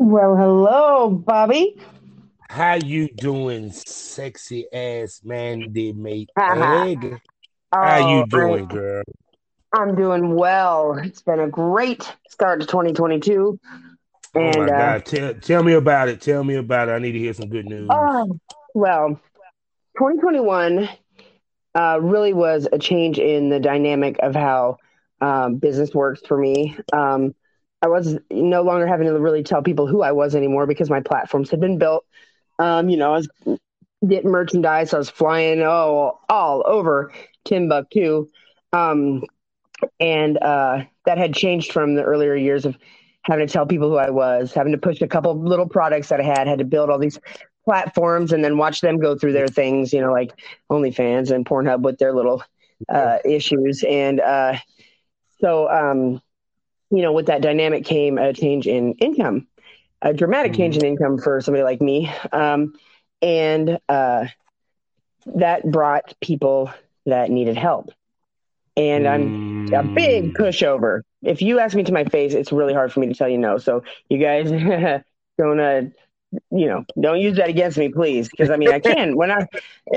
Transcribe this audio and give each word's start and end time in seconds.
Well, 0.00 0.34
hello, 0.34 1.10
Bobby. 1.10 1.76
How 2.48 2.74
you 2.74 3.08
doing, 3.08 3.70
sexy 3.70 4.66
ass 4.72 5.20
Mandy 5.24 5.92
mate 5.92 6.30
egg? 6.48 7.20
How 7.80 7.98
Oh, 7.98 7.98
you 7.98 8.24
doing, 8.24 8.66
I, 8.66 8.66
girl? 8.66 9.02
I'm 9.72 9.94
doing 9.94 10.34
well. 10.34 10.98
It's 10.98 11.22
been 11.22 11.40
a 11.40 11.48
great 11.48 12.10
start 12.28 12.60
to 12.60 12.66
2022. 12.66 13.60
Oh 14.34 14.40
And 14.40 14.54
my 14.54 14.70
uh 14.70 14.74
God, 14.76 15.04
tell 15.04 15.34
tell 15.34 15.62
me 15.62 15.74
about 15.74 16.08
it. 16.08 16.20
Tell 16.20 16.44
me 16.44 16.54
about 16.56 16.88
it. 16.88 16.92
I 16.92 16.98
need 16.98 17.12
to 17.12 17.18
hear 17.18 17.34
some 17.34 17.48
good 17.50 17.66
news. 17.66 17.90
oh, 17.90 18.38
well, 18.74 19.20
2021 19.98 20.88
uh 21.74 21.98
really 22.00 22.32
was 22.32 22.66
a 22.72 22.78
change 22.78 23.18
in 23.18 23.48
the 23.50 23.60
dynamic 23.60 24.16
of 24.22 24.34
how 24.34 24.78
um 25.20 25.56
business 25.56 25.94
works 25.94 26.22
for 26.26 26.38
me. 26.38 26.76
Um 26.92 27.34
I 27.82 27.88
was 27.88 28.18
no 28.30 28.62
longer 28.62 28.86
having 28.86 29.06
to 29.06 29.18
really 29.18 29.42
tell 29.42 29.62
people 29.62 29.86
who 29.86 30.02
I 30.02 30.12
was 30.12 30.34
anymore 30.34 30.66
because 30.66 30.90
my 30.90 31.00
platforms 31.00 31.50
had 31.50 31.60
been 31.60 31.78
built. 31.78 32.04
Um, 32.58 32.88
you 32.90 32.96
know, 32.96 33.14
I 33.14 33.16
was 33.16 33.28
getting 34.06 34.30
merchandise, 34.30 34.92
I 34.92 34.98
was 34.98 35.10
flying 35.10 35.62
oh 35.62 36.18
all 36.28 36.62
over 36.66 37.12
Timbuktu. 37.44 38.28
Um 38.72 39.22
and 39.98 40.36
uh, 40.42 40.84
that 41.06 41.18
had 41.18 41.34
changed 41.34 41.72
from 41.72 41.94
the 41.94 42.02
earlier 42.02 42.34
years 42.34 42.64
of 42.66 42.76
having 43.22 43.46
to 43.46 43.52
tell 43.52 43.66
people 43.66 43.88
who 43.88 43.96
I 43.96 44.10
was, 44.10 44.52
having 44.52 44.72
to 44.72 44.78
push 44.78 45.00
a 45.00 45.08
couple 45.08 45.38
little 45.38 45.68
products 45.68 46.08
that 46.08 46.20
I 46.20 46.24
had, 46.24 46.46
had 46.46 46.58
to 46.58 46.64
build 46.64 46.90
all 46.90 46.98
these 46.98 47.18
platforms 47.64 48.32
and 48.32 48.42
then 48.44 48.58
watch 48.58 48.80
them 48.80 48.98
go 48.98 49.16
through 49.16 49.32
their 49.32 49.48
things, 49.48 49.92
you 49.92 50.00
know, 50.00 50.12
like 50.12 50.32
OnlyFans 50.70 51.30
and 51.30 51.44
Pornhub 51.44 51.82
with 51.82 51.98
their 51.98 52.14
little 52.14 52.42
uh, 52.88 53.18
issues. 53.24 53.84
And 53.86 54.20
uh, 54.20 54.56
so, 55.40 55.70
um, 55.70 56.20
you 56.90 57.02
know, 57.02 57.12
with 57.12 57.26
that 57.26 57.42
dynamic 57.42 57.84
came 57.84 58.18
a 58.18 58.32
change 58.32 58.66
in 58.66 58.94
income, 58.94 59.46
a 60.02 60.12
dramatic 60.12 60.54
change 60.54 60.76
in 60.76 60.84
Mhm. 60.84 60.84
income 60.84 61.18
for 61.18 61.40
somebody 61.40 61.62
like 61.64 61.80
me. 61.80 62.10
Um, 62.32 62.74
and 63.22 63.78
uh, 63.88 64.26
that 65.36 65.70
brought 65.70 66.14
people 66.20 66.70
that 67.06 67.30
needed 67.30 67.56
help. 67.56 67.90
And 68.76 69.06
I'm 69.06 69.34
a 69.72 69.84
big 69.94 70.32
Mm. 70.32 70.34
pushover. 70.34 71.00
If 71.22 71.42
you 71.42 71.58
ask 71.60 71.76
me 71.76 71.82
to 71.84 71.92
my 71.92 72.04
face, 72.04 72.34
it's 72.34 72.52
really 72.52 72.74
hard 72.74 72.92
for 72.92 73.00
me 73.00 73.06
to 73.08 73.14
tell 73.14 73.28
you 73.28 73.38
no. 73.38 73.58
So 73.58 73.82
you 74.08 74.18
guys 74.18 74.50
don't, 75.38 75.60
uh, 75.60 75.82
you 76.50 76.66
know, 76.66 76.84
don't 77.00 77.20
use 77.20 77.36
that 77.36 77.48
against 77.48 77.78
me, 77.78 77.88
please. 77.88 78.28
Because 78.28 78.50
I 78.50 78.56
mean, 78.56 78.72
I 78.72 78.80
can 78.80 79.16
when 79.16 79.30
I 79.30 79.46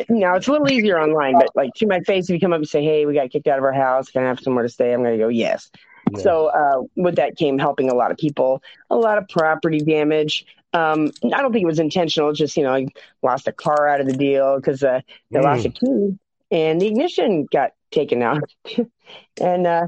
now 0.10 0.36
it's 0.36 0.48
a 0.48 0.52
little 0.52 0.70
easier 0.70 1.00
online, 1.00 1.38
but 1.38 1.52
like 1.56 1.74
to 1.76 1.88
my 1.88 2.00
face, 2.02 2.30
if 2.30 2.34
you 2.34 2.40
come 2.40 2.54
up 2.54 2.58
and 2.58 2.68
say, 2.68 2.84
"Hey, 2.84 3.06
we 3.06 3.14
got 3.14 3.30
kicked 3.32 3.48
out 3.48 3.58
of 3.60 3.64
our 3.64 3.74
house, 3.74 4.10
can 4.10 4.24
I 4.24 4.28
have 4.28 4.40
somewhere 4.40 4.64
to 4.64 4.70
stay?" 4.70 4.94
I'm 4.94 5.04
going 5.04 5.18
to 5.18 5.24
go, 5.24 5.30
"Yes." 5.30 5.70
Yeah. 6.12 6.20
So 6.22 6.48
uh, 6.48 6.84
with 6.96 7.16
that 7.16 7.38
came 7.38 7.58
helping 7.58 7.90
a 7.90 7.96
lot 7.96 8.12
of 8.12 8.18
people, 8.18 8.62
a 8.90 8.96
lot 8.96 9.18
of 9.18 9.28
property 9.30 9.80
damage. 9.80 10.46
Um, 10.74 11.12
I 11.34 11.42
don't 11.42 11.52
think 11.54 11.64
it 11.64 11.68
was 11.68 11.80
intentional. 11.80 12.34
Just 12.34 12.58
you 12.58 12.64
know, 12.64 12.74
I 12.74 12.88
lost 13.22 13.48
a 13.48 13.52
car 13.52 13.88
out 13.88 14.02
of 14.02 14.08
the 14.08 14.14
deal 14.14 14.58
because 14.58 14.84
uh, 14.84 15.02
they 15.32 15.40
lost 15.40 15.66
a 15.66 15.70
Mm. 15.70 15.74
key 15.74 16.18
and 16.52 16.82
the 16.82 16.88
ignition 16.88 17.48
got 17.52 17.72
taken 17.92 18.22
out. 18.22 18.44
and 19.42 19.68
uh, 19.68 19.88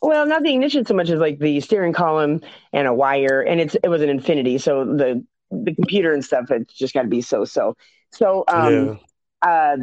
well, 0.00 0.26
not 0.26 0.42
the 0.42 0.52
ignition 0.52 0.84
so 0.84 0.94
much 0.94 1.10
as 1.10 1.18
like 1.18 1.38
the 1.38 1.60
steering 1.60 1.92
column 1.92 2.40
and 2.72 2.86
a 2.86 2.94
wire, 2.94 3.40
and 3.40 3.60
it's 3.60 3.74
it 3.76 3.88
was 3.88 4.02
an 4.02 4.08
Infiniti, 4.08 4.60
so 4.60 4.84
the 4.84 5.24
the 5.50 5.74
computer 5.74 6.12
and 6.12 6.24
stuff 6.24 6.50
it's 6.50 6.74
just 6.74 6.94
got 6.94 7.02
to 7.02 7.08
be 7.08 7.20
so 7.20 7.44
so. 7.44 7.74
So 8.12 8.44
um, 8.48 8.90
Yeah. 8.90 8.96
uh, 9.42 9.76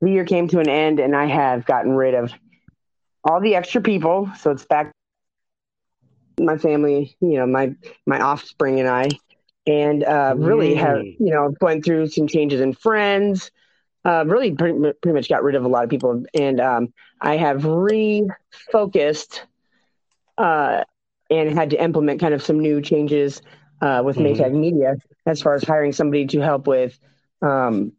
the 0.00 0.10
year 0.10 0.24
came 0.24 0.48
to 0.48 0.58
an 0.60 0.68
end, 0.68 1.00
and 1.00 1.14
I 1.16 1.26
have 1.26 1.64
gotten 1.66 1.92
rid 1.92 2.14
of 2.14 2.32
all 3.24 3.40
the 3.40 3.54
extra 3.56 3.80
people. 3.80 4.30
So 4.38 4.50
it's 4.50 4.64
back 4.66 4.90
my 6.40 6.56
family, 6.58 7.16
you 7.20 7.38
know, 7.38 7.46
my 7.46 7.74
my 8.06 8.20
offspring 8.20 8.80
and 8.80 8.88
I, 8.88 9.18
and 9.66 10.02
uh, 10.04 10.34
really 10.38 10.74
have 10.74 10.98
Mm. 10.98 11.18
you 11.18 11.32
know 11.32 11.54
went 11.60 11.84
through 11.84 12.08
some 12.08 12.26
changes 12.26 12.60
in 12.60 12.72
friends. 12.72 13.50
Uh, 14.04 14.24
really, 14.26 14.52
pretty, 14.52 14.78
pretty 15.02 15.14
much 15.14 15.28
got 15.28 15.42
rid 15.42 15.54
of 15.54 15.64
a 15.64 15.68
lot 15.68 15.84
of 15.84 15.90
people, 15.90 16.22
and 16.34 16.60
um, 16.60 16.92
I 17.20 17.36
have 17.36 17.62
refocused 17.62 19.40
uh, 20.38 20.82
and 21.30 21.50
had 21.50 21.70
to 21.70 21.82
implement 21.82 22.20
kind 22.20 22.34
of 22.34 22.42
some 22.42 22.58
new 22.60 22.80
changes 22.80 23.40
uh, 23.80 24.02
with 24.04 24.16
Mhm. 24.16 24.36
Maytag 24.36 24.52
Media 24.52 24.94
as 25.26 25.42
far 25.42 25.54
as 25.54 25.64
hiring 25.64 25.92
somebody 25.92 26.26
to 26.28 26.40
help 26.40 26.66
with 26.66 26.98
um, 27.42 27.92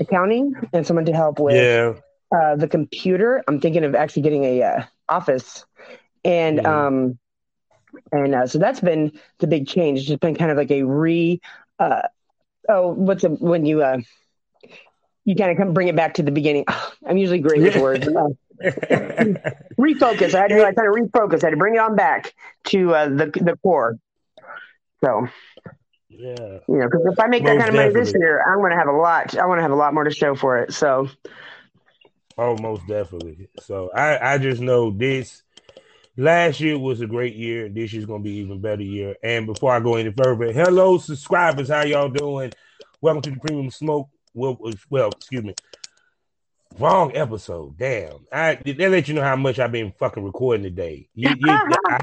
accounting 0.00 0.54
and 0.72 0.86
someone 0.86 1.06
to 1.06 1.12
help 1.12 1.38
with 1.38 1.54
Yeah. 1.54 1.94
uh, 2.36 2.56
the 2.56 2.68
computer. 2.68 3.42
I'm 3.48 3.60
thinking 3.60 3.84
of 3.84 3.94
actually 3.94 4.22
getting 4.22 4.44
a 4.44 4.62
uh, 4.62 4.82
office, 5.08 5.64
and 6.24 6.58
Mhm. 6.60 6.66
um, 6.66 7.18
and 8.12 8.34
uh, 8.34 8.46
so 8.46 8.58
that's 8.58 8.80
been 8.80 9.12
the 9.38 9.46
big 9.46 9.66
change. 9.66 10.00
It's 10.00 10.08
just 10.08 10.20
been 10.20 10.34
kind 10.34 10.50
of 10.50 10.56
like 10.56 10.70
a 10.70 10.82
re. 10.82 11.40
Uh, 11.78 12.02
oh, 12.68 12.90
what's 12.92 13.24
a, 13.24 13.28
when 13.30 13.64
you 13.66 13.82
uh, 13.82 13.98
you 15.24 15.34
kind 15.34 15.50
of 15.50 15.56
come 15.56 15.72
bring 15.72 15.88
it 15.88 15.96
back 15.96 16.14
to 16.14 16.22
the 16.22 16.30
beginning. 16.30 16.64
I'm 17.06 17.16
usually 17.16 17.40
great 17.40 17.62
with 17.62 17.76
words. 17.76 18.06
Uh, 18.08 18.28
refocus. 19.80 20.34
I 20.34 20.42
had 20.42 20.48
to 20.48 20.64
I 20.64 20.72
kind 20.72 20.88
of 20.88 20.94
refocus. 20.94 21.42
I 21.42 21.46
had 21.46 21.50
to 21.50 21.56
bring 21.56 21.74
it 21.74 21.78
on 21.78 21.96
back 21.96 22.34
to 22.66 22.94
uh, 22.94 23.08
the 23.08 23.26
the 23.26 23.56
core. 23.62 23.98
So 25.04 25.28
yeah. 26.08 26.58
you 26.68 26.76
know, 26.76 26.86
because 26.86 27.02
if 27.06 27.18
I 27.20 27.26
make 27.26 27.44
that 27.44 27.58
kind 27.58 27.68
of 27.68 27.74
money 27.74 27.92
this 27.92 28.12
year, 28.14 28.42
I'm 28.46 28.58
going 28.58 28.70
to 28.72 28.78
have 28.78 28.88
a 28.88 28.92
lot. 28.92 29.36
I 29.36 29.46
want 29.46 29.58
to 29.58 29.62
have 29.62 29.72
a 29.72 29.76
lot 29.76 29.92
more 29.94 30.04
to 30.04 30.10
show 30.10 30.34
for 30.34 30.58
it. 30.58 30.72
So 30.72 31.08
Oh, 32.38 32.56
most 32.58 32.86
definitely. 32.86 33.48
So 33.60 33.90
I 33.94 34.34
I 34.34 34.38
just 34.38 34.60
know 34.60 34.90
this 34.90 35.42
last 36.16 36.60
year 36.60 36.78
was 36.78 37.00
a 37.00 37.06
great 37.06 37.34
year. 37.34 37.68
This 37.68 37.92
year's 37.92 38.04
gonna 38.04 38.22
be 38.22 38.32
even 38.34 38.60
better 38.60 38.82
year. 38.82 39.16
And 39.22 39.46
before 39.46 39.72
I 39.72 39.80
go 39.80 39.94
any 39.94 40.12
further, 40.12 40.52
hello 40.52 40.98
subscribers, 40.98 41.70
how 41.70 41.82
y'all 41.84 42.10
doing? 42.10 42.52
Welcome 43.00 43.22
to 43.22 43.30
the 43.30 43.40
Premium 43.40 43.70
Smoke. 43.70 44.10
Well, 44.34 44.58
well, 44.90 45.08
excuse 45.08 45.44
me. 45.44 45.54
Wrong 46.78 47.16
episode. 47.16 47.78
Damn. 47.78 48.26
I 48.30 48.56
did 48.56 48.76
they 48.76 48.88
let 48.88 49.08
you 49.08 49.14
know 49.14 49.22
how 49.22 49.36
much 49.36 49.58
I've 49.58 49.72
been 49.72 49.92
fucking 49.98 50.22
recording 50.22 50.64
today. 50.64 51.08
You, 51.14 51.30
you, 51.38 51.50
I- 51.50 51.98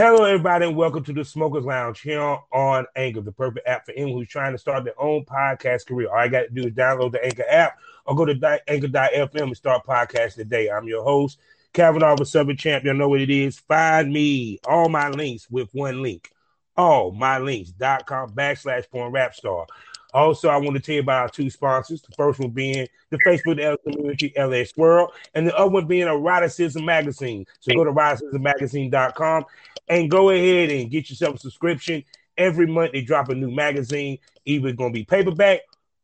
hello, 0.00 0.24
everybody, 0.24 0.64
and 0.64 0.76
welcome 0.76 1.04
to 1.04 1.12
the 1.12 1.22
Smokers 1.22 1.66
Lounge 1.66 2.00
here 2.00 2.22
on 2.22 2.86
Anchor, 2.96 3.20
the 3.20 3.32
perfect 3.32 3.68
app 3.68 3.84
for 3.84 3.92
anyone 3.92 4.18
who's 4.18 4.28
trying 4.28 4.52
to 4.52 4.58
start 4.58 4.84
their 4.84 4.98
own 4.98 5.26
podcast 5.26 5.86
career. 5.86 6.08
All 6.08 6.16
I 6.16 6.28
got 6.28 6.44
to 6.44 6.48
do 6.48 6.68
is 6.68 6.72
download 6.72 7.12
the 7.12 7.22
Anchor 7.22 7.44
app 7.46 7.78
or 8.06 8.16
go 8.16 8.24
to 8.24 8.60
anchor.fm 8.66 9.42
and 9.42 9.54
start 9.54 9.84
podcast 9.84 10.36
today. 10.36 10.70
I'm 10.70 10.88
your 10.88 11.04
host, 11.04 11.38
Kavanaugh 11.74 12.16
with 12.18 12.28
Southern 12.28 12.56
Champ. 12.56 12.82
You 12.82 12.94
know 12.94 13.10
what 13.10 13.20
it 13.20 13.28
is. 13.28 13.58
Find 13.58 14.10
me, 14.10 14.58
all 14.66 14.88
my 14.88 15.10
links 15.10 15.50
with 15.50 15.68
one 15.74 16.02
link. 16.02 16.32
All 16.78 17.12
my 17.12 17.38
links.com 17.38 18.30
backslash 18.30 18.88
porn 18.88 19.12
rap 19.12 19.34
star. 19.34 19.66
Also, 20.12 20.48
I 20.48 20.56
want 20.56 20.74
to 20.76 20.80
tell 20.80 20.96
you 20.96 21.00
about 21.02 21.22
our 21.22 21.28
two 21.28 21.50
sponsors. 21.50 22.02
The 22.02 22.12
first 22.16 22.40
one 22.40 22.50
being 22.50 22.86
the 23.10 23.18
Facebook 23.26 23.76
community, 23.84 24.36
LS 24.36 24.76
World, 24.76 25.12
and 25.34 25.46
the 25.46 25.56
other 25.56 25.70
one 25.70 25.86
being 25.86 26.08
Eroticism 26.08 26.84
Magazine. 26.84 27.46
So 27.60 27.74
go 27.74 27.84
to 27.84 27.92
eroticismmagazine.com 27.92 29.44
and 29.88 30.10
go 30.10 30.30
ahead 30.30 30.70
and 30.70 30.90
get 30.90 31.10
yourself 31.10 31.36
a 31.36 31.38
subscription. 31.38 32.04
Every 32.36 32.66
month 32.66 32.92
they 32.92 33.02
drop 33.02 33.28
a 33.28 33.34
new 33.34 33.50
magazine, 33.50 34.18
either 34.44 34.72
going 34.72 34.92
to 34.92 34.98
be 34.98 35.04
paperback 35.04 35.60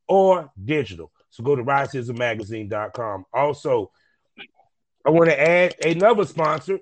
or 0.07 0.51
digital. 0.65 1.11
So 1.31 1.43
go 1.43 1.57
to 1.57 1.65
eroticismmagazine.com. 1.65 3.27
Also, 3.33 3.91
I 5.05 5.11
want 5.11 5.31
to 5.31 5.41
add 5.41 5.75
another 5.85 6.25
sponsor. 6.25 6.81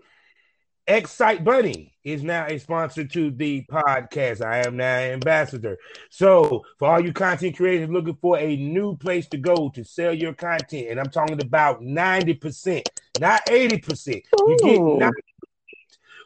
Excite 0.87 1.43
Bunny 1.43 1.95
is 2.05 2.23
now 2.23 2.45
a 2.47 2.59
sponsor 2.59 3.05
to 3.05 3.31
the 3.31 3.65
podcast. 3.71 4.45
I 4.45 4.67
am 4.67 4.77
now 4.77 4.99
an 4.99 5.13
ambassador. 5.13 5.79
So, 6.11 6.63
for 6.79 6.91
all 6.91 7.03
you 7.03 7.15
content 7.15 7.57
creators 7.57 7.89
looking 7.89 8.19
for 8.21 8.39
a 8.39 8.55
new 8.57 8.95
place 8.97 9.27
to 9.29 9.39
go 9.39 9.71
to 9.71 9.83
sell 9.83 10.13
your 10.13 10.35
content, 10.35 10.89
and 10.91 11.01
I'm 11.01 11.09
talking 11.09 11.41
about 11.41 11.81
90%, 11.81 12.83
not 13.19 13.47
80%. 13.47 14.23
You 14.47 14.59
get 14.63 14.79
Ooh. 14.79 14.99
90 14.99 15.15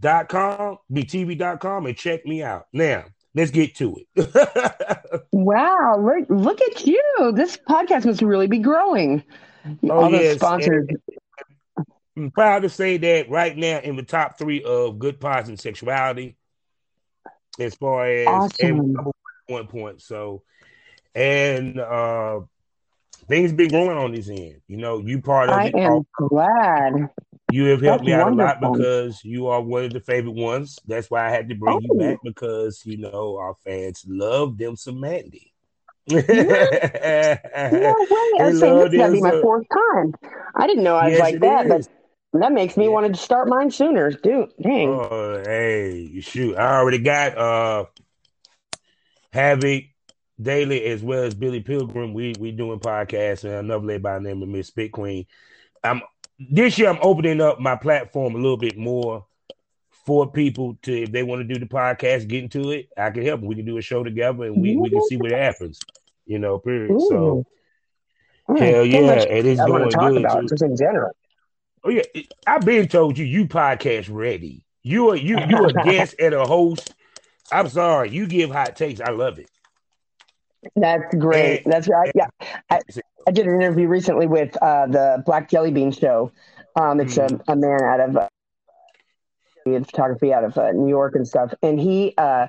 btv.com, 0.00 1.86
and 1.86 1.96
check 1.96 2.24
me 2.26 2.42
out. 2.42 2.66
Now, 2.72 3.04
let's 3.34 3.50
get 3.50 3.76
to 3.76 3.96
it. 4.14 5.00
Wow, 5.32 5.96
look, 5.98 6.26
look 6.28 6.60
at 6.60 6.86
you. 6.86 7.32
This 7.34 7.56
podcast 7.56 8.04
must 8.04 8.20
really 8.20 8.46
be 8.46 8.58
growing. 8.58 9.24
Oh, 9.84 9.90
All 9.90 10.10
yes. 10.10 10.36
sponsors. 10.36 10.86
And 10.88 10.98
I'm 12.16 12.30
proud 12.30 12.62
to 12.62 12.68
say 12.68 12.98
that 12.98 13.30
right 13.30 13.56
now 13.56 13.78
in 13.78 13.96
the 13.96 14.02
top 14.02 14.38
three 14.38 14.62
of 14.62 14.98
good 14.98 15.18
positive 15.18 15.60
sexuality, 15.60 16.36
as 17.58 17.74
far 17.74 18.06
as 18.06 18.26
awesome. 18.28 18.96
one 19.46 19.66
point. 19.66 20.02
So, 20.02 20.42
and 21.14 21.80
uh 21.80 22.40
things 23.26 23.52
been 23.52 23.68
growing 23.68 23.96
on 23.96 24.12
this 24.12 24.28
end. 24.28 24.60
You 24.68 24.76
know, 24.76 24.98
you 24.98 25.20
part 25.22 25.48
of 25.48 25.56
I 25.56 25.66
it. 25.66 25.74
I 25.74 25.80
am 25.80 26.02
glad. 26.16 27.08
You 27.52 27.64
have 27.66 27.80
helped 27.80 28.04
That's 28.04 28.06
me 28.06 28.12
out 28.12 28.26
wonderful. 28.26 28.44
a 28.44 28.68
lot 28.68 28.76
because 28.76 29.24
you 29.24 29.48
are 29.48 29.60
one 29.60 29.84
of 29.84 29.92
the 29.92 30.00
favorite 30.00 30.34
ones. 30.34 30.78
That's 30.86 31.10
why 31.10 31.26
I 31.26 31.30
had 31.30 31.48
to 31.48 31.54
bring 31.54 31.76
oh. 31.76 31.80
you 31.82 31.98
back 31.98 32.18
because 32.22 32.82
you 32.84 32.98
know 32.98 33.36
our 33.36 33.54
fans 33.64 34.04
love 34.06 34.58
them 34.58 34.76
some 34.76 35.00
Mandy. 35.00 35.52
Yeah. 36.06 36.18
no 37.72 37.94
way. 38.10 38.32
I 38.40 38.50
was 38.50 38.60
saying 38.60 38.78
this 38.78 38.96
gotta 38.96 39.12
be 39.12 39.20
my 39.20 39.40
fourth 39.40 39.66
time. 39.72 40.14
I 40.56 40.66
didn't 40.66 40.84
know 40.84 40.96
I 40.96 41.06
was 41.06 41.12
yes, 41.12 41.20
like 41.20 41.40
that, 41.40 41.66
is. 41.66 41.88
but 42.32 42.40
that 42.40 42.52
makes 42.52 42.76
me 42.76 42.84
yeah. 42.84 42.90
want 42.90 43.14
to 43.14 43.20
start 43.20 43.48
mine 43.48 43.70
sooner. 43.70 44.10
Dude, 44.10 44.52
dang. 44.60 44.88
Oh, 44.88 45.42
hey, 45.44 46.20
shoot. 46.20 46.56
I 46.56 46.76
already 46.76 46.98
got 46.98 47.36
uh 47.36 47.84
Havoc 49.32 49.84
Daily 50.40 50.84
as 50.86 51.02
well 51.02 51.24
as 51.24 51.34
Billy 51.34 51.60
Pilgrim. 51.60 52.14
We 52.14 52.34
we 52.38 52.52
doing 52.52 52.80
podcasts 52.80 53.44
and 53.44 53.54
another 53.54 53.84
lady 53.84 54.00
by 54.00 54.14
the 54.14 54.20
name 54.20 54.42
of 54.42 54.48
Miss 54.48 54.70
Bitcoin. 54.70 55.26
I'm 55.84 56.02
this 56.48 56.78
year 56.78 56.88
I'm 56.88 56.98
opening 57.02 57.40
up 57.40 57.60
my 57.60 57.76
platform 57.76 58.34
a 58.34 58.38
little 58.38 58.56
bit 58.56 58.78
more 58.78 59.26
for 60.06 60.30
people 60.30 60.78
to 60.82 61.02
if 61.02 61.12
they 61.12 61.22
want 61.22 61.46
to 61.46 61.54
do 61.54 61.60
the 61.60 61.66
podcast, 61.66 62.26
get 62.28 62.44
into 62.44 62.70
it. 62.70 62.88
I 62.96 63.10
can 63.10 63.24
help 63.24 63.40
them. 63.40 63.48
We 63.48 63.54
can 63.54 63.66
do 63.66 63.76
a 63.76 63.82
show 63.82 64.02
together 64.02 64.44
and 64.44 64.60
we, 64.60 64.76
we 64.76 64.88
can 64.88 65.02
see 65.06 65.16
what 65.16 65.32
happens. 65.32 65.78
You 66.24 66.38
know, 66.38 66.58
period. 66.58 66.92
Ooh. 66.92 67.06
So 67.08 67.46
mm, 68.48 68.58
hell 68.58 68.84
yeah, 68.84 69.12
it 69.20 69.44
is 69.44 69.58
going 69.58 69.90
talk 69.90 70.10
good. 70.10 70.24
About, 70.24 70.48
just 70.48 70.62
in 70.62 70.76
general. 70.76 71.10
Oh 71.84 71.90
yeah, 71.90 72.02
I've 72.46 72.64
been 72.64 72.88
told 72.88 73.18
you 73.18 73.24
you 73.24 73.46
podcast 73.46 74.08
ready. 74.10 74.64
You 74.82 75.10
are 75.10 75.16
you 75.16 75.38
you 75.48 75.66
a 75.66 75.72
guest 75.84 76.14
and 76.18 76.34
a 76.34 76.46
host. 76.46 76.94
I'm 77.52 77.68
sorry, 77.68 78.10
you 78.10 78.26
give 78.26 78.50
hot 78.50 78.76
takes. 78.76 79.00
I 79.00 79.10
love 79.10 79.38
it. 79.38 79.50
That's 80.76 81.14
great. 81.14 81.64
That's 81.64 81.88
right. 81.88 82.10
Yeah, 82.14 82.28
I, 82.68 82.80
I, 83.26 83.30
did 83.30 83.46
an 83.46 83.54
interview 83.54 83.88
recently 83.88 84.26
with 84.26 84.56
uh, 84.62 84.86
the 84.86 85.22
Black 85.24 85.48
Jelly 85.48 85.70
Bean 85.70 85.90
Show. 85.90 86.32
Um, 86.78 87.00
it's 87.00 87.16
mm-hmm. 87.16 87.36
a, 87.48 87.52
a, 87.52 87.56
man 87.56 87.82
out 87.82 88.00
of 88.00 88.16
uh, 88.16 88.28
photography 89.64 90.32
out 90.32 90.44
of 90.44 90.58
uh, 90.58 90.72
New 90.72 90.88
York 90.88 91.14
and 91.14 91.26
stuff, 91.26 91.54
and 91.62 91.80
he 91.80 92.14
uh, 92.18 92.46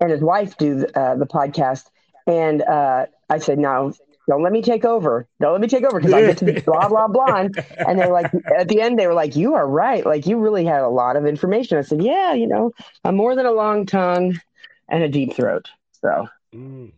and 0.00 0.10
his 0.10 0.22
wife 0.22 0.56
do 0.56 0.80
the, 0.80 0.98
uh, 0.98 1.16
the 1.16 1.26
podcast. 1.26 1.84
And 2.26 2.62
uh, 2.62 3.06
I 3.28 3.38
said, 3.38 3.58
"No, 3.58 3.92
don't 4.26 4.42
let 4.42 4.52
me 4.52 4.62
take 4.62 4.86
over. 4.86 5.28
Don't 5.38 5.52
let 5.52 5.60
me 5.60 5.68
take 5.68 5.84
over 5.84 5.98
because 5.98 6.14
I 6.14 6.22
get 6.22 6.38
to 6.38 6.44
be 6.46 6.60
blah 6.60 6.88
blah 6.88 7.08
blah." 7.08 7.48
And 7.76 7.98
they're 7.98 8.12
like, 8.12 8.32
at 8.58 8.68
the 8.68 8.80
end, 8.80 8.98
they 8.98 9.06
were 9.06 9.14
like, 9.14 9.36
"You 9.36 9.54
are 9.54 9.68
right. 9.68 10.06
Like 10.06 10.26
you 10.26 10.38
really 10.38 10.64
had 10.64 10.80
a 10.80 10.88
lot 10.88 11.16
of 11.16 11.26
information." 11.26 11.76
I 11.76 11.82
said, 11.82 12.02
"Yeah, 12.02 12.32
you 12.32 12.46
know, 12.46 12.72
I'm 13.04 13.16
more 13.16 13.36
than 13.36 13.44
a 13.44 13.52
long 13.52 13.84
tongue 13.84 14.40
and 14.88 15.02
a 15.02 15.08
deep 15.08 15.34
throat." 15.34 15.68
So. 16.00 16.28
Mm 16.54 16.92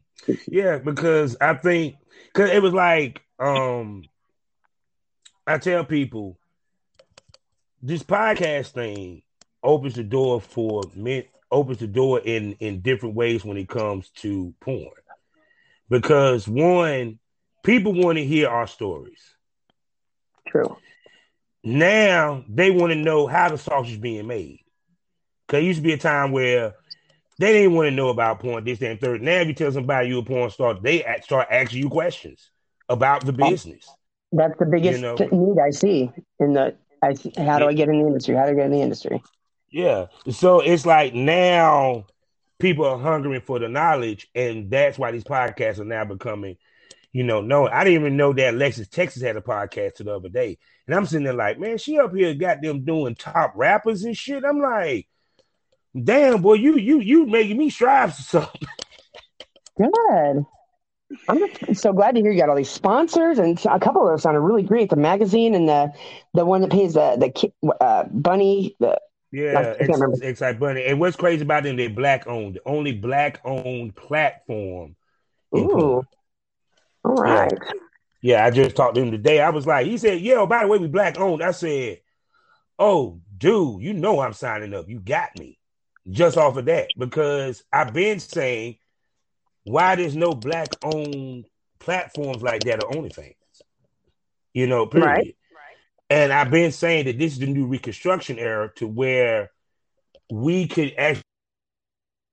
yeah, 0.48 0.78
because 0.78 1.36
I 1.40 1.54
think 1.54 1.96
because 2.32 2.50
it 2.50 2.62
was 2.62 2.72
like 2.72 3.22
um 3.38 4.04
I 5.46 5.58
tell 5.58 5.84
people 5.84 6.38
this 7.82 8.02
podcast 8.02 8.70
thing 8.70 9.22
opens 9.62 9.94
the 9.94 10.04
door 10.04 10.40
for 10.40 10.90
men 10.94 11.24
opens 11.50 11.78
the 11.78 11.86
door 11.86 12.20
in 12.20 12.52
in 12.60 12.80
different 12.80 13.14
ways 13.14 13.44
when 13.44 13.56
it 13.56 13.68
comes 13.68 14.10
to 14.10 14.54
porn. 14.60 14.90
Because 15.88 16.48
one, 16.48 17.18
people 17.62 17.92
want 17.92 18.18
to 18.18 18.24
hear 18.24 18.48
our 18.48 18.66
stories. 18.66 19.36
True. 20.48 20.76
Now 21.62 22.44
they 22.48 22.70
want 22.70 22.92
to 22.92 22.98
know 22.98 23.26
how 23.26 23.48
the 23.48 23.58
sausage 23.58 23.92
is 23.92 23.98
being 23.98 24.26
made. 24.26 24.60
Cause 25.48 25.60
it 25.60 25.64
used 25.64 25.78
to 25.78 25.82
be 25.82 25.92
a 25.92 25.98
time 25.98 26.32
where 26.32 26.74
they 27.38 27.52
didn't 27.52 27.74
want 27.74 27.88
to 27.88 27.90
know 27.90 28.08
about 28.08 28.40
porn, 28.40 28.64
this, 28.64 28.80
and 28.82 29.00
third. 29.00 29.22
Now, 29.22 29.40
if 29.40 29.48
you 29.48 29.54
tell 29.54 29.72
somebody 29.72 30.08
you 30.08 30.18
a 30.18 30.22
porn 30.22 30.50
star, 30.50 30.74
they 30.74 31.04
start 31.22 31.48
asking 31.50 31.80
you 31.80 31.88
questions 31.88 32.50
about 32.88 33.24
the 33.24 33.34
oh, 33.40 33.50
business. 33.50 33.88
That's 34.32 34.58
the 34.58 34.66
biggest 34.66 35.00
you 35.00 35.02
know? 35.02 35.16
need 35.16 35.60
I 35.60 35.70
see 35.70 36.10
in 36.40 36.54
the. 36.54 36.76
I, 37.02 37.14
how 37.42 37.58
do 37.58 37.66
I 37.66 37.74
get 37.74 37.88
in 37.88 38.00
the 38.00 38.06
industry? 38.06 38.34
How 38.34 38.46
do 38.46 38.52
I 38.52 38.54
get 38.54 38.66
in 38.66 38.72
the 38.72 38.80
industry? 38.80 39.22
Yeah. 39.70 40.06
So 40.30 40.60
it's 40.60 40.86
like 40.86 41.14
now 41.14 42.06
people 42.58 42.86
are 42.86 42.98
hungering 42.98 43.40
for 43.40 43.58
the 43.58 43.68
knowledge, 43.68 44.28
and 44.34 44.70
that's 44.70 44.98
why 44.98 45.10
these 45.10 45.24
podcasts 45.24 45.80
are 45.80 45.84
now 45.84 46.04
becoming, 46.04 46.56
you 47.12 47.24
know, 47.24 47.40
no. 47.40 47.68
I 47.68 47.84
didn't 47.84 48.00
even 48.00 48.16
know 48.16 48.32
that 48.32 48.54
Alexis 48.54 48.88
Texas 48.88 49.22
had 49.22 49.36
a 49.36 49.40
podcast 49.40 49.96
the 49.96 50.14
other 50.14 50.28
day, 50.28 50.58
and 50.86 50.94
I'm 50.94 51.06
sitting 51.06 51.24
there 51.24 51.34
like, 51.34 51.58
man, 51.58 51.78
she 51.78 51.98
up 51.98 52.14
here 52.14 52.34
got 52.34 52.62
them 52.62 52.84
doing 52.84 53.16
top 53.16 53.52
rappers 53.56 54.04
and 54.04 54.16
shit. 54.16 54.44
I'm 54.44 54.60
like, 54.60 55.08
Damn, 56.02 56.42
boy, 56.42 56.54
you 56.54 56.76
you 56.76 57.00
you 57.00 57.26
making 57.26 57.56
me 57.56 57.70
strive 57.70 58.16
for 58.16 58.22
something. 58.22 58.68
Good. 59.76 60.46
I'm 61.28 61.38
just 61.38 61.82
so 61.82 61.92
glad 61.92 62.14
to 62.14 62.20
hear 62.20 62.32
you 62.32 62.40
got 62.40 62.48
all 62.48 62.56
these 62.56 62.70
sponsors, 62.70 63.38
and 63.38 63.58
a 63.66 63.78
couple 63.78 64.02
of 64.02 64.08
those 64.08 64.22
sounded 64.22 64.40
really 64.40 64.62
great. 64.62 64.90
The 64.90 64.96
magazine 64.96 65.54
and 65.54 65.68
the 65.68 65.92
the 66.32 66.44
one 66.44 66.62
that 66.62 66.70
pays 66.70 66.94
the 66.94 67.16
the 67.16 67.74
uh, 67.80 68.04
bunny. 68.10 68.76
The 68.80 69.00
yeah, 69.30 69.74
it's, 69.78 70.22
it's 70.22 70.40
like 70.40 70.58
bunny. 70.58 70.84
And 70.84 71.00
what's 71.00 71.16
crazy 71.16 71.42
about 71.42 71.62
them? 71.62 71.76
They're 71.76 71.90
black 71.90 72.26
owned. 72.26 72.54
The 72.54 72.62
only 72.66 72.92
black 72.92 73.40
owned 73.44 73.94
platform. 73.94 74.96
Ooh. 75.56 76.04
All 77.04 77.14
right. 77.14 77.52
Yeah. 77.52 77.72
yeah, 78.22 78.44
I 78.46 78.50
just 78.50 78.76
talked 78.76 78.94
to 78.96 79.02
him 79.02 79.10
today. 79.10 79.40
I 79.40 79.50
was 79.50 79.66
like, 79.66 79.86
he 79.86 79.98
said, 79.98 80.20
"Yeah, 80.20 80.44
by 80.46 80.62
the 80.62 80.68
way, 80.68 80.78
we 80.78 80.88
black 80.88 81.18
owned." 81.18 81.42
I 81.42 81.52
said, 81.52 82.00
"Oh, 82.78 83.20
dude, 83.36 83.82
you 83.82 83.92
know 83.92 84.20
I'm 84.20 84.32
signing 84.32 84.74
up. 84.74 84.88
You 84.88 85.00
got 85.00 85.38
me." 85.38 85.58
Just 86.08 86.36
off 86.36 86.56
of 86.56 86.66
that 86.66 86.88
because 86.98 87.64
I've 87.72 87.92
been 87.92 88.20
saying 88.20 88.78
why 89.64 89.96
there's 89.96 90.16
no 90.16 90.32
black 90.32 90.68
owned 90.82 91.46
platforms 91.78 92.42
like 92.42 92.64
that 92.64 92.82
or 92.82 92.90
OnlyFans. 92.90 93.34
You 94.52 94.66
know, 94.66 94.86
period. 94.86 95.06
Right. 95.06 95.36
And 96.10 96.32
I've 96.32 96.50
been 96.50 96.70
saying 96.70 97.06
that 97.06 97.18
this 97.18 97.32
is 97.32 97.38
the 97.38 97.46
new 97.46 97.66
reconstruction 97.66 98.38
era 98.38 98.70
to 98.76 98.86
where 98.86 99.50
we 100.30 100.68
could 100.68 100.92
actually 100.98 101.22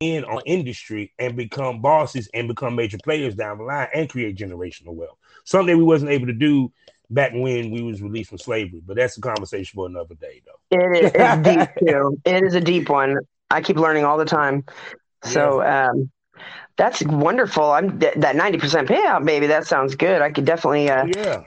in 0.01 0.25
on 0.25 0.41
industry 0.45 1.13
and 1.19 1.37
become 1.37 1.79
bosses 1.79 2.27
and 2.33 2.47
become 2.47 2.75
major 2.75 2.97
players 3.03 3.35
down 3.35 3.59
the 3.59 3.63
line 3.63 3.87
and 3.93 4.09
create 4.09 4.35
generational 4.35 4.93
wealth. 4.93 5.17
Something 5.45 5.77
we 5.77 5.83
wasn't 5.83 6.11
able 6.11 6.27
to 6.27 6.33
do 6.33 6.71
back 7.09 7.31
when 7.33 7.71
we 7.71 7.81
was 7.81 8.01
released 8.01 8.29
from 8.29 8.39
slavery. 8.39 8.81
But 8.85 8.97
that's 8.97 9.17
a 9.17 9.21
conversation 9.21 9.75
for 9.75 9.85
another 9.85 10.15
day, 10.15 10.41
though. 10.45 10.77
It 10.77 11.05
is 11.05 11.11
it's 11.13 11.47
deep 11.47 11.87
too. 11.87 12.17
It 12.25 12.43
is 12.43 12.55
a 12.55 12.61
deep 12.61 12.89
one. 12.89 13.17
I 13.51 13.61
keep 13.61 13.77
learning 13.77 14.05
all 14.05 14.17
the 14.17 14.25
time. 14.25 14.65
So 15.23 15.61
um, 15.61 16.09
that's 16.77 17.03
wonderful. 17.03 17.71
I'm 17.71 17.99
that 17.99 18.35
ninety 18.35 18.57
percent 18.57 18.87
payout, 18.87 19.25
baby. 19.25 19.47
That 19.47 19.67
sounds 19.67 19.95
good. 19.95 20.21
I 20.21 20.31
could 20.31 20.45
definitely 20.45 20.89
uh, 20.89 21.05
yeah. 21.05 21.43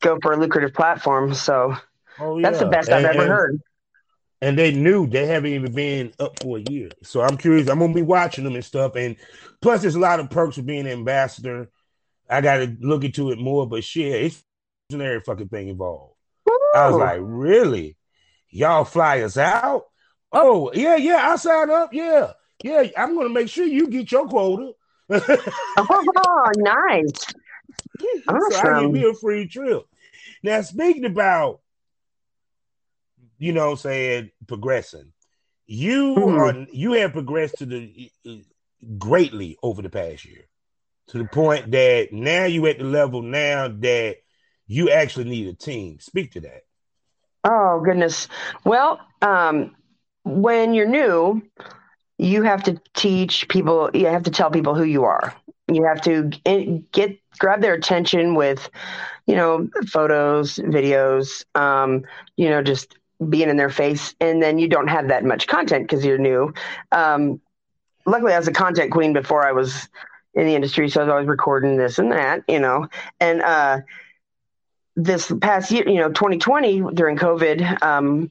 go 0.00 0.18
for 0.22 0.32
a 0.32 0.36
lucrative 0.36 0.74
platform. 0.74 1.34
So 1.34 1.74
oh, 2.20 2.38
yeah. 2.38 2.48
that's 2.48 2.60
the 2.60 2.68
best 2.68 2.88
and, 2.88 3.06
I've 3.06 3.14
ever 3.14 3.22
and, 3.22 3.30
heard. 3.30 3.60
And 4.40 4.56
they 4.56 4.72
knew 4.72 5.08
they 5.08 5.26
haven't 5.26 5.50
even 5.50 5.72
been 5.72 6.12
up 6.20 6.40
for 6.40 6.58
a 6.58 6.64
year. 6.70 6.90
So 7.02 7.22
I'm 7.22 7.36
curious. 7.36 7.68
I'm 7.68 7.80
gonna 7.80 7.92
be 7.92 8.02
watching 8.02 8.44
them 8.44 8.54
and 8.54 8.64
stuff. 8.64 8.94
And 8.94 9.16
plus, 9.60 9.82
there's 9.82 9.96
a 9.96 10.00
lot 10.00 10.20
of 10.20 10.30
perks 10.30 10.58
of 10.58 10.66
being 10.66 10.86
an 10.86 10.92
ambassador. 10.92 11.70
I 12.30 12.40
got 12.40 12.58
to 12.58 12.76
look 12.80 13.02
into 13.02 13.30
it 13.32 13.38
more. 13.38 13.66
But 13.66 13.82
shit, 13.82 14.22
it's 14.26 14.44
an 14.92 15.00
every 15.00 15.20
fucking 15.20 15.48
thing 15.48 15.68
involved. 15.68 16.14
Ooh. 16.48 16.72
I 16.76 16.86
was 16.86 16.96
like, 16.96 17.18
really? 17.20 17.96
Y'all 18.50 18.84
fly 18.84 19.22
us 19.22 19.36
out? 19.36 19.86
Oh, 20.32 20.70
yeah, 20.74 20.96
yeah, 20.96 21.30
I 21.30 21.36
sign 21.36 21.70
up. 21.70 21.92
Yeah, 21.92 22.32
yeah, 22.62 22.84
I'm 22.96 23.14
going 23.14 23.28
to 23.28 23.34
make 23.34 23.48
sure 23.48 23.66
you 23.66 23.88
get 23.88 24.12
your 24.12 24.26
quota. 24.28 24.72
oh, 25.10 26.52
nice. 26.56 27.12
Awesome. 28.28 28.50
So 28.50 28.74
I 28.74 28.80
give 28.82 28.90
me 28.92 29.04
a 29.04 29.14
free 29.14 29.48
trip. 29.48 29.82
Now, 30.42 30.60
speaking 30.62 31.04
about, 31.04 31.60
you 33.38 33.52
know, 33.52 33.74
saying 33.74 34.30
progressing, 34.46 35.12
you 35.66 36.14
mm-hmm. 36.14 36.38
are 36.38 36.66
you 36.72 36.92
have 36.92 37.12
progressed 37.12 37.58
to 37.58 37.66
the 37.66 38.10
greatly 38.98 39.58
over 39.62 39.82
the 39.82 39.90
past 39.90 40.24
year 40.24 40.44
to 41.08 41.18
the 41.18 41.24
point 41.24 41.70
that 41.72 42.12
now 42.12 42.44
you 42.44 42.66
at 42.66 42.78
the 42.78 42.84
level 42.84 43.22
now 43.22 43.68
that 43.68 44.16
you 44.66 44.90
actually 44.90 45.28
need 45.28 45.48
a 45.48 45.54
team. 45.54 45.98
Speak 46.00 46.32
to 46.32 46.40
that. 46.40 46.62
Oh 47.44 47.80
goodness. 47.84 48.28
Well, 48.64 49.00
um, 49.22 49.74
when 50.28 50.74
you're 50.74 50.86
new, 50.86 51.42
you 52.18 52.42
have 52.42 52.62
to 52.64 52.80
teach 52.94 53.48
people, 53.48 53.90
you 53.94 54.06
have 54.06 54.24
to 54.24 54.30
tell 54.30 54.50
people 54.50 54.74
who 54.74 54.84
you 54.84 55.04
are. 55.04 55.34
You 55.70 55.84
have 55.84 56.00
to 56.02 56.30
get 56.92 57.18
grab 57.38 57.60
their 57.60 57.74
attention 57.74 58.34
with, 58.34 58.68
you 59.26 59.36
know, 59.36 59.68
photos, 59.86 60.56
videos, 60.56 61.44
um, 61.56 62.04
you 62.36 62.48
know, 62.48 62.62
just 62.62 62.96
being 63.28 63.48
in 63.48 63.56
their 63.56 63.70
face. 63.70 64.14
And 64.20 64.42
then 64.42 64.58
you 64.58 64.68
don't 64.68 64.88
have 64.88 65.08
that 65.08 65.24
much 65.24 65.46
content 65.46 65.88
because 65.88 66.04
you're 66.04 66.18
new. 66.18 66.52
Um, 66.92 67.40
luckily, 68.06 68.32
I 68.32 68.38
was 68.38 68.48
a 68.48 68.52
content 68.52 68.92
queen 68.92 69.12
before 69.12 69.46
I 69.46 69.52
was 69.52 69.88
in 70.34 70.46
the 70.46 70.54
industry, 70.54 70.88
so 70.88 71.00
I 71.00 71.04
was 71.04 71.10
always 71.10 71.28
recording 71.28 71.76
this 71.76 71.98
and 71.98 72.12
that, 72.12 72.42
you 72.48 72.60
know. 72.60 72.88
And 73.20 73.42
uh, 73.42 73.80
this 74.96 75.32
past 75.40 75.70
year, 75.70 75.88
you 75.88 75.96
know, 76.00 76.08
2020 76.08 76.94
during 76.94 77.16
COVID, 77.16 77.82
um, 77.82 78.30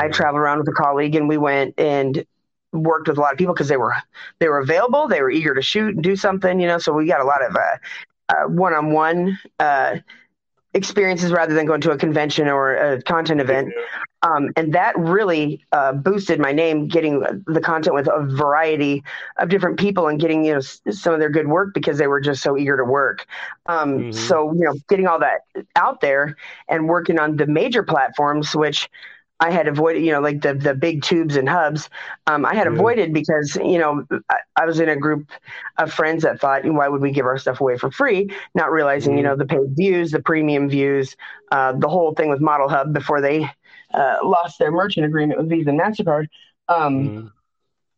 I 0.00 0.08
Mm-hmm. 0.08 0.22
traveled 0.22 0.40
around 0.40 0.58
with 0.60 0.68
a 0.68 0.72
colleague 0.72 1.16
and 1.16 1.28
we 1.28 1.38
went 1.38 1.74
and 1.78 2.24
worked 2.72 3.08
with 3.08 3.18
a 3.18 3.20
lot 3.20 3.32
of 3.32 3.38
people 3.38 3.54
because 3.54 3.68
they 3.68 3.76
were 3.76 3.94
they 4.40 4.48
were 4.48 4.58
available, 4.58 5.08
they 5.08 5.22
were 5.22 5.30
eager 5.30 5.54
to 5.54 5.62
shoot 5.62 5.94
and 5.94 6.04
do 6.04 6.16
something, 6.16 6.60
you 6.60 6.68
know. 6.68 6.78
So 6.78 6.92
we 6.92 7.06
got 7.06 7.20
a 7.20 7.24
lot 7.24 7.42
of 7.44 7.56
uh, 7.56 7.76
uh, 8.30 8.48
one-on-one 8.48 9.38
uh, 9.60 9.96
experiences 10.74 11.32
rather 11.32 11.54
than 11.54 11.66
going 11.66 11.80
to 11.82 11.90
a 11.92 11.98
convention 11.98 12.48
or 12.48 12.74
a 12.74 13.02
content 13.02 13.40
event. 13.40 13.74
Um, 14.22 14.50
and 14.56 14.74
that 14.74 14.98
really 14.98 15.64
uh, 15.72 15.92
boosted 15.92 16.40
my 16.40 16.52
name, 16.52 16.88
getting 16.88 17.20
the 17.46 17.60
content 17.60 17.94
with 17.94 18.08
a 18.08 18.24
variety 18.26 19.02
of 19.38 19.48
different 19.48 19.78
people 19.78 20.08
and 20.08 20.20
getting 20.20 20.44
you 20.44 20.54
know 20.54 20.60
some 20.60 21.14
of 21.14 21.20
their 21.20 21.30
good 21.30 21.48
work 21.48 21.74
because 21.74 21.98
they 21.98 22.06
were 22.08 22.20
just 22.20 22.42
so 22.42 22.56
eager 22.56 22.76
to 22.76 22.84
work. 22.84 23.26
Um, 23.66 24.06
Mhm. 24.06 24.10
So 24.10 24.52
you 24.52 24.64
know, 24.64 24.74
getting 24.88 25.06
all 25.06 25.20
that 25.20 25.40
out 25.76 26.00
there 26.00 26.36
and 26.68 26.88
working 26.88 27.18
on 27.18 27.36
the 27.36 27.46
major 27.46 27.82
platforms, 27.82 28.54
which 28.54 28.88
I 29.40 29.50
had 29.50 29.68
avoided, 29.68 30.02
you 30.04 30.12
know, 30.12 30.20
like 30.20 30.42
the 30.42 30.54
the 30.54 30.74
big 30.74 31.02
tubes 31.02 31.36
and 31.36 31.48
hubs. 31.48 31.88
Um, 32.26 32.44
I 32.46 32.54
had 32.54 32.66
Yeah. 32.66 32.68
avoided 32.68 33.12
because 33.12 33.56
you 33.56 33.78
know 33.78 34.04
I, 34.30 34.36
I 34.56 34.66
was 34.66 34.80
in 34.80 34.88
a 34.88 34.96
group 34.96 35.28
of 35.78 35.92
friends 35.92 36.22
that 36.24 36.40
thought, 36.40 36.64
why 36.64 36.88
would 36.88 37.02
we 37.02 37.10
give 37.12 37.26
our 37.26 37.38
stuff 37.38 37.60
away 37.60 37.76
for 37.76 37.90
free? 37.90 38.30
Not 38.54 38.70
realizing, 38.72 39.16
you 39.16 39.22
Mhm. 39.22 39.24
know, 39.24 39.36
the 39.36 39.46
paid 39.46 39.74
views, 39.76 40.10
the 40.12 40.20
premium 40.20 40.68
views, 40.68 41.16
uh, 41.50 41.72
the 41.72 41.88
whole 41.88 42.14
thing 42.14 42.30
with 42.30 42.40
Model 42.40 42.68
Hub 42.68 42.92
before 42.92 43.20
they 43.20 43.48
uh, 43.94 44.16
lost 44.24 44.58
their 44.58 44.70
merchant 44.70 45.06
agreement 45.06 45.38
with 45.40 45.48
Visa 45.48 45.70
and 45.70 45.80
Mastercard. 45.80 46.26
Um, 46.68 47.12
Mhm. 47.12 47.32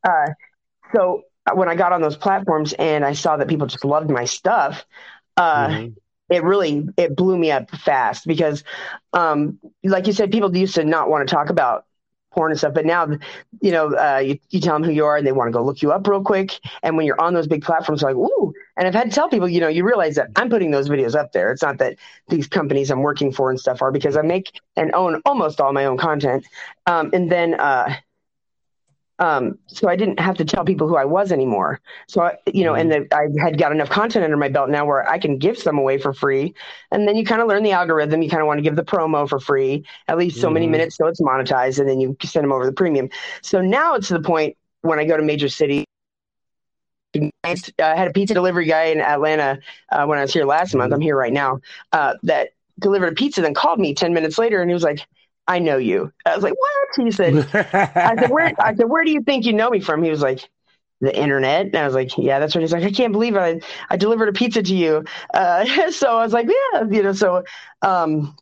uh, 0.07 0.29
so 0.95 1.23
when 1.55 1.69
I 1.69 1.75
got 1.75 1.93
on 1.93 2.01
those 2.03 2.17
platforms 2.17 2.73
and 2.75 3.05
I 3.05 3.13
saw 3.13 3.37
that 3.37 3.49
people 3.49 3.67
just 3.67 3.85
loved 3.85 4.11
my 4.11 4.25
stuff, 4.25 4.85
uh, 5.37 5.79
Mhm. 5.79 5.95
It 6.33 6.43
really 6.43 6.89
it 6.97 7.15
blew 7.17 7.37
me 7.37 7.51
up 7.51 7.71
fast 7.71 8.27
because, 8.27 8.65
um, 9.13 9.59
like 9.85 10.07
you 10.07 10.13
said, 10.13 10.33
people 10.33 10.55
used 10.57 10.75
to 10.77 10.85
not 10.85 11.09
want 11.09 11.27
to 11.27 11.35
talk 11.35 11.51
about 11.51 11.85
porn 12.33 12.51
and 12.51 12.59
stuff, 12.59 12.75
but 12.75 12.87
now, 12.87 13.07
you 13.61 13.71
know, 13.71 13.95
uh, 13.95 14.19
you, 14.19 14.39
you 14.51 14.61
tell 14.61 14.75
them 14.75 14.83
who 14.83 14.91
you 14.91 15.05
are 15.05 15.19
and 15.19 15.27
they 15.27 15.33
want 15.33 15.49
to 15.49 15.53
go 15.53 15.63
look 15.63 15.83
you 15.83 15.93
up 15.93 16.07
real 16.07 16.23
quick. 16.23 16.59
And 16.83 16.97
when 16.97 17.05
you're 17.05 17.21
on 17.21 17.35
those 17.35 17.47
big 17.47 17.63
platforms, 17.63 18.03
like, 18.03 18.17
ooh. 18.17 18.55
And 18.77 18.89
I've 18.89 18.95
had 18.95 19.11
to 19.11 19.15
tell 19.15 19.29
people, 19.29 19.49
you 19.49 19.61
know, 19.61 19.69
you 19.69 19.85
realize 19.85 20.15
that 20.15 20.31
I'm 20.37 20.49
putting 20.49 20.71
those 20.71 20.89
videos 20.89 21.15
up 21.15 21.33
there. 21.33 21.53
It's 21.53 21.63
not 21.63 21.77
that 21.79 21.97
these 22.29 22.49
companies 22.49 22.91
I'm 22.91 23.03
working 23.03 23.33
for 23.33 23.51
and 23.51 23.61
stuff 23.61 23.83
are 23.83 23.93
because 23.93 24.17
I 24.17 24.23
make 24.23 24.59
and 24.77 24.95
own 24.95 25.21
almost 25.27 25.61
all 25.61 25.75
my 25.75 25.85
own 25.85 25.99
content. 25.99 26.47
Um, 26.87 27.11
and 27.13 27.31
then, 27.31 27.55
uh, 27.61 27.97
um, 29.23 29.57
so 29.69 29.89
I 29.89 29.95
didn't 29.95 30.19
have 30.19 30.37
to 30.39 30.45
tell 30.45 30.65
people 30.65 30.89
who 30.89 30.97
I 30.97 31.05
was 31.05 31.31
anymore. 31.31 31.81
So 32.09 32.23
I, 32.23 32.37
you 32.53 32.65
know, 32.65 32.75
and 32.75 32.91
the, 32.91 33.07
I 33.15 33.29
had 33.41 33.57
got 33.57 33.71
enough 33.71 33.89
content 33.89 34.25
under 34.25 34.37
my 34.37 34.49
belt 34.49 34.69
now 34.69 34.85
where 34.85 35.09
I 35.09 35.19
can 35.19 35.39
give 35.39 35.57
some 35.57 35.79
away 35.79 35.99
for 35.99 36.13
free. 36.13 36.55
And 36.91 37.07
then 37.07 37.15
you 37.15 37.25
kind 37.25 37.41
of 37.41 37.47
learn 37.47 37.63
the 37.63 37.71
algorithm. 37.71 38.21
You 38.23 38.29
kind 38.29 38.43
of 38.43 38.49
want 38.49 38.59
to 38.59 38.63
give 38.63 38.75
the 38.75 38.83
promo 38.83 39.29
for 39.29 39.39
free, 39.39 39.87
at 40.09 40.19
least 40.19 40.41
so 40.41 40.51
many 40.51 40.67
Mhm. 40.67 40.71
minutes, 40.71 40.97
so 40.97 41.07
it's 41.07 41.21
monetized, 41.21 41.79
and 41.79 41.89
then 41.89 42.01
you 42.01 42.17
send 42.25 42.43
them 42.43 42.53
over 42.53 42.67
the 42.67 42.73
premium. 42.73 43.09
So 43.43 43.61
now 43.61 43.95
it's 43.95 44.09
to 44.09 44.15
the 44.15 44.23
point 44.23 44.57
when 44.81 44.99
I 44.99 45.05
go 45.05 45.17
to 45.17 45.23
major 45.23 45.49
cities. 45.49 45.85
I 47.15 47.55
had 47.79 48.09
a 48.09 48.13
pizza 48.13 48.35
delivery 48.35 48.67
guy 48.67 48.85
in 48.85 49.01
Atlanta 49.01 49.59
uh, 49.93 50.05
when 50.07 50.19
I 50.19 50.23
was 50.23 50.33
here 50.33 50.47
last 50.47 50.75
month. 50.75 50.93
I'm 50.93 51.01
here 51.01 51.17
right 51.17 51.33
now. 51.33 51.61
Uh, 51.93 52.15
that 52.25 52.51
delivered 52.81 53.13
a 53.13 53.15
pizza, 53.15 53.41
then 53.41 53.55
called 53.55 53.79
me 53.79 53.95
ten 53.95 54.15
minutes 54.15 54.37
later, 54.39 54.61
and 54.61 54.69
he 54.71 54.75
was 54.75 54.83
like, 54.83 55.07
"I 55.47 55.59
know 55.59 55.77
you." 55.77 56.13
I 56.27 56.35
was 56.35 56.45
like, 56.45 56.55
"What?" 56.59 57.05
He 57.05 57.11
said, 57.11 57.35
I 57.55 58.17
said, 58.17 58.31
"Where?" 58.31 58.53
I 58.59 58.75
said, 58.75 58.89
"Where 58.89 59.05
do 59.05 59.11
you 59.11 59.23
think 59.23 59.45
you 59.45 59.53
know 59.53 59.71
me 59.71 59.81
from?" 59.81 60.03
He 60.03 60.11
was 60.11 60.23
like, 60.23 60.49
"The 61.01 61.17
internet." 61.17 61.67
And 61.67 61.77
I 61.77 61.85
was 61.85 61.95
like, 61.95 62.17
"Yeah, 62.19 62.39
that's 62.39 62.55
what." 62.55 62.61
He's 62.63 62.73
like, 62.73 62.85
"I 62.85 62.91
can't 62.91 63.13
believe 63.13 63.37
I 63.37 63.61
I 63.91 63.97
delivered 63.97 64.29
a 64.29 64.33
pizza 64.33 64.63
to 64.63 64.75
you." 64.75 65.05
Uh, 65.35 65.91
so 65.91 66.19
I 66.19 66.23
was 66.23 66.33
like, 66.33 66.49
"Yeah," 66.49 66.85
you 66.91 67.03
know. 67.03 67.13
So 67.13 67.45
um, 67.83 68.37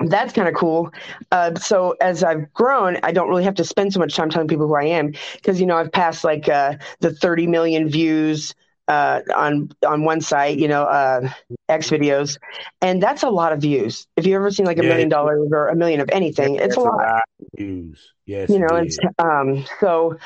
that's 0.00 0.32
kind 0.32 0.48
of 0.48 0.54
cool. 0.54 0.90
Uh, 1.30 1.54
so 1.54 1.96
as 2.00 2.24
I've 2.24 2.52
grown, 2.52 2.98
I 3.02 3.12
don't 3.12 3.28
really 3.28 3.44
have 3.44 3.54
to 3.56 3.64
spend 3.64 3.92
so 3.92 4.00
much 4.00 4.14
time 4.14 4.30
telling 4.30 4.48
people 4.48 4.66
who 4.66 4.74
I 4.74 4.84
am 4.84 5.12
because 5.34 5.60
you 5.60 5.66
know 5.66 5.76
I've 5.76 5.92
passed 5.92 6.24
like 6.24 6.48
uh, 6.48 6.74
the 7.00 7.12
30 7.12 7.46
million 7.46 7.88
views 7.88 8.54
uh, 8.88 9.20
on 9.34 9.70
on 9.86 10.04
one 10.04 10.20
site, 10.20 10.58
you 10.58 10.68
know, 10.68 10.84
uh, 10.84 11.28
X 11.68 11.90
videos, 11.90 12.38
and 12.80 13.02
that's 13.02 13.22
a 13.22 13.28
lot 13.30 13.52
of 13.52 13.60
views. 13.60 14.06
If 14.16 14.26
you've 14.26 14.36
ever 14.36 14.50
seen 14.50 14.66
like 14.66 14.78
a 14.78 14.82
Yeah. 14.82 14.84
million 14.84 15.08
dollars 15.08 15.48
or 15.52 15.68
a 15.68 15.76
million 15.76 16.00
of 16.00 16.08
anything, 16.10 16.56
it's 16.56 16.76
That's 16.76 16.84
a 16.84 16.90
lot 16.90 17.04
of 17.04 17.12
views. 17.56 18.14
Yes, 18.26 18.48
you 18.48 18.58
know 18.58 18.76
it's 18.76 18.98
um 19.18 19.64
so 19.80 20.16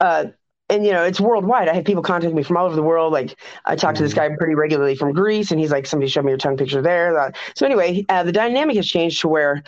uh 0.00 0.24
and 0.68 0.84
you 0.84 0.92
know 0.92 1.04
it's 1.04 1.20
worldwide 1.20 1.68
i 1.68 1.74
have 1.74 1.84
people 1.84 2.02
contact 2.02 2.34
me 2.34 2.42
from 2.42 2.56
all 2.56 2.66
over 2.66 2.76
the 2.76 2.82
world 2.82 3.12
like 3.12 3.38
i 3.64 3.74
talk 3.76 3.94
to 3.94 4.02
this 4.02 4.12
Mhm. 4.12 4.14
guy 4.14 4.28
pretty 4.38 4.54
regularly 4.54 4.94
from 4.94 5.12
greece 5.12 5.50
and 5.50 5.60
he's 5.60 5.70
like 5.70 5.86
somebody 5.86 6.08
showed 6.08 6.24
me 6.24 6.30
your 6.30 6.38
tongue 6.38 6.56
picture 6.56 6.82
there 6.82 7.18
Uh, 7.18 7.30
so 7.56 7.66
anyway 7.66 8.04
uh, 8.08 8.22
the 8.22 8.32
dynamic 8.32 8.76
has 8.76 8.86
changed 8.86 9.20
to 9.20 9.28
where 9.28 9.62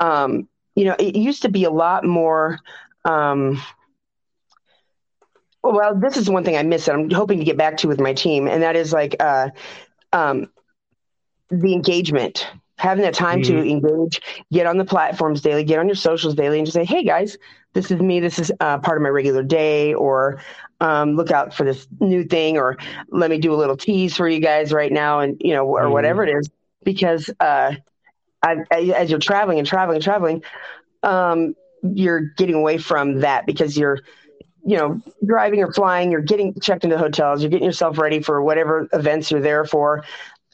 um 0.00 0.48
you 0.74 0.84
know 0.84 0.96
it 0.98 1.16
used 1.16 1.42
to 1.42 1.48
be 1.48 1.64
a 1.64 1.70
lot 1.70 2.04
more 2.04 2.58
um 3.04 3.60
well 5.72 5.94
this 5.98 6.16
is 6.16 6.28
one 6.30 6.44
thing 6.44 6.56
i 6.56 6.62
miss 6.62 6.86
that 6.86 6.94
i'm 6.94 7.10
hoping 7.10 7.38
to 7.38 7.44
get 7.44 7.56
back 7.56 7.76
to 7.76 7.88
with 7.88 8.00
my 8.00 8.12
team 8.12 8.46
and 8.48 8.62
that 8.62 8.76
is 8.76 8.92
like 8.92 9.16
uh 9.20 9.48
um 10.12 10.48
the 11.50 11.72
engagement. 11.72 12.46
Having 12.78 13.04
that 13.04 13.14
time 13.14 13.40
to 13.42 13.58
engage 13.62 14.20
get 14.52 14.66
on 14.66 14.76
the 14.78 14.84
platforms 14.84 15.40
daily 15.40 15.64
get 15.64 15.78
on 15.78 15.86
your 15.88 15.94
socials 15.94 16.34
daily 16.34 16.58
and 16.58 16.66
just 16.66 16.74
say 16.74 16.84
hey 16.84 17.02
guys 17.04 17.36
this 17.74 17.90
is 17.90 18.00
me. 18.00 18.20
This 18.20 18.38
is 18.38 18.52
uh, 18.60 18.78
part 18.78 18.96
of 18.96 19.02
my 19.02 19.08
regular 19.08 19.42
day 19.42 19.92
or 19.94 20.40
um, 20.80 21.14
look 21.16 21.30
out 21.30 21.52
for 21.54 21.64
this 21.64 21.86
new 22.00 22.24
thing 22.24 22.56
or 22.56 22.76
let 23.10 23.30
me 23.30 23.38
do 23.38 23.52
a 23.52 23.56
little 23.56 23.76
tease 23.76 24.16
for 24.16 24.28
you 24.28 24.40
guys 24.40 24.72
right 24.72 24.92
now 24.92 25.20
and 25.20 25.36
you 25.40 25.54
know 25.54 25.66
or 25.66 25.90
Mhm. 25.90 25.90
whatever 25.90 26.24
it 26.24 26.30
is 26.30 26.48
because 26.84 27.30
uh, 27.40 27.72
I, 28.42 28.56
I, 28.72 28.80
as 28.96 29.10
you're 29.10 29.18
traveling 29.18 29.58
and 29.58 29.66
traveling 29.66 29.96
and 29.96 30.04
traveling 30.04 30.42
um, 31.02 31.54
you're 31.82 32.20
getting 32.36 32.54
away 32.56 32.78
from 32.78 33.20
that 33.20 33.46
because 33.46 33.76
you're 33.76 33.98
you 34.66 34.76
know 34.76 35.00
driving 35.24 35.62
or 35.62 35.72
flying 35.72 36.10
you're 36.10 36.20
getting 36.20 36.54
checked 36.60 36.84
into 36.84 36.98
hotels 36.98 37.42
you're 37.42 37.50
getting 37.50 37.66
yourself 37.66 37.98
ready 37.98 38.20
for 38.20 38.42
whatever 38.42 38.88
events 38.92 39.30
you're 39.30 39.40
there 39.40 39.64
for 39.64 40.04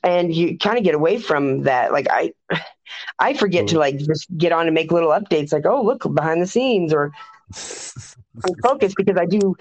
and 0.05 0.35
you 0.35 0.59
kind 0.59 0.79
of 0.79 0.85
get 0.85 0.95
away 0.95 1.19
from 1.19 1.63
that 1.63 1.93
like 1.93 2.07
i 2.11 2.33
i 3.19 3.33
forget 3.35 3.67
to 3.69 3.79
like 3.79 3.97
just 3.99 4.27
get 4.37 4.53
on 4.53 4.67
and 4.67 4.75
make 4.75 4.93
little 4.93 5.11
updates 5.11 5.53
like 5.53 5.67
oh 5.67 5.83
look 5.83 6.03
behind 6.15 6.43
the 6.43 6.47
scenes 6.47 6.93
or 6.93 7.13
focus 8.63 8.95
because 8.97 9.17
i 9.17 9.27
do 9.27 9.57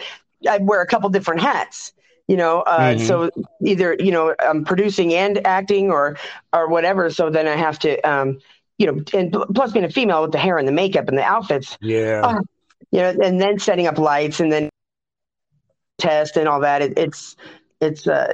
i 0.50 0.58
wear 0.60 0.82
a 0.82 0.88
couple 0.88 1.10
different 1.10 1.42
hats 1.42 1.94
you 2.28 2.38
know 2.38 2.62
uh, 2.62 2.96
Mhm. 2.96 3.00
so 3.08 3.30
either 3.66 3.96
you 4.00 4.12
know 4.12 4.36
i'm 4.40 4.64
producing 4.66 5.14
and 5.14 5.46
acting 5.46 5.92
or 5.92 6.18
or 6.54 6.70
whatever 6.70 7.10
so 7.10 7.30
then 7.30 7.48
i 7.48 7.56
have 7.56 7.80
to 7.80 8.00
um 8.10 8.40
you 8.78 8.88
know 8.88 9.04
and 9.14 9.36
plus 9.56 9.72
being 9.72 9.86
a 9.86 9.90
female 9.90 10.22
with 10.22 10.32
the 10.32 10.38
hair 10.40 10.58
and 10.58 10.68
the 10.68 10.72
makeup 10.72 11.08
and 11.08 11.18
the 11.18 11.24
outfits 11.24 11.78
Yeah. 11.82 12.22
Oh, 12.26 12.42
you 12.92 13.00
know, 13.00 13.16
and 13.24 13.40
then 13.42 13.60
setting 13.60 13.88
up 13.88 13.98
lights 13.98 14.40
and 14.40 14.52
then 14.52 14.70
test 16.00 16.38
and 16.38 16.48
all 16.48 16.60
that. 16.62 16.82
It, 16.82 16.98
it's 16.98 17.36
it's 17.82 18.08
uh, 18.08 18.34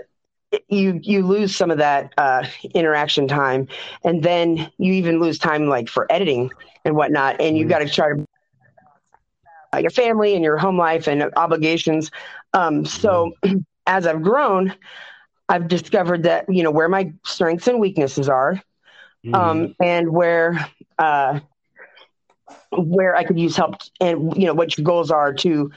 it- 0.51 0.63
you 0.69 0.99
you 1.03 1.25
lose 1.25 1.55
some 1.55 1.71
of 1.71 1.77
that 1.79 2.13
uh, 2.17 2.43
interaction 2.73 3.27
time, 3.27 3.67
and 4.03 4.23
then 4.23 4.69
you 4.77 4.93
even 4.93 5.19
lose 5.19 5.37
time 5.39 5.67
like 5.67 5.89
for 5.89 6.11
editing 6.11 6.51
and 6.85 6.95
whatnot. 6.95 7.39
And 7.41 7.57
you 7.57 7.65
Mhm. 7.65 7.67
got 7.67 7.79
to 7.79 7.89
try 7.89 8.09
to 8.09 8.25
uh, 9.73 9.79
your 9.79 9.91
family 9.91 10.35
and 10.35 10.43
your 10.43 10.57
home 10.57 10.77
life 10.77 11.07
and 11.07 11.23
obligations. 11.35 12.11
Um, 12.53 12.85
so 12.85 13.33
as 13.87 14.07
I've 14.07 14.21
grown, 14.21 14.73
I've 15.49 15.67
discovered 15.67 16.23
that 16.23 16.45
you 16.49 16.63
know 16.63 16.71
where 16.71 16.89
my 16.89 17.11
strengths 17.25 17.67
and 17.67 17.79
weaknesses 17.79 18.29
are 18.29 18.61
um, 19.33 19.75
and 19.81 20.09
where 20.11 20.67
uh, 20.97 21.39
where 22.71 23.15
I 23.15 23.23
could 23.23 23.39
use 23.39 23.55
help, 23.55 23.75
and 23.99 24.35
you 24.35 24.45
know 24.45 24.53
what 24.53 24.77
your 24.77 24.83
goals 24.83 25.11
are 25.11 25.33
to 25.33 25.71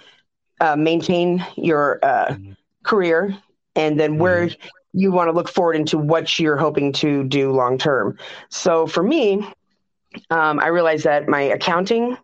uh, 0.61 0.77
maintain 0.77 1.45
your 1.57 1.99
uh, 2.03 2.35
Mhm. 2.35 2.57
career, 2.85 3.37
and 3.77 3.99
then 3.99 4.19
where 4.19 4.49
you 4.93 5.13
want 5.13 5.29
to 5.29 5.33
look 5.33 5.49
forward 5.49 5.77
into 5.77 5.99
what 5.99 6.39
you're 6.39 6.57
hoping 6.57 6.93
to 6.93 7.25
do 7.25 7.51
long 7.53 7.79
term. 7.79 8.17
So 8.51 8.87
for 8.87 9.03
me, 9.03 9.47
um, 10.31 10.61
I 10.61 10.69
realized 10.69 11.05
that 11.05 11.29
my 11.29 11.43
accounting 11.43 12.17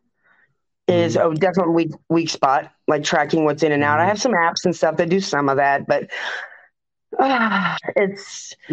is 0.89 1.17
a 1.17 1.33
definite 1.35 1.73
weak 1.73 1.93
weak 2.09 2.29
spot, 2.31 2.71
like 2.87 3.03
tracking 3.05 3.45
what's 3.45 3.63
in 3.63 3.73
and 3.73 3.83
out. 3.83 4.01
I 4.01 4.07
Mhm. 4.07 4.07
have 4.07 4.21
some 4.21 4.33
apps 4.33 4.65
and 4.65 4.75
stuff 4.75 4.97
that 4.97 5.09
do 5.09 5.21
some 5.21 5.49
of 5.49 5.57
that, 5.57 5.87
but 5.87 6.11
uh, 7.19 7.77
it's 7.97 8.55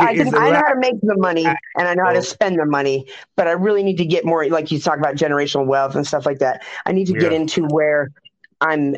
I, 0.00 0.14
can, 0.14 0.34
I 0.34 0.50
know 0.50 0.60
how 0.64 0.72
to 0.74 0.78
make 0.78 1.00
the 1.02 1.16
money 1.16 1.44
and 1.76 1.88
I 1.88 1.94
know 1.94 2.04
how 2.04 2.12
to 2.12 2.22
spend 2.22 2.58
the 2.58 2.66
money, 2.66 3.06
but 3.36 3.46
I 3.48 3.52
really 3.52 3.82
need 3.82 3.98
to 3.98 4.04
get 4.06 4.24
more, 4.24 4.46
like 4.48 4.70
you 4.70 4.78
talk 4.78 4.98
about 4.98 5.16
generational 5.16 5.66
wealth 5.66 5.94
and 5.94 6.06
stuff 6.06 6.26
like 6.26 6.38
that. 6.38 6.62
I 6.86 6.92
need 6.92 7.06
to 7.08 7.14
get 7.14 7.32
into 7.32 7.64
where 7.66 8.10
I'm 8.60 8.96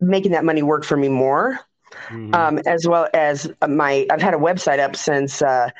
making 0.00 0.32
that 0.32 0.44
money 0.44 0.62
work 0.62 0.84
for 0.84 0.96
me 0.96 1.08
more, 1.08 1.60
Mhm. 2.10 2.34
um, 2.34 2.58
as 2.66 2.86
well 2.86 3.08
as 3.14 3.50
my, 3.66 4.06
I've 4.10 4.22
had 4.22 4.34
a 4.34 4.38
website 4.38 4.78
up 4.78 4.96
since 4.96 5.42
uh, 5.42 5.70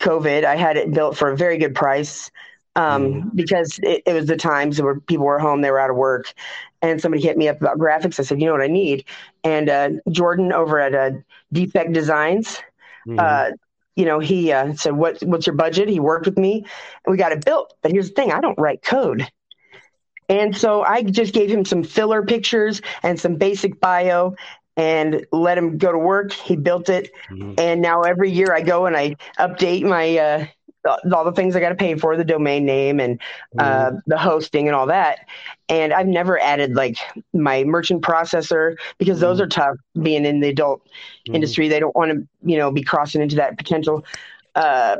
COVID. 0.00 0.44
I 0.44 0.56
had 0.56 0.76
it 0.76 0.92
built 0.92 1.16
for 1.16 1.30
a 1.30 1.36
very 1.36 1.58
good 1.58 1.74
price 1.74 2.30
um, 2.76 3.30
because 3.34 3.78
it, 3.82 4.02
it 4.06 4.12
was 4.12 4.26
the 4.26 4.36
times 4.36 4.80
where 4.80 5.00
people 5.00 5.26
were 5.26 5.38
home, 5.38 5.60
they 5.62 5.70
were 5.70 5.78
out 5.80 5.90
of 5.90 5.96
work. 5.96 6.32
And 6.82 7.00
somebody 7.00 7.22
hit 7.22 7.36
me 7.36 7.48
up 7.48 7.60
about 7.60 7.78
graphics. 7.78 8.18
I 8.18 8.24
said, 8.24 8.40
you 8.40 8.46
know 8.46 8.52
what 8.52 8.62
I 8.62 8.66
need? 8.68 9.04
And 9.44 9.68
uh, 9.68 9.90
Jordan 10.10 10.52
over 10.52 10.78
at 10.80 10.94
uh, 10.94 11.18
Defect 11.52 11.92
Designs, 11.92 12.60
Mhm. 13.06 13.18
uh, 13.18 13.50
you 13.96 14.04
know, 14.06 14.18
he 14.20 14.52
uh, 14.52 14.74
said, 14.74 14.96
"What 14.96 15.20
what's 15.22 15.46
your 15.46 15.56
budget?" 15.56 15.88
He 15.88 16.00
worked 16.00 16.26
with 16.26 16.38
me, 16.38 16.64
and 17.04 17.10
we 17.12 17.16
got 17.16 17.32
it 17.32 17.44
built. 17.44 17.74
But 17.82 17.92
here's 17.92 18.08
the 18.08 18.14
thing: 18.14 18.32
I 18.32 18.40
don't 18.40 18.58
write 18.58 18.82
code. 18.82 19.26
And 20.28 20.56
so 20.56 20.82
I 20.82 21.02
just 21.02 21.34
gave 21.34 21.50
him 21.50 21.64
some 21.64 21.82
filler 21.82 22.22
pictures 22.22 22.80
and 23.02 23.18
some 23.20 23.36
basic 23.36 23.80
bio 23.80 24.34
and 24.76 25.26
let 25.32 25.58
him 25.58 25.76
go 25.76 25.92
to 25.92 25.98
work. 25.98 26.32
He 26.32 26.56
built 26.56 26.88
it. 26.88 27.10
Mm-hmm. 27.30 27.54
And 27.58 27.82
now 27.82 28.02
every 28.02 28.30
year 28.30 28.54
I 28.54 28.62
go 28.62 28.86
and 28.86 28.96
I 28.96 29.16
update 29.38 29.82
my, 29.82 30.16
uh, 30.16 30.46
all 30.86 31.24
the 31.24 31.32
things 31.32 31.54
I 31.54 31.60
got 31.60 31.70
to 31.70 31.74
pay 31.74 31.94
for 31.94 32.16
the 32.16 32.24
domain 32.24 32.64
name 32.64 33.00
and 33.00 33.20
uh, 33.58 33.90
mm-hmm. 33.90 33.96
the 34.06 34.18
hosting 34.18 34.68
and 34.68 34.74
all 34.74 34.86
that. 34.86 35.20
And 35.68 35.92
I've 35.92 36.06
never 36.06 36.40
added 36.40 36.74
like 36.74 36.96
my 37.32 37.64
merchant 37.64 38.02
processor 38.02 38.76
because 38.98 39.20
those 39.20 39.38
mm-hmm. 39.38 39.44
are 39.44 39.48
tough 39.48 39.76
being 40.02 40.24
in 40.24 40.40
the 40.40 40.48
adult 40.48 40.84
mm-hmm. 40.84 41.36
industry. 41.36 41.68
They 41.68 41.80
don't 41.80 41.94
want 41.94 42.12
to, 42.12 42.26
you 42.44 42.58
know, 42.58 42.70
be 42.70 42.82
crossing 42.82 43.22
into 43.22 43.36
that 43.36 43.56
potential 43.56 44.04
uh, 44.54 44.96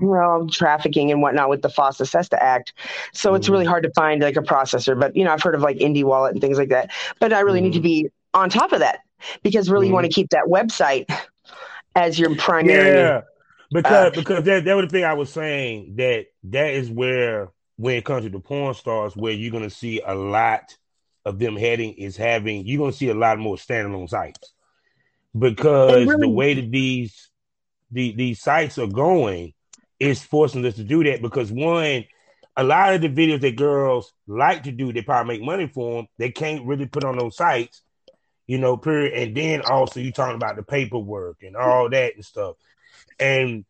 well, 0.00 0.46
trafficking 0.48 1.10
and 1.10 1.20
whatnot 1.20 1.48
with 1.48 1.62
the 1.62 1.68
FOSTA 1.68 2.06
SESTA 2.06 2.42
Act. 2.42 2.72
So 3.12 3.34
it's 3.34 3.48
really 3.48 3.66
hard 3.66 3.82
to 3.82 3.90
find 3.90 4.22
like 4.22 4.36
a 4.36 4.42
processor. 4.42 4.98
But 4.98 5.16
you 5.16 5.24
know, 5.24 5.32
I've 5.32 5.42
heard 5.42 5.54
of 5.54 5.62
like 5.62 5.78
Indie 5.78 6.04
Wallet 6.04 6.32
and 6.32 6.40
things 6.40 6.58
like 6.58 6.70
that. 6.70 6.90
But 7.20 7.32
I 7.32 7.40
really 7.40 7.60
need 7.60 7.74
to 7.74 7.80
be 7.80 8.10
on 8.34 8.50
top 8.50 8.72
of 8.72 8.80
that 8.80 9.00
because 9.42 9.70
really 9.70 9.88
you 9.88 9.92
want 9.92 10.06
to 10.06 10.12
keep 10.12 10.30
that 10.30 10.44
website 10.46 11.10
as 11.94 12.18
your 12.18 12.34
primary. 12.36 12.98
Yeah, 12.98 13.22
because 13.70 14.06
uh, 14.06 14.10
because 14.10 14.44
that 14.44 14.64
that 14.64 14.74
was 14.74 14.86
the 14.86 14.90
thing 14.90 15.04
I 15.04 15.14
was 15.14 15.32
saying 15.32 15.94
that 15.96 16.26
that 16.44 16.70
is 16.70 16.90
where 16.90 17.50
when 17.76 17.96
it 17.96 18.04
comes 18.04 18.24
to 18.24 18.30
the 18.30 18.40
porn 18.40 18.74
stars, 18.74 19.16
where 19.16 19.32
you're 19.32 19.52
gonna 19.52 19.70
see 19.70 20.00
a 20.04 20.14
lot 20.14 20.76
of 21.24 21.38
them 21.38 21.56
heading 21.56 21.94
is 21.94 22.16
having 22.16 22.66
you're 22.66 22.78
gonna 22.78 22.92
see 22.92 23.08
a 23.08 23.14
lot 23.14 23.38
more 23.38 23.56
standalone 23.56 24.08
sites 24.08 24.52
because 25.38 26.06
really, 26.06 26.20
the 26.20 26.28
way 26.28 26.54
that 26.54 26.70
these 26.70 27.30
the 27.90 28.12
these 28.12 28.40
sites 28.40 28.78
are 28.78 28.86
going 28.86 29.52
is 29.98 30.22
forcing 30.22 30.64
us 30.66 30.74
to 30.74 30.84
do 30.84 31.04
that 31.04 31.22
because 31.22 31.50
one, 31.50 32.04
a 32.56 32.64
lot 32.64 32.94
of 32.94 33.00
the 33.00 33.08
videos 33.08 33.40
that 33.40 33.56
girls 33.56 34.12
like 34.26 34.64
to 34.64 34.72
do, 34.72 34.92
they 34.92 35.02
probably 35.02 35.38
make 35.38 35.46
money 35.46 35.66
for 35.66 35.96
them. 35.96 36.06
They 36.18 36.30
can't 36.30 36.66
really 36.66 36.86
put 36.86 37.04
on 37.04 37.18
those 37.18 37.36
sites, 37.36 37.82
you 38.46 38.58
know. 38.58 38.76
Period. 38.76 39.14
And 39.14 39.36
then 39.36 39.62
also 39.62 40.00
you 40.00 40.12
talking 40.12 40.36
about 40.36 40.56
the 40.56 40.62
paperwork 40.62 41.42
and 41.42 41.56
all 41.56 41.88
that 41.90 42.14
and 42.14 42.24
stuff, 42.24 42.56
and 43.18 43.64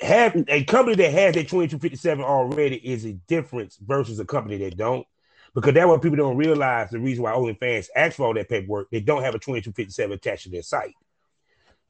have 0.00 0.36
a 0.48 0.64
company 0.64 0.96
that 0.96 1.12
has 1.12 1.34
that 1.34 1.48
2257 1.48 2.24
already 2.24 2.76
is 2.76 3.04
a 3.04 3.12
difference 3.12 3.76
versus 3.76 4.18
a 4.20 4.24
company 4.24 4.58
that 4.58 4.76
don't. 4.76 5.06
Because 5.54 5.74
that's 5.74 5.86
what 5.86 6.02
people 6.02 6.16
don't 6.16 6.36
realize 6.36 6.90
the 6.90 7.00
reason 7.00 7.24
why 7.24 7.32
OnlyFans 7.32 7.88
ask 7.96 8.16
for 8.16 8.26
all 8.26 8.34
that 8.34 8.48
paperwork, 8.48 8.90
they 8.90 9.00
don't 9.00 9.22
have 9.22 9.34
a 9.34 9.38
2257 9.38 10.12
attached 10.12 10.44
to 10.44 10.50
their 10.50 10.62
site. 10.62 10.94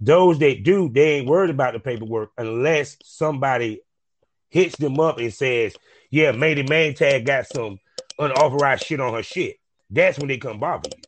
Those 0.00 0.38
that 0.38 0.62
do, 0.62 0.88
they 0.88 1.16
ain't 1.16 1.28
worried 1.28 1.50
about 1.50 1.74
the 1.74 1.80
paperwork 1.80 2.30
unless 2.38 2.96
somebody 3.02 3.82
hits 4.48 4.76
them 4.76 5.00
up 5.00 5.18
and 5.18 5.34
says, 5.34 5.74
"Yeah, 6.08 6.32
Mandy 6.32 6.62
Maytag 6.62 7.26
got 7.26 7.48
some 7.48 7.80
unauthorized 8.18 8.84
shit 8.84 9.00
on 9.00 9.12
her 9.12 9.24
shit." 9.24 9.56
That's 9.90 10.18
when 10.18 10.28
they 10.28 10.38
come 10.38 10.60
bother 10.60 10.88
you. 10.94 11.02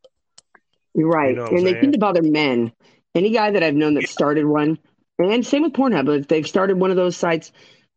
You're 0.95 1.09
right, 1.09 1.31
you 1.31 1.37
know 1.37 1.47
and 1.47 1.65
they 1.65 1.75
tend 1.75 1.93
to 1.93 1.99
bother 1.99 2.23
men. 2.23 2.73
Any 3.15 3.31
guy 3.31 3.53
that 3.53 3.63
I've 3.63 3.75
known 3.75 3.95
that 3.95 4.09
started 4.09 4.45
one, 4.45 4.79
and 5.21 5.47
same 5.47 5.63
with 5.63 5.73
Pornhub, 5.73 6.21
if 6.21 6.29
they've 6.29 6.47
started 6.47 6.79
one 6.79 6.91
of 6.91 6.97
those 6.97 7.17
sites, 7.17 7.53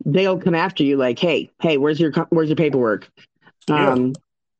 they'll 0.06 0.39
come 0.39 0.56
after 0.56 0.84
you 0.84 0.98
like, 0.98 1.20
"Hey, 1.20 1.50
hey, 1.62 1.77
where's 1.77 2.00
your 2.00 2.12
where's 2.30 2.50
your 2.50 2.56
paperwork?" 2.56 3.10
Yeah. 3.68 3.92
Um, 3.92 4.13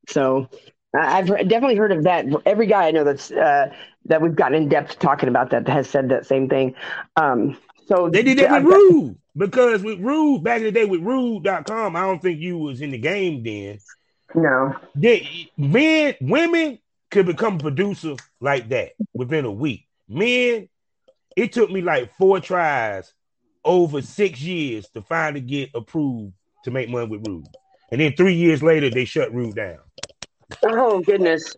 so 0.08 0.48
I've 0.96 1.26
definitely 1.26 1.76
heard 1.76 1.92
of 1.92 2.04
that. 2.04 2.26
Every 2.46 2.66
guy 2.66 2.88
I 2.88 2.90
know 2.90 3.04
that's 3.04 3.30
uh, 3.30 3.72
that 4.06 4.22
we've 4.22 4.34
gotten 4.34 4.62
in 4.62 4.68
depth 4.68 4.98
talking 4.98 5.28
about 5.28 5.50
that 5.50 5.66
has 5.68 5.88
said 5.88 6.08
that 6.10 6.26
same 6.26 6.48
thing. 6.48 6.74
Um, 7.16 7.56
so 7.86 8.08
they 8.08 8.22
did 8.22 8.38
that 8.38 8.62
with 8.62 8.72
Rude 8.72 9.16
because 9.36 9.82
with 9.82 10.00
Rude 10.00 10.44
back 10.44 10.58
in 10.58 10.64
the 10.64 10.72
day 10.72 10.84
with 10.84 11.00
Rude.com, 11.00 11.96
I 11.96 12.00
don't 12.00 12.22
think 12.22 12.40
you 12.40 12.58
was 12.58 12.80
in 12.80 12.90
the 12.90 12.98
game 12.98 13.42
then. 13.42 13.78
No, 14.34 14.74
they, 14.94 15.50
men, 15.56 16.14
women 16.20 16.78
could 17.10 17.26
become 17.26 17.58
producer 17.58 18.16
like 18.40 18.68
that 18.70 18.92
within 19.12 19.44
a 19.44 19.50
week. 19.50 19.86
Men, 20.08 20.68
it 21.36 21.52
took 21.52 21.70
me 21.70 21.80
like 21.80 22.14
four 22.16 22.40
tries 22.40 23.12
over 23.64 24.02
six 24.02 24.40
years 24.40 24.88
to 24.90 25.02
finally 25.02 25.40
get 25.40 25.70
approved 25.74 26.34
to 26.64 26.70
make 26.70 26.88
money 26.88 27.06
with 27.06 27.26
Rude, 27.26 27.46
and 27.90 28.00
then 28.00 28.14
three 28.16 28.34
years 28.34 28.62
later 28.62 28.90
they 28.90 29.04
shut 29.04 29.34
Rude 29.34 29.56
down. 29.56 29.78
Oh 30.62 31.00
goodness. 31.00 31.56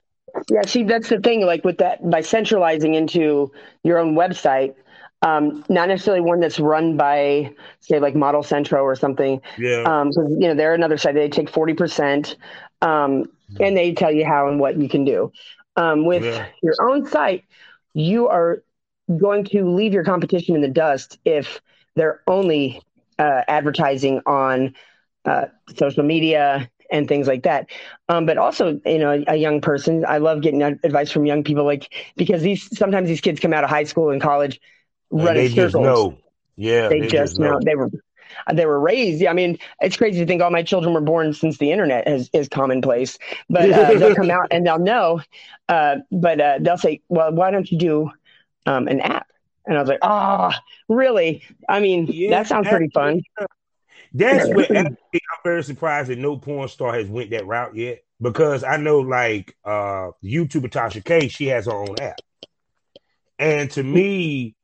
Yeah, 0.51 0.63
see, 0.67 0.83
that's 0.83 1.09
the 1.09 1.19
thing. 1.19 1.47
Like 1.47 1.65
with 1.65 1.79
that, 1.79 2.09
by 2.11 2.21
centralizing 2.21 2.95
into 2.95 3.53
your 3.85 3.99
own 3.99 4.15
website, 4.15 4.75
um, 5.23 5.65
not 5.69 5.89
necessarily 5.89 6.21
one 6.21 6.41
that's 6.41 6.61
run 6.61 6.97
by, 6.97 7.55
say, 7.81 7.99
like 8.01 8.15
Model 8.15 8.43
Centro 8.43 8.83
or 8.83 8.95
something. 8.95 9.41
Yeah. 9.59 9.83
Um, 9.87 10.13
so 10.13 10.23
you 10.29 10.49
know, 10.49 10.55
they're 10.55 10.75
another 10.75 10.99
site. 10.99 11.15
They 11.15 11.29
take 11.29 11.49
forty 11.49 11.73
percent, 11.73 12.37
um, 12.83 13.31
and 13.59 13.77
they 13.77 13.93
tell 13.93 14.13
you 14.13 14.27
how 14.27 14.49
and 14.49 14.61
what 14.61 14.77
you 14.77 14.89
can 14.89 15.05
do. 15.05 15.33
Um, 15.77 16.05
with 16.05 16.25
yeah. 16.25 16.47
your 16.63 16.75
own 16.83 17.07
site, 17.07 17.45
you 17.95 18.29
are 18.29 18.63
going 19.19 19.45
to 19.45 19.69
leave 19.69 19.93
your 19.93 20.05
competition 20.05 20.55
in 20.55 20.63
the 20.63 20.69
dust 20.69 21.19
if 21.25 21.61
they're 21.95 22.23
only 22.27 22.83
uh, 23.19 23.43
advertising 23.49 24.21
on 24.27 24.75
uh, 25.25 25.47
social 25.77 26.03
media 26.03 26.71
and 26.91 27.09
things 27.09 27.27
like 27.27 27.43
that. 27.45 27.69
Um, 28.09 28.27
but 28.27 28.39
also, 28.39 28.81
you 28.85 28.99
know, 28.99 29.13
a, 29.13 29.33
a, 29.33 29.37
young 29.37 29.61
person, 29.61 30.05
I 30.07 30.19
love 30.19 30.41
getting 30.41 30.63
advice 30.63 31.11
from 31.11 31.27
young 31.27 31.43
people, 31.43 31.65
like 31.65 31.93
because 32.17 32.43
these 32.43 32.77
sometimes 32.77 33.09
these 33.09 33.21
kids 33.21 33.41
come 33.41 33.53
out 33.53 33.65
of 33.65 33.71
high 33.71 33.85
school 33.85 34.11
and 34.11 34.21
college 34.21 34.61
running 35.11 35.49
circles. 35.49 35.85
know. 35.85 36.19
Yeah, 36.57 36.89
they, 36.89 37.01
they 37.01 37.09
just, 37.09 37.13
just 37.13 37.39
know. 37.39 37.53
know. 37.53 37.61
They 37.65 37.75
were 37.75 37.91
they 38.53 38.67
were 38.67 38.79
raised. 38.79 39.25
I 39.25 39.33
mean, 39.33 39.59
it's 39.81 39.97
crazy 39.97 40.21
to 40.21 40.27
think 40.27 40.43
all 40.43 40.51
my 40.51 40.63
children 40.63 40.95
were 40.95 41.01
born 41.01 41.33
since 41.33 41.59
the 41.59 41.73
internet 41.73 42.07
is, 42.07 42.31
is 42.33 42.49
commonplace. 42.49 43.19
But 43.49 43.71
uh, 43.73 43.95
they'll 43.99 44.15
come 44.17 44.31
out 44.31 44.49
and 44.51 44.67
they'll 44.67 44.79
know. 44.79 45.23
Uh, 45.69 45.97
but 46.11 46.41
uh, 46.41 46.59
they'll 46.61 46.79
say, 46.79 47.03
"Well, 47.09 47.33
why 47.33 47.51
don't 47.51 47.71
you 47.71 47.79
do 47.79 48.11
um, 48.67 48.89
an 48.89 49.01
app?" 49.01 49.27
And 49.67 49.77
I 49.77 49.81
was 49.81 49.89
like, 49.89 50.01
"Oh, 50.03 50.51
really? 50.89 51.43
I 51.69 51.81
mean, 51.81 52.07
yeah, 52.07 52.31
that 52.31 52.47
sounds 52.47 52.69
pretty 52.69 52.89
fun." 52.89 53.23
That's 54.13 54.49
what 54.49 54.71
I'm 54.77 54.97
very 55.45 55.63
surprised 55.63 56.11
that 56.11 56.19
no 56.19 56.37
porn 56.37 56.69
star 56.69 56.95
has 56.95 57.09
went 57.09 57.31
that 57.31 57.47
route 57.47 57.77
yet. 57.77 58.03
Because 58.21 58.65
I 58.65 58.79
know 58.79 59.01
like 59.01 59.55
uh 59.65 60.11
YouTuber 60.25 60.71
Tasha 60.71 61.05
K, 61.05 61.29
she 61.29 61.47
has 61.49 61.67
her 61.67 61.73
own 61.73 61.99
app. 62.01 62.17
And 63.39 63.71
to 63.73 63.83
me, 63.83 64.57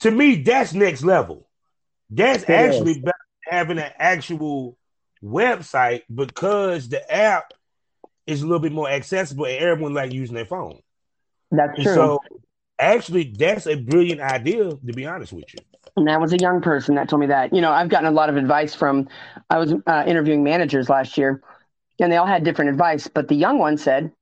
to 0.00 0.10
me, 0.10 0.36
that's 0.36 0.74
next 0.74 1.02
level. 1.02 1.48
That's 2.10 2.42
it 2.42 2.50
actually 2.50 3.00
better 3.00 3.16
having 3.44 3.78
an 3.78 3.90
actual 3.98 4.76
website 5.22 6.02
because 6.14 6.88
the 6.88 7.12
app 7.12 7.52
is 8.26 8.42
a 8.42 8.44
little 8.44 8.60
bit 8.60 8.72
more 8.72 8.88
accessible 8.88 9.46
and 9.46 9.56
everyone 9.56 9.94
like 9.94 10.12
using 10.12 10.34
their 10.34 10.44
phone. 10.44 10.80
That's 11.50 11.76
and 11.76 11.84
true. 11.84 11.94
So 11.94 12.18
actually, 12.80 13.32
that's 13.36 13.66
a 13.66 13.76
brilliant 13.76 14.20
idea, 14.20 14.70
to 14.70 14.92
be 14.92 15.06
honest 15.06 15.32
with 15.32 15.52
you. 15.54 15.60
And 15.96 16.06
that 16.08 16.20
was 16.20 16.32
a 16.32 16.38
young 16.38 16.60
person 16.60 16.94
that 16.94 17.08
told 17.08 17.20
me 17.20 17.26
that. 17.26 17.52
You 17.52 17.60
know, 17.60 17.72
I've 17.72 17.88
gotten 17.88 18.06
a 18.06 18.12
lot 18.12 18.28
of 18.28 18.36
advice 18.36 18.74
from, 18.74 19.08
I 19.48 19.58
was 19.58 19.74
uh, 19.86 20.04
interviewing 20.06 20.42
managers 20.42 20.88
last 20.88 21.18
year, 21.18 21.42
and 22.00 22.10
they 22.10 22.16
all 22.16 22.26
had 22.26 22.44
different 22.44 22.70
advice. 22.70 23.08
But 23.08 23.28
the 23.28 23.34
young 23.34 23.58
one 23.58 23.76
said, 23.76 24.12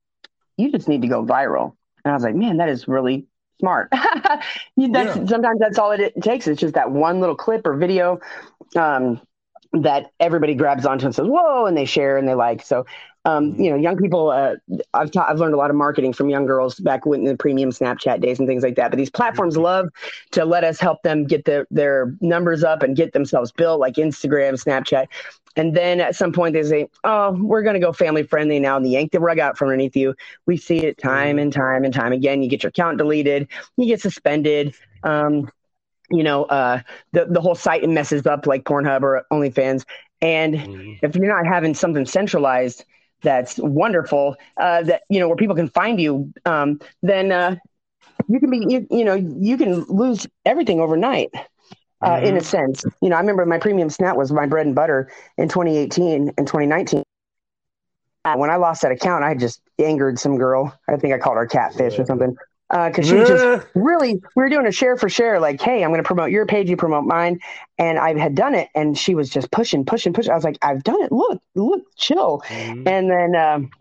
you 0.57 0.71
just 0.71 0.87
need 0.87 1.01
to 1.03 1.07
go 1.07 1.25
viral. 1.25 1.75
And 2.03 2.11
I 2.11 2.15
was 2.15 2.23
like, 2.23 2.35
man, 2.35 2.57
that 2.57 2.69
is 2.69 2.87
really 2.87 3.27
smart. 3.59 3.89
that's, 3.91 4.45
yeah. 4.77 5.25
Sometimes 5.25 5.59
that's 5.59 5.77
all 5.77 5.91
it, 5.91 6.13
takes. 6.21 6.47
It's 6.47 6.59
just 6.59 6.73
that 6.73 6.91
one 6.91 7.19
little 7.19 7.35
clip 7.35 7.65
or 7.65 7.77
video 7.77 8.19
um, 8.75 9.21
that 9.73 10.11
everybody 10.19 10.55
grabs 10.55 10.85
onto 10.85 11.05
and 11.05 11.15
says, 11.15 11.27
whoa, 11.27 11.65
and 11.65 11.77
they 11.77 11.85
share 11.85 12.17
and 12.17 12.27
they 12.27 12.33
like. 12.33 12.65
So 12.65 12.85
um, 13.29 13.51
mm-hmm. 13.51 13.61
you 13.61 13.69
know, 13.69 13.75
young 13.75 13.97
people. 13.97 14.29
Uh, 14.29 14.55
I've 14.93 15.11
ta- 15.11 15.27
I've 15.27 15.39
learned 15.39 15.53
a 15.53 15.57
lot 15.57 15.69
of 15.69 15.75
marketing 15.75 16.13
from 16.13 16.29
young 16.29 16.45
girls 16.45 16.75
back 16.75 17.05
when 17.05 17.23
the 17.23 17.35
premium 17.35 17.71
Snapchat 17.71 18.21
days 18.21 18.39
and 18.39 18.47
things 18.47 18.63
like 18.63 18.75
that. 18.75 18.91
But 18.91 18.97
these 18.97 19.09
platforms 19.09 19.55
mm-hmm. 19.55 19.63
love 19.63 19.89
to 20.31 20.45
let 20.45 20.63
us 20.63 20.79
help 20.79 21.01
them 21.03 21.25
get 21.25 21.45
their 21.45 21.67
their 21.71 22.15
numbers 22.21 22.63
up 22.63 22.83
and 22.83 22.95
get 22.95 23.13
themselves 23.13 23.51
built, 23.51 23.79
like 23.79 23.95
Instagram, 23.95 24.53
Snapchat. 24.53 25.07
And 25.55 25.75
then 25.75 25.99
at 25.99 26.15
some 26.15 26.31
point 26.31 26.53
they 26.53 26.63
say, 26.63 26.87
"Oh, 27.03 27.31
we're 27.33 27.63
going 27.63 27.73
to 27.75 27.79
go 27.79 27.91
family 27.91 28.23
friendly 28.23 28.59
now," 28.59 28.77
and 28.77 28.85
they 28.85 28.89
yank 28.89 29.11
the 29.11 29.19
rug 29.19 29.39
out 29.39 29.57
from 29.57 29.67
underneath 29.67 29.95
you. 29.95 30.15
We 30.45 30.57
see 30.57 30.85
it 30.85 30.97
time 30.97 31.35
mm-hmm. 31.35 31.39
and 31.39 31.53
time 31.53 31.83
and 31.83 31.93
time 31.93 32.13
again. 32.13 32.41
You 32.41 32.49
get 32.49 32.63
your 32.63 32.69
account 32.69 32.97
deleted, 32.97 33.47
you 33.77 33.85
get 33.85 34.01
suspended. 34.01 34.73
Um, 35.03 35.49
you 36.11 36.23
know, 36.23 36.45
uh, 36.45 36.81
the 37.11 37.25
the 37.25 37.41
whole 37.41 37.55
site 37.55 37.87
messes 37.87 38.25
up 38.25 38.47
like 38.47 38.63
Pornhub 38.63 39.03
or 39.03 39.25
OnlyFans. 39.31 39.85
And 40.21 40.55
if 41.01 41.15
you're 41.15 41.33
not 41.33 41.45
having 41.45 41.73
something 41.73 42.05
centralized, 42.05 42.83
that's 43.21 43.57
wonderful 43.57 44.35
uh, 44.57 44.83
that 44.83 45.03
you 45.09 45.19
know 45.19 45.27
where 45.27 45.37
people 45.37 45.55
can 45.55 45.69
find 45.69 45.99
you 45.99 46.31
um, 46.45 46.79
then 47.01 47.31
uh, 47.31 47.55
you 48.27 48.39
can 48.39 48.49
be 48.49 48.65
you, 48.67 48.87
you, 48.89 49.03
know 49.03 49.15
you 49.15 49.57
can 49.57 49.83
lose 49.83 50.27
everything 50.45 50.79
overnight 50.79 51.29
uh, 52.01 52.11
mm-hmm. 52.11 52.25
in 52.25 52.35
a 52.35 52.39
mm-hmm. 52.39 52.45
sense 52.45 52.85
you 53.01 53.09
know 53.09 53.15
i 53.15 53.19
remember 53.19 53.45
my 53.45 53.57
premium 53.57 53.89
snap 53.89 54.15
was 54.15 54.31
my 54.31 54.45
bread 54.45 54.65
and 54.65 54.75
butter 54.75 55.11
in 55.37 55.47
2018 55.47 56.33
and 56.37 56.47
2019 56.47 57.03
when 58.35 58.49
i 58.49 58.57
lost 58.57 58.81
that 58.81 58.91
account 58.91 59.23
i 59.23 59.33
just 59.33 59.61
angered 59.79 60.19
some 60.19 60.37
girl 60.37 60.77
i 60.87 60.95
think 60.95 61.13
i 61.13 61.17
called 61.17 61.37
her 61.37 61.47
catfish 61.47 61.95
yeah. 61.95 62.01
or 62.01 62.05
something 62.05 62.35
because 62.69 63.07
uh, 63.07 63.09
she 63.09 63.15
was 63.15 63.29
just 63.29 63.67
really 63.73 64.13
we 64.13 64.43
were 64.43 64.49
doing 64.49 64.67
a 64.67 64.71
share 64.71 64.95
for 64.95 65.09
share 65.09 65.39
like 65.39 65.59
hey 65.59 65.83
i'm 65.83 65.89
going 65.89 66.01
to 66.01 66.07
promote 66.07 66.29
your 66.29 66.45
page 66.45 66.69
you 66.69 66.77
promote 66.77 67.03
mine 67.03 67.39
and 67.77 67.97
i 67.97 68.17
had 68.17 68.35
done 68.35 68.53
it 68.53 68.69
and 68.75 68.97
she 68.97 69.15
was 69.15 69.29
just 69.29 69.49
pushing 69.51 69.83
pushing 69.83 70.13
pushing 70.13 70.31
i 70.31 70.35
was 70.35 70.43
like 70.43 70.57
i've 70.61 70.83
done 70.83 71.01
it 71.01 71.11
look 71.11 71.41
look 71.55 71.81
chill 71.97 72.41
mm-hmm. 72.47 72.87
and 72.87 73.09
then 73.09 73.35
um, 73.35 73.71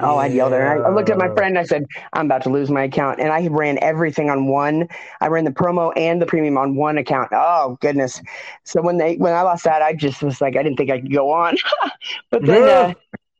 Oh, 0.00 0.16
I 0.16 0.26
yelled 0.26 0.52
at 0.52 0.60
her. 0.60 0.86
I 0.86 0.90
looked 0.90 1.08
at 1.08 1.16
my 1.16 1.32
friend 1.34 1.58
I 1.58 1.64
said, 1.64 1.86
I'm 2.12 2.26
about 2.26 2.42
to 2.42 2.50
lose 2.50 2.70
my 2.70 2.84
account. 2.84 3.20
And 3.20 3.32
I 3.32 3.46
ran 3.46 3.78
everything 3.80 4.28
on 4.28 4.46
one. 4.46 4.88
I 5.20 5.28
ran 5.28 5.44
the 5.44 5.50
promo 5.50 5.92
and 5.96 6.20
the 6.20 6.26
premium 6.26 6.58
on 6.58 6.76
one 6.76 6.98
account. 6.98 7.30
Oh 7.32 7.78
goodness. 7.80 8.20
So 8.64 8.82
when 8.82 8.98
they 8.98 9.16
when 9.16 9.32
I 9.32 9.42
lost 9.42 9.64
that, 9.64 9.82
I 9.82 9.94
just 9.94 10.22
was 10.22 10.40
like, 10.40 10.56
I 10.56 10.62
didn't 10.62 10.76
think 10.76 10.90
I 10.90 11.00
could 11.00 11.12
go 11.12 11.30
on. 11.30 11.56
but 12.30 12.44
then 12.44 12.62
uh, 12.62 12.94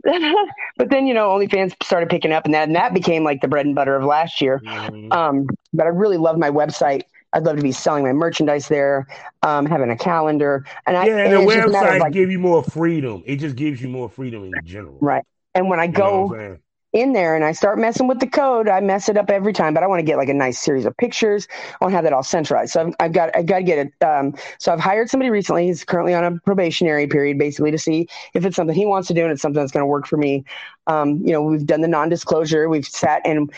but 0.77 0.90
then 0.90 1.07
you 1.07 1.14
know 1.14 1.29
OnlyFans 1.29 1.75
started 1.83 2.09
picking 2.09 2.33
up 2.33 2.45
and 2.45 2.55
that 2.55 2.66
and 2.66 2.77
that 2.77 2.95
became 2.95 3.25
like 3.25 3.40
the 3.40 3.49
bread 3.49 3.66
and 3.66 3.75
butter 3.75 3.97
of 3.97 4.05
last 4.05 4.40
year. 4.40 4.61
Mm-hmm. 4.64 5.12
Um, 5.12 5.47
but 5.73 5.87
I 5.87 5.90
really 5.90 6.16
love 6.16 6.38
my 6.38 6.51
website. 6.51 7.03
I'd 7.33 7.45
love 7.45 7.57
to 7.57 7.62
be 7.62 7.73
selling 7.73 8.05
my 8.05 8.12
merchandise 8.12 8.69
there, 8.69 9.07
um, 9.42 9.66
having 9.66 9.90
a 9.90 9.97
calendar, 9.97 10.64
and 10.87 10.97
I 10.97 11.07
yeah, 11.07 11.16
and, 11.19 11.35
and 11.35 11.49
the 11.49 11.53
website 11.53 12.01
like, 12.01 12.12
give 12.12 12.31
you 12.31 12.38
more 12.38 12.62
freedom. 12.62 13.23
It 13.27 13.37
just 13.37 13.57
gives 13.57 13.81
you 13.83 13.88
more 13.88 14.09
freedom 14.09 14.45
in 14.45 14.53
general, 14.64 14.99
right? 15.01 15.25
And 15.55 15.69
when 15.69 15.81
I 15.81 15.87
go 15.87 16.59
in 16.97 17.13
there 17.13 17.35
and 17.37 17.45
I 17.45 17.53
start 17.53 17.79
messing 17.79 18.09
with 18.09 18.21
the 18.21 18.27
code, 18.27 18.69
I 18.69 18.81
mess 18.81 19.09
it 19.09 19.17
up 19.17 19.31
every 19.31 19.53
time. 19.53 19.75
But 19.75 19.83
I 19.83 19.87
want 19.87 20.01
to 20.01 20.05
get 20.05 20.17
like 20.17 20.31
a 20.31 20.35
nice 20.35 20.59
series 20.59 20.87
of 20.87 20.97
pictures. 20.97 21.47
I 21.51 21.85
want 21.85 21.93
to 21.93 21.97
have 21.97 22.05
that 22.05 22.13
all 22.13 22.23
centralized. 22.23 22.73
So 22.73 22.81
I've, 22.81 22.95
I've 22.99 23.13
got 23.13 23.37
I 23.37 23.43
got 23.43 23.59
to 23.59 23.65
get 23.65 23.79
it. 23.79 24.05
Um, 24.05 24.35
so 24.59 24.73
I've 24.73 24.81
hired 24.81 25.11
somebody 25.11 25.31
recently. 25.31 25.67
He's 25.67 25.85
currently 25.85 26.15
on 26.15 26.25
a 26.25 26.39
probationary 26.41 27.07
period, 27.07 27.39
basically 27.39 27.71
to 27.71 27.79
see 27.79 28.09
if 28.35 28.45
it's 28.45 28.57
something 28.57 28.75
he 28.75 28.87
wants 28.87 29.09
to 29.09 29.15
do 29.15 29.23
and 29.23 29.33
it's 29.33 29.43
something 29.43 29.61
that's 29.61 29.73
going 29.73 29.83
to 29.83 29.87
work 29.87 30.07
for 30.07 30.17
me. 30.17 30.45
Um, 30.87 31.21
you 31.25 31.33
know, 31.33 31.43
we've 31.43 31.67
done 31.67 31.83
the 31.83 31.89
non-disclosure. 31.89 32.69
We've 32.69 32.87
sat 32.87 33.21
and 33.25 33.53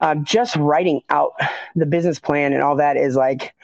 uh, 0.00 0.16
just 0.16 0.56
writing 0.56 1.02
out 1.10 1.32
the 1.76 1.86
business 1.86 2.18
plan 2.18 2.52
and 2.52 2.62
all 2.62 2.76
that 2.76 2.96
is 2.96 3.14
like 3.16 3.54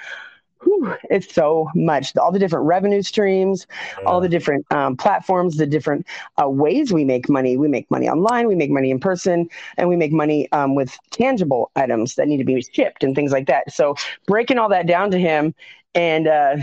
whew, 0.62 0.94
it's 1.10 1.32
so 1.32 1.70
much. 1.74 2.16
All 2.16 2.32
the 2.32 2.38
different 2.38 2.66
revenue 2.66 3.02
streams, 3.02 3.66
yeah. 3.98 4.04
all 4.04 4.20
the 4.20 4.28
different 4.28 4.70
um, 4.72 4.96
platforms, 4.96 5.56
the 5.56 5.66
different 5.66 6.06
uh, 6.40 6.48
ways 6.48 6.92
we 6.92 7.04
make 7.04 7.28
money. 7.28 7.56
We 7.56 7.68
make 7.68 7.90
money 7.90 8.08
online, 8.08 8.48
we 8.48 8.54
make 8.54 8.70
money 8.70 8.90
in 8.90 9.00
person, 9.00 9.48
and 9.76 9.88
we 9.88 9.96
make 9.96 10.12
money 10.12 10.50
um, 10.52 10.74
with 10.74 10.96
tangible 11.10 11.70
items 11.76 12.14
that 12.16 12.28
need 12.28 12.38
to 12.38 12.44
be 12.44 12.60
shipped 12.62 13.04
and 13.04 13.14
things 13.14 13.32
like 13.32 13.46
that. 13.46 13.72
So 13.72 13.94
breaking 14.26 14.58
all 14.58 14.68
that 14.70 14.86
down 14.86 15.10
to 15.12 15.18
him 15.18 15.54
and 15.94 16.26
uh, 16.26 16.56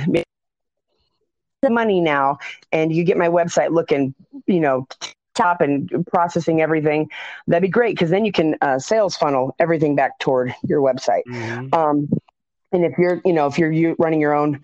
the 1.62 1.69
money 1.69 1.99
now, 1.99 2.38
and 2.71 2.93
you 2.93 3.03
get 3.03 3.17
my 3.17 3.27
website 3.27 3.71
looking, 3.71 4.13
you 4.45 4.60
know, 4.60 4.88
top 5.36 5.62
and 5.62 6.08
processing 6.08 6.62
everything, 6.62 7.10
that'd 7.47 7.62
be 7.62 7.67
great 7.67 7.95
because 7.95 8.10
then 8.10 8.25
you 8.25 8.31
can 8.31 8.55
uh, 8.62 8.79
sales 8.79 9.17
funnel 9.17 9.55
everything 9.60 9.95
back 9.95 10.17
toward 10.19 10.53
your 10.65 10.81
website. 10.81 11.23
Mm-hmm. 11.27 11.73
Um, 11.73 12.10
and 12.75 12.85
if 12.85 12.97
you're, 12.97 13.21
you 13.25 13.33
know, 13.33 13.47
if 13.47 13.57
you're 13.57 13.95
running 13.97 14.19
your 14.19 14.33
own, 14.33 14.61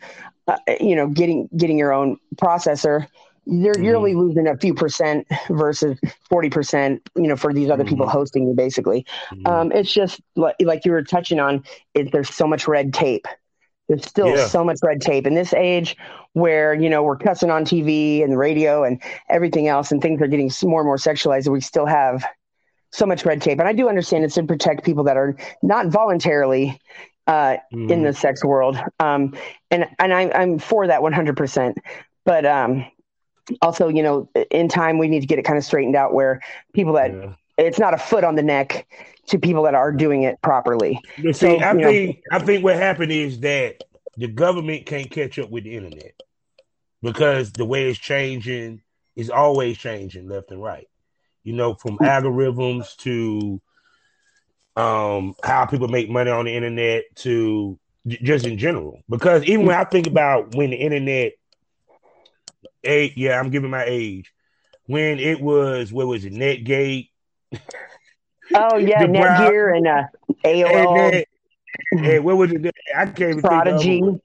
uh, 0.48 0.58
you 0.80 0.96
know, 0.96 1.08
getting 1.08 1.50
getting 1.56 1.78
your 1.78 1.94
own 1.94 2.18
processor, 2.36 3.08
you're 3.46 3.74
mm-hmm. 3.74 3.84
you're 3.84 3.96
only 3.96 4.14
losing 4.14 4.48
a 4.48 4.58
few 4.58 4.74
percent 4.74 5.26
versus 5.50 5.98
forty 6.30 6.50
percent, 6.50 7.02
you 7.16 7.28
know, 7.28 7.36
for 7.36 7.54
these 7.54 7.70
other 7.70 7.84
mm-hmm. 7.84 7.92
people 7.92 8.10
hosting 8.10 8.48
you. 8.48 8.54
Basically, 8.54 9.06
mm-hmm. 9.32 9.48
um, 9.48 9.72
it's 9.72 9.92
just 9.92 10.22
like, 10.36 10.56
like 10.60 10.86
you 10.86 10.92
were 10.92 11.04
touching 11.04 11.40
on. 11.40 11.64
It, 11.94 12.12
there's 12.12 12.34
so 12.34 12.46
much 12.46 12.68
red 12.68 12.94
tape. 12.94 13.26
There's 13.88 14.06
still 14.06 14.36
yeah. 14.36 14.48
so 14.48 14.64
much 14.64 14.78
red 14.84 15.02
tape 15.02 15.26
in 15.26 15.34
this 15.34 15.54
age 15.54 15.98
where 16.34 16.74
you 16.74 16.90
know 16.90 17.04
we're 17.04 17.18
cussing 17.18 17.50
on 17.50 17.66
TV 17.66 18.24
and 18.24 18.32
the 18.32 18.38
radio 18.38 18.84
and 18.84 19.02
everything 19.30 19.68
else, 19.68 19.92
and 19.92 20.02
things 20.02 20.22
are 20.22 20.28
getting 20.28 20.52
more 20.64 20.82
and 20.82 20.88
more 20.88 20.98
sexualized. 20.98 21.46
And 21.46 21.54
we 21.54 21.62
still 21.62 21.86
have 21.86 22.26
so 22.92 23.06
much 23.06 23.26
red 23.26 23.42
tape. 23.42 23.60
And 23.60 23.68
I 23.68 23.74
do 23.74 23.90
understand 23.90 24.24
it's 24.24 24.36
to 24.36 24.44
protect 24.44 24.84
people 24.84 25.06
that 25.06 25.18
are 25.18 25.36
not 25.62 25.88
voluntarily, 25.88 26.80
uh, 27.28 27.58
mm. 27.74 27.92
in 27.92 28.04
the 28.04 28.10
mm-hmm. 28.10 28.12
sex 28.12 28.44
world. 28.44 28.78
Um, 29.00 29.36
and 29.70 29.86
and 30.00 30.14
I'm 30.14 30.32
I'm 30.34 30.60
for 30.60 30.88
that 30.88 31.02
100%. 31.02 31.76
But 32.26 32.46
um, 32.46 32.86
also, 33.62 33.88
you 33.88 34.04
know, 34.04 34.30
in 34.50 34.68
time 34.68 34.98
we 34.98 35.08
need 35.08 35.22
to 35.22 35.28
get 35.28 35.40
it 35.40 35.44
kind 35.44 35.58
of 35.58 35.64
straightened 35.64 35.96
out 35.96 36.14
where 36.14 36.42
people 36.74 36.94
that 36.94 37.12
yeah. 37.14 37.34
it's 37.58 37.80
not 37.80 37.94
a 37.94 37.98
foot 37.98 38.24
on 38.24 38.36
the 38.36 38.44
neck 38.44 38.88
to 39.28 39.40
people 39.40 39.64
that 39.64 39.76
are 39.76 39.92
doing 39.92 40.24
it 40.24 40.42
properly. 40.42 41.00
see, 41.18 41.34
so, 41.34 41.60
I 41.60 41.74
think 41.74 42.22
know, 42.32 42.38
I 42.38 42.40
think 42.40 42.64
what 42.64 42.76
happened 42.76 43.12
is 43.12 43.40
that 43.42 43.84
the 44.18 44.28
government 44.28 44.86
can't 44.86 45.10
catch 45.10 45.40
up 45.40 45.50
with 45.50 45.64
the 45.64 45.76
internet 45.76 46.20
because 47.02 47.52
the 47.52 47.66
way 47.66 47.90
it's 47.90 48.00
changing 48.00 48.82
is 49.16 49.30
always 49.30 49.78
changing 49.78 50.28
left 50.28 50.52
and 50.52 50.62
right. 50.62 50.88
You 51.44 51.54
know, 51.54 51.74
from 51.74 51.98
hmm. 51.98 52.04
algorithms 52.04 52.96
to 52.98 53.62
um, 54.76 55.36
how 55.44 55.66
people 55.66 55.88
make 55.88 56.10
money 56.10 56.32
on 56.32 56.46
the 56.46 56.56
internet 56.56 57.04
to 57.18 57.78
just 58.08 58.46
in 58.46 58.58
general. 58.58 59.02
Because 59.10 59.44
even 59.44 59.66
when 59.66 59.78
I 59.78 59.84
think 59.84 60.08
about 60.08 60.56
when 60.56 60.72
the 60.72 60.78
internet, 60.78 61.34
eight, 62.84 63.18
yeah, 63.18 63.40
I'm 63.40 63.50
giving 63.50 63.70
my 63.70 63.84
age. 63.86 64.34
When 64.86 65.20
it 65.20 65.40
was, 65.40 65.94
what 65.94 66.08
was 66.08 66.26
it, 66.26 66.34
Netgate? 66.34 67.10
Oh 68.54 68.76
yeah, 68.76 69.06
Netgear 69.06 69.78
and 69.78 69.88
uh, 69.88 70.04
AOL. 70.44 71.24
And, 71.94 72.06
and 72.06 72.26
what 72.26 72.36
was 72.36 72.52
it? 72.52 72.70
I 72.94 73.06
can't 73.06 73.22
even 73.22 73.42
Prodigy. 73.42 74.02
Think 74.02 74.16
of 74.16 74.22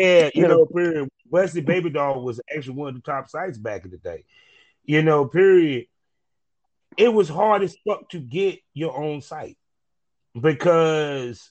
Yeah, 0.00 0.30
you 0.34 0.48
know, 0.48 0.66
period. 0.66 1.08
Wesley 1.30 1.60
Baby 1.60 1.90
Doll 1.90 2.24
was 2.24 2.40
actually 2.52 2.74
one 2.74 2.88
of 2.88 2.94
the 2.96 3.02
top 3.02 3.28
sites 3.28 3.58
back 3.58 3.84
in 3.84 3.92
the 3.92 3.98
day. 3.98 4.24
You 4.84 5.02
know, 5.02 5.26
period. 5.26 5.86
It 6.96 7.14
was 7.14 7.28
hard 7.28 7.62
as 7.62 7.76
fuck 7.86 8.08
to 8.10 8.18
get 8.18 8.58
your 8.74 8.96
own 8.98 9.22
site 9.22 9.56
because 10.38 11.50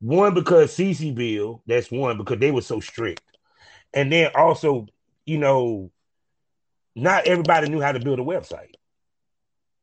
one 0.00 0.34
because 0.34 0.76
CCBill 0.76 1.62
that's 1.66 1.90
one 1.90 2.18
because 2.18 2.38
they 2.38 2.50
were 2.50 2.62
so 2.62 2.80
strict, 2.80 3.22
and 3.92 4.12
then 4.12 4.30
also 4.34 4.86
you 5.26 5.38
know 5.38 5.90
not 6.94 7.26
everybody 7.26 7.68
knew 7.68 7.80
how 7.80 7.92
to 7.92 8.00
build 8.00 8.18
a 8.18 8.24
website. 8.24 8.74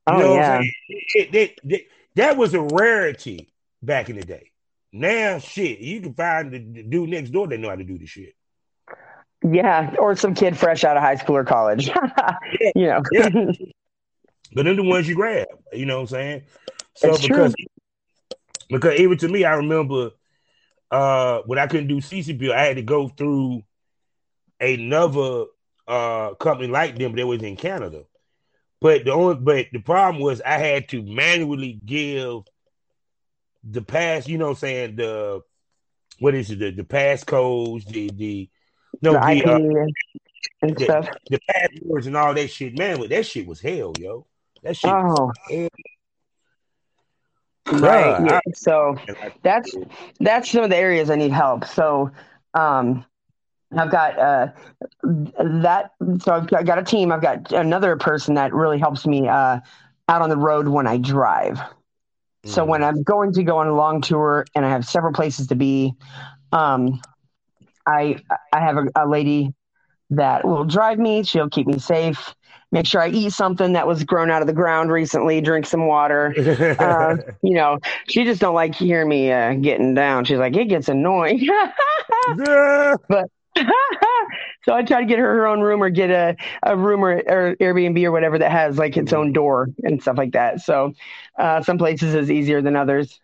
You 0.08 0.16
oh 0.16 0.36
yeah, 0.36 0.62
it, 0.88 1.36
it, 1.36 1.60
it, 1.64 1.88
that 2.16 2.38
was 2.38 2.54
a 2.54 2.62
rarity 2.62 3.52
back 3.82 4.10
in 4.10 4.18
the 4.18 4.26
day. 4.26 4.52
Now 4.94 5.40
shit, 5.40 5.80
you 5.80 6.02
can 6.02 6.14
find 6.14 6.52
the, 6.52 6.60
the 6.60 6.84
dude 6.84 7.10
next 7.10 7.32
door 7.32 7.48
that 7.48 7.60
know 7.60 7.70
how 7.70 7.76
to 7.76 7.84
do 7.84 7.98
the 7.98 8.06
shit. 8.06 8.36
Yeah, 9.44 9.94
or 10.00 10.16
some 10.16 10.34
kid 10.34 10.58
fresh 10.58 10.84
out 10.84 10.98
of 10.98 11.04
high 11.04 11.16
school 11.16 11.38
or 11.38 11.44
college. 11.44 11.88
yeah, 12.60 12.72
you 12.76 12.88
know. 12.88 13.02
yeah. 13.12 13.52
But 14.54 14.64
then 14.64 14.78
the 14.78 14.84
ones 14.84 15.10
you 15.10 15.16
grab, 15.16 15.48
you 15.74 15.86
know 15.86 15.96
what 15.96 16.02
I'm 16.02 16.08
saying? 16.08 16.44
So 16.96 17.10
it's 17.10 17.28
because 17.28 17.54
true. 17.56 17.66
Because 18.70 19.00
even 19.00 19.18
to 19.20 19.28
me, 19.28 19.46
I 19.46 19.56
remember 19.56 20.12
uh 20.92 21.42
when 21.46 21.60
I 21.60 21.68
couldn't 21.68 21.88
do 21.88 21.98
CCBill, 21.98 22.54
I 22.54 22.66
had 22.66 22.78
to 22.78 22.82
go 22.82 23.08
through 23.10 23.64
another 24.60 25.46
uh 25.88 26.34
company 26.36 26.68
like 26.68 26.98
them 26.98 27.16
that 27.16 27.28
was 27.28 27.42
in 27.42 27.56
Canada. 27.56 28.04
But 28.82 29.06
the 29.06 29.14
only 29.14 29.36
but 29.36 29.68
the 29.72 29.80
problem 29.80 30.22
was 30.22 30.42
I 30.42 30.58
had 30.58 30.90
to 30.90 31.02
manually 31.02 31.80
give 31.86 32.44
the 33.64 33.82
pass, 33.82 34.28
you 34.28 34.38
know 34.38 34.46
what 34.46 34.52
I'm 34.52 34.58
saying, 34.58 34.96
the 34.98 35.42
what 36.20 36.36
is 36.36 36.52
it, 36.52 36.60
the, 36.60 36.72
the 36.72 36.84
passcodes, 36.84 37.86
the 37.88 38.10
the 38.12 38.50
no 39.02 39.14
the, 39.14 39.20
the, 39.20 39.52
uh, 39.52 39.86
and 40.62 40.78
the, 40.78 40.84
stuff. 40.84 41.10
The 41.30 41.40
passwords 41.50 42.08
and 42.08 42.18
all 42.18 42.34
that 42.34 42.50
shit. 42.50 42.78
Man, 42.78 43.08
that 43.10 43.26
shit 43.26 43.48
was 43.48 43.60
hell, 43.62 43.94
yo. 44.00 44.26
That 44.64 44.78
shit 44.78 44.92
oh. 44.92 45.32
Right. 47.72 48.16
Yeah. 48.20 48.40
So 48.54 48.96
that's 49.44 49.76
that's 50.20 50.52
some 50.52 50.64
of 50.64 50.70
the 50.70 50.78
areas 50.78 51.10
I 51.10 51.16
need 51.16 51.32
help. 51.32 51.66
So 51.66 52.12
um 52.54 53.06
I've 53.76 53.92
got 53.92 54.18
uh 54.20 54.48
that 55.04 55.92
so 56.20 56.34
I've 56.34 56.48
got, 56.48 56.66
got 56.66 56.80
a 56.80 56.84
team. 56.84 57.12
I've 57.12 57.22
got 57.22 57.52
another 57.52 57.96
person 57.98 58.36
that 58.36 58.54
really 58.54 58.80
helps 58.80 59.06
me 59.06 59.28
uh 59.28 59.60
out 60.08 60.22
on 60.22 60.30
the 60.30 60.38
road 60.38 60.68
when 60.68 60.88
I 60.88 60.98
drive. 60.98 61.60
Mm. 62.46 62.50
So 62.50 62.66
when 62.66 62.84
I'm 62.84 63.04
going 63.04 63.34
to 63.34 63.44
go 63.44 63.58
on 63.58 63.68
a 63.68 63.76
long 63.76 64.02
tour 64.02 64.46
and 64.56 64.66
I 64.66 64.70
have 64.70 64.86
several 64.86 65.14
places 65.14 65.48
to 65.48 65.56
be, 65.56 65.94
um 66.52 67.02
I 67.88 68.18
I 68.54 68.60
have 68.60 68.78
a, 68.78 68.86
a 68.96 69.08
lady 69.08 69.54
that 70.12 70.46
will 70.46 70.66
drive 70.66 71.00
me. 71.00 71.24
She'll 71.24 71.50
keep 71.50 71.68
me 71.68 71.80
safe 71.80 72.36
make 72.76 72.86
sure 72.86 73.02
I 73.02 73.08
eat 73.08 73.32
something 73.32 73.72
that 73.72 73.88
was 73.88 74.04
grown 74.04 74.30
out 74.30 74.42
of 74.42 74.48
the 74.48 74.54
ground 74.54 74.92
recently, 74.92 75.40
drink 75.40 75.66
some 75.66 75.88
water. 75.88 76.36
uh, 76.78 77.16
you 77.42 77.54
know, 77.54 77.80
she 78.10 78.26
just 78.26 78.42
don't 78.42 78.54
like 78.54 78.76
hearing 78.76 79.08
me 79.08 79.32
uh, 79.32 79.54
getting 79.54 79.94
down. 79.94 80.26
She's 80.26 80.38
like, 80.38 80.58
it 80.58 80.66
gets 80.66 80.90
annoying. 80.90 81.48
but 83.08 83.30
so 84.64 84.74
I 84.74 84.84
try 84.84 85.00
to 85.00 85.06
get 85.06 85.20
her 85.20 85.36
her 85.36 85.48
own 85.48 85.62
room 85.62 85.82
or 85.82 85.90
get 85.90 86.12
a, 86.12 86.36
a 86.64 86.76
room 86.76 87.06
or, 87.06 87.14
or 87.26 87.56
Airbnb 87.62 88.04
or 88.04 88.12
whatever 88.12 88.38
that 88.38 88.52
has 88.52 88.78
like 88.78 88.98
its 88.98 89.14
own 89.14 89.32
door 89.32 89.70
and 89.84 90.02
stuff 90.02 90.18
like 90.18 90.34
that. 90.34 90.60
So 90.60 90.92
uh, 91.40 91.62
some 91.62 91.78
places 91.78 92.14
is 92.14 92.30
easier 92.30 92.62
than 92.62 92.76
others, 92.76 93.22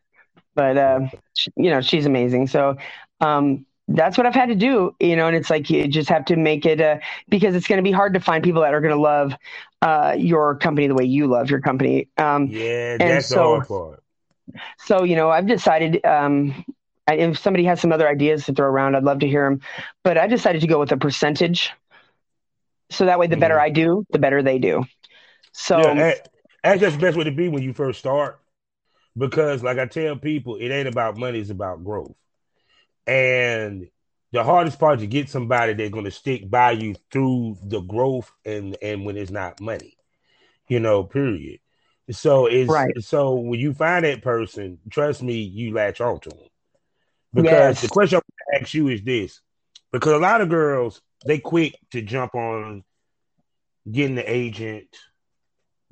but 0.55 0.77
uh, 0.77 1.09
she, 1.33 1.51
you 1.57 1.69
know 1.69 1.81
she's 1.81 2.05
amazing. 2.05 2.47
So 2.47 2.77
um, 3.19 3.65
that's 3.95 4.17
what 4.17 4.25
I've 4.25 4.33
had 4.33 4.49
to 4.49 4.55
do, 4.55 4.95
you 4.99 5.15
know, 5.15 5.27
and 5.27 5.35
it's 5.35 5.49
like 5.49 5.69
you 5.69 5.87
just 5.87 6.09
have 6.09 6.25
to 6.25 6.35
make 6.35 6.65
it 6.65 6.81
uh, 6.81 6.97
because 7.29 7.55
it's 7.55 7.67
going 7.67 7.77
to 7.77 7.83
be 7.83 7.91
hard 7.91 8.13
to 8.13 8.19
find 8.19 8.43
people 8.43 8.61
that 8.61 8.73
are 8.73 8.81
going 8.81 8.93
to 8.93 9.01
love 9.01 9.33
uh, 9.81 10.15
your 10.17 10.55
company 10.55 10.87
the 10.87 10.95
way 10.95 11.05
you 11.05 11.27
love 11.27 11.49
your 11.49 11.61
company. 11.61 12.07
Um, 12.17 12.47
yeah, 12.47 12.97
that's 12.97 13.27
so, 13.27 13.35
the 13.35 13.43
hard 13.43 13.67
part. 13.67 14.03
so 14.79 15.03
you 15.03 15.15
know, 15.15 15.29
I've 15.29 15.47
decided. 15.47 16.05
Um, 16.05 16.65
if 17.07 17.37
somebody 17.39 17.65
has 17.65 17.81
some 17.81 17.91
other 17.91 18.07
ideas 18.07 18.45
to 18.45 18.53
throw 18.53 18.67
around, 18.67 18.95
I'd 18.95 19.03
love 19.03 19.19
to 19.19 19.27
hear 19.27 19.49
them. 19.49 19.59
But 20.03 20.17
I 20.17 20.27
decided 20.27 20.61
to 20.61 20.67
go 20.67 20.79
with 20.79 20.93
a 20.93 20.97
percentage, 20.97 21.71
so 22.89 23.05
that 23.05 23.19
way, 23.19 23.27
the 23.27 23.37
better 23.37 23.55
mm-hmm. 23.55 23.65
I 23.65 23.69
do, 23.69 24.05
the 24.11 24.19
better 24.19 24.41
they 24.41 24.59
do. 24.59 24.85
So 25.51 25.79
yeah, 25.79 26.13
that's 26.63 26.79
just 26.79 26.97
the 26.97 27.01
best 27.01 27.17
way 27.17 27.25
to 27.25 27.31
be 27.31 27.49
when 27.49 27.63
you 27.63 27.73
first 27.73 27.99
start, 27.99 28.39
because 29.17 29.63
like 29.63 29.77
I 29.77 29.87
tell 29.87 30.15
people, 30.15 30.55
it 30.55 30.69
ain't 30.69 30.87
about 30.87 31.17
money; 31.17 31.39
it's 31.39 31.49
about 31.49 31.83
growth. 31.83 32.15
And 33.07 33.87
the 34.31 34.43
hardest 34.43 34.79
part 34.79 34.99
to 34.99 35.07
get 35.07 35.29
somebody 35.29 35.73
that's 35.73 35.91
going 35.91 36.05
to 36.05 36.11
stick 36.11 36.49
by 36.49 36.71
you 36.71 36.95
through 37.11 37.57
the 37.63 37.81
growth 37.81 38.31
and 38.45 38.77
and 38.81 39.05
when 39.05 39.17
it's 39.17 39.31
not 39.31 39.59
money, 39.59 39.97
you 40.67 40.79
know. 40.79 41.03
Period. 41.03 41.59
So 42.11 42.45
it's 42.45 42.69
right. 42.69 42.93
so 43.01 43.35
when 43.35 43.59
you 43.59 43.73
find 43.73 44.05
that 44.05 44.21
person, 44.21 44.79
trust 44.89 45.21
me, 45.21 45.41
you 45.41 45.73
latch 45.73 46.01
on 46.01 46.19
to 46.21 46.29
them. 46.29 46.39
Because 47.33 47.51
yes. 47.51 47.81
the 47.81 47.87
question 47.87 48.17
I'm 48.17 48.21
going 48.21 48.59
to 48.59 48.65
ask 48.65 48.73
you 48.73 48.87
is 48.89 49.03
this: 49.03 49.41
because 49.91 50.13
a 50.13 50.17
lot 50.17 50.41
of 50.41 50.49
girls 50.49 51.01
they 51.25 51.39
quick 51.39 51.77
to 51.91 52.01
jump 52.01 52.35
on 52.35 52.83
getting 53.89 54.15
the 54.15 54.31
agent, 54.31 54.87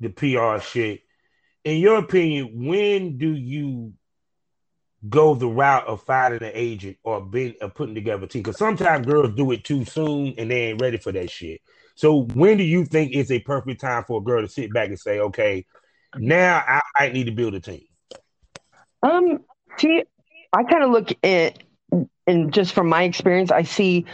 the 0.00 0.08
PR 0.08 0.62
shit. 0.62 1.02
In 1.64 1.78
your 1.78 1.98
opinion, 1.98 2.66
when 2.66 3.18
do 3.18 3.30
you 3.30 3.92
go 5.08 5.34
the 5.34 5.48
route 5.48 5.86
of 5.86 6.02
finding 6.02 6.42
an 6.42 6.52
agent 6.54 6.98
or 7.02 7.20
being 7.20 7.54
or 7.60 7.70
putting 7.70 7.94
together 7.94 8.24
a 8.24 8.28
team? 8.28 8.42
Because 8.42 8.58
sometimes 8.58 9.06
girls 9.06 9.34
do 9.34 9.50
it 9.52 9.64
too 9.64 9.84
soon 9.84 10.34
and 10.38 10.50
they 10.50 10.70
ain't 10.70 10.80
ready 10.80 10.98
for 10.98 11.12
that 11.12 11.30
shit. 11.30 11.60
So 11.94 12.22
when 12.34 12.56
do 12.56 12.64
you 12.64 12.84
think 12.84 13.14
it's 13.14 13.30
a 13.30 13.40
perfect 13.40 13.80
time 13.80 14.04
for 14.04 14.20
a 14.20 14.22
girl 14.22 14.42
to 14.42 14.48
sit 14.48 14.72
back 14.72 14.88
and 14.88 14.98
say, 14.98 15.20
okay, 15.20 15.66
now 16.16 16.62
I, 16.66 16.80
I 16.96 17.08
need 17.10 17.24
to 17.24 17.32
build 17.32 17.54
a 17.54 17.60
team? 17.60 17.84
Um, 19.02 19.40
see, 19.78 20.02
I 20.52 20.64
kind 20.64 20.82
of 20.82 20.90
look 20.90 21.12
at, 21.24 21.62
and 22.26 22.52
just 22.52 22.72
from 22.72 22.88
my 22.88 23.04
experience, 23.04 23.50
I 23.50 23.62
see 23.62 24.06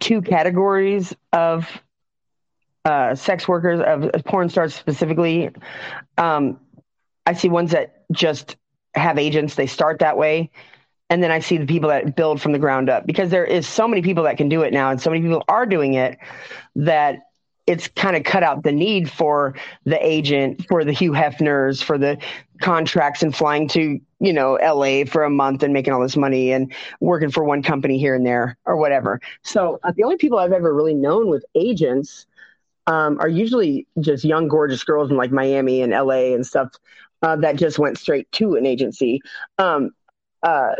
two 0.00 0.22
categories 0.22 1.14
of 1.32 1.68
uh, 2.84 3.14
sex 3.14 3.48
workers, 3.48 3.80
of 3.80 4.24
porn 4.24 4.48
stars 4.48 4.74
specifically. 4.74 5.50
Um, 6.18 6.60
I 7.26 7.32
see 7.32 7.48
ones 7.48 7.70
that 7.70 8.04
just 8.12 8.56
have 8.94 9.18
agents, 9.18 9.54
they 9.54 9.66
start 9.66 9.98
that 10.00 10.16
way. 10.16 10.50
And 11.10 11.22
then 11.22 11.30
I 11.30 11.40
see 11.40 11.58
the 11.58 11.66
people 11.66 11.90
that 11.90 12.16
build 12.16 12.40
from 12.40 12.52
the 12.52 12.58
ground 12.58 12.88
up 12.88 13.06
because 13.06 13.30
there 13.30 13.44
is 13.44 13.68
so 13.68 13.86
many 13.86 14.02
people 14.02 14.24
that 14.24 14.36
can 14.36 14.48
do 14.48 14.62
it 14.62 14.72
now, 14.72 14.90
and 14.90 15.00
so 15.00 15.10
many 15.10 15.22
people 15.22 15.44
are 15.48 15.66
doing 15.66 15.94
it 15.94 16.18
that 16.76 17.18
it's 17.66 17.88
kind 17.88 18.14
of 18.16 18.24
cut 18.24 18.42
out 18.42 18.62
the 18.62 18.72
need 18.72 19.10
for 19.10 19.54
the 19.84 20.04
agent, 20.06 20.66
for 20.68 20.84
the 20.84 20.92
Hugh 20.92 21.12
Hefners, 21.12 21.82
for 21.82 21.96
the 21.96 22.18
contracts 22.60 23.22
and 23.22 23.34
flying 23.34 23.68
to, 23.68 23.98
you 24.20 24.32
know, 24.32 24.58
LA 24.62 25.04
for 25.04 25.24
a 25.24 25.30
month 25.30 25.62
and 25.62 25.72
making 25.72 25.92
all 25.92 26.00
this 26.00 26.16
money 26.16 26.52
and 26.52 26.72
working 27.00 27.30
for 27.30 27.42
one 27.42 27.62
company 27.62 27.98
here 27.98 28.14
and 28.14 28.26
there 28.26 28.58
or 28.66 28.76
whatever. 28.76 29.20
So 29.42 29.80
uh, 29.82 29.92
the 29.96 30.04
only 30.04 30.16
people 30.16 30.38
I've 30.38 30.52
ever 30.52 30.74
really 30.74 30.94
known 30.94 31.28
with 31.28 31.44
agents 31.54 32.26
um, 32.86 33.18
are 33.20 33.28
usually 33.28 33.86
just 34.00 34.24
young, 34.24 34.48
gorgeous 34.48 34.84
girls 34.84 35.10
in 35.10 35.16
like 35.16 35.32
Miami 35.32 35.80
and 35.80 35.92
LA 35.92 36.34
and 36.34 36.46
stuff 36.46 36.72
uh, 37.24 37.36
that 37.36 37.56
just 37.56 37.78
went 37.78 37.98
straight 37.98 38.30
to 38.32 38.54
an 38.54 38.66
agency. 38.66 39.22
Um, 39.58 39.92
uh, 40.42 40.74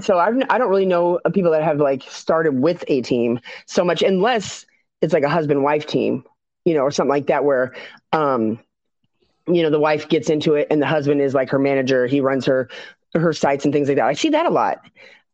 so 0.00 0.18
I've, 0.18 0.34
I 0.48 0.56
don't 0.56 0.70
really 0.70 0.86
know 0.86 1.20
people 1.34 1.52
that 1.52 1.62
have 1.62 1.78
like 1.78 2.02
started 2.04 2.54
with 2.54 2.82
a 2.88 3.02
team 3.02 3.38
so 3.66 3.84
much, 3.84 4.02
unless 4.02 4.64
it's 5.02 5.12
like 5.12 5.24
a 5.24 5.28
husband 5.28 5.62
wife 5.62 5.86
team, 5.86 6.24
you 6.64 6.74
know, 6.74 6.80
or 6.80 6.90
something 6.90 7.10
like 7.10 7.26
that, 7.26 7.44
where, 7.44 7.74
um, 8.12 8.58
you 9.46 9.62
know, 9.62 9.68
the 9.68 9.78
wife 9.78 10.08
gets 10.08 10.30
into 10.30 10.54
it 10.54 10.68
and 10.70 10.80
the 10.80 10.86
husband 10.86 11.20
is 11.20 11.34
like 11.34 11.50
her 11.50 11.58
manager. 11.58 12.06
He 12.06 12.20
runs 12.20 12.46
her 12.46 12.70
her 13.14 13.34
sites 13.34 13.66
and 13.66 13.74
things 13.74 13.88
like 13.88 13.98
that. 13.98 14.06
I 14.06 14.14
see 14.14 14.30
that 14.30 14.46
a 14.46 14.50
lot. 14.50 14.78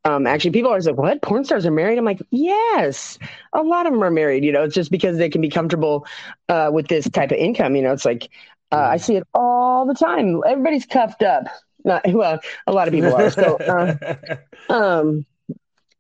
Um, 0.04 0.26
actually, 0.26 0.52
people 0.52 0.72
are 0.72 0.81
like, 0.81 0.96
"What? 0.96 1.22
Porn 1.22 1.44
stars 1.44 1.66
are 1.66 1.70
married?" 1.70 1.98
I'm 1.98 2.04
like, 2.04 2.22
"Yes, 2.31 3.18
a 3.52 3.62
lot 3.62 3.87
of 3.87 3.92
them 3.92 4.02
are 4.02 4.11
married." 4.11 4.44
You 4.44 4.52
know, 4.52 4.64
it's 4.64 4.74
just 4.74 4.90
because 4.90 5.18
they 5.18 5.28
can 5.28 5.40
be 5.40 5.50
comfortable 5.50 6.07
uh, 6.48 6.70
with 6.72 6.88
this 6.88 7.09
type 7.11 7.31
of 7.31 7.37
income. 7.37 7.76
You 7.76 7.83
know, 7.83 7.92
it's 7.92 8.04
like 8.04 8.31
uh, 8.72 8.76
I 8.76 8.96
see 8.98 9.16
it 9.16 9.24
all 9.35 9.87
the 9.87 9.94
time. 9.94 10.40
Everybody's 10.46 10.87
cuffed 10.87 11.22
up. 11.22 11.44
Not 11.85 12.02
well, 12.12 12.40
a 12.66 12.72
lot 12.72 12.88
of 12.88 12.94
people 12.94 13.14
are. 13.14 13.31
So, 13.31 13.57
uh, 13.68 14.72
um, 14.72 15.24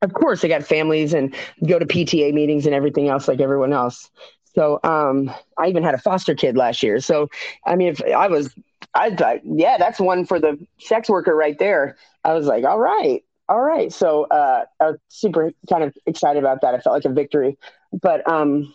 of 0.02 0.12
course, 0.12 0.40
they 0.40 0.48
got 0.48 0.62
families 0.62 1.12
and 1.12 1.34
go 1.66 1.78
to 1.78 1.86
PTA 1.86 2.32
meetings 2.32 2.66
and 2.66 2.74
everything 2.74 3.08
else 3.08 3.28
like 3.28 3.40
everyone 3.40 3.72
else. 3.72 4.10
So, 4.54 4.80
um, 4.84 5.30
I 5.56 5.68
even 5.68 5.82
had 5.82 5.94
a 5.94 5.98
foster 5.98 6.34
kid 6.34 6.56
last 6.56 6.82
year. 6.82 7.00
So, 7.00 7.28
I 7.66 7.76
mean, 7.76 7.88
if 7.88 8.02
I 8.02 8.28
was, 8.28 8.54
I 8.94 9.14
thought, 9.14 9.38
yeah, 9.44 9.78
that's 9.78 10.00
one 10.00 10.24
for 10.24 10.40
the 10.40 10.58
sex 10.80 11.08
worker 11.08 11.34
right 11.34 11.58
there. 11.58 11.96
I 12.24 12.34
was 12.34 12.46
like, 12.46 12.64
all 12.64 12.78
right, 12.78 13.22
all 13.48 13.60
right. 13.60 13.92
So, 13.92 14.24
uh, 14.24 14.64
I 14.80 14.84
was 14.90 14.98
super 15.08 15.52
kind 15.68 15.84
of 15.84 15.96
excited 16.06 16.42
about 16.42 16.60
that. 16.62 16.74
I 16.74 16.80
felt 16.80 16.94
like 16.94 17.04
a 17.04 17.14
victory, 17.14 17.56
but, 18.02 18.28
um, 18.28 18.74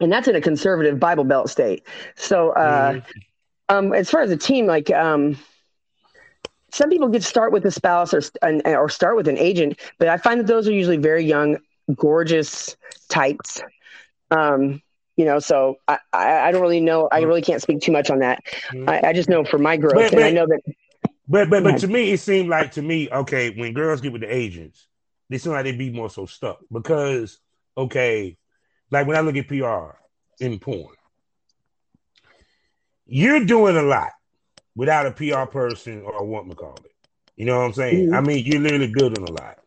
and 0.00 0.10
that's 0.10 0.28
in 0.28 0.34
a 0.34 0.40
conservative 0.40 0.98
Bible 0.98 1.24
Belt 1.24 1.50
state. 1.50 1.86
So, 2.16 2.50
uh, 2.50 2.92
mm-hmm. 2.94 3.76
um, 3.76 3.92
as 3.92 4.10
far 4.10 4.22
as 4.22 4.30
a 4.30 4.36
team, 4.36 4.66
like 4.66 4.90
um, 4.90 5.38
some 6.72 6.90
people 6.90 7.08
get 7.08 7.22
start 7.22 7.52
with 7.52 7.64
a 7.66 7.70
spouse 7.70 8.14
or 8.14 8.22
or 8.64 8.88
start 8.88 9.16
with 9.16 9.28
an 9.28 9.38
agent, 9.38 9.78
but 9.98 10.08
I 10.08 10.16
find 10.16 10.40
that 10.40 10.46
those 10.46 10.66
are 10.68 10.72
usually 10.72 10.96
very 10.96 11.24
young, 11.24 11.58
gorgeous 11.94 12.76
types. 13.08 13.62
Um, 14.30 14.82
you 15.16 15.24
know, 15.26 15.38
so 15.38 15.76
I, 15.86 15.98
I, 16.12 16.38
I 16.48 16.52
don't 16.52 16.62
really 16.62 16.80
know. 16.80 17.08
I 17.10 17.20
really 17.20 17.42
can't 17.42 17.60
speak 17.60 17.80
too 17.82 17.92
much 17.92 18.10
on 18.10 18.20
that. 18.20 18.42
Mm-hmm. 18.72 18.88
I, 18.88 19.08
I, 19.08 19.12
just 19.12 19.28
know 19.28 19.44
for 19.44 19.58
my 19.58 19.76
growth, 19.76 19.94
but, 19.94 20.10
but, 20.12 20.14
and 20.14 20.24
I 20.24 20.30
know 20.30 20.46
that. 20.46 20.60
But 21.28 21.50
but 21.50 21.62
but 21.62 21.78
to 21.78 21.88
me, 21.88 22.10
it 22.10 22.20
seemed 22.20 22.48
like 22.48 22.72
to 22.72 22.82
me, 22.82 23.08
okay, 23.10 23.50
when 23.50 23.72
girls 23.74 24.00
get 24.00 24.12
with 24.12 24.22
the 24.22 24.34
agents, 24.34 24.86
they 25.28 25.38
seem 25.38 25.52
like 25.52 25.64
they 25.64 25.72
be 25.72 25.90
more 25.90 26.10
so 26.10 26.26
stuck 26.26 26.60
because 26.72 27.38
okay, 27.76 28.36
like 28.90 29.06
when 29.06 29.16
I 29.16 29.20
look 29.20 29.36
at 29.36 29.48
PR 29.48 29.96
in 30.42 30.58
porn, 30.58 30.94
you're 33.06 33.44
doing 33.44 33.76
a 33.76 33.82
lot 33.82 34.10
without 34.74 35.06
a 35.06 35.10
PR 35.10 35.50
person 35.50 36.02
or 36.02 36.24
what 36.24 36.46
we 36.46 36.54
call 36.54 36.76
it. 36.84 36.92
You 37.36 37.46
know 37.46 37.58
what 37.58 37.64
I'm 37.66 37.72
saying? 37.72 38.06
Mm-hmm. 38.06 38.14
I 38.14 38.20
mean, 38.20 38.44
you're 38.44 38.60
literally 38.60 38.92
building 38.92 39.26
a 39.26 39.32
lot. 39.32 39.58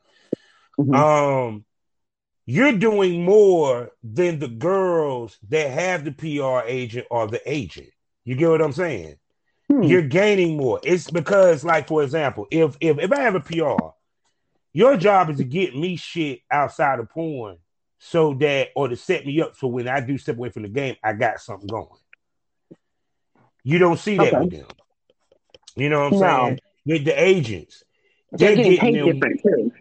Mm-hmm. 0.79 0.95
Um, 0.95 1.65
you're 2.45 2.73
doing 2.73 3.23
more 3.23 3.91
than 4.03 4.39
the 4.39 4.47
girls 4.47 5.37
that 5.49 5.71
have 5.71 6.03
the 6.03 6.11
PR 6.11 6.67
agent 6.67 7.07
or 7.09 7.27
the 7.27 7.41
agent. 7.45 7.89
You 8.25 8.35
get 8.35 8.49
what 8.49 8.61
I'm 8.61 8.73
saying? 8.73 9.15
Hmm. 9.69 9.83
You're 9.83 10.01
gaining 10.01 10.57
more. 10.57 10.79
It's 10.83 11.09
because, 11.09 11.63
like, 11.63 11.87
for 11.87 12.03
example, 12.03 12.47
if 12.51 12.75
if 12.81 12.99
if 12.99 13.11
I 13.11 13.21
have 13.21 13.35
a 13.35 13.39
PR, 13.39 13.91
your 14.73 14.97
job 14.97 15.29
is 15.29 15.37
to 15.37 15.43
get 15.43 15.75
me 15.75 15.95
shit 15.95 16.41
outside 16.51 16.99
of 16.99 17.09
porn 17.09 17.57
so 18.05 18.33
that 18.33 18.67
or 18.75 18.89
to 18.89 18.97
set 18.97 19.25
me 19.25 19.41
up 19.41 19.55
so 19.55 19.67
when 19.67 19.87
I 19.87 20.01
do 20.01 20.17
step 20.17 20.35
away 20.35 20.49
from 20.49 20.63
the 20.63 20.69
game, 20.69 20.97
I 21.01 21.13
got 21.13 21.39
something 21.39 21.67
going. 21.67 21.87
You 23.63 23.79
don't 23.79 23.97
see 23.97 24.17
that 24.17 24.33
okay. 24.33 24.39
with 24.39 24.51
them. 24.51 24.67
You 25.77 25.89
know 25.89 26.09
what 26.09 26.13
I'm 26.13 26.19
no. 26.19 26.45
saying? 26.45 26.59
With 26.85 27.05
the 27.05 27.23
agents. 27.23 27.83
They're, 28.33 28.55
they're 28.55 28.63
getting 28.63 28.79
paid 28.79 28.95
them, 28.95 29.05
different 29.13 29.41
too. 29.41 29.71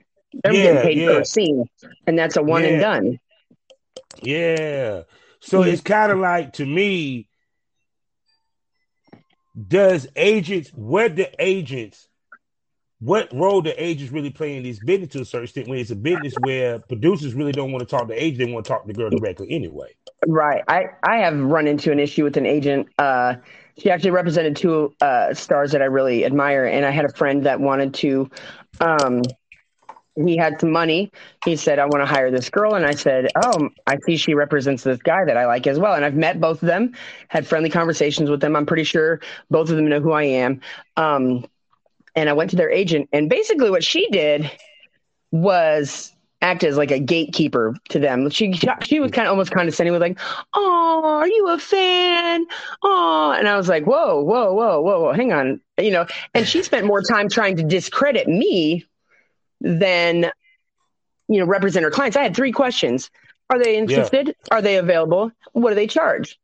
They're 0.44 0.54
yeah, 0.54 0.62
getting 0.62 0.82
paid 0.82 0.98
yeah. 0.98 1.06
per 1.08 1.24
scene, 1.24 1.64
and 2.06 2.16
that's 2.16 2.36
a 2.36 2.42
one 2.42 2.62
yeah. 2.62 2.68
and 2.68 2.80
done. 2.80 3.20
Yeah. 4.22 5.02
So 5.40 5.62
it's 5.62 5.82
kind 5.82 6.12
of 6.12 6.18
like 6.18 6.52
to 6.54 6.64
me, 6.64 7.28
does 9.66 10.06
agents 10.14 10.70
what 10.70 11.16
the 11.16 11.28
agents 11.44 12.06
what 13.02 13.28
role 13.32 13.60
the 13.60 13.82
agents 13.82 14.12
really 14.12 14.30
play 14.30 14.56
in 14.56 14.62
this 14.62 14.78
business 14.78 15.08
to 15.08 15.20
a 15.22 15.24
certain 15.24 15.44
extent 15.44 15.66
when 15.66 15.78
it's 15.78 15.90
a 15.90 15.96
business 15.96 16.34
where 16.42 16.78
producers 16.78 17.34
really 17.34 17.50
don't 17.50 17.72
want 17.72 17.80
to 17.80 17.86
talk 17.86 18.06
to 18.06 18.14
agents, 18.14 18.38
they 18.38 18.52
want 18.52 18.64
to 18.64 18.68
talk 18.68 18.82
to 18.82 18.86
the 18.86 18.94
girl 18.94 19.10
directly 19.10 19.48
anyway. 19.50 19.88
Right. 20.28 20.62
I, 20.68 20.84
I 21.02 21.16
have 21.16 21.36
run 21.36 21.66
into 21.66 21.90
an 21.90 21.98
issue 21.98 22.22
with 22.22 22.36
an 22.36 22.46
agent. 22.46 22.86
Uh, 22.98 23.34
she 23.76 23.90
actually 23.90 24.12
represented 24.12 24.54
two 24.54 24.94
uh, 25.00 25.34
stars 25.34 25.72
that 25.72 25.82
I 25.82 25.86
really 25.86 26.24
admire. 26.24 26.64
And 26.64 26.86
I 26.86 26.90
had 26.90 27.04
a 27.04 27.12
friend 27.12 27.44
that 27.44 27.58
wanted 27.58 27.92
to, 27.94 28.30
um, 28.80 29.22
he 30.14 30.36
had 30.36 30.60
some 30.60 30.70
money. 30.70 31.10
He 31.44 31.56
said, 31.56 31.80
I 31.80 31.86
want 31.86 32.02
to 32.02 32.06
hire 32.06 32.30
this 32.30 32.50
girl. 32.50 32.74
And 32.74 32.86
I 32.86 32.94
said, 32.94 33.28
Oh, 33.34 33.68
I 33.88 33.96
see 34.06 34.16
she 34.16 34.34
represents 34.34 34.84
this 34.84 34.98
guy 35.02 35.24
that 35.24 35.36
I 35.36 35.46
like 35.46 35.66
as 35.66 35.78
well. 35.78 35.94
And 35.94 36.04
I've 36.04 36.14
met 36.14 36.40
both 36.40 36.62
of 36.62 36.68
them, 36.68 36.92
had 37.28 37.48
friendly 37.48 37.70
conversations 37.70 38.30
with 38.30 38.40
them. 38.40 38.54
I'm 38.54 38.66
pretty 38.66 38.84
sure 38.84 39.20
both 39.50 39.70
of 39.70 39.76
them 39.76 39.88
know 39.88 40.00
who 40.00 40.12
I 40.12 40.24
am. 40.24 40.60
Um, 40.96 41.46
and 42.14 42.28
I 42.28 42.32
went 42.32 42.50
to 42.50 42.56
their 42.56 42.70
agent, 42.70 43.08
and 43.12 43.28
basically 43.28 43.70
what 43.70 43.84
she 43.84 44.08
did 44.10 44.50
was 45.30 46.12
act 46.42 46.64
as 46.64 46.76
like 46.76 46.90
a 46.90 46.98
gatekeeper 46.98 47.74
to 47.88 47.98
them. 47.98 48.28
She 48.28 48.52
she 48.82 49.00
was 49.00 49.12
kind 49.12 49.26
of 49.26 49.30
almost 49.30 49.52
condescending 49.52 49.92
with 49.92 50.02
like, 50.02 50.18
"Oh, 50.54 51.02
are 51.04 51.28
you 51.28 51.48
a 51.50 51.58
fan?" 51.58 52.44
Oh, 52.82 53.34
and 53.36 53.48
I 53.48 53.56
was 53.56 53.68
like, 53.68 53.84
"Whoa, 53.84 54.22
whoa, 54.22 54.52
whoa, 54.52 54.80
whoa, 54.80 55.00
whoa, 55.00 55.12
hang 55.12 55.32
on," 55.32 55.60
you 55.78 55.90
know. 55.90 56.06
And 56.34 56.46
she 56.46 56.62
spent 56.62 56.86
more 56.86 57.02
time 57.02 57.28
trying 57.28 57.56
to 57.56 57.62
discredit 57.62 58.28
me 58.28 58.84
than 59.60 60.30
you 61.28 61.40
know 61.40 61.46
represent 61.46 61.84
her 61.84 61.90
clients. 61.90 62.16
I 62.16 62.22
had 62.22 62.36
three 62.36 62.52
questions: 62.52 63.10
Are 63.48 63.58
they 63.58 63.76
interested? 63.76 64.28
Yeah. 64.28 64.34
Are 64.50 64.62
they 64.62 64.76
available? 64.76 65.30
What 65.52 65.70
do 65.70 65.74
they 65.76 65.86
charge? 65.86 66.38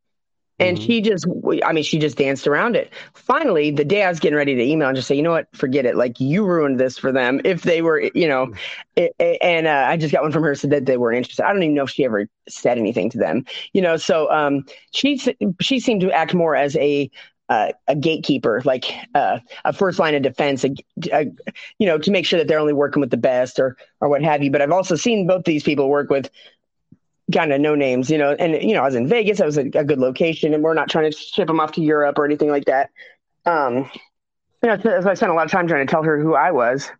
And 0.58 0.76
mm-hmm. 0.76 0.86
she 0.86 1.00
just, 1.00 1.26
I 1.64 1.72
mean, 1.72 1.84
she 1.84 1.98
just 1.98 2.16
danced 2.16 2.46
around 2.46 2.76
it. 2.76 2.92
Finally, 3.14 3.70
the 3.70 3.84
day 3.84 4.02
I 4.02 4.08
was 4.08 4.18
getting 4.18 4.36
ready 4.36 4.54
to 4.54 4.62
email 4.62 4.88
and 4.88 4.96
just 4.96 5.06
say, 5.06 5.14
you 5.14 5.22
know 5.22 5.30
what, 5.30 5.46
forget 5.54 5.86
it. 5.86 5.96
Like 5.96 6.18
you 6.20 6.44
ruined 6.44 6.80
this 6.80 6.98
for 6.98 7.12
them 7.12 7.40
if 7.44 7.62
they 7.62 7.82
were, 7.82 8.00
you 8.14 8.28
know. 8.28 8.52
It, 8.96 9.14
it, 9.18 9.38
and 9.40 9.66
uh, 9.66 9.86
I 9.88 9.96
just 9.96 10.12
got 10.12 10.22
one 10.22 10.32
from 10.32 10.42
her 10.42 10.54
said 10.54 10.70
that 10.70 10.86
they 10.86 10.96
weren't 10.96 11.18
interested. 11.18 11.44
I 11.44 11.52
don't 11.52 11.62
even 11.62 11.74
know 11.74 11.84
if 11.84 11.90
she 11.90 12.04
ever 12.04 12.26
said 12.48 12.78
anything 12.78 13.10
to 13.10 13.18
them, 13.18 13.44
you 13.72 13.80
know. 13.80 13.96
So 13.96 14.30
um, 14.32 14.64
she 14.92 15.20
she 15.60 15.78
seemed 15.78 16.00
to 16.00 16.10
act 16.10 16.34
more 16.34 16.56
as 16.56 16.76
a 16.76 17.08
uh, 17.48 17.72
a 17.86 17.96
gatekeeper, 17.96 18.60
like 18.64 18.92
uh, 19.14 19.38
a 19.64 19.72
first 19.72 19.98
line 19.98 20.14
of 20.14 20.22
defense, 20.22 20.64
a, 20.64 20.74
a, 21.12 21.26
you 21.78 21.86
know, 21.86 21.96
to 21.96 22.10
make 22.10 22.26
sure 22.26 22.38
that 22.38 22.46
they're 22.46 22.58
only 22.58 22.74
working 22.74 23.00
with 23.00 23.10
the 23.10 23.16
best 23.16 23.58
or 23.58 23.76
or 24.00 24.08
what 24.08 24.22
have 24.22 24.42
you. 24.42 24.50
But 24.50 24.62
I've 24.62 24.72
also 24.72 24.96
seen 24.96 25.26
both 25.26 25.44
these 25.44 25.62
people 25.62 25.88
work 25.88 26.10
with 26.10 26.30
kind 27.32 27.52
of 27.52 27.60
no 27.60 27.74
names, 27.74 28.10
you 28.10 28.18
know, 28.18 28.32
and 28.32 28.62
you 28.62 28.74
know, 28.74 28.82
I 28.82 28.86
was 28.86 28.94
in 28.94 29.06
Vegas, 29.06 29.40
I 29.40 29.46
was 29.46 29.58
a, 29.58 29.62
a, 29.62 29.84
good 29.84 29.98
location, 29.98 30.54
and 30.54 30.62
we're 30.62 30.74
not 30.74 30.88
trying 30.88 31.10
to 31.10 31.16
ship 31.16 31.46
them 31.46 31.60
off 31.60 31.72
to 31.72 31.82
Europe 31.82 32.18
or 32.18 32.24
anything 32.24 32.50
like 32.50 32.64
that. 32.66 32.90
Um, 33.44 33.90
you 34.62 34.68
know, 34.68 34.78
so 34.82 35.08
I 35.08 35.14
spent 35.14 35.30
a 35.30 35.34
lot 35.34 35.44
of 35.44 35.52
time 35.52 35.68
trying 35.68 35.86
to 35.86 35.90
tell 35.90 36.02
her 36.02 36.20
who 36.20 36.34
I 36.34 36.50
was, 36.50 36.90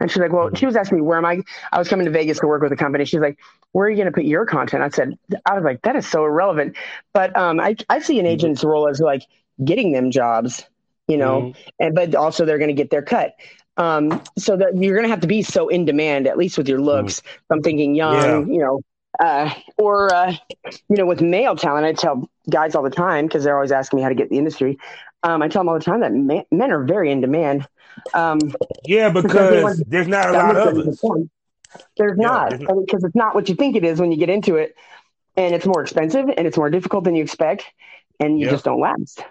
and 0.00 0.10
she's 0.10 0.20
like, 0.20 0.32
"Well," 0.32 0.52
she 0.54 0.66
was 0.66 0.74
asking 0.74 0.98
me 0.98 1.02
where 1.02 1.18
am 1.18 1.24
I? 1.24 1.42
I 1.70 1.78
was 1.78 1.88
coming 1.88 2.06
to 2.06 2.10
Vegas 2.10 2.40
to 2.40 2.46
work 2.46 2.62
with 2.62 2.72
a 2.72 2.76
company. 2.76 3.04
She's 3.04 3.20
like, 3.20 3.38
"Where 3.72 3.86
are 3.86 3.90
you 3.90 3.96
going 3.96 4.06
to 4.06 4.12
put 4.12 4.24
your 4.24 4.46
content?" 4.46 4.82
I 4.82 4.88
said, 4.88 5.16
"I 5.46 5.54
was 5.54 5.62
like, 5.62 5.82
that 5.82 5.94
is 5.94 6.06
so 6.08 6.24
irrelevant." 6.24 6.76
But 7.12 7.36
um, 7.36 7.60
I 7.60 7.76
I 7.88 8.00
see 8.00 8.18
an 8.18 8.26
agent's 8.26 8.64
role 8.64 8.88
as 8.88 8.98
like 8.98 9.22
getting 9.64 9.92
them 9.92 10.10
jobs, 10.10 10.64
you 11.06 11.16
know, 11.16 11.42
mm-hmm. 11.42 11.60
and 11.78 11.94
but 11.94 12.14
also 12.16 12.44
they're 12.44 12.58
going 12.58 12.68
to 12.68 12.74
get 12.74 12.90
their 12.90 13.02
cut. 13.02 13.34
Um, 13.76 14.22
so 14.38 14.56
that 14.56 14.76
you're 14.76 14.94
going 14.94 15.04
to 15.04 15.10
have 15.10 15.20
to 15.20 15.26
be 15.26 15.42
so 15.42 15.68
in 15.68 15.84
demand, 15.84 16.26
at 16.26 16.36
least 16.36 16.58
with 16.58 16.68
your 16.68 16.80
looks. 16.80 17.20
Mm-hmm. 17.20 17.52
I'm 17.52 17.62
thinking 17.62 17.94
young, 17.94 18.48
yeah. 18.48 18.54
you 18.54 18.60
know, 18.60 18.80
uh, 19.18 19.52
or 19.78 20.12
uh, 20.14 20.34
you 20.64 20.96
know, 20.96 21.06
with 21.06 21.20
male 21.20 21.56
talent, 21.56 21.86
I 21.86 21.92
tell 21.92 22.28
guys 22.50 22.74
all 22.74 22.82
the 22.82 22.90
time 22.90 23.26
because 23.26 23.44
they're 23.44 23.54
always 23.54 23.72
asking 23.72 23.98
me 23.98 24.02
how 24.02 24.08
to 24.08 24.14
get 24.14 24.30
the 24.30 24.38
industry. 24.38 24.78
Um, 25.22 25.42
I 25.42 25.48
tell 25.48 25.60
them 25.60 25.68
all 25.68 25.78
the 25.78 25.84
time 25.84 26.00
that 26.00 26.12
man, 26.12 26.44
men 26.50 26.70
are 26.70 26.84
very 26.84 27.10
in 27.10 27.20
demand. 27.20 27.66
Um, 28.12 28.38
yeah, 28.84 29.10
because 29.10 29.82
there's 29.86 30.08
not 30.08 30.30
a 30.30 30.32
lot 30.32 30.56
of 30.56 30.78
us. 30.78 31.00
There's 31.96 32.16
yeah, 32.18 32.26
not 32.26 32.50
because 32.50 32.68
I 32.68 32.74
mean, 32.74 32.86
it's 32.88 33.14
not 33.14 33.34
what 33.34 33.48
you 33.48 33.54
think 33.54 33.76
it 33.76 33.84
is 33.84 34.00
when 34.00 34.12
you 34.12 34.18
get 34.18 34.30
into 34.30 34.56
it, 34.56 34.76
and 35.36 35.54
it's 35.54 35.66
more 35.66 35.82
expensive 35.82 36.26
and 36.36 36.46
it's 36.46 36.56
more 36.56 36.70
difficult 36.70 37.04
than 37.04 37.14
you 37.14 37.22
expect, 37.22 37.64
and 38.20 38.38
you 38.38 38.48
just 38.48 38.64
don't 38.64 38.80
last. 38.80 39.22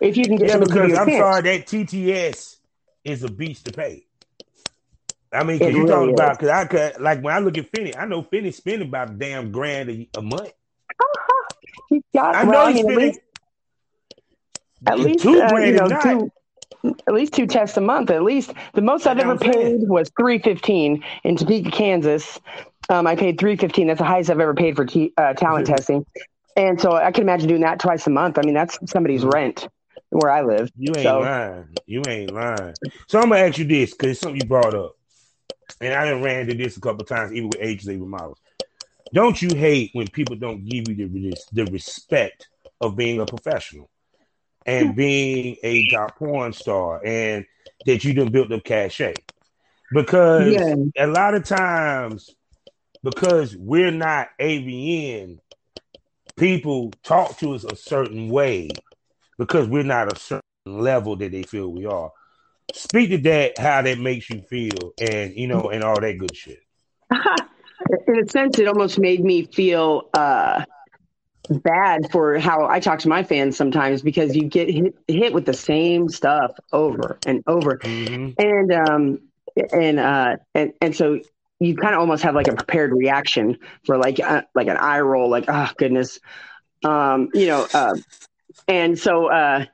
If 0.00 0.16
you 0.16 0.24
can 0.24 0.36
get 0.36 0.48
yeah, 0.48 0.58
because 0.58 0.94
I'm 0.96 1.10
sorry 1.10 1.42
that 1.42 1.66
TTS 1.66 2.56
is 3.04 3.22
a 3.22 3.28
beast 3.28 3.64
to 3.66 3.72
pay. 3.72 4.05
I 5.36 5.44
mean, 5.44 5.58
because 5.58 5.74
you 5.74 5.84
really 5.84 5.90
talking 5.90 6.14
about 6.14 6.38
because 6.38 6.50
I 6.50 6.64
could 6.64 7.00
like 7.00 7.20
when 7.22 7.34
I 7.34 7.38
look 7.38 7.58
at 7.58 7.68
Finney, 7.74 7.96
I 7.96 8.06
know 8.06 8.22
Finney 8.22 8.52
spending 8.52 8.88
about 8.88 9.10
a 9.10 9.14
damn 9.14 9.52
grand 9.52 9.90
a, 9.90 10.08
a 10.16 10.22
month. 10.22 10.52
he 11.88 12.02
got, 12.14 12.34
I 12.34 12.44
know 12.44 12.68
he's 12.68 12.82
spending 12.82 13.18
at 14.86 15.00
least, 15.00 15.20
two 15.20 15.40
uh, 15.40 15.48
grand 15.48 15.66
you 15.66 15.88
know, 15.88 16.30
two, 16.82 16.96
at 17.06 17.14
least 17.14 17.34
two 17.34 17.46
tests 17.46 17.76
a 17.76 17.80
month. 17.80 18.10
At 18.10 18.22
least 18.22 18.52
the 18.74 18.82
most 18.82 19.06
I've 19.06 19.18
ever 19.18 19.36
paid 19.36 19.88
was 19.88 20.10
three 20.18 20.38
fifteen 20.38 21.04
in 21.24 21.36
Topeka, 21.36 21.70
Kansas. 21.70 22.40
Um, 22.88 23.06
I 23.06 23.16
paid 23.16 23.38
three 23.38 23.56
fifteen. 23.56 23.88
That's 23.88 23.98
the 23.98 24.04
highest 24.04 24.30
I've 24.30 24.40
ever 24.40 24.54
paid 24.54 24.76
for 24.76 24.86
t- 24.86 25.12
uh, 25.16 25.34
talent 25.34 25.66
testing. 25.66 26.06
And 26.56 26.80
so 26.80 26.92
I 26.92 27.12
can 27.12 27.22
imagine 27.22 27.48
doing 27.48 27.60
that 27.62 27.80
twice 27.80 28.06
a 28.06 28.10
month. 28.10 28.38
I 28.38 28.42
mean, 28.42 28.54
that's 28.54 28.78
somebody's 28.86 29.22
mm-hmm. 29.22 29.30
rent 29.30 29.68
where 30.10 30.30
I 30.30 30.42
live. 30.42 30.70
You 30.76 30.92
ain't 30.94 31.02
so. 31.02 31.20
lying. 31.20 31.68
You 31.86 32.02
ain't 32.08 32.32
lying. 32.32 32.74
So 33.08 33.20
I'm 33.20 33.28
gonna 33.28 33.42
ask 33.42 33.58
you 33.58 33.64
this 33.64 33.92
because 33.92 34.12
it's 34.12 34.20
something 34.20 34.40
you 34.40 34.46
brought 34.46 34.74
up 34.74 34.96
and 35.80 35.94
I 35.94 36.10
done 36.10 36.22
ran 36.22 36.40
into 36.40 36.54
this 36.54 36.76
a 36.76 36.80
couple 36.80 37.04
times, 37.04 37.32
even 37.32 37.50
with 37.50 37.60
agency 37.60 37.96
models. 37.96 38.38
Don't 39.12 39.40
you 39.40 39.54
hate 39.56 39.90
when 39.92 40.08
people 40.08 40.36
don't 40.36 40.64
give 40.64 40.88
you 40.88 40.94
the, 40.94 41.36
the 41.52 41.64
respect 41.70 42.48
of 42.80 42.96
being 42.96 43.20
a 43.20 43.26
professional 43.26 43.88
and 44.64 44.96
being 44.96 45.56
a 45.62 45.86
top 45.88 46.16
porn 46.16 46.52
star 46.52 47.00
and 47.04 47.46
that 47.84 48.04
you 48.04 48.14
done 48.14 48.30
built 48.30 48.52
up 48.52 48.64
cachet? 48.64 49.14
Because 49.92 50.52
yeah. 50.52 50.74
a 50.98 51.06
lot 51.06 51.34
of 51.34 51.44
times, 51.44 52.34
because 53.04 53.56
we're 53.56 53.92
not 53.92 54.28
AVN, 54.40 55.38
people 56.36 56.92
talk 57.02 57.38
to 57.38 57.54
us 57.54 57.64
a 57.64 57.76
certain 57.76 58.28
way 58.28 58.68
because 59.38 59.68
we're 59.68 59.84
not 59.84 60.12
a 60.12 60.18
certain 60.18 60.42
level 60.64 61.14
that 61.16 61.30
they 61.30 61.42
feel 61.42 61.68
we 61.68 61.86
are 61.86 62.10
speak 62.74 63.10
to 63.10 63.18
that, 63.18 63.58
how 63.58 63.82
that 63.82 63.98
makes 63.98 64.30
you 64.30 64.40
feel, 64.42 64.92
and 65.00 65.34
you 65.34 65.46
know, 65.46 65.70
and 65.70 65.84
all 65.84 66.00
that 66.00 66.18
good 66.18 66.36
shit. 66.36 66.60
In 68.08 68.18
a 68.18 68.28
sense, 68.28 68.58
it 68.58 68.66
almost 68.66 68.98
made 68.98 69.22
me 69.22 69.44
feel 69.44 70.08
uh, 70.14 70.64
bad 71.48 72.10
for 72.10 72.38
how 72.38 72.66
I 72.66 72.80
talk 72.80 73.00
to 73.00 73.08
my 73.08 73.22
fans 73.22 73.56
sometimes 73.56 74.02
because 74.02 74.34
you 74.34 74.44
get 74.44 74.68
hit, 74.68 74.94
hit 75.06 75.32
with 75.32 75.46
the 75.46 75.54
same 75.54 76.08
stuff 76.08 76.52
over 76.72 77.18
and 77.26 77.42
over, 77.46 77.78
mm-hmm. 77.78 78.30
and 78.38 78.72
um, 78.72 79.20
and 79.72 80.00
uh, 80.00 80.36
and 80.54 80.72
and 80.80 80.96
so 80.96 81.20
you 81.60 81.76
kind 81.76 81.94
of 81.94 82.00
almost 82.00 82.22
have 82.22 82.34
like 82.34 82.48
a 82.48 82.54
prepared 82.54 82.92
reaction 82.92 83.58
for 83.84 83.96
like 83.98 84.20
uh, 84.20 84.42
like 84.54 84.68
an 84.68 84.76
eye 84.76 85.00
roll, 85.00 85.30
like 85.30 85.44
oh 85.48 85.70
goodness, 85.76 86.18
um, 86.84 87.28
you 87.34 87.46
know, 87.46 87.66
uh, 87.72 87.96
and 88.68 88.98
so 88.98 89.26
uh, 89.26 89.64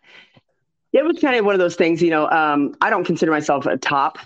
it 0.92 1.04
was 1.04 1.18
kind 1.18 1.36
of 1.36 1.44
one 1.44 1.54
of 1.54 1.58
those 1.58 1.76
things, 1.76 2.02
you 2.02 2.10
know. 2.10 2.28
Um, 2.28 2.74
I 2.80 2.90
don't 2.90 3.04
consider 3.04 3.30
myself 3.30 3.66
a 3.66 3.76
top 3.76 4.18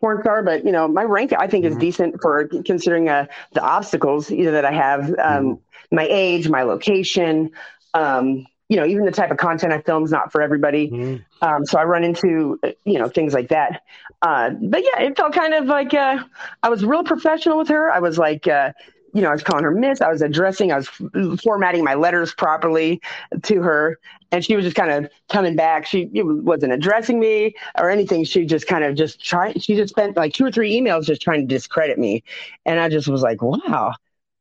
porn 0.00 0.20
star, 0.22 0.42
but 0.42 0.64
you 0.64 0.72
know, 0.72 0.86
my 0.86 1.02
rank 1.02 1.32
I 1.32 1.46
think 1.46 1.64
mm-hmm. 1.64 1.72
is 1.72 1.78
decent 1.78 2.20
for 2.20 2.46
considering 2.64 3.08
uh, 3.08 3.26
the 3.52 3.62
obstacles 3.62 4.30
you 4.30 4.44
know, 4.44 4.52
that 4.52 4.64
I 4.64 4.72
have, 4.72 5.08
um, 5.08 5.14
mm-hmm. 5.16 5.96
my 5.96 6.06
age, 6.10 6.48
my 6.48 6.62
location, 6.62 7.50
um, 7.94 8.46
you 8.68 8.76
know, 8.76 8.86
even 8.86 9.04
the 9.04 9.12
type 9.12 9.30
of 9.30 9.36
content 9.36 9.72
I 9.72 9.80
film 9.80 10.04
is 10.04 10.10
not 10.10 10.32
for 10.32 10.42
everybody. 10.42 10.90
Mm-hmm. 10.90 11.44
Um, 11.46 11.64
so 11.66 11.78
I 11.78 11.84
run 11.84 12.02
into, 12.02 12.58
you 12.84 12.98
know, 12.98 13.08
things 13.08 13.34
like 13.34 13.48
that. 13.48 13.82
Uh, 14.22 14.50
but 14.50 14.82
yeah, 14.82 15.02
it 15.02 15.16
felt 15.16 15.34
kind 15.34 15.54
of 15.54 15.66
like 15.66 15.92
uh, 15.92 16.22
I 16.62 16.68
was 16.70 16.84
real 16.84 17.04
professional 17.04 17.58
with 17.58 17.68
her. 17.68 17.90
I 17.90 17.98
was 17.98 18.18
like, 18.18 18.46
uh, 18.46 18.72
you 19.14 19.22
know, 19.22 19.28
I 19.28 19.32
was 19.32 19.42
calling 19.42 19.64
her 19.64 19.70
miss. 19.70 20.00
I 20.00 20.10
was 20.10 20.20
addressing, 20.20 20.72
I 20.72 20.76
was 20.76 20.88
formatting 21.40 21.84
my 21.84 21.94
letters 21.94 22.34
properly 22.34 23.00
to 23.44 23.62
her. 23.62 23.98
And 24.32 24.44
she 24.44 24.56
was 24.56 24.64
just 24.64 24.76
kind 24.76 24.90
of 24.90 25.10
coming 25.30 25.54
back. 25.54 25.86
She 25.86 26.10
wasn't 26.12 26.72
addressing 26.72 27.20
me 27.20 27.54
or 27.78 27.88
anything. 27.88 28.24
She 28.24 28.44
just 28.44 28.66
kind 28.66 28.82
of 28.82 28.96
just 28.96 29.24
tried, 29.24 29.62
she 29.62 29.76
just 29.76 29.90
spent 29.90 30.16
like 30.16 30.34
two 30.34 30.44
or 30.44 30.50
three 30.50 30.78
emails 30.78 31.06
just 31.06 31.22
trying 31.22 31.40
to 31.40 31.46
discredit 31.46 31.98
me. 31.98 32.24
And 32.66 32.80
I 32.80 32.88
just 32.88 33.06
was 33.06 33.22
like, 33.22 33.40
wow. 33.40 33.94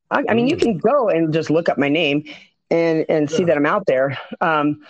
I, 0.10 0.24
I 0.28 0.34
mean, 0.34 0.48
mm. 0.48 0.50
you 0.50 0.58
can 0.58 0.78
go 0.80 1.10
and 1.10 1.32
just 1.32 1.52
look 1.52 1.70
up 1.70 1.78
my 1.78 1.90
name 1.90 2.24
and, 2.72 3.06
and 3.08 3.30
see 3.30 3.44
that 3.46 3.56
I'm 3.56 3.68
out 3.68 3.86
there. 3.86 4.18
Um, 4.42 4.82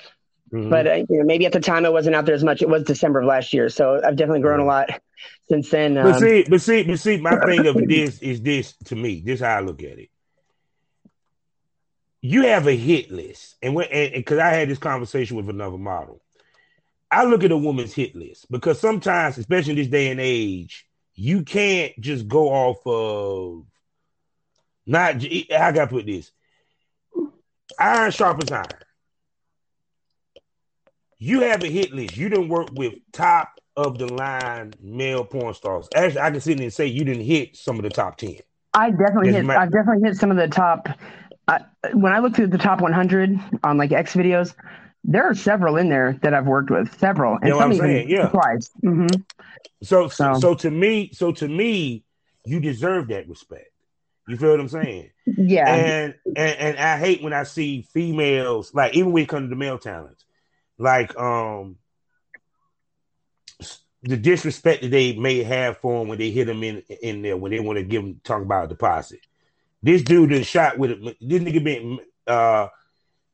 Mm-hmm. 0.54 0.70
But 0.70 0.88
uh, 0.88 0.94
you 1.10 1.18
know, 1.18 1.24
maybe 1.24 1.48
at 1.48 1.52
the 1.52 1.60
time 1.60 1.84
I 1.84 1.90
wasn't 1.90 2.16
out 2.16 2.26
there 2.26 2.36
as 2.36 2.44
much. 2.44 2.62
It 2.62 2.70
was 2.70 2.84
December 2.84 3.22
of 3.22 3.26
last 3.26 3.54
year, 3.54 3.70
so 3.70 4.00
I've 4.06 4.16
definitely 4.16 4.42
grown 4.42 4.60
a 4.60 4.66
lot 4.66 5.02
since 5.50 5.70
then. 5.70 5.98
Um, 5.98 6.12
but 6.12 6.20
see, 6.20 6.46
but 6.50 6.62
see, 6.62 6.84
but 6.84 7.00
see, 7.00 7.18
my 7.18 7.38
thing 7.46 7.68
of 7.68 7.76
this 7.88 8.20
is 8.20 8.42
this 8.42 8.74
to 8.86 8.96
me. 8.96 9.22
This 9.26 9.42
how 9.42 9.58
I 9.58 9.60
look 9.62 9.82
at 9.84 10.00
it. 10.00 10.10
You 12.22 12.44
have 12.44 12.68
a 12.68 12.76
hit 12.76 13.12
list, 13.12 13.56
and 13.62 13.76
when 13.76 13.88
and 13.92 14.14
because 14.14 14.40
I 14.40 14.50
had 14.50 14.70
this 14.70 14.78
conversation 14.78 15.38
with 15.38 15.50
another 15.50 15.78
model, 15.78 16.22
I 17.12 17.26
look 17.26 17.44
at 17.44 17.52
a 17.52 17.58
woman's 17.58 17.94
hit 17.94 18.16
list 18.16 18.50
because 18.50 18.80
sometimes, 18.80 19.38
especially 19.38 19.72
in 19.72 19.78
this 19.78 19.88
day 19.88 20.10
and 20.10 20.22
age, 20.22 20.86
you 21.16 21.44
can't 21.44 22.00
just 22.00 22.28
go 22.28 22.50
off 22.50 22.78
of 22.86 23.66
not. 24.86 25.16
I 25.24 25.72
gotta 25.72 25.88
put 25.88 26.06
this 26.06 26.32
iron 27.78 28.12
sharpens 28.12 28.52
iron 28.52 28.68
you 31.24 31.40
have 31.40 31.64
a 31.64 31.68
hit 31.68 31.94
list. 31.94 32.18
You 32.18 32.28
didn't 32.28 32.50
work 32.50 32.68
with 32.74 32.96
top 33.14 33.58
of 33.76 33.98
the 33.98 34.12
line 34.14 34.74
male 34.82 35.24
porn 35.24 35.54
stars. 35.54 35.88
Actually, 35.96 36.22
I 36.22 36.32
can 36.32 36.42
sit 36.42 36.60
and 36.60 36.74
say 36.74 36.88
you 36.88 37.04
didn't 37.04 37.24
hit 37.24 37.56
some 37.56 37.78
of 37.78 37.84
the 37.84 37.90
top 37.90 38.18
ten. 38.18 38.38
I 38.74 38.92
definitely 38.92 39.34
hit. 39.34 39.46
My- 39.46 39.58
I've 39.58 39.72
definitely 39.72 40.08
hit 40.08 40.18
some 40.18 40.32
of 40.32 40.38
the 40.38 40.48
top. 40.48 40.88
Uh, 41.48 41.60
when 41.94 42.14
I 42.14 42.20
look 42.20 42.36
through 42.36 42.48
the 42.48 42.58
top 42.58 42.80
100 42.80 43.38
on 43.66 43.78
like 43.78 43.92
X 43.92 44.14
videos, 44.14 44.56
there 45.04 45.24
are 45.24 45.36
several 45.36 45.76
in 45.76 45.90
there 45.90 46.18
that 46.22 46.34
I've 46.34 46.48
worked 46.48 46.72
with. 46.72 46.98
Several, 46.98 47.36
and 47.36 47.44
you 47.44 47.50
know 47.50 47.60
some 47.60 47.74
even 47.74 47.86
saying? 47.86 48.10
yeah. 48.10 48.30
twice. 48.30 48.70
Mm-hmm. 48.84 49.22
So, 49.84 50.08
so, 50.08 50.40
so 50.40 50.56
to 50.56 50.72
me, 50.72 51.12
so 51.12 51.34
to 51.34 51.48
me, 51.48 52.06
you 52.46 52.60
deserve 52.60 53.10
that 53.10 53.28
respect. 53.28 53.70
You 54.28 54.38
feel 54.38 54.52
what 54.52 54.60
I'm 54.62 54.70
saying? 54.70 55.10
Yeah. 55.26 55.74
And 55.74 56.16
and 56.26 56.58
and 56.58 56.78
I 56.78 56.98
hate 56.98 57.22
when 57.22 57.34
I 57.34 57.44
see 57.44 57.82
females 57.94 58.74
like 58.74 58.96
even 58.96 59.12
when 59.12 59.24
it 59.24 59.30
comes 59.30 59.50
to 59.50 59.56
male 59.56 59.78
talents 59.78 60.24
like 60.78 61.18
um 61.18 61.78
the 64.04 64.18
disrespect 64.18 64.82
that 64.82 64.92
they 64.92 65.14
may 65.14 65.44
have 65.44 65.78
for 65.78 66.02
him 66.02 66.10
when 66.10 66.18
they 66.18 66.30
hit 66.30 66.50
him 66.50 66.64
in 66.64 66.84
in 67.02 67.22
there 67.22 67.38
when 67.38 67.52
they 67.52 67.60
want 67.60 67.78
to 67.78 67.84
give 67.84 68.04
him 68.04 68.20
talk 68.24 68.42
about 68.42 68.66
a 68.66 68.68
deposit. 68.68 69.22
This 69.82 70.02
dude 70.02 70.32
is 70.32 70.46
shot 70.46 70.78
with 70.78 70.92
it. 70.92 71.18
This 71.22 71.42
nigga 71.42 71.64
been 71.64 72.00
uh 72.28 72.68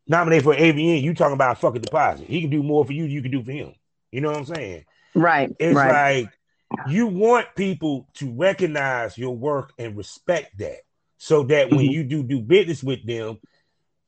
nominated 0.08 0.44
for 0.44 0.56
AVN. 0.56 1.02
You 1.02 1.14
talking 1.14 1.34
about 1.34 1.60
fucking 1.60 1.82
deposit? 1.82 2.28
He 2.28 2.42
can 2.42 2.50
do 2.50 2.64
more 2.64 2.86
for 2.86 2.94
you. 2.94 3.06
you 3.06 3.22
can 3.22 3.32
do 3.32 3.44
for 3.44 3.52
him. 3.52 3.74
You 4.12 4.22
know 4.22 4.30
what 4.30 4.38
I'm 4.38 4.46
saying? 4.46 4.86
Right. 5.16 5.56
It's 5.60 5.76
right. 5.76 6.24
like 6.24 6.40
you 6.88 7.08
want 7.08 7.48
people 7.56 8.08
to 8.16 8.32
recognize 8.32 9.18
your 9.18 9.36
work 9.36 9.74
and 9.80 9.98
respect 9.98 10.58
that, 10.60 10.82
so 11.18 11.44
that 11.44 11.72
when 11.72 11.80
mm-hmm. 11.80 11.92
you 11.92 12.04
do 12.04 12.24
do 12.24 12.40
business 12.40 12.84
with 12.84 13.06
them, 13.06 13.40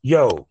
yo, 0.03 0.47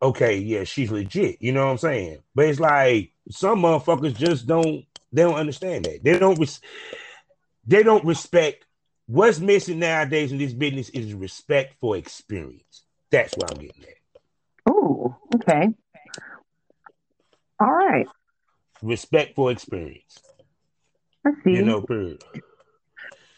okay, 0.00 0.38
yeah, 0.38 0.64
she's 0.64 0.90
legit. 0.90 1.42
You 1.42 1.52
know 1.52 1.66
what 1.66 1.72
I'm 1.72 1.78
saying? 1.78 2.18
But 2.34 2.46
it's 2.46 2.60
like 2.60 3.12
some 3.30 3.62
motherfuckers 3.62 4.16
just 4.16 4.46
don't 4.46 4.84
they 5.12 5.22
don't 5.22 5.34
understand 5.34 5.84
that. 5.84 6.02
They 6.02 6.18
don't 6.18 6.38
res- 6.38 6.60
they 7.66 7.82
don't 7.82 8.04
respect 8.04 8.64
what's 9.06 9.38
missing 9.38 9.78
nowadays 9.78 10.32
in 10.32 10.38
this 10.38 10.52
business 10.52 10.88
is 10.90 11.14
respect 11.14 11.74
for 11.80 11.96
experience. 11.96 12.84
That's 13.10 13.36
what 13.36 13.52
I'm 13.52 13.58
getting 13.58 13.82
at. 13.82 13.94
Oh, 14.66 15.16
okay. 15.34 15.68
All 17.60 17.70
right. 17.70 18.06
Respect 18.82 19.34
for 19.36 19.50
experience. 19.50 20.18
I 21.24 21.30
see. 21.44 21.52
You 21.52 21.62
know, 21.62 21.82
period. 21.82 22.22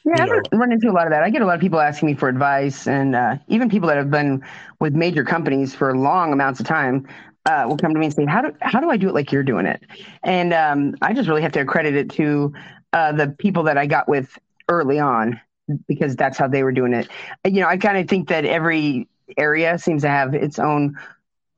Yeah, 0.07 0.17
you 0.17 0.23
I've 0.23 0.29
know. 0.29 0.59
run 0.59 0.73
into 0.73 0.91
a 0.91 0.93
lot 0.93 1.07
of 1.07 1.13
that. 1.13 1.23
I 1.23 1.31
get 1.31 1.43
a 1.43 1.47
lot 1.47 1.55
of 1.55 1.61
people 1.61 1.81
asking 1.81 2.09
me 2.09 2.15
for 2.15 2.29
advice, 2.29 2.87
and 2.87 3.17
uh, 3.17 3.37
even 3.49 3.71
people 3.71 3.89
that 3.89 3.97
have 3.97 4.11
been 4.11 4.43
with 4.79 4.93
major 4.95 5.25
companies 5.25 5.75
for 5.75 5.97
long 5.97 6.33
amounts 6.33 6.61
of 6.61 6.67
time 6.67 7.07
uh, 7.47 7.65
will 7.69 7.77
come 7.77 7.93
to 7.93 7.99
me 7.99 8.07
and 8.07 8.15
say, 8.15 8.25
"How 8.27 8.43
do 8.43 8.53
how 8.61 8.81
do 8.81 8.91
I 8.91 8.97
do 8.97 9.09
it 9.09 9.15
like 9.15 9.33
you're 9.33 9.43
doing 9.43 9.67
it?" 9.67 9.83
And 10.23 10.53
um, 10.53 10.95
I 11.03 11.13
just 11.13 11.29
really 11.29 11.43
have 11.43 11.53
to 11.53 11.61
accredit 11.61 11.95
it 11.95 12.11
to 12.13 12.53
uh, 12.93 13.13
the 13.13 13.29
people 13.29 13.65
that 13.65 13.79
I 13.79 13.87
got 13.87 14.09
with 14.09 14.39
early 14.69 14.99
on 14.99 15.41
because 15.89 16.17
that's 16.17 16.39
how 16.39 16.49
they 16.49 16.63
were 16.63 16.73
doing 16.73 16.93
it. 16.95 17.09
You 17.45 17.61
know, 17.61 17.69
I 17.69 17.77
kind 17.77 17.99
of 17.99 18.09
think 18.09 18.29
that 18.29 18.45
every 18.45 19.09
area 19.37 19.79
seems 19.79 20.03
to 20.03 20.09
have 20.09 20.35
its 20.35 20.59
own 20.59 20.97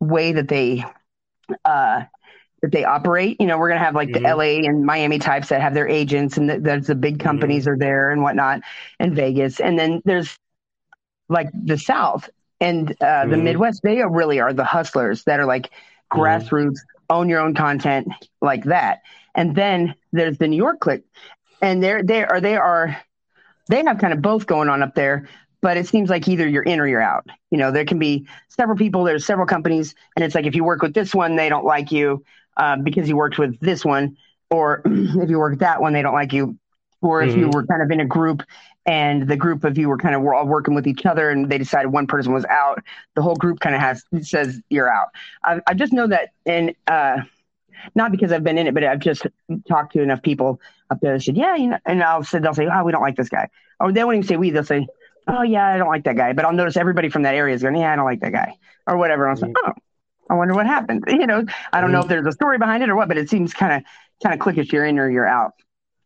way 0.00 0.32
that 0.32 0.48
they 0.48 0.84
uh, 1.64 2.02
that 2.62 2.72
they 2.72 2.84
operate. 2.84 3.36
You 3.40 3.46
know, 3.46 3.58
we're 3.58 3.68
gonna 3.68 3.84
have 3.84 3.94
like 3.94 4.10
Mhm. 4.10 4.12
the 4.12 4.26
LA 4.26 4.66
and 4.66 4.84
Miami 4.84 5.18
types 5.18 5.48
that 5.48 5.60
have 5.60 5.74
their 5.74 5.88
agents, 5.88 6.36
and 6.36 6.48
th- 6.48 6.62
there's 6.62 6.86
the 6.86 6.94
big 6.94 7.18
companies 7.20 7.66
are 7.68 7.76
there 7.78 8.10
and 8.10 8.22
whatnot, 8.22 8.60
and 8.98 9.14
Vegas, 9.14 9.60
and 9.60 9.78
then 9.78 10.02
there's 10.04 10.38
like 11.28 11.48
the 11.54 11.78
South 11.78 12.28
and 12.60 12.94
uh, 13.02 13.26
the 13.26 13.36
Mhm. 13.36 13.36
Midwest. 13.36 13.82
They 13.82 14.00
are 14.00 14.10
really 14.10 14.40
are 14.40 14.52
the 14.52 14.64
hustlers 14.64 15.24
that 15.24 15.40
are 15.40 15.46
like 15.46 15.70
Mhm. 16.14 16.50
grassroots, 16.50 16.78
own 17.10 17.28
your 17.28 17.40
own 17.40 17.54
content 17.54 18.08
like 18.40 18.64
that. 18.64 19.00
And 19.34 19.54
then 19.54 19.94
there's 20.12 20.38
the 20.38 20.48
New 20.48 20.56
York 20.56 20.80
clique, 20.80 21.04
and 21.60 21.82
they're 21.82 22.02
they 22.02 22.24
are 22.24 22.40
they 22.40 22.56
are 22.56 22.96
they 23.68 23.84
have 23.84 23.98
kind 23.98 24.12
of 24.12 24.22
both 24.22 24.46
going 24.46 24.68
on 24.68 24.82
up 24.82 24.94
there. 24.94 25.28
But 25.62 25.76
it 25.76 25.86
seems 25.88 26.10
like 26.10 26.28
either 26.28 26.46
you're 26.46 26.62
in 26.62 26.78
or 26.80 26.86
you're 26.86 27.02
out. 27.02 27.26
You 27.50 27.58
know, 27.58 27.72
there 27.72 27.84
can 27.84 27.98
be 27.98 28.26
several 28.48 28.76
people, 28.76 29.04
there's 29.04 29.24
several 29.26 29.46
companies, 29.46 29.94
and 30.14 30.24
it's 30.24 30.34
like 30.34 30.46
if 30.46 30.54
you 30.54 30.62
work 30.64 30.82
with 30.82 30.94
this 30.94 31.14
one, 31.14 31.34
they 31.36 31.48
don't 31.48 31.64
like 31.64 31.90
you 31.90 32.24
uh, 32.56 32.76
because 32.76 33.08
you 33.08 33.16
worked 33.16 33.38
with 33.38 33.58
this 33.60 33.84
one, 33.84 34.16
or 34.50 34.82
if 34.86 35.30
you 35.30 35.38
work 35.38 35.52
with 35.52 35.60
that 35.60 35.80
one, 35.80 35.92
they 35.92 36.02
don't 36.02 36.14
like 36.14 36.32
you, 36.32 36.56
or 37.00 37.22
if 37.22 37.34
you 37.34 37.48
Mhm. 37.48 37.52
were 37.52 37.66
kind 37.66 37.82
of 37.82 37.90
in 37.90 38.00
a 38.00 38.04
group 38.06 38.42
and 38.86 39.28
the 39.28 39.36
group 39.36 39.64
of 39.64 39.76
you 39.76 39.88
were 39.88 39.98
kind 39.98 40.14
of 40.14 40.22
were 40.22 40.34
all 40.34 40.46
working 40.46 40.74
with 40.74 40.86
each 40.86 41.04
other, 41.04 41.30
and 41.30 41.50
they 41.50 41.58
decided 41.58 41.88
one 41.88 42.06
person 42.06 42.32
was 42.32 42.44
out, 42.46 42.82
the 43.14 43.22
whole 43.22 43.34
group 43.34 43.60
kind 43.60 43.74
of 43.74 43.80
has 43.80 44.04
says 44.22 44.60
you're 44.70 44.92
out. 44.92 45.08
I, 45.44 45.60
I 45.66 45.74
just 45.74 45.92
know 45.92 46.06
that, 46.06 46.30
and 46.46 46.74
uh, 46.86 47.18
not 47.94 48.12
because 48.12 48.32
I've 48.32 48.44
been 48.44 48.58
in 48.58 48.68
it, 48.68 48.74
but 48.74 48.84
I've 48.84 49.00
just 49.00 49.26
talked 49.68 49.92
to 49.94 50.02
enough 50.02 50.22
people 50.22 50.60
up 50.90 51.00
there 51.00 51.14
that 51.14 51.22
said, 51.22 51.36
yeah, 51.36 51.56
you 51.56 51.68
know, 51.68 51.78
and 51.84 52.02
I'll 52.02 52.22
say 52.22 52.38
they'll 52.38 52.54
say, 52.54 52.68
oh, 52.72 52.84
we 52.84 52.92
don't 52.92 53.02
like 53.02 53.16
this 53.16 53.28
guy, 53.28 53.48
or 53.80 53.90
they 53.92 54.04
won't 54.04 54.16
even 54.16 54.28
say 54.28 54.36
we, 54.36 54.50
they'll 54.50 54.64
say, 54.64 54.86
oh 55.28 55.42
yeah, 55.42 55.66
I 55.66 55.78
don't 55.78 55.88
like 55.88 56.04
that 56.04 56.16
guy, 56.16 56.32
but 56.32 56.44
I'll 56.44 56.52
notice 56.52 56.76
everybody 56.76 57.08
from 57.08 57.22
that 57.22 57.34
area 57.34 57.54
is 57.54 57.62
going, 57.62 57.76
yeah, 57.76 57.92
I 57.92 57.96
don't 57.96 58.04
like 58.04 58.20
that 58.20 58.32
guy, 58.32 58.54
or 58.86 58.96
whatever. 58.96 59.26
And 59.26 59.30
I'll 59.30 59.48
say, 59.48 59.52
oh, 59.56 59.72
I 60.30 60.34
wonder 60.34 60.54
what 60.54 60.66
happened. 60.66 61.04
You 61.16 61.26
know, 61.26 61.44
I 61.72 61.80
don't 61.80 61.92
know 61.92 62.00
if 62.00 62.08
there's 62.08 62.26
a 62.26 62.32
story 62.32 62.58
behind 62.58 62.82
it 62.82 62.88
or 62.88 62.94
what, 62.96 63.08
but 63.08 63.18
it 63.18 63.28
seems 63.28 63.52
kind 63.52 63.72
of 63.72 63.82
kind 64.22 64.34
of 64.34 64.40
cliquish. 64.40 64.70
You're 64.70 64.84
in 64.84 64.98
or 64.98 65.10
you're 65.10 65.26
out. 65.26 65.54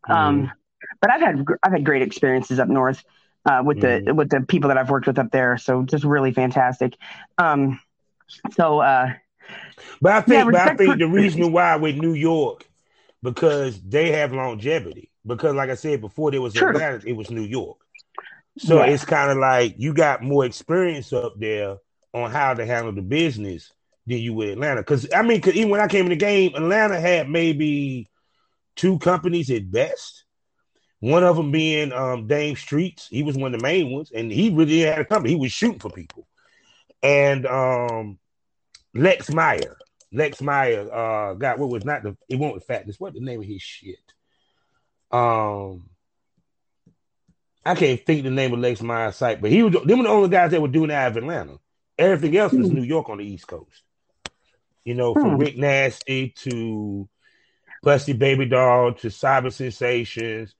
Um, 0.08 0.50
but 1.00 1.10
I've 1.10 1.20
had 1.20 1.44
I've 1.62 1.72
had 1.72 1.84
great 1.84 2.02
experiences 2.02 2.58
up 2.58 2.68
north 2.68 3.02
uh, 3.46 3.62
with 3.64 3.80
the 3.80 4.12
with 4.14 4.30
the 4.30 4.40
people 4.42 4.68
that 4.68 4.78
I've 4.78 4.90
worked 4.90 5.06
with 5.06 5.18
up 5.18 5.30
there. 5.30 5.56
So 5.58 5.82
just 5.82 6.04
really 6.04 6.32
fantastic. 6.32 6.94
Um, 7.38 7.80
so 8.52 8.80
uh, 8.80 9.12
But 10.00 10.12
I 10.12 10.20
think, 10.20 10.38
Yeah, 10.38 10.44
but 10.44 10.54
I 10.56 10.74
think 10.76 10.92
for- 10.92 10.98
the 10.98 11.08
reason 11.08 11.52
why 11.52 11.76
with 11.76 11.96
New 11.96 12.14
York, 12.14 12.66
because 13.22 13.80
they 13.82 14.12
have 14.12 14.32
longevity. 14.32 15.10
Because 15.26 15.54
like 15.54 15.68
I 15.70 15.74
said 15.74 16.00
before, 16.00 16.30
there 16.30 16.40
was 16.40 16.54
Sure. 16.54 16.70
Atlanta, 16.70 17.06
it 17.06 17.12
was 17.12 17.30
New 17.30 17.42
York. 17.42 17.76
So 18.58 18.76
Yeah. 18.78 18.86
it's 18.92 19.04
kind 19.04 19.30
of 19.30 19.36
like 19.38 19.74
you 19.78 19.92
got 19.92 20.22
more 20.22 20.44
experience 20.46 21.12
up 21.12 21.34
there 21.38 21.76
on 22.14 22.30
how 22.30 22.54
to 22.54 22.64
handle 22.64 22.92
the 22.92 23.02
business 23.02 23.72
than 24.06 24.18
you 24.18 24.32
would 24.34 24.48
Atlanta. 24.48 24.80
Because 24.80 25.06
I 25.14 25.22
mean, 25.22 25.40
'cause 25.40 25.54
even 25.54 25.70
when 25.70 25.80
I 25.80 25.88
came 25.88 26.04
in 26.06 26.10
the 26.10 26.16
game, 26.16 26.54
Atlanta 26.54 26.98
had 27.00 27.28
maybe 27.28 28.08
two 28.76 28.98
companies 28.98 29.50
at 29.50 29.70
best. 29.70 30.24
One 31.00 31.24
of 31.24 31.36
them 31.36 31.50
being 31.50 31.92
um, 31.92 32.26
Dame 32.26 32.56
Streets. 32.56 33.08
He 33.08 33.22
was 33.22 33.36
one 33.36 33.54
of 33.54 33.60
the 33.60 33.66
main 33.66 33.90
ones, 33.90 34.12
and 34.14 34.30
he 34.30 34.50
really 34.50 34.80
had 34.80 34.98
a 34.98 35.04
company. 35.04 35.34
He 35.34 35.40
was 35.40 35.50
shooting 35.52 35.80
for 35.80 35.90
people. 35.90 36.26
And 37.02 37.46
um, 37.46 38.18
Lex 38.94 39.30
Meyer. 39.30 39.78
Lex 40.12 40.42
Meyer 40.42 40.92
uh, 40.92 41.34
got 41.34 41.58
what 41.58 41.70
was 41.70 41.84
not 41.84 42.02
the 42.02 42.16
it 42.28 42.36
won't 42.36 42.56
the 42.56 42.60
fatness. 42.60 43.00
What 43.00 43.14
the 43.14 43.20
name 43.20 43.40
of 43.40 43.46
his 43.46 43.62
shit? 43.62 43.96
Um, 45.10 45.88
I 47.64 47.74
can't 47.74 48.04
think 48.04 48.24
the 48.24 48.30
name 48.30 48.52
of 48.52 48.58
Lex 48.60 48.82
Meyer's 48.82 49.16
site, 49.16 49.40
but 49.40 49.50
he 49.50 49.62
was 49.62 49.72
them 49.72 49.98
were 49.98 50.04
the 50.04 50.10
only 50.10 50.28
guys 50.28 50.50
that 50.50 50.60
were 50.60 50.68
doing 50.68 50.88
that 50.88 51.02
out 51.04 51.10
of 51.12 51.16
Atlanta. 51.18 51.58
Everything 51.96 52.36
else 52.36 52.52
was 52.52 52.68
Hmm. 52.68 52.74
New 52.76 52.82
York 52.82 53.08
on 53.08 53.18
the 53.18 53.24
East 53.24 53.46
Coast. 53.46 53.82
You 54.84 54.94
know, 54.94 55.14
from 55.14 55.32
Hmm. 55.32 55.36
Rick 55.36 55.56
Nasty 55.56 56.30
to 56.38 57.08
Busty 57.84 58.18
Baby 58.18 58.46
Doll 58.46 58.92
to 58.94 59.08
Cyber 59.08 59.52
Sensations 59.52 60.54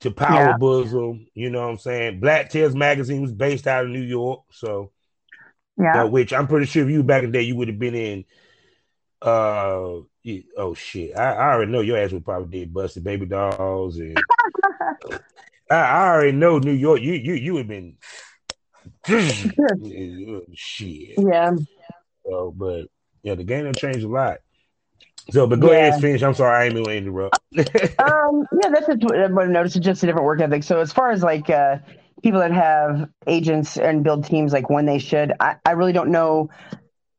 to 0.00 0.10
Power 0.10 0.48
Yeah. 0.50 0.56
Bosom. 0.56 1.26
You 1.34 1.50
know 1.50 1.60
what 1.62 1.70
I'm 1.70 1.78
saying? 1.78 2.20
Black 2.20 2.50
Tails 2.50 2.74
magazine 2.74 3.22
was 3.22 3.32
based 3.32 3.66
out 3.66 3.84
of 3.84 3.90
New 3.90 4.02
York, 4.02 4.42
so 4.50 4.90
yeah, 5.78 6.04
uh, 6.04 6.06
which 6.06 6.32
I'm 6.32 6.46
pretty 6.46 6.66
sure 6.66 6.84
if 6.84 6.90
you 6.90 7.02
back 7.02 7.22
in 7.22 7.30
the 7.32 7.38
day, 7.38 7.44
you 7.44 7.56
would 7.56 7.68
have 7.68 7.78
been 7.78 7.94
in. 7.94 8.24
Uh, 9.22 10.00
you- 10.22 10.44
oh 10.56 10.74
shit! 10.74 11.16
I, 11.16 11.32
I 11.34 11.52
already 11.54 11.72
know 11.72 11.80
your 11.80 11.98
ass 11.98 12.12
would 12.12 12.24
probably 12.24 12.60
did 12.60 12.72
busted 12.74 13.04
baby 13.04 13.26
dolls, 13.26 13.98
and 13.98 14.16
I, 15.70 15.74
I 15.76 16.08
already 16.08 16.32
know 16.32 16.58
New 16.58 16.72
York. 16.72 17.00
You 17.00 17.12
you 17.14 17.34
you 17.34 17.52
would 17.54 17.60
have 17.60 17.68
been 17.68 17.96
shit. 20.54 21.14
yeah. 21.18 21.52
So, 22.26 22.52
but 22.56 22.86
yeah, 23.22 23.34
the 23.34 23.44
game 23.44 23.64
done 23.64 23.74
changed 23.74 24.04
a 24.04 24.08
lot. 24.08 24.38
So, 25.28 25.46
but 25.46 25.60
go 25.60 25.68
Yeah. 25.68 25.72
ahead, 25.72 25.94
and 25.94 26.02
finish. 26.02 26.22
I'm 26.22 26.34
sorry, 26.34 26.56
I 26.56 26.64
ain't 26.66 26.74
mean 26.74 26.84
to 26.84 26.90
interrupt. 26.90 27.36
Um, 27.98 28.46
yeah, 28.52 28.70
that's 28.70 28.88
what 28.88 29.16
I've 29.18 29.30
noticed. 29.50 29.76
It's 29.76 29.84
just 29.84 30.02
a 30.02 30.06
different 30.06 30.24
work 30.24 30.40
ethic. 30.40 30.62
So 30.62 30.80
as 30.80 30.92
far 30.92 31.10
as 31.10 31.22
like 31.22 31.50
uh, 31.50 31.78
people 32.22 32.40
that 32.40 32.52
have 32.52 33.08
agents 33.26 33.76
and 33.76 34.02
build 34.02 34.24
teams 34.24 34.52
like 34.52 34.70
when 34.70 34.86
they 34.86 34.98
should, 34.98 35.32
I, 35.40 35.56
I 35.66 35.72
really 35.72 35.92
don't 35.92 36.10
know 36.10 36.48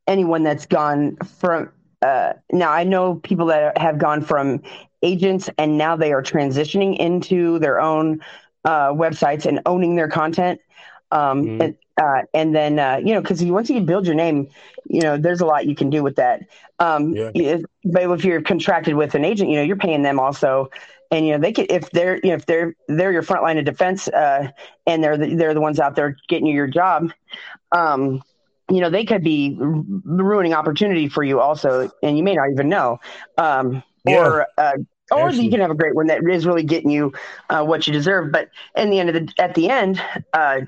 anyone 0.08 0.44
that's 0.44 0.66
gone 0.66 1.18
from. 1.40 1.72
Uh, 2.02 2.34
now 2.52 2.72
I 2.72 2.84
know 2.84 3.16
people 3.16 3.46
that 3.48 3.78
have 3.78 4.00
gone 4.00 4.22
from 4.22 4.64
agents 5.04 5.50
and 5.58 5.78
now 5.78 5.96
they 5.96 6.14
are 6.14 6.24
transitioning 6.24 6.98
into 6.98 7.60
their 7.60 7.80
own 7.80 8.22
uh, 8.66 8.90
websites 8.92 9.46
and 9.46 9.62
owning 9.68 9.96
their 9.96 10.08
content. 10.10 10.60
Um, 11.12 11.48
Mhm. 11.48 11.62
and, 11.62 11.76
uh, 12.00 12.22
and 12.34 12.56
then 12.56 12.80
uh, 12.80 12.98
you 13.04 13.14
know 13.14 13.22
because 13.22 13.44
once 13.44 13.70
you 13.70 13.82
build 13.82 14.06
your 14.06 14.16
name, 14.16 14.48
you 14.88 15.02
know 15.02 15.18
there's 15.18 15.42
a 15.42 15.46
lot 15.46 15.66
you 15.66 15.76
can 15.76 15.90
do 15.90 16.04
with 16.04 16.16
that. 16.16 16.42
Um, 16.80 17.18
Yeah. 17.18 17.32
yeah, 17.34 17.58
but 17.84 18.04
if 18.12 18.24
you're 18.26 18.42
contracted 18.42 18.96
with 18.96 19.16
an 19.16 19.24
agent, 19.26 19.50
you 19.50 19.56
know 19.58 19.62
you're 19.64 19.76
paying 19.76 20.02
them 20.04 20.20
also, 20.20 20.70
and 21.12 21.26
you 21.26 21.34
know 21.34 21.40
they 21.40 21.52
could 21.52 21.72
if 21.72 21.90
they're 21.92 22.18
you 22.24 22.30
know 22.30 22.36
if 22.36 22.46
they're 22.46 22.76
they're 22.88 23.12
your 23.12 23.24
front 23.24 23.44
line 23.44 23.58
of 23.58 23.66
defense, 23.66 24.08
uh, 24.08 24.50
and 24.86 25.04
they're 25.04 25.18
the, 25.18 25.36
they're 25.36 25.54
the 25.54 25.62
ones 25.62 25.80
out 25.80 25.96
there 25.96 26.16
getting 26.28 26.46
you 26.48 26.54
your 26.54 26.68
job. 26.68 27.12
Um, 27.72 28.22
you 28.70 28.80
know 28.82 28.90
they 28.90 29.06
could 29.06 29.24
be 29.24 29.56
ru- 29.60 30.02
ruining 30.06 30.54
opportunity 30.54 31.08
for 31.10 31.24
you 31.24 31.40
also, 31.40 31.90
and 32.02 32.18
you 32.18 32.24
may 32.24 32.36
not 32.36 32.50
even 32.52 32.70
know. 32.70 33.00
Um, 33.38 33.84
or 34.06 34.48
uh, 34.58 34.74
or 35.12 35.30
Absolutely. 35.30 35.44
you 35.44 35.50
can 35.50 35.60
have 35.60 35.72
a 35.72 35.76
great 35.76 35.96
one 35.96 36.08
that 36.08 36.22
is 36.30 36.46
really 36.46 36.64
getting 36.64 36.90
you 36.90 37.14
uh, 37.50 37.64
what 37.64 37.86
you 37.88 37.94
deserve. 37.94 38.32
But 38.32 38.50
in 38.76 38.90
the 38.90 39.00
end 39.00 39.10
of 39.10 39.16
the 39.16 39.34
at 39.40 39.54
the 39.56 39.70
end, 39.70 40.02
uh, 40.34 40.62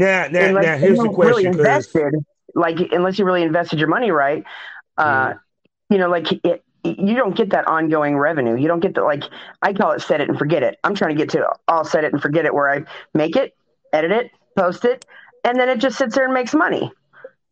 now, 0.00 0.28
now, 0.30 0.46
unless 0.46 0.64
now, 0.64 0.76
here's 0.78 1.00
the 1.00 1.08
question. 1.10 1.44
really 1.44 1.46
invested, 1.46 2.14
like 2.54 2.78
unless 2.92 3.18
you 3.18 3.24
really 3.24 3.42
invested 3.42 3.78
your 3.78 3.88
money 3.88 4.10
right, 4.10 4.44
uh, 4.98 5.34
you 5.90 5.98
know, 5.98 6.08
like 6.08 6.32
it, 6.44 6.64
you 6.84 7.14
don't 7.14 7.36
get 7.36 7.50
that 7.50 7.66
ongoing 7.68 8.16
revenue. 8.16 8.56
You 8.56 8.68
don't 8.68 8.80
get 8.80 8.94
the 8.94 9.02
like 9.02 9.24
I 9.62 9.72
call 9.72 9.92
it 9.92 10.00
set 10.02 10.20
it 10.20 10.28
and 10.28 10.38
forget 10.38 10.62
it. 10.62 10.78
I'm 10.84 10.94
trying 10.94 11.10
to 11.10 11.16
get 11.16 11.30
to 11.30 11.48
I'll 11.68 11.84
set 11.84 12.04
it 12.04 12.12
and 12.12 12.22
forget 12.22 12.44
it, 12.46 12.54
where 12.54 12.70
I 12.70 12.84
make 13.14 13.36
it, 13.36 13.54
edit 13.92 14.12
it, 14.12 14.30
post 14.56 14.84
it, 14.84 15.04
and 15.44 15.58
then 15.58 15.68
it 15.68 15.78
just 15.78 15.98
sits 15.98 16.14
there 16.14 16.24
and 16.24 16.34
makes 16.34 16.54
money. 16.54 16.90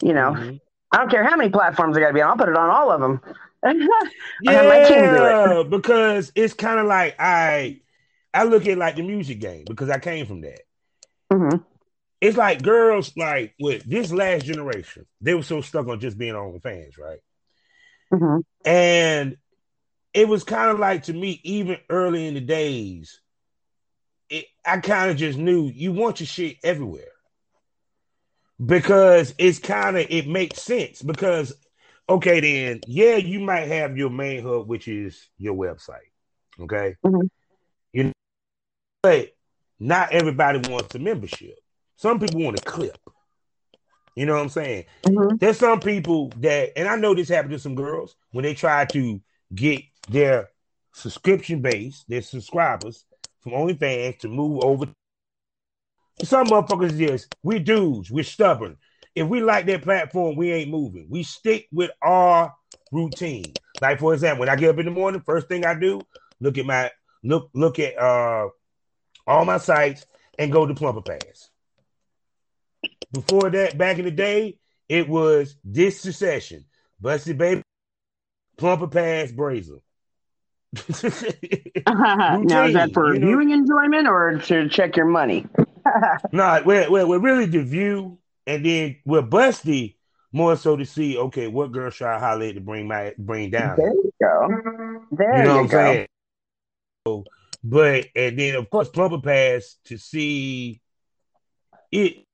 You 0.02 0.14
know, 0.14 0.32
Mhm. 0.32 0.60
I 0.92 0.98
don't 0.98 1.10
care 1.10 1.24
how 1.24 1.36
many 1.36 1.50
platforms 1.50 1.96
I 1.96 2.00
got 2.00 2.08
to 2.08 2.14
be 2.14 2.22
on. 2.22 2.30
I'll 2.30 2.36
put 2.36 2.48
it 2.48 2.56
on 2.56 2.70
all 2.70 2.90
of 2.90 3.00
them. 3.00 3.20
I 3.64 4.52
have 4.52 4.66
my 4.66 4.80
king 4.80 5.10
do 5.10 5.24
it. 5.24 5.36
Yeah, 5.44 5.62
because 5.68 6.32
it's 6.34 6.54
kind 6.54 6.78
of 6.80 6.86
like 6.86 7.16
I, 7.18 7.80
I 8.32 8.44
look 8.44 8.66
at 8.66 8.78
like 8.78 8.96
the 8.96 9.02
music 9.02 9.40
game 9.40 9.66
because 9.66 9.90
I 9.90 9.98
came 9.98 10.26
from 10.26 10.40
that. 10.42 10.60
hmm 11.30 11.56
It's 12.20 12.36
like 12.36 12.62
girls 12.62 13.12
like 13.16 13.54
with 13.60 13.84
this 13.84 14.12
last 14.12 14.46
generation, 14.46 15.06
they 15.20 15.34
were 15.34 15.42
so 15.42 15.60
stuck 15.60 15.88
on 15.88 16.00
just 16.00 16.18
being 16.18 16.34
on 16.34 16.58
fans, 16.60 16.98
right? 16.98 17.20
hmm 18.12 18.38
And 18.64 19.36
it 20.14 20.28
was 20.28 20.44
kind 20.44 20.70
of 20.70 20.78
like 20.78 21.04
to 21.04 21.12
me, 21.12 21.40
even 21.44 21.78
early 21.90 22.26
in 22.26 22.34
the 22.34 22.40
days, 22.40 23.20
it, 24.30 24.46
I 24.64 24.78
kind 24.78 25.10
of 25.10 25.16
just 25.16 25.38
knew 25.38 25.68
you 25.68 25.92
want 25.92 26.20
your 26.20 26.26
shit 26.26 26.56
everywhere. 26.64 27.12
because 28.64 29.34
it's 29.38 29.58
kind 29.58 29.96
of 29.96 30.06
it 30.10 30.26
makes 30.26 30.62
sense 30.62 31.02
because 31.02 31.54
okay 32.08 32.40
then 32.40 32.80
yeah 32.86 33.16
you 33.16 33.40
might 33.40 33.66
have 33.68 33.96
your 33.96 34.10
main 34.10 34.42
hub 34.42 34.66
which 34.68 34.88
is 34.88 35.28
your 35.38 35.54
website 35.54 36.10
okay 36.60 36.96
mm-hmm. 37.04 37.26
you 37.92 38.04
know, 38.04 38.12
but 39.02 39.30
not 39.78 40.12
everybody 40.12 40.58
wants 40.70 40.94
a 40.94 40.98
membership 40.98 41.58
some 41.98 42.18
people 42.18 42.40
want 42.40 42.58
a 42.58 42.62
clip 42.62 42.98
you 44.16 44.24
know 44.24 44.34
what 44.34 44.42
i'm 44.42 44.48
saying 44.48 44.84
mm-hmm. 45.04 45.36
there's 45.36 45.58
some 45.58 45.78
people 45.78 46.32
that 46.38 46.72
and 46.74 46.88
i 46.88 46.96
know 46.96 47.14
this 47.14 47.28
happened 47.28 47.52
to 47.52 47.58
some 47.58 47.74
girls 47.74 48.16
when 48.30 48.42
they 48.42 48.54
try 48.54 48.86
to 48.86 49.20
get 49.54 49.82
their 50.08 50.48
subscription 50.94 51.60
base 51.60 52.04
their 52.08 52.22
subscribers 52.22 53.04
from 53.40 53.52
OnlyFans 53.52 54.18
to 54.18 54.28
move 54.28 54.64
over 54.64 54.86
some 56.24 56.46
motherfuckers 56.48 56.98
just 56.98 57.34
we 57.42 57.58
dudes, 57.58 58.10
we're 58.10 58.24
stubborn. 58.24 58.76
If 59.14 59.28
we 59.28 59.40
like 59.40 59.66
that 59.66 59.82
platform, 59.82 60.36
we 60.36 60.52
ain't 60.52 60.70
moving. 60.70 61.06
We 61.10 61.22
stick 61.22 61.68
with 61.72 61.90
our 62.02 62.54
routine. 62.92 63.52
Like 63.80 63.98
for 63.98 64.14
example, 64.14 64.40
when 64.40 64.48
I 64.48 64.56
get 64.56 64.70
up 64.70 64.78
in 64.78 64.86
the 64.86 64.90
morning, 64.90 65.22
first 65.24 65.48
thing 65.48 65.64
I 65.64 65.78
do, 65.78 66.00
look 66.40 66.58
at 66.58 66.66
my 66.66 66.90
look 67.22 67.50
look 67.54 67.78
at 67.78 67.98
uh 67.98 68.48
all 69.26 69.44
my 69.44 69.58
sites 69.58 70.06
and 70.38 70.52
go 70.52 70.66
to 70.66 70.74
Plumper 70.74 71.02
Pass. 71.02 71.47
Before 73.12 73.50
that, 73.50 73.78
back 73.78 73.98
in 73.98 74.04
the 74.04 74.10
day, 74.10 74.58
it 74.88 75.08
was 75.08 75.56
this 75.64 76.00
succession, 76.00 76.64
Busted 77.00 77.38
Baby, 77.38 77.62
Plumper 78.56 78.88
Pass, 78.88 79.32
Brazer. 79.32 79.80
now 80.84 82.64
is 82.66 82.74
that 82.74 82.90
for 82.92 83.14
you 83.14 83.20
know? 83.20 83.26
viewing 83.26 83.50
enjoyment 83.50 84.06
or 84.06 84.38
to 84.38 84.68
check 84.68 84.96
your 84.96 85.06
money? 85.06 85.46
no, 86.32 86.62
we're, 86.64 86.90
we're, 86.90 87.06
we're 87.06 87.18
really 87.18 87.46
the 87.46 87.62
view, 87.62 88.18
and 88.46 88.64
then 88.64 88.96
we're 89.06 89.22
busty 89.22 89.96
more 90.32 90.56
so 90.56 90.76
to 90.76 90.84
see, 90.84 91.16
okay, 91.16 91.46
what 91.46 91.72
girl 91.72 91.90
should 91.90 92.06
I 92.06 92.18
highlight 92.18 92.54
to 92.56 92.60
bring 92.60 92.86
my 92.86 93.14
bring 93.18 93.50
down? 93.50 93.76
There 93.76 93.92
you 93.92 94.12
go. 94.20 94.48
There 95.12 95.38
you, 95.38 95.44
know 95.44 95.54
you 95.54 95.62
what. 95.62 95.62
I'm 95.62 95.70
saying? 95.70 96.06
So, 97.06 97.24
but 97.64 98.06
and 98.14 98.38
then 98.38 98.54
of 98.56 98.68
course 98.68 98.88
Plumper 98.90 99.20
Pass 99.22 99.76
to 99.86 99.96
see 99.96 100.80
it 101.90 102.27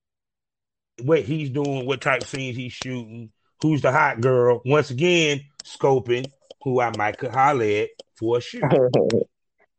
what 1.03 1.23
he's 1.23 1.51
doing, 1.51 1.87
what 1.87 2.01
type 2.01 2.23
of 2.23 2.29
scenes 2.29 2.57
he's 2.57 2.73
shooting, 2.73 3.31
who's 3.61 3.83
the 3.83 3.93
hot 3.93 4.21
girl. 4.21 4.63
Once 4.65 4.91
again, 4.91 5.41
scoping 5.65 6.27
who 6.63 6.81
I 6.81 6.93
might 6.97 7.19
could 7.19 7.33
highlight 7.33 7.91
for 8.17 8.39
a 8.39 8.41
shoot. 8.41 8.63
you 8.73 9.27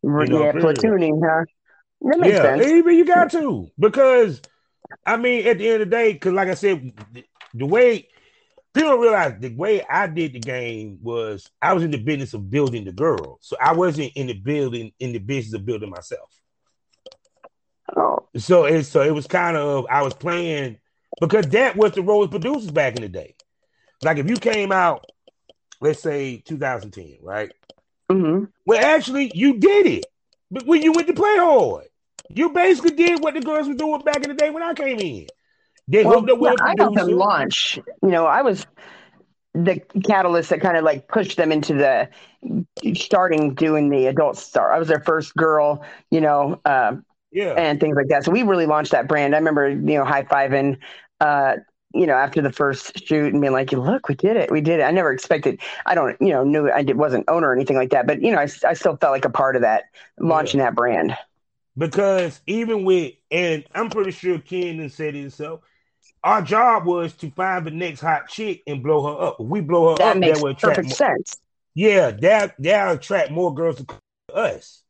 know, 0.03 0.43
yeah, 0.43 0.51
platooning, 0.51 1.21
huh? 1.23 1.45
That 2.01 2.19
makes 2.19 2.35
yeah, 2.35 2.41
sense. 2.41 2.67
even 2.67 2.95
you 2.95 3.05
got 3.05 3.31
to 3.31 3.67
because 3.79 4.41
I 5.05 5.17
mean, 5.17 5.47
at 5.47 5.57
the 5.57 5.67
end 5.67 5.81
of 5.81 5.89
the 5.89 5.95
day, 5.95 6.13
because 6.13 6.33
like 6.33 6.49
I 6.49 6.53
said, 6.53 6.93
the, 7.11 7.25
the 7.53 7.65
way 7.65 8.07
people 8.73 8.97
realize 8.97 9.35
the 9.39 9.55
way 9.55 9.83
I 9.89 10.07
did 10.07 10.33
the 10.33 10.39
game 10.39 10.99
was 11.01 11.49
I 11.61 11.73
was 11.73 11.83
in 11.83 11.91
the 11.91 11.97
business 11.97 12.33
of 12.33 12.49
building 12.49 12.83
the 12.83 12.91
girl, 12.91 13.39
so 13.41 13.55
I 13.59 13.73
wasn't 13.73 14.11
in 14.15 14.27
the 14.27 14.33
building 14.33 14.91
in 14.99 15.13
the 15.13 15.19
business 15.19 15.53
of 15.53 15.65
building 15.65 15.89
myself. 15.89 16.29
Oh. 17.95 18.27
So 18.37 18.65
it 18.65 18.83
so 18.83 19.01
it 19.01 19.11
was 19.11 19.27
kind 19.27 19.57
of 19.57 19.85
I 19.89 20.03
was 20.03 20.13
playing 20.13 20.77
because 21.19 21.47
that 21.47 21.75
was 21.75 21.93
the 21.93 22.01
role 22.01 22.23
of 22.23 22.31
producers 22.31 22.71
back 22.71 22.95
in 22.95 23.01
the 23.01 23.09
day. 23.09 23.35
Like 24.03 24.17
if 24.17 24.29
you 24.29 24.37
came 24.37 24.71
out, 24.71 25.05
let's 25.81 26.01
say 26.01 26.37
2010, 26.45 27.17
right? 27.21 27.51
Mm-hmm. 28.11 28.45
Well, 28.65 28.83
actually, 28.83 29.31
you 29.33 29.57
did 29.57 29.87
it, 29.87 30.05
but 30.51 30.65
when 30.65 30.81
you 30.81 30.91
went 30.91 31.07
to 31.07 31.13
play 31.13 31.35
hard, 31.37 31.87
you 32.29 32.49
basically 32.49 32.91
did 32.91 33.23
what 33.23 33.33
the 33.33 33.41
girls 33.41 33.67
were 33.67 33.73
doing 33.73 34.01
back 34.01 34.17
in 34.17 34.29
the 34.29 34.35
day 34.35 34.49
when 34.49 34.63
I 34.63 34.73
came 34.73 34.99
in. 34.99 35.27
They 35.87 36.03
well, 36.03 36.19
hooked 36.19 36.31
up 36.31 36.39
with 36.39 36.61
I 36.61 36.73
launch. 37.03 37.79
You 38.01 38.09
know, 38.09 38.25
I 38.25 38.41
was 38.41 38.65
the 39.53 39.79
catalyst 40.05 40.49
that 40.49 40.61
kind 40.61 40.77
of 40.77 40.83
like 40.83 41.07
pushed 41.07 41.37
them 41.37 41.51
into 41.51 41.73
the 41.73 42.09
starting 42.95 43.53
doing 43.53 43.89
the 43.89 44.07
adult 44.07 44.37
star. 44.37 44.71
I 44.71 44.79
was 44.79 44.87
their 44.87 44.99
first 44.99 45.35
girl, 45.35 45.85
you 46.11 46.21
know, 46.21 46.59
uh, 46.65 46.97
yeah, 47.35 47.51
and 47.51 47.79
things 47.79 47.95
like 47.95 48.07
that. 48.07 48.23
So 48.23 48.31
we 48.31 48.43
really 48.43 48.65
launched 48.65 48.91
that 48.93 49.07
brand. 49.07 49.35
I 49.35 49.37
remember, 49.37 49.69
you 49.69 49.97
know, 49.97 50.05
high 50.05 50.23
fiving, 50.23 50.77
uh, 51.19 51.57
you 51.93 52.07
know, 52.07 52.15
after 52.15 52.41
the 52.41 52.51
first 52.51 53.05
shoot 53.05 53.31
and 53.31 53.41
being 53.41 53.53
like, 53.53 53.71
look, 53.71 54.07
we 54.07 54.15
did 54.15 54.37
it. 54.37 54.51
We 54.51 54.61
did 54.61 54.79
it. 54.79 54.83
I 54.83 54.91
never 54.91 55.11
expected, 55.11 55.59
I 55.85 55.95
don't, 55.95 56.19
you 56.21 56.29
know, 56.29 56.43
knew 56.43 56.71
I 56.71 56.83
did, 56.83 56.97
wasn't 56.97 57.25
owner 57.29 57.49
or 57.49 57.53
anything 57.53 57.77
like 57.77 57.91
that, 57.91 58.07
but 58.07 58.21
you 58.21 58.31
know, 58.31 58.39
I, 58.39 58.47
I 58.67 58.73
still 58.73 58.97
felt 58.97 59.11
like 59.11 59.25
a 59.25 59.29
part 59.29 59.55
of 59.55 59.61
that 59.61 59.83
launching 60.19 60.59
yeah. 60.59 60.67
that 60.67 60.75
brand. 60.75 61.15
Because 61.77 62.39
even 62.47 62.85
with, 62.85 63.13
and 63.31 63.65
I'm 63.73 63.89
pretty 63.89 64.11
sure 64.11 64.39
Ken 64.39 64.89
said 64.89 65.15
it 65.15 65.19
himself, 65.19 65.61
our 66.23 66.41
job 66.41 66.85
was 66.85 67.13
to 67.13 67.29
find 67.31 67.67
the 67.67 67.71
next 67.71 68.01
hot 68.01 68.29
chick 68.29 68.63
and 68.65 68.81
blow 68.81 69.03
her 69.03 69.27
up. 69.27 69.37
If 69.39 69.45
we 69.45 69.61
blow 69.61 69.91
her 69.91 69.97
that 69.97 70.15
up, 70.15 70.17
makes 70.17 70.39
that 70.39 70.43
will 70.43 70.51
attract 70.51 70.77
perfect 70.77 70.89
more, 70.89 70.95
sense. 70.95 71.37
Yeah, 71.75 72.11
that 72.11 72.55
that'll 72.59 72.95
attract 72.95 73.31
more 73.31 73.53
girls 73.53 73.77
to 73.77 74.33
us. 74.33 74.81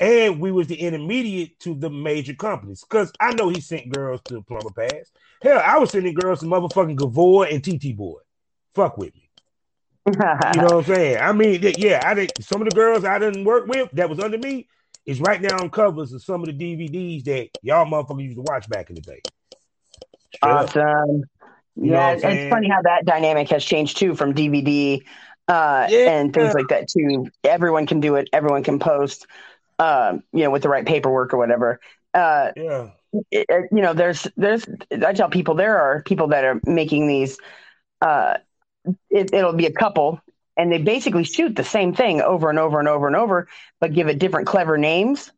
And 0.00 0.40
we 0.40 0.52
was 0.52 0.68
the 0.68 0.76
intermediate 0.76 1.58
to 1.60 1.74
the 1.74 1.90
major 1.90 2.34
companies. 2.34 2.84
Cause 2.88 3.12
I 3.18 3.34
know 3.34 3.48
he 3.48 3.60
sent 3.60 3.92
girls 3.92 4.20
to 4.26 4.42
Plumper 4.42 4.70
Pass. 4.70 5.10
Hell, 5.42 5.60
I 5.64 5.78
was 5.78 5.90
sending 5.90 6.14
girls 6.14 6.40
to 6.40 6.46
motherfucking 6.46 6.96
Gavoy 6.96 7.52
and 7.52 7.62
TT 7.62 7.96
Boy. 7.96 8.20
Fuck 8.74 8.96
with 8.96 9.14
me. 9.14 9.28
you 10.06 10.12
know 10.14 10.36
what 10.46 10.72
I'm 10.72 10.84
saying? 10.94 11.18
I 11.20 11.32
mean, 11.32 11.60
yeah, 11.78 12.00
I 12.04 12.14
think 12.14 12.30
some 12.40 12.62
of 12.62 12.68
the 12.68 12.74
girls 12.74 13.04
I 13.04 13.18
didn't 13.18 13.44
work 13.44 13.66
with 13.66 13.90
that 13.92 14.08
was 14.08 14.20
under 14.20 14.38
me 14.38 14.68
is 15.04 15.20
right 15.20 15.40
now 15.40 15.56
on 15.58 15.70
covers 15.70 16.12
of 16.12 16.22
some 16.22 16.42
of 16.42 16.46
the 16.46 16.52
DVDs 16.52 17.24
that 17.24 17.48
y'all 17.62 17.86
motherfuckers 17.86 18.22
used 18.22 18.36
to 18.36 18.42
watch 18.42 18.68
back 18.68 18.90
in 18.90 18.94
the 18.94 19.00
day. 19.00 19.22
awesome. 20.42 21.24
You 21.76 21.92
yeah, 21.92 22.18
it's 22.20 22.50
funny 22.50 22.68
how 22.68 22.82
that 22.82 23.04
dynamic 23.04 23.48
has 23.50 23.64
changed 23.64 23.98
too 23.98 24.14
from 24.14 24.34
DVD 24.34 25.00
uh, 25.46 25.86
yeah. 25.88 26.10
and 26.10 26.34
things 26.34 26.52
like 26.52 26.68
that 26.68 26.88
too. 26.88 27.28
Everyone 27.44 27.86
can 27.86 28.00
do 28.00 28.16
it. 28.16 28.28
Everyone 28.32 28.62
can 28.62 28.78
post, 28.78 29.26
um, 29.78 30.22
you 30.32 30.44
know, 30.44 30.50
with 30.50 30.62
the 30.62 30.68
right 30.68 30.86
paperwork 30.86 31.32
or 31.32 31.38
whatever. 31.38 31.80
Uh, 32.14 32.52
yeah 32.56 32.90
it, 33.30 33.68
you 33.72 33.80
know, 33.82 33.94
there's 33.94 34.26
there's 34.36 34.66
I 34.90 35.12
tell 35.12 35.30
people 35.30 35.54
there 35.54 35.78
are 35.78 36.02
people 36.02 36.28
that 36.28 36.44
are 36.44 36.60
making 36.66 37.08
these. 37.08 37.38
Uh, 38.00 38.34
it, 39.10 39.32
it'll 39.32 39.52
be 39.52 39.66
a 39.66 39.72
couple, 39.72 40.20
and 40.56 40.70
they 40.72 40.78
basically 40.78 41.24
shoot 41.24 41.56
the 41.56 41.64
same 41.64 41.94
thing 41.94 42.20
over 42.20 42.50
and 42.50 42.58
over 42.58 42.78
and 42.78 42.88
over 42.88 43.06
and 43.06 43.16
over, 43.16 43.48
but 43.80 43.92
give 43.92 44.08
it 44.08 44.18
different 44.18 44.46
clever 44.46 44.78
names. 44.78 45.32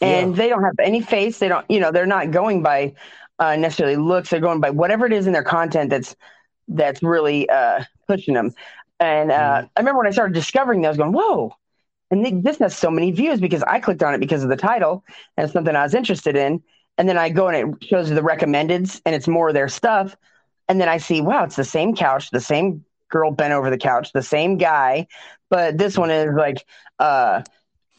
And 0.00 0.32
yeah. 0.32 0.36
they 0.36 0.48
don't 0.48 0.64
have 0.64 0.74
any 0.80 1.00
face. 1.00 1.38
They 1.38 1.48
don't, 1.48 1.68
you 1.70 1.78
know, 1.78 1.92
they're 1.92 2.06
not 2.06 2.32
going 2.32 2.62
by 2.62 2.94
uh, 3.38 3.56
necessarily 3.56 3.96
looks. 3.96 4.30
They're 4.30 4.40
going 4.40 4.60
by 4.60 4.70
whatever 4.70 5.06
it 5.06 5.12
is 5.12 5.26
in 5.26 5.32
their 5.32 5.44
content 5.44 5.90
that's 5.90 6.16
that's 6.68 7.02
really 7.02 7.48
uh, 7.48 7.84
pushing 8.08 8.34
them. 8.34 8.52
And 8.98 9.30
uh, 9.30 9.34
mm-hmm. 9.34 9.66
I 9.76 9.80
remember 9.80 9.98
when 9.98 10.06
I 10.06 10.10
started 10.10 10.34
discovering 10.34 10.82
those, 10.82 10.96
going, 10.96 11.12
"Whoa!" 11.12 11.54
And 12.12 12.44
this 12.44 12.58
has 12.58 12.76
so 12.76 12.90
many 12.90 13.10
views 13.10 13.40
because 13.40 13.62
I 13.62 13.80
clicked 13.80 14.02
on 14.02 14.14
it 14.14 14.18
because 14.20 14.44
of 14.44 14.50
the 14.50 14.56
title 14.56 15.02
and 15.36 15.50
something 15.50 15.74
I 15.74 15.82
was 15.82 15.94
interested 15.94 16.36
in 16.36 16.62
and 16.98 17.08
then 17.08 17.16
I 17.16 17.30
go 17.30 17.48
and 17.48 17.74
it 17.74 17.84
shows 17.88 18.10
the 18.10 18.20
recommendeds 18.20 19.00
and 19.06 19.14
it's 19.14 19.26
more 19.26 19.48
of 19.48 19.54
their 19.54 19.68
stuff. 19.68 20.14
And 20.68 20.80
then 20.80 20.88
I 20.88 20.98
see, 20.98 21.22
wow, 21.22 21.44
it's 21.44 21.56
the 21.56 21.64
same 21.64 21.96
couch, 21.96 22.30
the 22.30 22.40
same 22.40 22.84
girl 23.08 23.30
bent 23.30 23.54
over 23.54 23.70
the 23.70 23.78
couch, 23.78 24.12
the 24.12 24.22
same 24.22 24.58
guy, 24.58 25.06
but 25.48 25.78
this 25.78 25.96
one 25.96 26.10
is 26.10 26.34
like, 26.36 26.64
uh, 26.98 27.42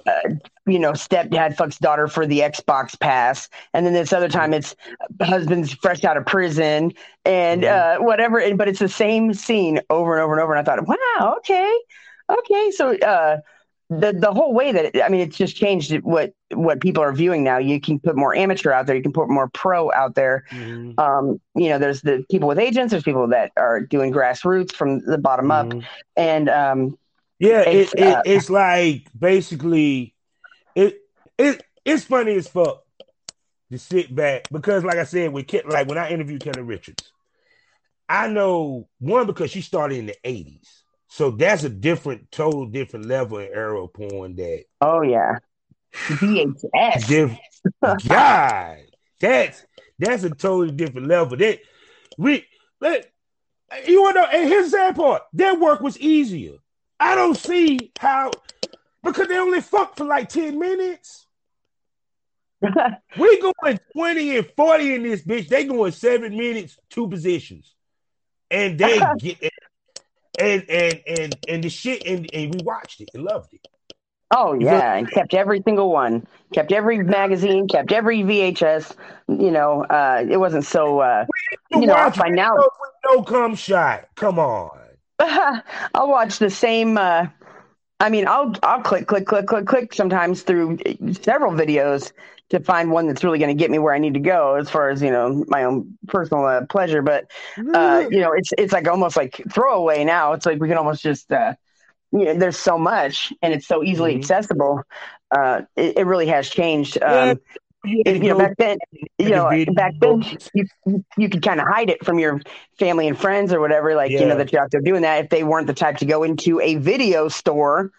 uh, 0.06 0.30
you 0.66 0.80
know, 0.80 0.92
stepdad 0.92 1.56
fucks 1.56 1.80
daughter 1.80 2.08
for 2.08 2.26
the 2.26 2.40
Xbox 2.40 3.00
pass, 3.00 3.48
and 3.74 3.86
then 3.86 3.94
this 3.94 4.12
other 4.12 4.28
time 4.28 4.54
it's 4.54 4.76
husband's 5.22 5.74
fresh 5.74 6.04
out 6.04 6.18
of 6.18 6.26
prison 6.26 6.92
and 7.26 7.64
mm-hmm. 7.64 8.02
uh, 8.02 8.06
whatever. 8.06 8.56
But 8.56 8.68
it's 8.68 8.80
the 8.80 8.90
same 8.90 9.34
scene 9.34 9.80
over 9.90 10.16
and 10.16 10.24
over 10.24 10.34
and 10.34 10.42
over. 10.42 10.54
And 10.54 10.68
I 10.68 10.76
thought, 10.76 10.88
wow, 10.88 11.36
okay, 11.38 11.80
okay. 12.30 12.72
So 12.72 12.98
uh, 12.98 13.38
the 13.90 14.14
the 14.14 14.32
whole 14.34 14.54
way 14.54 14.72
that 14.72 14.86
it, 14.86 15.04
I 15.04 15.10
mean, 15.10 15.22
it's 15.22 15.38
just 15.38 15.56
changed 15.56 15.94
what 16.04 16.34
what 16.54 16.82
people 16.82 17.04
are 17.04 17.14
viewing 17.14 17.44
now. 17.44 17.58
You 17.58 17.80
can 17.80 18.00
put 18.00 18.16
more 18.16 18.36
amateur 18.36 18.72
out 18.72 18.88
there. 18.88 18.96
You 18.96 19.02
can 19.02 19.14
put 19.14 19.30
more 19.30 19.50
pro 19.50 19.92
out 19.92 20.16
there. 20.16 20.46
Mm-hmm. 20.52 21.00
Um, 21.00 21.42
you 21.56 21.70
know, 21.70 21.80
there's 21.80 22.02
the 22.02 22.26
people 22.30 22.48
with 22.48 22.60
agents. 22.60 22.92
There's 22.92 23.04
people 23.04 23.28
that 23.30 23.52
are 23.58 23.82
doing 23.82 24.12
grassroots 24.12 24.74
from 24.74 25.00
the 25.00 25.18
bottom 25.18 25.48
mm-hmm. 25.48 25.80
up, 25.80 25.86
and 26.16 26.50
um, 26.50 26.98
yeah, 27.40 27.62
it's, 27.62 27.94
it, 27.94 28.00
it, 28.00 28.14
uh, 28.14 28.22
it's 28.26 28.50
like 28.50 29.08
basically 29.18 30.16
it 30.76 31.02
it 31.38 31.64
it's 31.86 32.06
funny 32.06 32.36
as 32.36 32.48
fuck 32.48 32.84
to 33.72 33.78
sit 33.78 34.14
back 34.14 34.48
because, 34.52 34.84
like 34.84 34.98
I 34.98 35.04
said, 35.04 35.34
with 35.34 35.48
Ken, 35.48 35.62
like 35.68 35.88
when 35.88 35.98
I 35.98 36.10
interviewed 36.10 36.42
Kelly 36.42 36.62
Richards, 36.62 37.12
I 38.08 38.28
know 38.28 38.88
one 39.00 39.28
because 39.28 39.52
she 39.52 39.62
started 39.62 39.98
in 39.98 40.06
the 40.06 40.16
'80s. 40.24 40.83
So 41.14 41.30
that's 41.30 41.64
a 41.64 41.70
different, 41.70 42.32
total 42.32 42.66
different 42.66 43.06
level 43.06 43.38
in 43.38 43.48
arrow 43.54 43.86
porn 43.86 44.36
that. 44.38 44.64
Oh 44.82 45.04
yeah, 45.04 45.38
VHS. 45.94 47.08
Diff- 47.08 47.38
God, 48.08 48.80
that's 49.20 49.64
that's 50.00 50.24
a 50.24 50.32
totally 50.32 50.72
different 50.72 51.08
level. 51.08 51.38
That 51.38 51.60
we 52.18 52.48
let 52.82 53.12
you 53.88 54.02
want 54.02 54.16
know. 54.16 54.26
And 54.26 54.50
here's 54.50 54.72
the 54.72 54.78
sad 54.78 54.96
part: 54.96 55.22
their 55.34 55.54
work 55.54 55.82
was 55.82 56.00
easier. 56.00 56.56
I 57.00 57.14
don't 57.14 57.38
see 57.38 57.92
how 58.00 58.32
because 59.04 59.28
they 59.28 59.38
only 59.38 59.62
fucked 59.62 60.00
for 60.00 60.06
like 60.06 60.30
ten 60.30 60.58
minutes. 60.58 61.28
we 63.20 63.40
going 63.40 63.80
20 63.96 64.38
and 64.38 64.50
40 64.58 64.96
in 64.96 65.04
this 65.04 65.22
bitch. 65.22 65.48
They 65.48 65.66
going 65.66 65.92
seven 65.92 66.36
minutes, 66.36 66.76
two 66.90 67.08
positions. 67.08 67.76
And 68.50 68.80
they 68.80 69.00
get 69.20 69.44
and 70.40 70.70
and 70.70 71.02
and 71.08 71.36
and 71.48 71.64
the 71.64 71.70
shit 71.70 72.06
and, 72.06 72.30
and 72.34 72.56
we 72.56 72.62
watched 72.64 73.02
it 73.02 73.10
and 73.14 73.24
loved 73.24 73.54
it. 73.54 73.68
Oh 74.36 74.54
yeah, 74.54 74.96
and 74.96 75.10
kept 75.12 75.34
every 75.34 75.62
single 75.64 75.92
one, 75.92 76.26
kept 76.54 76.72
every 76.72 77.04
magazine, 77.04 77.68
kept 77.68 77.92
every 77.92 78.20
VHS. 78.20 78.96
You 79.28 79.52
know, 79.52 79.84
uh, 79.86 80.26
it 80.28 80.38
wasn't 80.38 80.66
so. 80.66 81.00
Uh, 81.00 81.26
you 81.72 81.86
know, 81.86 82.12
by 82.18 82.30
now, 82.30 82.56
no 83.06 83.22
come 83.22 83.56
shot. 83.56 84.06
Come 84.16 84.40
on. 84.40 84.72
I'll 85.20 86.10
watch 86.10 86.40
the 86.40 86.50
same. 86.50 86.98
Uh, 86.98 87.28
I 88.04 88.10
mean, 88.10 88.28
I'll 88.28 88.54
I'll 88.64 88.82
click 88.82 89.08
click 89.08 89.26
click 89.26 89.48
click 89.48 89.66
click 89.66 89.94
sometimes 89.94 90.42
through 90.42 90.78
several 91.22 91.54
videos 91.54 92.12
to 92.50 92.60
find 92.60 92.92
one 92.92 93.08
that's 93.08 93.24
really 93.24 93.40
going 93.40 93.56
to 93.56 93.60
get 93.60 93.72
me 93.72 93.80
where 93.80 93.94
I 93.94 93.98
need 93.98 94.14
to 94.16 94.20
go 94.20 94.56
as 94.56 94.70
far 94.70 94.90
as 94.90 95.02
you 95.02 95.10
know 95.10 95.46
my 95.48 95.64
own 95.64 95.98
personal 96.08 96.46
uh, 96.46 96.66
pleasure. 96.66 97.02
But 97.02 97.32
uh, 97.74 98.06
you 98.12 98.20
know, 98.20 98.34
it's 98.34 98.52
it's 98.58 98.74
like 98.74 98.90
almost 98.90 99.16
like 99.16 99.42
throwaway 99.50 100.04
now. 100.04 100.34
It's 100.34 100.46
like 100.46 100.60
we 100.60 100.68
can 100.68 100.78
almost 100.78 101.02
just 101.02 101.32
uh, 101.32 101.54
you 102.12 102.26
know, 102.26 102.34
there's 102.34 102.58
so 102.60 102.78
much 102.78 103.32
and 103.42 103.54
it's 103.54 103.68
so 103.68 103.84
easily 103.84 104.12
mm-hmm. 104.12 104.20
accessible. 104.20 104.84
Uh, 105.32 105.62
it, 105.78 106.00
it, 106.00 106.06
really 106.06 106.28
has 106.28 106.48
changed. 106.50 107.02
Um, 107.02 107.28
yeah. 107.30 107.34
You 107.86 108.20
know, 108.20 108.38
back 108.38 108.56
then, 108.58 108.78
you 109.18 109.30
know, 109.30 109.50
back 109.74 109.94
then 110.00 110.24
you, 110.54 110.66
you 111.18 111.30
could 111.30 111.44
kind 111.44 111.60
of 111.60 111.68
hide 111.68 111.90
it 111.90 112.04
from 112.06 112.18
your 112.18 112.40
family 112.80 113.08
and 113.08 113.18
friends 113.18 113.52
or 113.54 113.60
whatever, 113.60 113.96
like, 113.96 114.12
yeah. 114.12 114.22
you 114.22 114.26
know, 114.26 114.38
that 114.38 114.52
you're 114.52 114.62
out 114.62 114.72
there 114.72 114.82
doing 114.82 115.02
that 115.02 115.26
if 115.26 115.30
they 115.30 115.44
weren't 115.44 115.68
the 115.68 115.74
type 115.74 115.98
to 115.98 116.06
go 116.06 116.24
into 116.24 116.60
a 116.62 116.76
video 116.76 117.28
store 117.28 117.92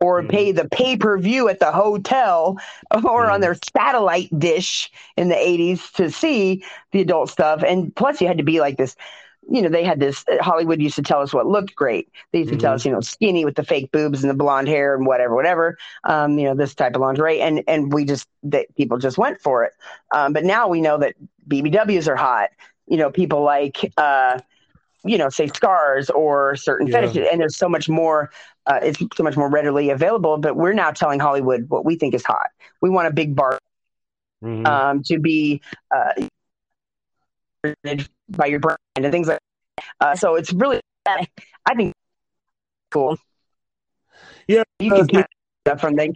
or 0.00 0.20
mm-hmm. 0.20 0.30
pay 0.30 0.52
the 0.52 0.68
pay 0.68 0.96
per 0.96 1.18
view 1.18 1.48
at 1.48 1.60
the 1.60 1.70
hotel 1.70 2.58
or 2.90 3.00
mm-hmm. 3.00 3.32
on 3.32 3.40
their 3.40 3.56
satellite 3.76 4.36
dish 4.38 4.90
in 5.16 5.28
the 5.28 5.34
80s 5.34 5.92
to 5.92 6.10
see 6.10 6.64
the 6.92 7.00
adult 7.00 7.30
stuff. 7.30 7.62
And 7.62 7.94
plus, 7.94 8.20
you 8.20 8.26
had 8.26 8.38
to 8.38 8.44
be 8.44 8.60
like 8.60 8.76
this 8.76 8.96
you 9.48 9.62
know, 9.62 9.68
they 9.68 9.84
had 9.84 10.00
this. 10.00 10.24
Hollywood 10.40 10.80
used 10.80 10.96
to 10.96 11.02
tell 11.02 11.20
us 11.20 11.32
what 11.32 11.46
looked 11.46 11.74
great. 11.74 12.08
They 12.32 12.40
used 12.40 12.50
to 12.50 12.56
mm-hmm. 12.56 12.62
tell 12.62 12.74
us, 12.74 12.84
you 12.84 12.92
know, 12.92 13.00
skinny 13.00 13.44
with 13.44 13.56
the 13.56 13.64
fake 13.64 13.90
boobs 13.90 14.22
and 14.22 14.30
the 14.30 14.34
blonde 14.34 14.68
hair 14.68 14.94
and 14.94 15.06
whatever, 15.06 15.34
whatever. 15.34 15.78
Um, 16.04 16.38
you 16.38 16.44
know, 16.44 16.54
this 16.54 16.74
type 16.74 16.94
of 16.94 17.00
lingerie, 17.00 17.40
and 17.40 17.62
and 17.66 17.92
we 17.92 18.04
just 18.04 18.28
that 18.44 18.74
people 18.76 18.98
just 18.98 19.18
went 19.18 19.40
for 19.40 19.64
it. 19.64 19.72
Um, 20.14 20.32
but 20.32 20.44
now 20.44 20.68
we 20.68 20.80
know 20.80 20.98
that 20.98 21.14
BBWs 21.48 22.06
are 22.06 22.16
hot. 22.16 22.50
You 22.86 22.96
know, 22.96 23.10
people 23.10 23.42
like, 23.42 23.92
uh, 23.96 24.40
you 25.04 25.16
know, 25.18 25.30
say 25.30 25.46
scars 25.48 26.10
or 26.10 26.54
certain 26.56 26.86
yeah. 26.86 27.00
fetishes, 27.00 27.28
and 27.30 27.40
there's 27.40 27.56
so 27.56 27.68
much 27.68 27.88
more. 27.88 28.30
Uh, 28.66 28.78
it's 28.82 29.02
so 29.16 29.22
much 29.24 29.36
more 29.36 29.48
readily 29.48 29.90
available. 29.90 30.36
But 30.38 30.54
we're 30.54 30.74
now 30.74 30.90
telling 30.90 31.18
Hollywood 31.18 31.68
what 31.70 31.84
we 31.84 31.96
think 31.96 32.14
is 32.14 32.24
hot. 32.24 32.50
We 32.80 32.90
want 32.90 33.08
a 33.08 33.12
big 33.12 33.34
bar 33.34 33.58
mm-hmm. 34.44 34.66
um, 34.66 35.02
to 35.04 35.18
be. 35.18 35.60
Uh, 35.94 36.28
by 38.30 38.46
your 38.46 38.60
brand 38.60 38.78
and 38.96 39.10
things 39.12 39.28
like 39.28 39.38
that. 39.76 39.84
Uh, 40.00 40.16
so 40.16 40.34
it's 40.34 40.52
really, 40.52 40.80
I 41.06 41.26
think, 41.76 41.94
cool. 42.90 43.16
Yeah, 44.48 44.62
you 44.78 44.90
can 44.90 45.06
keep 45.06 45.26
that 45.64 45.80
from 45.80 45.94
there. 45.96 46.08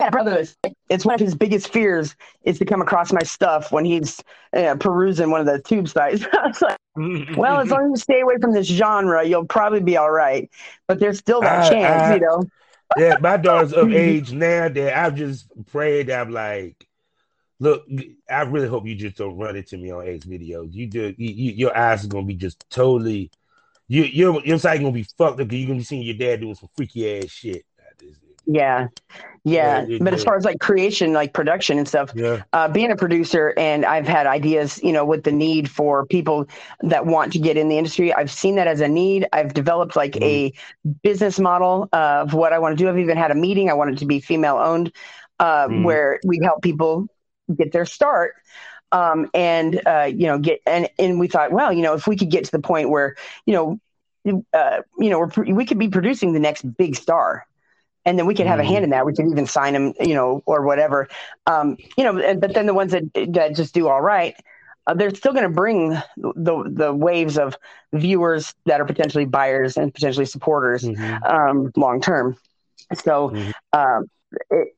Yeah, 0.00 0.10
brother, 0.10 0.44
it's 0.88 1.04
one 1.04 1.14
of 1.14 1.20
his 1.20 1.34
biggest 1.34 1.72
fears 1.72 2.14
is 2.44 2.58
to 2.60 2.64
come 2.64 2.80
across 2.80 3.12
my 3.12 3.22
stuff 3.22 3.72
when 3.72 3.84
he's 3.84 4.22
uh, 4.56 4.76
perusing 4.78 5.30
one 5.30 5.40
of 5.40 5.46
the 5.46 5.60
tube 5.60 5.88
sites. 5.88 6.24
like, 6.62 6.78
well, 7.36 7.60
as 7.60 7.70
long 7.70 7.84
as 7.84 7.90
you 7.90 7.96
stay 7.96 8.20
away 8.20 8.36
from 8.40 8.52
this 8.52 8.66
genre, 8.66 9.24
you'll 9.24 9.46
probably 9.46 9.80
be 9.80 9.96
all 9.96 10.10
right. 10.10 10.48
But 10.86 11.00
there's 11.00 11.18
still 11.18 11.40
that 11.40 11.66
I, 11.66 11.68
chance, 11.68 12.02
I, 12.02 12.14
you 12.14 12.20
know. 12.20 12.44
yeah, 12.96 13.16
my 13.20 13.36
daughter's 13.36 13.72
of 13.72 13.92
age 13.92 14.32
now 14.32 14.68
that 14.68 14.98
I've 14.98 15.16
just 15.16 15.48
prayed. 15.66 16.10
I'm 16.10 16.30
like, 16.30 16.87
Look, 17.60 17.86
I 18.30 18.42
really 18.42 18.68
hope 18.68 18.86
you 18.86 18.94
just 18.94 19.16
don't 19.16 19.36
run 19.36 19.56
into 19.56 19.76
me 19.76 19.90
on 19.90 20.06
X 20.06 20.24
videos. 20.24 20.72
You 20.72 20.86
do, 20.86 21.14
you, 21.16 21.30
you, 21.30 21.52
your 21.52 21.76
eyes 21.76 22.04
are 22.04 22.08
gonna 22.08 22.26
be 22.26 22.34
just 22.34 22.64
totally. 22.70 23.30
you, 23.88 24.04
your 24.04 24.40
your 24.44 24.58
side 24.58 24.80
gonna 24.80 24.92
be 24.92 25.02
fucked 25.02 25.40
up. 25.40 25.50
You're 25.50 25.66
gonna 25.66 25.78
be 25.78 25.84
seeing 25.84 26.02
your 26.02 26.16
dad 26.16 26.40
doing 26.40 26.54
some 26.54 26.68
freaky 26.76 27.18
ass 27.18 27.30
shit. 27.30 27.64
Yeah, 28.50 28.88
yeah. 29.44 29.84
yeah 29.86 29.98
but 30.00 30.14
as 30.14 30.24
far 30.24 30.36
as 30.36 30.44
like 30.44 30.58
creation, 30.58 31.12
like 31.12 31.34
production 31.34 31.76
and 31.76 31.86
stuff, 31.86 32.12
yeah. 32.14 32.42
uh, 32.54 32.66
being 32.66 32.90
a 32.90 32.96
producer, 32.96 33.52
and 33.58 33.84
I've 33.84 34.08
had 34.08 34.26
ideas, 34.26 34.80
you 34.82 34.90
know, 34.90 35.04
with 35.04 35.24
the 35.24 35.32
need 35.32 35.70
for 35.70 36.06
people 36.06 36.48
that 36.80 37.04
want 37.04 37.32
to 37.34 37.38
get 37.38 37.58
in 37.58 37.68
the 37.68 37.76
industry. 37.76 38.12
I've 38.14 38.30
seen 38.30 38.54
that 38.54 38.66
as 38.66 38.80
a 38.80 38.88
need. 38.88 39.28
I've 39.34 39.52
developed 39.52 39.96
like 39.96 40.12
mm. 40.12 40.22
a 40.22 40.52
business 41.02 41.38
model 41.38 41.90
of 41.92 42.32
what 42.32 42.54
I 42.54 42.58
want 42.58 42.78
to 42.78 42.82
do. 42.82 42.88
I've 42.88 42.98
even 42.98 43.18
had 43.18 43.30
a 43.30 43.34
meeting. 43.34 43.68
I 43.68 43.74
want 43.74 43.90
it 43.90 43.98
to 43.98 44.06
be 44.06 44.18
female 44.18 44.56
owned, 44.56 44.92
uh, 45.38 45.68
mm. 45.68 45.84
where 45.84 46.18
we 46.24 46.40
help 46.42 46.62
people 46.62 47.06
get 47.56 47.72
their 47.72 47.86
start 47.86 48.34
um, 48.92 49.30
and 49.34 49.80
uh, 49.86 50.10
you 50.12 50.26
know 50.26 50.38
get 50.38 50.60
and 50.66 50.88
and 50.98 51.18
we 51.20 51.28
thought 51.28 51.52
well 51.52 51.72
you 51.72 51.82
know 51.82 51.94
if 51.94 52.06
we 52.06 52.16
could 52.16 52.30
get 52.30 52.44
to 52.44 52.50
the 52.50 52.58
point 52.58 52.90
where 52.90 53.16
you 53.46 53.54
know 53.54 53.80
uh, 54.52 54.80
you 54.98 55.10
know 55.10 55.18
we're, 55.18 55.54
we 55.54 55.64
could 55.64 55.78
be 55.78 55.88
producing 55.88 56.32
the 56.32 56.40
next 56.40 56.62
big 56.76 56.96
star 56.96 57.46
and 58.04 58.18
then 58.18 58.26
we 58.26 58.34
could 58.34 58.46
have 58.46 58.58
a 58.58 58.64
hand 58.64 58.84
in 58.84 58.90
that 58.90 59.04
we 59.04 59.12
could 59.12 59.26
even 59.26 59.46
sign 59.46 59.72
them 59.72 59.92
you 60.00 60.14
know 60.14 60.42
or 60.46 60.62
whatever 60.64 61.08
um, 61.46 61.76
you 61.96 62.04
know 62.04 62.18
and, 62.18 62.40
but 62.40 62.54
then 62.54 62.66
the 62.66 62.74
ones 62.74 62.92
that, 62.92 63.02
that 63.32 63.54
just 63.54 63.74
do 63.74 63.88
all 63.88 64.00
right 64.00 64.34
uh, 64.86 64.94
they're 64.94 65.14
still 65.14 65.32
going 65.32 65.44
to 65.44 65.50
bring 65.50 65.90
the 66.16 66.64
the 66.66 66.92
waves 66.92 67.38
of 67.38 67.56
viewers 67.92 68.54
that 68.64 68.80
are 68.80 68.86
potentially 68.86 69.26
buyers 69.26 69.76
and 69.76 69.92
potentially 69.92 70.26
supporters 70.26 70.84
mm-hmm. 70.84 71.24
um, 71.24 71.70
long 71.76 72.00
term 72.00 72.36
so 72.94 73.30
mm-hmm. 73.30 73.78
um, 73.78 74.06
it, 74.50 74.74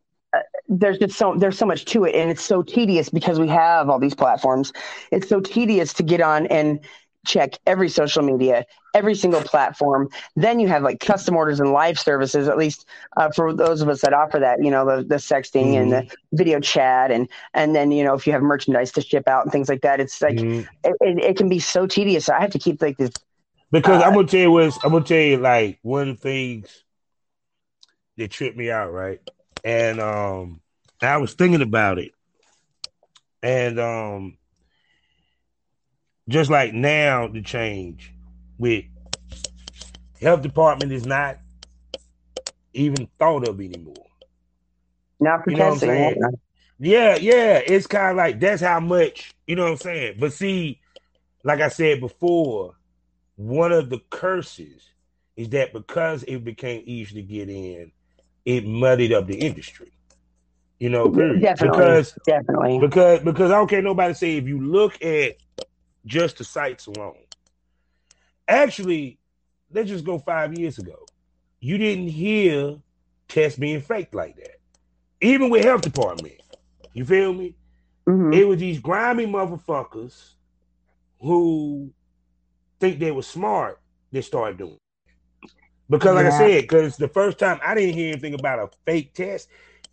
there's 0.70 0.98
just 0.98 1.18
so 1.18 1.34
there's 1.36 1.58
so 1.58 1.66
much 1.66 1.84
to 1.84 2.04
it 2.04 2.14
and 2.14 2.30
it's 2.30 2.42
so 2.42 2.62
tedious 2.62 3.08
because 3.08 3.40
we 3.40 3.48
have 3.48 3.90
all 3.90 3.98
these 3.98 4.14
platforms 4.14 4.72
it's 5.10 5.28
so 5.28 5.40
tedious 5.40 5.92
to 5.92 6.02
get 6.02 6.20
on 6.20 6.46
and 6.46 6.80
check 7.26 7.58
every 7.66 7.88
social 7.88 8.22
media 8.22 8.64
every 8.94 9.14
single 9.14 9.42
platform 9.42 10.08
then 10.36 10.60
you 10.60 10.68
have 10.68 10.82
like 10.82 11.00
custom 11.00 11.36
orders 11.36 11.60
and 11.60 11.72
live 11.72 11.98
services 11.98 12.48
at 12.48 12.56
least 12.56 12.86
uh, 13.16 13.30
for 13.32 13.52
those 13.52 13.82
of 13.82 13.88
us 13.88 14.00
that 14.00 14.14
offer 14.14 14.38
that 14.38 14.62
you 14.62 14.70
know 14.70 14.86
the, 14.86 15.02
the 15.02 15.16
sexting 15.16 15.66
mm-hmm. 15.66 15.82
and 15.82 15.92
the 15.92 15.96
mm-hmm. 15.96 16.36
video 16.36 16.60
chat 16.60 17.10
and 17.10 17.28
and 17.52 17.74
then 17.74 17.90
you 17.90 18.04
know 18.04 18.14
if 18.14 18.26
you 18.26 18.32
have 18.32 18.40
merchandise 18.40 18.92
to 18.92 19.02
ship 19.02 19.26
out 19.28 19.44
and 19.44 19.52
things 19.52 19.68
like 19.68 19.82
that 19.82 20.00
it's 20.00 20.22
like 20.22 20.36
mm-hmm. 20.36 20.60
it, 20.84 20.96
it, 21.00 21.24
it, 21.24 21.36
can 21.36 21.48
be 21.48 21.58
so 21.58 21.86
tedious 21.86 22.28
i 22.28 22.40
have 22.40 22.50
to 22.50 22.58
keep 22.58 22.80
like 22.80 22.96
this 22.96 23.10
because 23.70 24.00
uh, 24.00 24.06
i'm 24.06 24.14
gonna 24.14 24.26
tell 24.26 24.40
you 24.40 24.50
what 24.50 24.78
i'm 24.84 24.92
gonna 24.92 25.04
tell 25.04 25.18
you 25.18 25.36
like 25.36 25.78
one 25.82 26.08
of 26.08 26.16
the 26.16 26.22
things 26.22 26.84
that 28.16 28.30
tripped 28.30 28.56
me 28.56 28.70
out 28.70 28.92
right 28.92 29.20
and 29.64 30.00
um, 30.00 30.60
I 31.00 31.16
was 31.18 31.34
thinking 31.34 31.62
about 31.62 31.98
it, 31.98 32.12
and 33.42 33.78
um, 33.78 34.38
just 36.28 36.50
like 36.50 36.72
now, 36.72 37.28
the 37.28 37.42
change 37.42 38.12
with 38.58 38.84
health 40.20 40.42
department 40.42 40.92
is 40.92 41.06
not 41.06 41.38
even 42.72 43.08
thought 43.18 43.48
of 43.48 43.60
anymore. 43.60 43.94
Not 45.18 45.44
for 45.44 45.50
you 45.50 45.56
know 45.56 45.64
what 45.64 45.72
I'm 45.72 45.78
testing. 45.80 46.38
Yeah, 46.78 47.16
yeah, 47.16 47.60
it's 47.66 47.86
kind 47.86 48.12
of 48.12 48.16
like 48.16 48.40
that's 48.40 48.62
how 48.62 48.80
much 48.80 49.34
you 49.46 49.56
know 49.56 49.64
what 49.64 49.72
I'm 49.72 49.76
saying. 49.78 50.16
But 50.18 50.32
see, 50.32 50.80
like 51.44 51.60
I 51.60 51.68
said 51.68 52.00
before, 52.00 52.74
one 53.36 53.72
of 53.72 53.90
the 53.90 54.00
curses 54.10 54.88
is 55.36 55.48
that 55.50 55.72
because 55.72 56.22
it 56.22 56.44
became 56.44 56.82
easy 56.86 57.14
to 57.16 57.22
get 57.22 57.48
in, 57.50 57.92
it 58.44 58.66
muddied 58.66 59.12
up 59.12 59.26
the 59.26 59.36
industry. 59.36 59.92
You 60.78 60.88
know, 60.88 61.10
period. 61.10 61.42
Definitely, 61.42 61.78
because 61.78 62.18
definitely 62.26 62.78
because 62.78 63.20
because 63.20 63.50
I 63.50 63.54
don't 63.54 63.68
care 63.68 63.82
nobody 63.82 64.14
say 64.14 64.36
if 64.36 64.46
you 64.46 64.60
look 64.60 65.02
at 65.04 65.36
just 66.06 66.38
the 66.38 66.44
sites 66.44 66.86
alone. 66.86 67.18
Actually, 68.48 69.18
let's 69.72 69.88
just 69.88 70.04
go 70.04 70.18
five 70.18 70.58
years 70.58 70.78
ago. 70.78 71.04
You 71.60 71.76
didn't 71.76 72.08
hear 72.08 72.78
tests 73.28 73.58
being 73.58 73.82
faked 73.82 74.14
like 74.14 74.36
that. 74.36 74.58
Even 75.20 75.50
with 75.50 75.64
health 75.64 75.82
department. 75.82 76.40
You 76.94 77.04
feel 77.04 77.32
me? 77.32 77.54
Mm-hmm. 78.08 78.32
It 78.32 78.48
was 78.48 78.58
these 78.58 78.80
grimy 78.80 79.26
motherfuckers 79.26 80.32
who 81.20 81.92
think 82.80 82.98
they 82.98 83.12
were 83.12 83.22
smart 83.22 83.78
that 84.12 84.24
started 84.24 84.58
doing 84.58 84.79
because, 85.90 86.14
like 86.14 86.24
yeah. 86.24 86.34
I 86.34 86.38
said, 86.38 86.62
because 86.62 86.96
the 86.96 87.08
first 87.08 87.38
time 87.38 87.60
I 87.64 87.74
didn't 87.74 87.94
hear 87.94 88.12
anything 88.12 88.34
about 88.34 88.60
a 88.60 88.70
fake 88.86 89.12
test, 89.12 89.48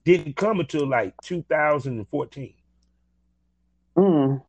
didn't 0.05 0.35
come 0.35 0.59
until 0.59 0.87
like 0.87 1.19
2014. 1.23 2.53
Mm. 3.97 4.41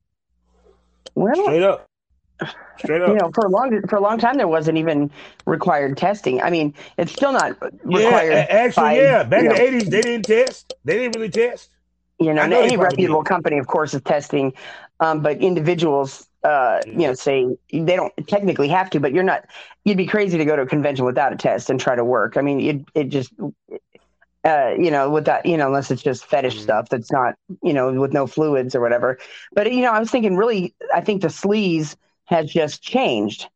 Well, 1.14 1.34
straight 1.34 1.62
up. 1.62 1.88
Straight 2.78 3.02
up. 3.02 3.08
You 3.08 3.14
know, 3.14 3.30
for 3.34 3.46
a 3.46 3.48
long 3.48 3.82
for 3.88 3.96
a 3.96 4.00
long 4.00 4.18
time 4.18 4.36
there 4.36 4.46
wasn't 4.46 4.78
even 4.78 5.10
required 5.46 5.96
testing. 5.96 6.40
I 6.40 6.50
mean, 6.50 6.74
it's 6.96 7.12
still 7.12 7.32
not 7.32 7.60
required. 7.82 8.30
Yeah, 8.30 8.46
actually, 8.50 8.82
by, 8.82 8.96
yeah. 9.00 9.24
Back 9.24 9.40
in 9.40 9.48
know, 9.48 9.54
the 9.54 9.62
eighties, 9.62 9.88
they 9.88 10.02
didn't 10.02 10.26
test. 10.26 10.74
They 10.84 10.98
didn't 10.98 11.16
really 11.16 11.30
test. 11.30 11.70
You 12.20 12.34
know, 12.34 12.46
know 12.46 12.60
any 12.60 12.76
reputable 12.76 13.22
did. 13.22 13.28
company, 13.28 13.58
of 13.58 13.66
course, 13.66 13.94
is 13.94 14.02
testing, 14.02 14.52
um, 15.00 15.22
but 15.22 15.38
individuals 15.38 16.27
uh, 16.44 16.80
you 16.86 17.06
know, 17.06 17.14
say 17.14 17.46
they 17.72 17.96
don't 17.96 18.12
technically 18.26 18.68
have 18.68 18.90
to, 18.90 19.00
but 19.00 19.12
you're 19.12 19.24
not. 19.24 19.44
You'd 19.84 19.96
be 19.96 20.06
crazy 20.06 20.38
to 20.38 20.44
go 20.44 20.56
to 20.56 20.62
a 20.62 20.66
convention 20.66 21.04
without 21.04 21.32
a 21.32 21.36
test 21.36 21.70
and 21.70 21.80
try 21.80 21.96
to 21.96 22.04
work. 22.04 22.36
I 22.36 22.42
mean, 22.42 22.60
it 22.60 22.84
it 22.94 23.04
just. 23.08 23.32
Uh, 24.44 24.72
you 24.78 24.90
know, 24.90 25.10
with 25.10 25.24
that, 25.24 25.44
you 25.44 25.56
know, 25.56 25.66
unless 25.66 25.90
it's 25.90 26.02
just 26.02 26.24
fetish 26.24 26.56
Mhm. 26.56 26.62
stuff 26.62 26.88
that's 26.88 27.10
not, 27.12 27.34
you 27.62 27.72
know, 27.74 27.92
with 28.00 28.12
no 28.12 28.26
fluids 28.26 28.74
or 28.74 28.80
whatever. 28.80 29.18
But 29.52 29.72
you 29.72 29.82
know, 29.82 29.92
I 29.92 29.98
was 29.98 30.10
thinking, 30.10 30.36
really, 30.36 30.74
I 30.94 31.00
think 31.00 31.22
the 31.22 31.28
sleaze 31.28 31.96
has 32.26 32.50
just 32.50 32.82
changed. 32.82 33.48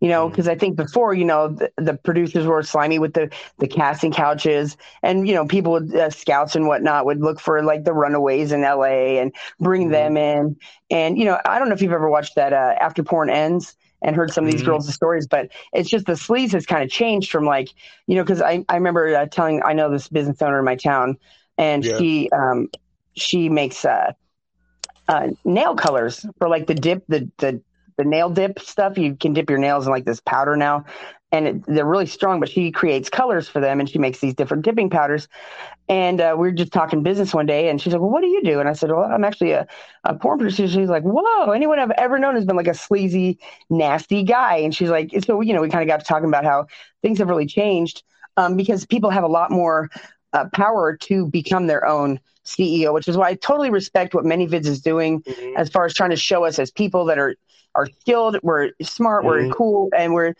You 0.00 0.08
know, 0.08 0.28
because 0.28 0.48
I 0.48 0.54
think 0.56 0.76
before, 0.76 1.14
you 1.14 1.24
know, 1.24 1.48
the, 1.48 1.70
the 1.78 1.94
producers 1.94 2.46
were 2.46 2.62
slimy 2.62 2.98
with 2.98 3.14
the 3.14 3.30
the 3.58 3.66
casting 3.66 4.12
couches, 4.12 4.76
and 5.02 5.26
you 5.26 5.34
know, 5.34 5.46
people 5.46 5.72
would 5.72 5.94
uh, 5.94 6.10
scouts 6.10 6.54
and 6.54 6.66
whatnot 6.66 7.06
would 7.06 7.20
look 7.20 7.40
for 7.40 7.62
like 7.62 7.84
the 7.84 7.94
runaways 7.94 8.52
in 8.52 8.62
L.A. 8.64 9.18
and 9.18 9.34
bring 9.58 9.88
Mhm. 9.88 9.90
them 9.90 10.16
in. 10.16 10.56
And 10.90 11.18
you 11.18 11.24
know, 11.24 11.38
I 11.44 11.58
don't 11.58 11.68
know 11.68 11.74
if 11.74 11.82
you've 11.82 11.92
ever 11.92 12.10
watched 12.10 12.34
that 12.36 12.52
uh, 12.52 12.74
After 12.80 13.02
Porn 13.02 13.30
Ends 13.30 13.74
and 14.02 14.14
heard 14.14 14.32
some 14.32 14.44
of 14.44 14.50
these 14.50 14.62
Mhm. 14.62 14.62
girls' 14.62 14.92
stories, 14.94 15.26
but 15.26 15.50
it's 15.72 15.88
just 15.88 16.06
the 16.06 16.12
sleaze 16.12 16.52
has 16.52 16.66
kind 16.66 16.82
of 16.82 16.90
changed 16.90 17.30
from 17.30 17.44
like, 17.46 17.68
you 18.06 18.16
know, 18.16 18.22
because 18.22 18.42
I 18.42 18.64
I 18.68 18.74
remember 18.74 19.14
uh, 19.16 19.26
telling 19.26 19.62
I 19.64 19.72
know 19.72 19.90
this 19.90 20.08
business 20.08 20.42
owner 20.42 20.58
in 20.58 20.64
my 20.64 20.76
town, 20.76 21.16
and 21.58 21.84
Yeah. 21.84 21.96
she 21.96 22.28
um 22.30 22.68
she 23.16 23.48
makes 23.48 23.84
uh, 23.84 24.12
uh 25.08 25.28
nail 25.44 25.74
colors 25.74 26.26
for 26.38 26.48
like 26.48 26.66
the 26.66 26.74
dip 26.74 27.04
the 27.08 27.30
the 27.38 27.62
the 27.96 28.04
nail 28.04 28.30
dip 28.30 28.58
stuff. 28.60 28.98
You 28.98 29.16
can 29.16 29.32
dip 29.32 29.50
your 29.50 29.58
nails 29.58 29.86
in 29.86 29.92
like 29.92 30.04
this 30.04 30.20
powder 30.20 30.56
now, 30.56 30.84
and 31.32 31.46
it, 31.48 31.66
they're 31.66 31.86
really 31.86 32.06
strong. 32.06 32.40
But 32.40 32.48
she 32.50 32.70
creates 32.70 33.08
colors 33.08 33.48
for 33.48 33.60
them, 33.60 33.80
and 33.80 33.88
she 33.88 33.98
makes 33.98 34.18
these 34.20 34.34
different 34.34 34.64
dipping 34.64 34.90
powders. 34.90 35.28
And 35.88 36.20
uh, 36.20 36.34
we 36.36 36.48
were 36.48 36.52
just 36.52 36.72
talking 36.72 37.02
business 37.02 37.32
one 37.32 37.46
day, 37.46 37.68
and 37.68 37.80
she's 37.80 37.92
like, 37.92 38.00
"Well, 38.00 38.10
what 38.10 38.22
do 38.22 38.28
you 38.28 38.42
do?" 38.42 38.60
And 38.60 38.68
I 38.68 38.72
said, 38.72 38.90
"Well, 38.90 39.04
I'm 39.04 39.24
actually 39.24 39.52
a, 39.52 39.66
a 40.04 40.14
porn 40.14 40.38
producer." 40.38 40.66
She's 40.68 40.88
like, 40.88 41.04
"Whoa! 41.04 41.50
Anyone 41.52 41.78
I've 41.78 41.92
ever 41.92 42.18
known 42.18 42.34
has 42.34 42.44
been 42.44 42.56
like 42.56 42.66
a 42.68 42.74
sleazy, 42.74 43.38
nasty 43.70 44.24
guy." 44.24 44.56
And 44.58 44.74
she's 44.74 44.90
like, 44.90 45.10
"So 45.24 45.40
you 45.40 45.54
know, 45.54 45.60
we 45.60 45.68
kind 45.68 45.82
of 45.82 45.88
got 45.88 46.00
to 46.00 46.06
talking 46.06 46.28
about 46.28 46.44
how 46.44 46.66
things 47.02 47.18
have 47.18 47.28
really 47.28 47.46
changed 47.46 48.02
um, 48.36 48.56
because 48.56 48.84
people 48.86 49.10
have 49.10 49.24
a 49.24 49.28
lot 49.28 49.50
more 49.50 49.90
uh, 50.32 50.46
power 50.52 50.96
to 51.02 51.26
become 51.26 51.66
their 51.66 51.86
own 51.86 52.20
CEO, 52.44 52.92
which 52.92 53.08
is 53.08 53.16
why 53.16 53.28
I 53.28 53.34
totally 53.34 53.70
respect 53.70 54.14
what 54.14 54.24
ManyVids 54.24 54.66
is 54.66 54.80
doing 54.80 55.22
Mhm. 55.22 55.54
as 55.56 55.68
far 55.68 55.84
as 55.84 55.94
trying 55.94 56.10
to 56.10 56.16
show 56.16 56.44
us 56.44 56.58
as 56.58 56.70
people 56.70 57.04
that 57.06 57.18
are 57.18 57.34
are 57.76 57.86
skilled, 58.00 58.38
we're 58.42 58.70
smart, 58.82 59.24
we're 59.24 59.46
Mhm. 59.46 59.50
cool, 59.50 59.90
and 59.96 60.14
we're 60.14 60.34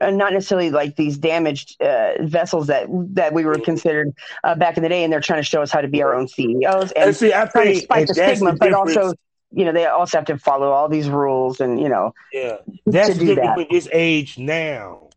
uh, 0.00 0.10
not 0.10 0.32
necessarily 0.32 0.70
like 0.70 0.96
these 0.96 1.18
damaged 1.18 1.80
uh, 1.82 2.12
vessels 2.22 2.68
that 2.68 2.86
that 3.14 3.32
we 3.32 3.44
were 3.44 3.58
considered 3.58 4.12
uh, 4.44 4.54
back 4.54 4.76
in 4.76 4.82
the 4.82 4.88
day. 4.88 5.04
And 5.04 5.12
they're 5.12 5.20
trying 5.20 5.40
to 5.40 5.44
show 5.48 5.62
us 5.62 5.72
how 5.72 5.80
to 5.80 5.88
be 5.88 6.02
our 6.02 6.14
own 6.14 6.28
CEOs 6.28 6.92
and 6.92 7.06
And 7.06 7.16
see, 7.16 7.32
I 7.32 7.46
trying 7.46 7.72
to 7.74 7.86
fight 7.86 8.06
the 8.06 8.14
stigma, 8.14 8.52
the 8.52 8.58
but 8.58 8.72
difference. 8.72 8.96
also 8.96 9.14
you 9.52 9.64
know 9.64 9.72
they 9.72 9.86
also 9.86 10.18
have 10.18 10.26
to 10.26 10.38
follow 10.38 10.70
all 10.70 10.88
these 10.88 11.08
rules 11.08 11.60
and 11.60 11.80
you 11.80 11.88
know 11.88 12.12
Yeah, 12.32 12.58
that's 12.90 13.16
the 13.18 13.24
difference 13.24 13.54
that. 13.54 13.56
with 13.56 13.68
this 13.68 13.88
age 13.92 14.38
now 14.38 15.08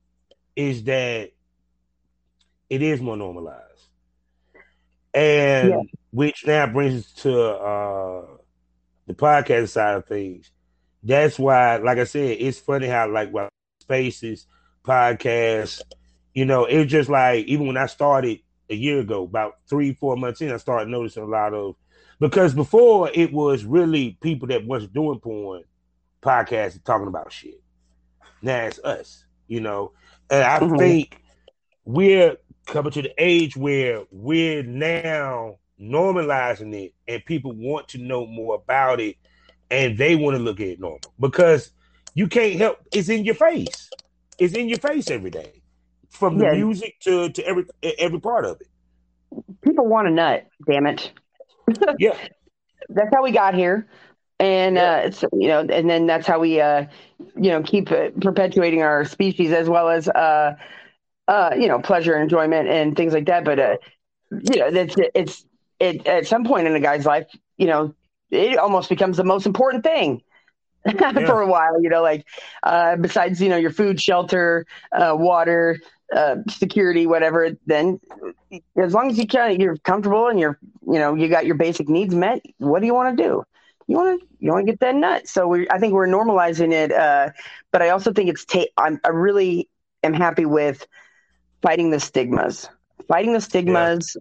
is 0.55 0.83
that 0.85 1.31
it 2.69 2.81
is 2.81 3.01
more 3.01 3.17
normalized, 3.17 3.89
and 5.13 5.69
Yeah. 5.69 5.81
which 6.11 6.45
now 6.45 6.67
brings 6.67 7.05
us 7.05 7.11
to 7.23 7.41
uh, 7.43 8.25
the 9.07 9.13
podcast 9.13 9.69
side 9.69 9.95
of 9.95 10.05
things. 10.05 10.51
That's 11.07 11.39
why, 11.39 11.77
like 11.77 11.99
I 11.99 12.03
said, 12.03 12.37
it's 12.39 12.59
funny 12.59 12.87
how 12.87 13.09
like 13.09 13.31
what 13.31 13.49
spaces, 13.81 14.47
podcasts, 14.85 15.85
you 16.33 16.45
know, 16.45 16.65
it's 16.65 16.91
just 16.91 17.09
like 17.09 17.45
even 17.45 17.67
when 17.67 17.77
I 17.77 17.87
started 17.87 18.41
a 18.69 18.75
year 18.75 18.99
ago, 18.99 19.23
about 19.23 19.55
three, 19.69 19.93
four 19.93 20.17
months 20.17 20.41
in, 20.41 20.51
I 20.51 20.57
started 20.57 20.89
noticing 20.89 21.23
a 21.23 21.27
lot 21.27 21.53
of 21.53 21.75
because 22.19 22.53
before 22.53 23.09
it 23.13 23.31
was 23.31 23.63
really 23.65 24.17
people 24.21 24.49
that 24.49 24.65
wasn't 24.65 24.93
doing 24.93 25.19
porn 25.19 25.63
podcasts 26.21 26.83
talking 26.83 27.07
about 27.07 27.31
shit. 27.31 27.61
Now 28.41 28.65
it's 28.65 28.79
us, 28.79 29.25
you 29.47 29.61
know. 29.61 29.93
And 30.29 30.43
I 30.43 30.61
Mhm. 30.61 30.77
think 30.77 31.21
we're 31.85 32.37
coming 32.67 32.91
to 32.93 33.03
the 33.03 33.13
age 33.17 33.57
where 33.57 34.03
we're 34.11 34.63
now 34.63 35.57
normalizing 35.81 36.75
it 36.75 36.93
and 37.07 37.25
people 37.25 37.53
want 37.53 37.89
to 37.89 37.99
know 37.99 38.25
more 38.27 38.55
about 38.55 38.99
it 38.99 39.17
and 39.69 39.97
they 39.97 40.15
want 40.15 40.37
to 40.37 40.41
look 40.43 40.59
at 40.59 40.67
it 40.67 40.79
normal 40.79 40.99
because 41.19 41.71
you 42.13 42.27
can't 42.27 42.55
help 42.55 42.79
it's 42.91 43.09
in 43.09 43.25
your 43.25 43.35
face. 43.35 43.89
It's 44.39 44.53
in 44.53 44.67
your 44.69 44.79
face 44.79 45.09
every 45.09 45.29
day. 45.31 45.61
From 46.09 46.37
the 46.37 46.45
Yeah. 46.45 46.53
music 46.53 46.99
to, 47.01 47.29
to 47.29 47.45
every 47.45 47.65
every 47.99 48.19
part 48.19 48.45
of 48.45 48.61
it. 48.61 48.67
People 49.61 49.87
want 49.87 50.07
a 50.07 50.11
nut. 50.11 50.45
Damn 50.65 50.87
it. 50.87 51.11
Yeah. 51.99 52.15
that's 52.89 53.09
how 53.13 53.23
we 53.23 53.31
got 53.31 53.53
here 53.55 53.87
and 54.39 54.77
uh 54.77 55.01
it's 55.05 55.23
you 55.33 55.47
know 55.47 55.61
and 55.61 55.89
then 55.89 56.05
that's 56.05 56.25
how 56.27 56.39
we 56.39 56.61
uh 56.61 56.85
you 57.35 57.49
know 57.49 57.61
keep 57.63 57.91
uh, 57.91 58.09
perpetuating 58.21 58.81
our 58.83 59.03
species 59.03 59.51
as 59.51 59.67
well 59.67 59.89
as 59.89 60.07
uh 60.09 60.55
uh 61.27 61.49
you 61.59 61.67
know 61.67 61.79
pleasure 61.79 62.13
and 62.13 62.23
enjoyment 62.23 62.67
and 62.69 62.95
things 62.95 63.13
like 63.13 63.25
that 63.25 63.43
but 63.43 63.59
uh 63.59 63.75
you 64.31 64.59
know 64.59 64.71
that's 64.71 64.95
it's 65.15 65.45
it 65.79 66.05
at 66.07 66.25
some 66.27 66.45
point 66.45 66.67
in 66.67 66.75
a 66.75 66.79
guy's 66.79 67.05
life 67.05 67.25
you 67.57 67.67
know 67.67 67.93
it 68.31 68.57
almost 68.57 68.89
becomes 68.89 69.17
the 69.17 69.23
most 69.23 69.45
important 69.45 69.83
thing 69.83 70.21
for 71.25 71.41
a 71.41 71.47
while 71.47 71.81
you 71.81 71.89
know 71.89 72.01
like 72.01 72.25
uh 72.63 72.95
besides 72.97 73.41
you 73.41 73.49
know 73.49 73.57
your 73.57 73.71
food 73.71 73.99
shelter 73.99 74.65
uh 74.91 75.15
water 75.17 75.77
uh 76.15 76.35
security 76.49 77.05
whatever 77.05 77.49
then 77.65 77.99
as 78.77 78.93
long 78.93 79.09
as 79.09 79.17
you 79.17 79.27
can 79.27 79.59
you're 79.59 79.77
comfortable 79.77 80.27
and 80.27 80.39
you're 80.39 80.57
you 80.87 80.99
know 80.99 81.13
you 81.15 81.27
got 81.27 81.45
your 81.45 81.55
basic 81.55 81.87
needs 81.89 82.15
met 82.15 82.41
what 82.57 82.79
do 82.79 82.85
you 82.85 82.93
want 82.93 83.17
to 83.17 83.23
do? 83.23 83.43
You 83.87 83.97
want 83.97 84.19
to 84.19 84.27
you 84.39 84.51
want 84.51 84.65
to 84.65 84.71
get 84.71 84.79
that 84.81 84.95
nut. 84.95 85.27
So 85.27 85.47
we 85.47 85.67
i 85.69 85.79
think 85.79 85.93
we're 85.93 86.07
normalizing 86.07 86.71
it 86.73 86.91
uh 86.91 87.29
but 87.71 87.81
i 87.81 87.89
also 87.89 88.11
think 88.13 88.29
it's 88.29 88.45
ta- 88.45 88.71
I'm, 88.77 88.99
i 89.03 89.09
really 89.09 89.69
am 90.03 90.13
happy 90.13 90.45
with 90.45 90.85
fighting 91.61 91.89
the 91.91 91.99
stigmas. 91.99 92.69
Fighting 93.07 93.33
the 93.33 93.41
stigmas 93.41 94.15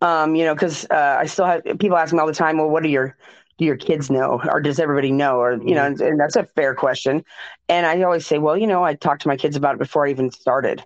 um 0.00 0.34
you 0.36 0.44
know 0.44 0.54
because 0.54 0.84
uh 0.90 1.16
i 1.20 1.26
still 1.26 1.46
have 1.46 1.62
people 1.78 1.96
ask 1.96 2.12
me 2.12 2.18
all 2.20 2.26
the 2.26 2.32
time 2.32 2.58
well 2.58 2.68
what 2.68 2.84
are 2.84 2.88
your 2.88 3.16
do 3.58 3.64
your 3.64 3.76
kids 3.76 4.10
know 4.10 4.40
or 4.50 4.60
does 4.60 4.78
everybody 4.78 5.10
know 5.12 5.38
or 5.38 5.54
you 5.62 5.74
know 5.74 5.84
and, 5.84 6.00
and 6.00 6.20
that's 6.20 6.36
a 6.36 6.44
fair 6.44 6.74
question 6.74 7.24
and 7.68 7.86
i 7.86 8.00
always 8.02 8.26
say 8.26 8.38
well 8.38 8.56
you 8.56 8.66
know 8.66 8.84
i 8.84 8.94
talked 8.94 9.22
to 9.22 9.28
my 9.28 9.36
kids 9.36 9.56
about 9.56 9.74
it 9.74 9.78
before 9.78 10.06
i 10.06 10.10
even 10.10 10.30
started 10.30 10.84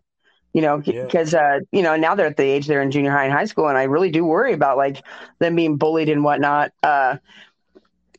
you 0.53 0.62
know 0.62 0.83
Yeah. 0.85 1.05
because 1.05 1.35
uh 1.35 1.61
you 1.73 1.83
know 1.83 1.97
now 1.97 2.14
they're 2.14 2.27
at 2.27 2.37
the 2.37 2.45
age 2.45 2.66
they're 2.66 2.83
in 2.83 2.91
junior 2.91 3.11
high 3.12 3.25
and 3.25 3.33
high 3.33 3.45
school 3.45 3.68
and 3.68 3.79
i 3.79 3.85
really 3.85 4.11
do 4.11 4.25
worry 4.25 4.53
about 4.53 4.77
like 4.77 5.03
them 5.39 5.55
being 5.57 5.77
bullied 5.77 6.09
and 6.09 6.25
whatnot 6.25 6.73
uh 6.83 7.16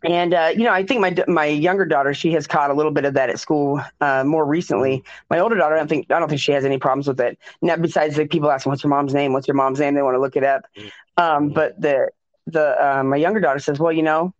and 0.06 0.34
uh, 0.34 0.51
you 0.54 0.64
know, 0.66 0.72
I 0.74 0.84
think 0.86 0.99
my 0.99 1.16
my 1.28 1.45
younger 1.45 1.86
daughter, 1.86 2.14
she 2.14 2.34
has 2.34 2.45
caught 2.45 2.70
a 2.70 2.74
little 2.74 2.91
bit 2.91 3.06
of 3.06 3.14
that 3.14 3.30
at 3.30 3.39
school 3.39 3.82
uh, 4.01 4.24
more 4.26 4.45
recently. 4.45 5.01
My 5.30 5.39
older 5.39 5.56
daughter, 5.56 5.76
I 5.76 5.78
don't 5.78 5.88
think 5.88 6.12
I 6.12 6.20
don't 6.20 6.28
think 6.28 6.41
she 6.41 6.51
has 6.51 6.66
any 6.66 6.78
problems 6.78 7.08
with 7.08 7.22
it. 7.22 7.39
Now, 7.62 7.78
besides 7.78 8.18
like 8.18 8.30
people 8.30 8.51
asking, 8.51 8.72
"What's 8.72 8.84
your 8.84 8.89
mom's 8.89 9.14
name? 9.14 9.32
What's 9.32 9.47
your 9.47 9.56
mom's 9.56 9.80
name?" 9.80 9.93
They 9.95 10.01
want 10.01 10.16
to 10.16 10.20
look 10.20 10.36
it 10.36 10.43
up. 10.43 10.64
Um, 11.16 11.49
but 11.49 11.80
the 11.80 12.10
the 12.47 12.76
uh, 12.86 13.04
my 13.04 13.16
younger 13.16 13.39
daughter 13.39 13.60
says, 13.60 13.80
"Well, 13.80 13.93
you 13.93 14.04
know, 14.04 14.34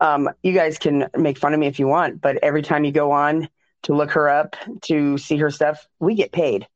um, 0.00 0.28
you 0.42 0.52
guys 0.52 0.78
can 0.78 1.08
make 1.16 1.38
fun 1.38 1.54
of 1.54 1.60
me 1.60 1.66
if 1.66 1.78
you 1.78 1.86
want, 1.86 2.20
but 2.20 2.36
every 2.42 2.62
time 2.62 2.84
you 2.84 2.92
go 2.92 3.10
on 3.12 3.48
to 3.82 3.94
look 3.94 4.10
her 4.12 4.28
up 4.28 4.56
to 4.82 5.18
see 5.18 5.36
her 5.38 5.50
stuff, 5.50 5.86
we 6.00 6.14
get 6.14 6.32
paid." 6.32 6.66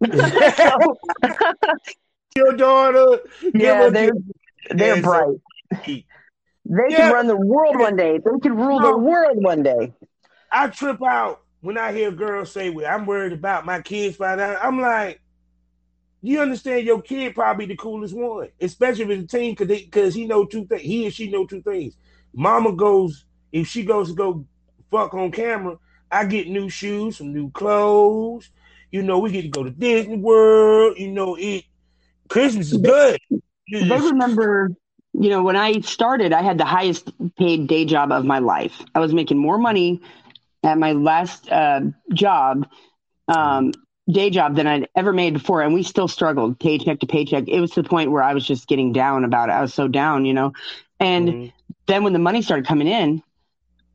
so, 0.56 0.98
Your 2.36 2.52
daughter. 2.56 3.20
yeah, 3.54 3.90
they're 3.90 4.12
they're 4.70 5.02
bright. 5.02 5.36
They 5.86 6.04
Yeah. 6.88 6.96
can 6.96 7.12
run 7.12 7.26
the 7.26 7.36
world 7.36 7.78
one 7.78 7.96
day. 7.96 8.18
They 8.18 8.38
can 8.40 8.56
rule 8.56 8.80
the 8.80 8.96
world 8.96 9.42
one 9.42 9.62
day. 9.62 9.92
I 10.52 10.68
trip 10.68 11.02
out 11.02 11.42
when 11.60 11.76
I 11.78 11.92
hear 11.92 12.10
girls 12.10 12.52
say, 12.52 12.70
"Well, 12.70 12.86
I'm 12.92 13.06
worried 13.06 13.32
about 13.32 13.66
my 13.66 13.80
kids 13.80 14.16
find 14.16 14.40
out." 14.40 14.58
I'm 14.64 14.80
like, 14.80 15.20
you 16.22 16.40
understand? 16.40 16.86
Your 16.86 17.00
kid 17.02 17.34
probably 17.34 17.66
the 17.66 17.76
coolest 17.76 18.14
one, 18.14 18.48
especially 18.60 19.04
if 19.04 19.10
it's 19.10 19.34
a 19.34 19.38
teen, 19.38 19.54
because 19.54 19.68
because 19.68 20.14
he 20.14 20.26
know 20.26 20.44
two 20.44 20.66
things. 20.66 20.82
He 20.82 21.04
and 21.04 21.14
she 21.14 21.30
know 21.30 21.46
two 21.46 21.62
things. 21.62 21.96
Mama 22.34 22.72
goes 22.72 23.24
if 23.52 23.66
she 23.66 23.84
goes 23.84 24.08
to 24.08 24.14
go 24.14 24.44
fuck 24.90 25.14
on 25.14 25.30
camera. 25.30 25.76
I 26.10 26.24
get 26.24 26.48
new 26.48 26.68
shoes, 26.68 27.18
some 27.18 27.32
new 27.32 27.50
clothes. 27.50 28.50
You 28.90 29.02
know, 29.02 29.18
we 29.18 29.30
get 29.30 29.42
to 29.42 29.48
go 29.48 29.62
to 29.64 29.70
Disney 29.70 30.16
World. 30.18 30.96
You 30.98 31.10
know, 31.12 31.36
it 31.38 31.64
Christmas 32.28 32.70
is 32.72 32.78
good. 32.78 33.18
They 33.80 34.00
remember, 34.00 34.70
you 35.12 35.30
know, 35.30 35.42
when 35.42 35.56
I 35.56 35.80
started, 35.80 36.32
I 36.32 36.42
had 36.42 36.58
the 36.58 36.64
highest 36.64 37.10
paid 37.36 37.66
day 37.66 37.84
job 37.84 38.12
of 38.12 38.24
my 38.24 38.38
life. 38.38 38.82
I 38.94 39.00
was 39.00 39.12
making 39.14 39.38
more 39.38 39.58
money 39.58 40.00
at 40.64 40.78
my 40.78 40.92
last 40.92 41.50
uh, 41.50 41.80
job, 42.12 42.66
um, 43.28 43.72
day 44.10 44.30
job, 44.30 44.56
than 44.56 44.66
I'd 44.66 44.88
ever 44.96 45.12
made 45.12 45.34
before. 45.34 45.62
And 45.62 45.74
we 45.74 45.82
still 45.82 46.08
struggled 46.08 46.58
paycheck 46.58 47.00
to 47.00 47.06
paycheck. 47.06 47.44
It 47.48 47.60
was 47.60 47.70
to 47.72 47.82
the 47.82 47.88
point 47.88 48.10
where 48.10 48.22
I 48.22 48.34
was 48.34 48.46
just 48.46 48.68
getting 48.68 48.92
down 48.92 49.24
about 49.24 49.48
it. 49.48 49.52
I 49.52 49.60
was 49.60 49.74
so 49.74 49.88
down, 49.88 50.24
you 50.24 50.34
know. 50.34 50.52
And 50.98 51.36
Mhm. 51.36 51.52
Then 51.90 52.04
when 52.04 52.12
the 52.12 52.18
money 52.18 52.42
started 52.42 52.66
coming 52.66 52.86
in, 52.86 53.22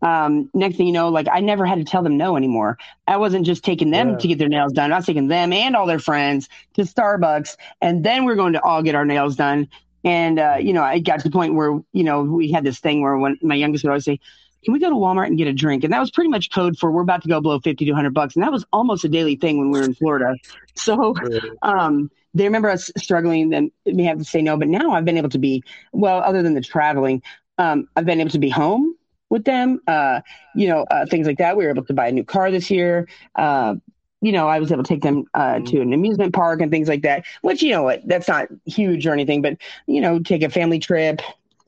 um, 0.02 0.50
next 0.54 0.76
thing 0.76 0.88
you 0.88 0.94
know, 0.94 1.10
like 1.10 1.28
I 1.32 1.40
never 1.40 1.66
had 1.66 1.80
to 1.80 1.86
tell 1.86 2.04
them 2.04 2.18
no 2.18 2.36
anymore. 2.38 2.78
I 3.08 3.18
wasn't 3.18 3.46
just 3.46 3.64
taking 3.64 3.92
them 3.92 4.10
Yeah. 4.10 4.16
to 4.18 4.28
get 4.28 4.38
their 4.38 4.50
nails 4.50 4.74
done. 4.74 4.92
I 4.92 4.98
was 4.98 5.06
taking 5.06 5.28
them 5.28 5.54
and 5.54 5.76
all 5.76 5.88
their 5.88 6.00
friends 6.00 6.50
to 6.76 6.82
Starbucks, 6.82 7.56
and 7.82 8.04
then 8.04 8.26
we 8.26 8.34
are 8.34 8.36
going 8.36 8.54
to 8.54 8.62
all 8.64 8.84
get 8.84 8.96
our 8.96 9.06
nails 9.06 9.36
done. 9.36 9.68
And 10.04 10.38
uh, 10.38 10.58
you 10.60 10.74
know, 10.74 10.84
I 10.84 11.00
got 11.00 11.20
to 11.20 11.24
the 11.24 11.32
point 11.32 11.56
where 11.56 11.80
you 11.94 12.04
know 12.04 12.22
we 12.24 12.52
had 12.52 12.64
this 12.64 12.80
thing 12.80 13.02
where 13.02 13.18
when 13.18 13.38
my 13.42 13.56
youngest 13.56 13.84
would 13.84 13.90
always 13.90 14.06
say, 14.06 14.20
can 14.64 14.74
we 14.74 14.80
go 14.80 14.90
to 14.90 14.96
Walmart 14.96 15.28
and 15.28 15.38
get 15.38 15.48
a 15.48 15.54
drink? 15.54 15.84
And 15.84 15.94
that 15.94 16.00
was 16.00 16.12
pretty 16.12 16.30
much 16.30 16.52
code 16.52 16.78
for 16.78 16.92
we're 16.92 17.02
about 17.02 17.22
to 17.24 17.30
go 17.30 17.40
blow 17.40 17.60
50 17.60 17.86
to 17.86 17.92
100 17.92 18.14
bucks. 18.14 18.36
And 18.36 18.44
that 18.44 18.52
was 18.52 18.66
almost 18.74 19.06
a 19.06 19.10
daily 19.10 19.36
thing 19.36 19.58
when 19.60 19.72
we 19.72 19.80
were 19.80 19.86
in 19.86 19.94
Florida. 19.94 20.36
So, 20.76 21.16
um, 21.62 22.12
they 22.34 22.44
remember 22.44 22.70
us 22.70 22.92
struggling 22.98 23.54
and 23.54 23.72
may 23.86 24.04
have 24.04 24.18
to 24.18 24.26
say 24.26 24.42
no, 24.42 24.58
but 24.58 24.68
now 24.68 24.92
I've 24.92 25.06
been 25.06 25.18
able 25.18 25.30
to 25.30 25.40
be, 25.40 25.64
well, 25.94 26.20
other 26.20 26.44
than 26.44 26.54
the 26.54 26.62
traveling, 26.62 27.24
um, 27.58 27.88
I've 27.96 28.06
been 28.06 28.20
able 28.20 28.32
to 28.32 28.40
be 28.40 28.50
home 28.50 28.96
with 29.30 29.46
them, 29.46 29.82
uh, 29.88 30.22
you 30.56 30.68
know, 30.68 30.86
uh, 30.92 31.06
things 31.06 31.28
like 31.28 31.38
that. 31.40 31.58
We 31.58 31.66
were 31.66 31.72
able 31.72 31.86
to 31.86 31.94
buy 31.94 32.08
a 32.08 32.12
new 32.12 32.24
car 32.24 32.52
this 32.52 32.70
year. 32.70 33.08
Uh, 33.36 33.76
you 34.22 34.32
know, 34.32 34.48
I 34.48 34.60
was 34.60 34.72
able 34.72 34.84
to 34.84 34.88
take 34.88 35.02
them 35.02 35.26
uh, 35.34 35.56
mm-hmm. 35.56 35.66
to 35.66 35.82
an 35.82 35.94
amusement 35.94 36.34
park 36.34 36.62
and 36.62 36.72
things 36.72 36.88
like 36.88 37.02
that, 37.04 37.26
which, 37.42 37.62
you 37.62 37.70
know 37.70 37.84
what, 37.84 38.02
that's 38.08 38.28
not 38.28 38.48
huge 38.66 39.06
or 39.06 39.14
anything, 39.14 39.42
but, 39.42 39.58
you 39.88 40.02
know, 40.02 40.20
take 40.20 40.42
a 40.42 40.50
family 40.50 40.80
trip, 40.80 41.22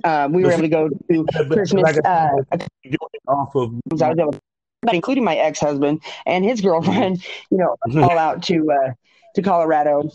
uh, 0.03 0.27
we 0.31 0.43
were 0.43 0.51
able 0.51 0.61
to 0.61 0.67
go 0.67 0.89
to 0.89 1.25
Christmas. 1.51 1.97
Uh, 2.05 2.29
off 3.27 3.55
of, 3.55 3.73
I 3.73 4.09
was 4.09 4.19
able 4.19 4.39
but 4.81 4.93
including 4.93 5.23
my 5.23 5.35
ex 5.35 5.59
husband 5.59 6.01
and 6.25 6.45
his 6.45 6.61
girlfriend, 6.61 7.23
you 7.49 7.57
know, 7.57 7.75
all 8.03 8.17
out 8.17 8.43
to 8.43 8.71
uh, 8.71 8.91
to 9.35 9.41
Colorado, 9.41 10.09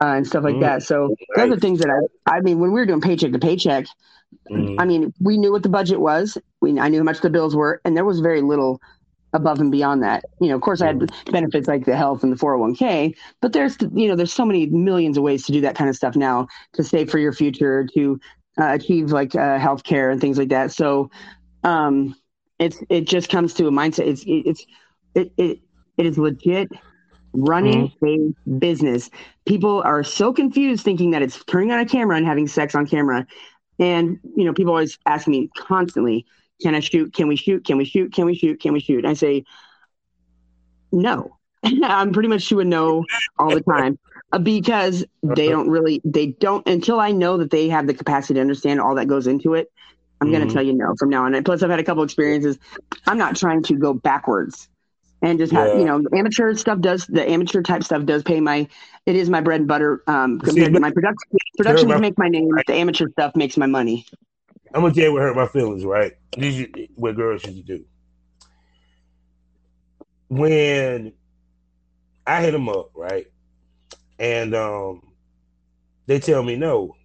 uh, 0.00 0.06
and 0.06 0.26
stuff 0.26 0.44
like 0.44 0.56
mm, 0.56 0.60
that. 0.60 0.82
So 0.82 1.14
right. 1.36 1.48
those 1.48 1.56
are 1.56 1.60
things 1.60 1.80
that 1.80 1.90
I, 1.90 2.36
I 2.36 2.40
mean, 2.40 2.58
when 2.58 2.72
we 2.72 2.80
were 2.80 2.86
doing 2.86 3.00
paycheck 3.00 3.32
to 3.32 3.38
paycheck, 3.38 3.86
mm. 4.50 4.76
I 4.78 4.84
mean, 4.84 5.12
we 5.20 5.38
knew 5.38 5.52
what 5.52 5.62
the 5.62 5.68
budget 5.68 6.00
was. 6.00 6.36
We 6.60 6.78
I 6.78 6.88
knew 6.88 6.98
how 6.98 7.04
much 7.04 7.20
the 7.20 7.30
bills 7.30 7.56
were, 7.56 7.80
and 7.84 7.96
there 7.96 8.04
was 8.04 8.20
very 8.20 8.42
little 8.42 8.80
above 9.32 9.60
and 9.60 9.70
beyond 9.70 10.02
that. 10.02 10.24
You 10.40 10.48
know, 10.48 10.56
of 10.56 10.62
course, 10.62 10.80
I 10.80 10.86
had 10.86 10.98
mm-hmm. 10.98 11.32
benefits 11.32 11.68
like 11.68 11.84
the 11.84 11.96
health 11.96 12.22
and 12.24 12.32
the 12.32 12.36
401k, 12.36 13.14
but 13.40 13.52
there's, 13.52 13.76
you 13.94 14.08
know, 14.08 14.16
there's 14.16 14.32
so 14.32 14.44
many 14.44 14.66
millions 14.66 15.16
of 15.16 15.22
ways 15.22 15.44
to 15.46 15.52
do 15.52 15.60
that 15.60 15.76
kind 15.76 15.88
of 15.88 15.96
stuff 15.96 16.16
now 16.16 16.48
to 16.72 16.82
save 16.82 17.10
for 17.10 17.18
your 17.18 17.32
future, 17.32 17.86
to 17.94 18.18
uh, 18.58 18.72
achieve 18.72 19.12
like 19.12 19.34
uh, 19.34 19.58
health 19.58 19.84
care 19.84 20.10
and 20.10 20.20
things 20.20 20.38
like 20.38 20.48
that. 20.48 20.72
So, 20.72 21.10
um, 21.62 22.16
it's, 22.58 22.82
it 22.88 23.02
just 23.02 23.28
comes 23.28 23.52
to 23.54 23.66
a 23.66 23.70
mindset. 23.70 24.06
It's, 24.06 24.24
it's, 24.26 24.66
it, 25.14 25.32
it, 25.36 25.60
it 25.98 26.06
is 26.06 26.16
legit 26.16 26.70
running 27.34 27.92
mm-hmm. 28.02 28.32
a 28.48 28.58
business. 28.58 29.10
People 29.46 29.82
are 29.82 30.02
so 30.02 30.32
confused 30.32 30.84
thinking 30.84 31.12
that 31.12 31.22
it's 31.22 31.42
turning 31.44 31.72
on 31.72 31.80
a 31.80 31.86
camera 31.86 32.16
and 32.16 32.26
having 32.26 32.48
sex 32.48 32.74
on 32.74 32.86
camera. 32.86 33.26
And, 33.78 34.18
you 34.36 34.44
know, 34.44 34.52
people 34.52 34.72
always 34.72 34.98
ask 35.06 35.28
me 35.28 35.50
constantly, 35.56 36.26
can 36.60 36.74
I 36.74 36.80
shoot? 36.80 37.12
Can 37.12 37.28
we 37.28 37.36
shoot? 37.36 37.64
Can 37.64 37.76
we 37.76 37.84
shoot? 37.84 38.12
Can 38.12 38.26
we 38.26 38.34
shoot? 38.34 38.60
Can 38.60 38.72
we 38.72 38.80
shoot? 38.80 39.04
I 39.04 39.14
say, 39.14 39.44
no. 40.90 41.36
I'm 41.64 42.12
pretty 42.12 42.28
much 42.28 42.42
shooting 42.42 42.70
no 42.70 43.04
all 43.38 43.50
the 43.50 43.60
time 43.60 43.98
uh, 44.32 44.38
because 44.38 45.04
they 45.22 45.48
don't 45.48 45.68
really, 45.68 46.00
they 46.04 46.28
don't, 46.28 46.66
until 46.66 47.00
I 47.00 47.12
know 47.12 47.36
that 47.38 47.50
they 47.50 47.68
have 47.68 47.86
the 47.86 47.94
capacity 47.94 48.34
to 48.34 48.40
understand 48.40 48.80
all 48.80 48.94
that 48.96 49.06
goes 49.06 49.26
into 49.26 49.54
it, 49.54 49.70
I'm 50.20 50.28
mm-hmm. 50.28 50.36
going 50.36 50.48
to 50.48 50.54
tell 50.54 50.62
you 50.62 50.72
no 50.72 50.94
from 50.98 51.10
now 51.10 51.24
on. 51.24 51.34
And 51.34 51.44
plus, 51.44 51.62
I've 51.62 51.70
had 51.70 51.78
a 51.78 51.84
couple 51.84 52.02
experiences. 52.02 52.58
I'm 53.06 53.18
not 53.18 53.36
trying 53.36 53.62
to 53.64 53.74
go 53.74 53.92
backwards 53.92 54.68
and 55.26 55.38
just 55.38 55.52
have, 55.52 55.68
yeah. 55.68 55.78
you 55.78 55.84
know, 55.84 56.02
amateur 56.14 56.54
stuff 56.54 56.80
does, 56.80 57.06
the 57.06 57.28
amateur 57.28 57.62
type 57.62 57.82
stuff 57.82 58.04
does 58.04 58.22
pay 58.22 58.40
my, 58.40 58.68
it 59.06 59.16
is 59.16 59.28
my 59.28 59.40
bread 59.40 59.60
and 59.60 59.68
butter 59.68 60.02
um, 60.06 60.38
compared 60.38 60.68
See, 60.68 60.72
to 60.72 60.80
my 60.80 60.90
production. 60.90 61.28
Productions 61.56 62.00
make 62.00 62.16
my 62.16 62.28
name. 62.28 62.48
The 62.66 62.74
amateur 62.74 63.08
stuff 63.10 63.34
makes 63.34 63.56
my 63.56 63.66
money. 63.66 64.06
I'm 64.74 64.82
gonna 64.82 64.94
tell 64.94 65.04
you 65.04 65.12
what 65.12 65.22
hurt 65.22 65.36
my 65.36 65.46
feelings, 65.46 65.84
right? 65.84 66.12
These 66.36 66.68
what 66.96 67.16
girls 67.16 67.42
should 67.42 67.64
do. 67.64 67.84
When 70.28 71.12
I 72.26 72.42
hit 72.42 72.50
them 72.50 72.68
up, 72.68 72.90
right, 72.94 73.26
and 74.18 74.54
um, 74.54 75.02
they 76.06 76.18
tell 76.18 76.42
me 76.42 76.56
no, 76.56 76.96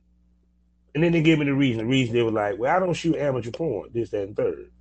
and 0.93 1.03
then 1.03 1.11
they 1.11 1.22
give 1.22 1.39
me 1.39 1.45
the 1.45 1.53
reason. 1.53 1.78
The 1.78 1.86
reason 1.86 2.13
they 2.13 2.24
were 2.24 2.32
like, 2.32 2.57
"Well, 2.57 2.76
I 2.76 2.80
don't 2.80 2.93
shoot 2.93 3.15
amateur 3.15 3.51
porn, 3.51 3.89
this, 3.93 4.09
that, 4.09 4.24
and 4.24 4.36
third. 4.36 4.72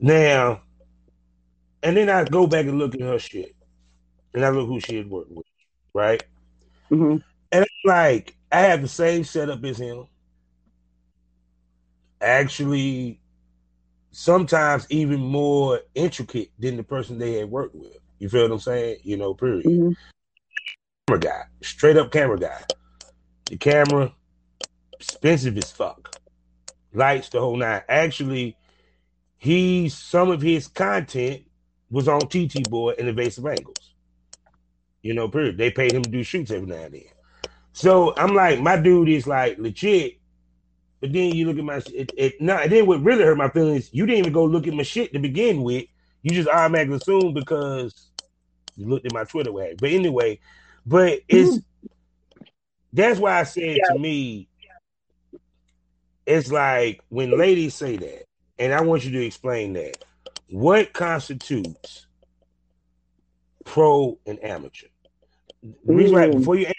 Now, 0.00 0.62
and 1.82 1.96
then 1.96 2.08
I 2.08 2.24
go 2.24 2.46
back 2.46 2.66
and 2.66 2.78
look 2.78 2.94
at 2.94 3.00
her 3.00 3.18
shit, 3.18 3.54
and 4.34 4.44
I 4.44 4.50
look 4.50 4.68
who 4.68 4.80
she 4.80 4.96
had 4.96 5.10
worked 5.10 5.30
with, 5.30 5.46
right? 5.94 6.22
Mm-hmm. 6.90 7.18
And 7.52 7.64
I'm 7.64 7.66
like, 7.84 8.36
I 8.50 8.60
have 8.60 8.82
the 8.82 8.88
same 8.88 9.24
setup 9.24 9.64
as 9.64 9.78
him 9.78 10.06
actually 12.20 13.20
sometimes 14.12 14.86
even 14.90 15.20
more 15.20 15.80
intricate 15.94 16.50
than 16.58 16.76
the 16.76 16.82
person 16.82 17.18
they 17.18 17.34
had 17.34 17.50
worked 17.50 17.74
with. 17.74 17.96
You 18.18 18.28
feel 18.28 18.42
what 18.42 18.52
I'm 18.52 18.60
saying? 18.60 18.98
You 19.02 19.16
know, 19.16 19.34
period. 19.34 19.64
Mm-hmm. 19.64 19.92
Camera 21.08 21.20
guy, 21.20 21.42
straight 21.62 21.96
up 21.96 22.12
camera 22.12 22.38
guy. 22.38 22.62
The 23.46 23.56
camera, 23.56 24.14
expensive 24.92 25.56
as 25.58 25.70
fuck. 25.70 26.16
Lights, 26.94 27.30
the 27.30 27.40
whole 27.40 27.56
nine. 27.56 27.82
Actually, 27.88 28.56
he 29.38 29.88
some 29.88 30.30
of 30.30 30.40
his 30.40 30.68
content 30.68 31.42
was 31.92 32.08
on 32.08 32.22
TT 32.22 32.68
Boy 32.68 32.94
and 32.98 33.08
Evasive 33.08 33.46
Angles. 33.46 33.94
You 35.02 35.14
know, 35.14 35.28
period. 35.28 35.58
They 35.58 35.70
paid 35.70 35.92
him 35.92 36.02
to 36.02 36.10
do 36.10 36.24
shoots 36.24 36.50
every 36.50 36.66
now 36.66 36.82
and 36.82 36.94
then. 36.94 37.02
So 37.72 38.14
I'm 38.16 38.34
like, 38.34 38.60
my 38.60 38.76
dude 38.76 39.08
is 39.08 39.28
like 39.28 39.58
legit 39.58 40.18
but 41.02 41.12
then 41.12 41.34
you 41.34 41.48
look 41.48 41.58
at 41.58 41.64
my 41.64 41.82
it, 41.92 42.12
it 42.16 42.40
no, 42.40 42.56
and 42.56 42.70
then 42.70 42.86
what 42.86 43.02
really 43.02 43.24
hurt 43.24 43.36
my 43.36 43.48
feelings, 43.48 43.90
you 43.92 44.06
didn't 44.06 44.20
even 44.20 44.32
go 44.32 44.44
look 44.44 44.68
at 44.68 44.72
my 44.72 44.84
shit 44.84 45.12
to 45.12 45.18
begin 45.18 45.64
with. 45.64 45.86
You 46.22 46.30
just 46.30 46.48
automatically 46.48 46.98
assumed 46.98 47.34
because 47.34 48.06
you 48.76 48.86
looked 48.86 49.04
at 49.04 49.12
my 49.12 49.24
Twitter 49.24 49.50
way. 49.50 49.74
But 49.80 49.90
anyway, 49.90 50.38
but 50.86 51.18
it's 51.26 51.58
that's 52.92 53.18
why 53.18 53.40
I 53.40 53.42
said 53.42 53.78
yeah. 53.78 53.92
to 53.94 53.98
me, 53.98 54.46
it's 56.24 56.52
like 56.52 57.02
when 57.08 57.36
ladies 57.36 57.74
say 57.74 57.96
that, 57.96 58.26
and 58.60 58.72
I 58.72 58.80
want 58.82 59.04
you 59.04 59.10
to 59.10 59.26
explain 59.26 59.72
that. 59.72 60.04
What 60.52 60.92
constitutes 60.92 62.06
pro 63.64 64.18
and 64.26 64.38
amateur? 64.44 64.88
The 65.62 65.94
reason 65.94 66.14
why 66.14 66.30
before 66.30 66.56
you 66.56 66.66
answer 66.66 66.76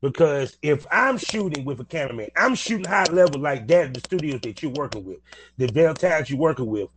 because 0.00 0.56
if 0.62 0.86
I'm 0.88 1.18
shooting 1.18 1.64
with 1.64 1.80
a 1.80 1.84
cameraman, 1.84 2.28
I'm 2.36 2.54
shooting 2.54 2.84
high 2.84 3.10
level 3.10 3.40
like 3.40 3.66
that 3.66 3.92
the 3.92 3.98
studios 3.98 4.40
that 4.42 4.62
you're 4.62 4.70
working 4.70 5.04
with, 5.04 5.18
the 5.58 5.66
Bell 5.66 5.94
Towns 5.94 6.30
you're 6.30 6.38
working 6.38 6.66
with. 6.66 6.88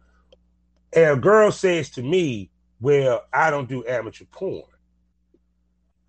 And 0.95 1.17
a 1.17 1.19
girl 1.19 1.51
says 1.51 1.89
to 1.91 2.03
me, 2.03 2.51
Well, 2.79 3.25
I 3.33 3.49
don't 3.49 3.67
do 3.67 3.83
amateur 3.87 4.25
porn, 4.25 4.61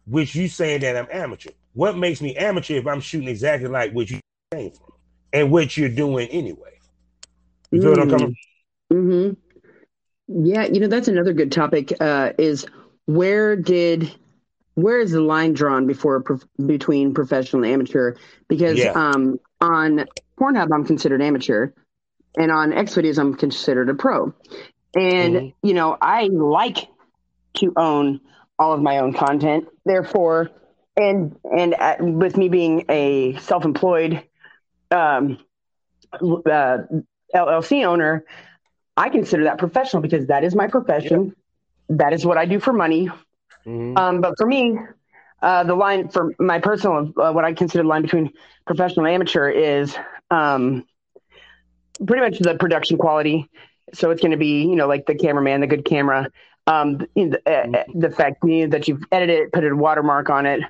which 0.07 0.35
you 0.35 0.47
saying 0.47 0.83
that 0.83 0.95
I'm 0.95 1.09
amateur. 1.11 1.53
What 1.73 1.97
makes 1.97 2.21
me 2.21 2.37
amateur 2.37 2.75
if 2.75 2.87
I'm 2.87 3.01
shooting 3.01 3.29
exactly 3.29 3.71
like 3.71 3.93
what 3.93 4.11
you 4.11 4.21
came 4.53 4.73
from 4.73 4.93
and 5.33 5.51
what 5.51 5.75
you're 5.75 5.89
doing 5.89 6.29
anyway? 6.29 6.81
You 7.71 7.81
feel 7.81 7.93
mm. 7.93 7.97
what 7.97 8.03
I'm 8.03 8.11
coming 8.11 8.37
mm-hmm. 8.93 9.44
Yeah, 10.29 10.65
you 10.65 10.81
know, 10.81 10.89
that's 10.89 11.09
another 11.09 11.33
good 11.33 11.53
topic 11.53 11.93
uh, 12.01 12.33
is 12.39 12.67
where 13.07 13.57
did 13.57 14.15
where 14.75 14.99
is 14.99 15.13
the 15.13 15.21
line 15.21 15.53
drawn 15.53 15.87
before 15.87 16.25
between 16.65 17.15
professional 17.15 17.63
and 17.63 17.73
amateur? 17.73 18.15
Because 18.49 18.79
yeah. 18.79 18.93
um, 18.93 19.39
on 19.61 20.07
Pornhub, 20.39 20.69
I'm 20.73 20.85
considered 20.85 21.23
amateur, 21.23 21.71
and 22.37 22.51
on 22.51 22.73
Xvideos, 22.73 23.19
I'm 23.19 23.35
considered 23.35 23.89
a 23.89 23.95
pro. 23.95 24.35
And 24.95 25.35
mm-hmm. 25.35 25.67
you 25.67 25.75
know, 25.75 25.97
I 26.01 26.25
like 26.25 26.89
to 27.55 27.73
own 27.77 28.21
all 28.59 28.73
of 28.73 28.81
my 28.81 28.99
own 28.99 29.13
content. 29.13 29.69
Therefore, 29.85 30.51
and 30.97 31.37
and 31.45 31.75
at, 31.75 32.01
with 32.01 32.37
me 32.37 32.49
being 32.49 32.87
a 32.89 33.37
self-employed 33.37 34.25
um, 34.91 35.39
uh, 36.13 36.79
LLC 37.35 37.85
owner, 37.85 38.25
I 38.97 39.09
consider 39.09 39.45
that 39.45 39.59
professional 39.59 40.03
because 40.03 40.27
that 40.27 40.45
is 40.45 40.55
my 40.55 40.69
profession. 40.69 41.35
That 41.89 42.13
is 42.13 42.25
what 42.25 42.39
I 42.39 42.47
do 42.47 42.61
for 42.61 42.73
money. 42.73 43.09
Mm-hmm. 43.67 43.97
Um, 43.97 44.21
but 44.21 44.35
for 44.39 44.47
me, 44.47 44.79
uh, 45.43 45.65
the 45.65 45.75
line 45.75 46.09
for 46.09 46.35
my 46.39 46.59
personal, 46.59 47.13
uh, 47.17 47.33
what 47.33 47.45
I 47.45 47.53
consider 47.53 47.83
the 47.83 47.89
line 47.89 48.03
between 48.03 48.33
professional 48.67 49.07
and 49.07 49.15
amateur 49.15 49.49
is 49.49 49.97
um, 50.31 50.87
pretty 52.07 52.23
much 52.23 52.39
the 52.39 52.57
production 52.57 52.97
quality. 52.97 53.51
So 53.93 54.11
it's 54.11 54.21
going 54.21 54.31
to 54.31 54.37
be, 54.37 54.63
you 54.63 54.77
know, 54.77 54.87
like 54.87 55.07
the 55.07 55.15
cameraman, 55.15 55.61
the 55.61 55.67
good 55.67 55.85
camera, 55.85 56.31
um, 56.67 56.99
the, 56.99 57.41
uh, 57.47 57.67
mm-hmm. 57.67 58.01
the 58.01 58.11
fact 58.11 58.43
you 58.45 58.63
know, 58.63 58.67
that 58.69 58.89
you've 58.89 59.05
edited 59.13 59.39
it, 59.39 59.53
put 59.53 59.65
a 59.65 59.77
watermark 59.77 60.31
on 60.31 60.47
it, 60.47 60.63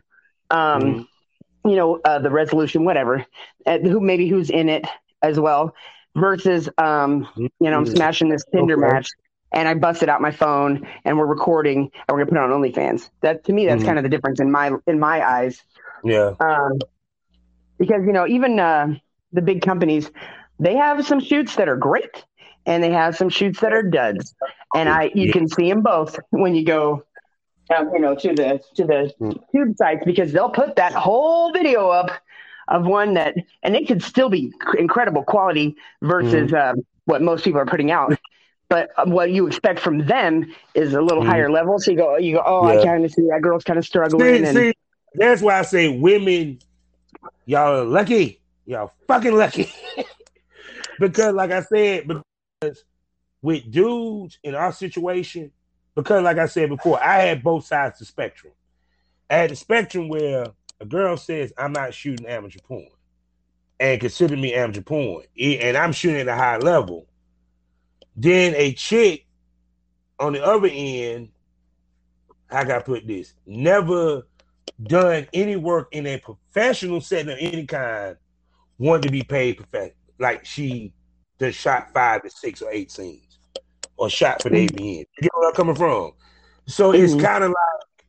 um, 0.50 0.82
mm-hmm. 0.82 1.68
you 1.68 1.76
know, 1.76 2.00
uh, 2.04 2.18
the 2.18 2.30
resolution, 2.30 2.84
whatever, 2.84 3.24
uh, 3.66 3.78
who 3.78 4.00
maybe 4.00 4.28
who's 4.28 4.50
in 4.50 4.68
it 4.68 4.86
as 5.22 5.38
well, 5.38 5.74
versus, 6.16 6.68
um, 6.78 7.28
you 7.36 7.50
know, 7.60 7.76
I'm 7.76 7.84
mm-hmm. 7.84 7.94
smashing 7.94 8.28
this 8.28 8.44
Tinder 8.52 8.74
okay. 8.74 8.92
match 8.92 9.08
and 9.54 9.68
I 9.68 9.74
busted 9.74 10.08
out 10.08 10.20
my 10.20 10.32
phone 10.32 10.86
and 11.04 11.16
we're 11.16 11.26
recording 11.26 11.78
and 11.78 12.04
we're 12.08 12.24
gonna 12.24 12.26
put 12.26 12.36
it 12.36 12.42
on 12.42 12.50
OnlyFans. 12.50 13.08
That 13.22 13.44
to 13.44 13.52
me, 13.52 13.66
that's 13.66 13.78
mm-hmm. 13.78 13.86
kind 13.86 13.98
of 13.98 14.02
the 14.02 14.10
difference 14.10 14.40
in 14.40 14.50
my 14.50 14.72
in 14.86 14.98
my 14.98 15.26
eyes. 15.26 15.62
Yeah. 16.02 16.34
Um, 16.40 16.78
because 17.78 18.02
you 18.04 18.12
know, 18.12 18.26
even 18.26 18.58
uh, 18.58 18.94
the 19.32 19.42
big 19.42 19.62
companies, 19.62 20.10
they 20.58 20.76
have 20.76 21.06
some 21.06 21.20
shoots 21.20 21.56
that 21.56 21.68
are 21.68 21.76
great, 21.76 22.24
and 22.66 22.82
they 22.82 22.90
have 22.90 23.16
some 23.16 23.28
shoots 23.28 23.60
that 23.60 23.72
are 23.72 23.82
duds, 23.82 24.34
and 24.74 24.88
I 24.88 25.10
you 25.14 25.26
yeah. 25.26 25.32
can 25.32 25.48
see 25.48 25.68
them 25.68 25.82
both 25.82 26.18
when 26.30 26.54
you 26.54 26.64
go. 26.64 27.04
Um, 27.74 27.88
you 27.94 28.00
know, 28.00 28.14
to 28.14 28.28
the 28.34 28.60
to 28.74 28.84
the 28.84 29.14
mm. 29.18 29.42
tube 29.50 29.76
sites 29.78 30.02
because 30.04 30.32
they'll 30.32 30.50
put 30.50 30.76
that 30.76 30.92
whole 30.92 31.50
video 31.50 31.88
up 31.88 32.10
of 32.68 32.86
one 32.86 33.14
that, 33.14 33.34
and 33.62 33.76
it 33.76 33.86
could 33.86 34.02
still 34.02 34.28
be 34.28 34.52
incredible 34.78 35.22
quality 35.22 35.76
versus 36.02 36.50
mm. 36.50 36.74
what 37.04 37.22
most 37.22 37.44
people 37.44 37.60
are 37.60 37.66
putting 37.66 37.90
out. 37.90 38.18
But 38.68 38.90
what 39.06 39.30
you 39.30 39.46
expect 39.46 39.78
from 39.78 40.06
them 40.06 40.52
is 40.74 40.94
a 40.94 41.00
little 41.00 41.22
mm. 41.22 41.26
higher 41.26 41.50
level. 41.50 41.78
So 41.78 41.90
you 41.90 41.96
go, 41.96 42.16
you 42.16 42.36
go, 42.36 42.42
oh, 42.44 42.72
yeah. 42.72 42.80
I 42.80 42.84
kind 42.84 43.04
of 43.04 43.12
see 43.12 43.22
that 43.30 43.42
girl's 43.42 43.64
kind 43.64 43.78
of 43.78 43.84
struggling. 43.84 44.20
See, 44.20 44.44
and, 44.44 44.56
see, 44.56 44.74
that's 45.14 45.42
why 45.42 45.58
I 45.58 45.62
say 45.62 45.88
women, 45.88 46.58
y'all 47.46 47.80
are 47.80 47.84
lucky. 47.84 48.40
Y'all 48.66 48.92
fucking 49.06 49.36
lucky. 49.36 49.72
because, 50.98 51.34
like 51.34 51.50
I 51.50 51.62
said, 51.62 52.08
because 52.08 52.84
with 53.42 53.70
dudes 53.70 54.38
in 54.42 54.54
our 54.54 54.72
situation, 54.72 55.52
because 55.94 56.22
like 56.22 56.38
I 56.38 56.46
said 56.46 56.70
before, 56.70 57.02
I 57.02 57.20
had 57.20 57.42
both 57.42 57.66
sides 57.66 57.96
of 57.96 57.98
the 58.00 58.04
spectrum. 58.06 58.52
I 59.28 59.36
had 59.36 59.50
the 59.50 59.56
spectrum 59.56 60.08
where 60.08 60.46
a 60.85 60.87
girl 60.87 61.16
says, 61.16 61.51
I'm 61.57 61.72
not 61.72 61.95
shooting 61.95 62.26
amateur 62.26 62.59
porn 62.62 62.89
and 63.80 64.01
consider 64.01 64.37
me 64.37 64.53
amateur 64.53 64.82
porn, 64.82 65.24
and 65.41 65.76
I'm 65.76 65.93
shooting 65.93 66.20
at 66.20 66.28
a 66.28 66.35
high 66.35 66.59
level. 66.59 67.07
Then 68.14 68.55
a 68.55 68.74
chick 68.74 69.26
on 70.20 70.35
the 70.35 70.45
other 70.45 70.68
end, 70.70 71.30
I 72.51 72.64
gotta 72.64 72.85
put 72.85 73.07
this, 73.07 73.32
never 73.47 74.26
done 74.82 75.26
any 75.32 75.57
work 75.57 75.89
in 75.93 76.07
a 76.07 76.18
professional 76.18 77.01
setting 77.01 77.32
of 77.32 77.39
any 77.41 77.64
kind, 77.64 78.16
want 78.78 79.03
to 79.05 79.11
be 79.11 79.22
paid 79.22 79.57
professional. 79.57 79.97
Like 80.18 80.45
she 80.45 80.93
just 81.41 81.59
shot 81.59 81.93
five 81.95 82.22
to 82.22 82.30
six 82.30 82.61
or 82.61 82.70
eight 82.70 82.93
scenes 82.93 83.39
or 83.97 84.11
shot 84.11 84.43
for 84.43 84.51
the 84.51 84.66
mm-hmm. 84.66 84.76
AVN. 84.76 84.99
You 84.99 85.22
get 85.22 85.30
where 85.35 85.49
I'm 85.49 85.55
coming 85.55 85.74
from? 85.74 86.12
So 86.66 86.93
mm-hmm. 86.93 87.05
it's 87.05 87.14
kind 87.14 87.43
of 87.43 87.51
like, 87.51 88.07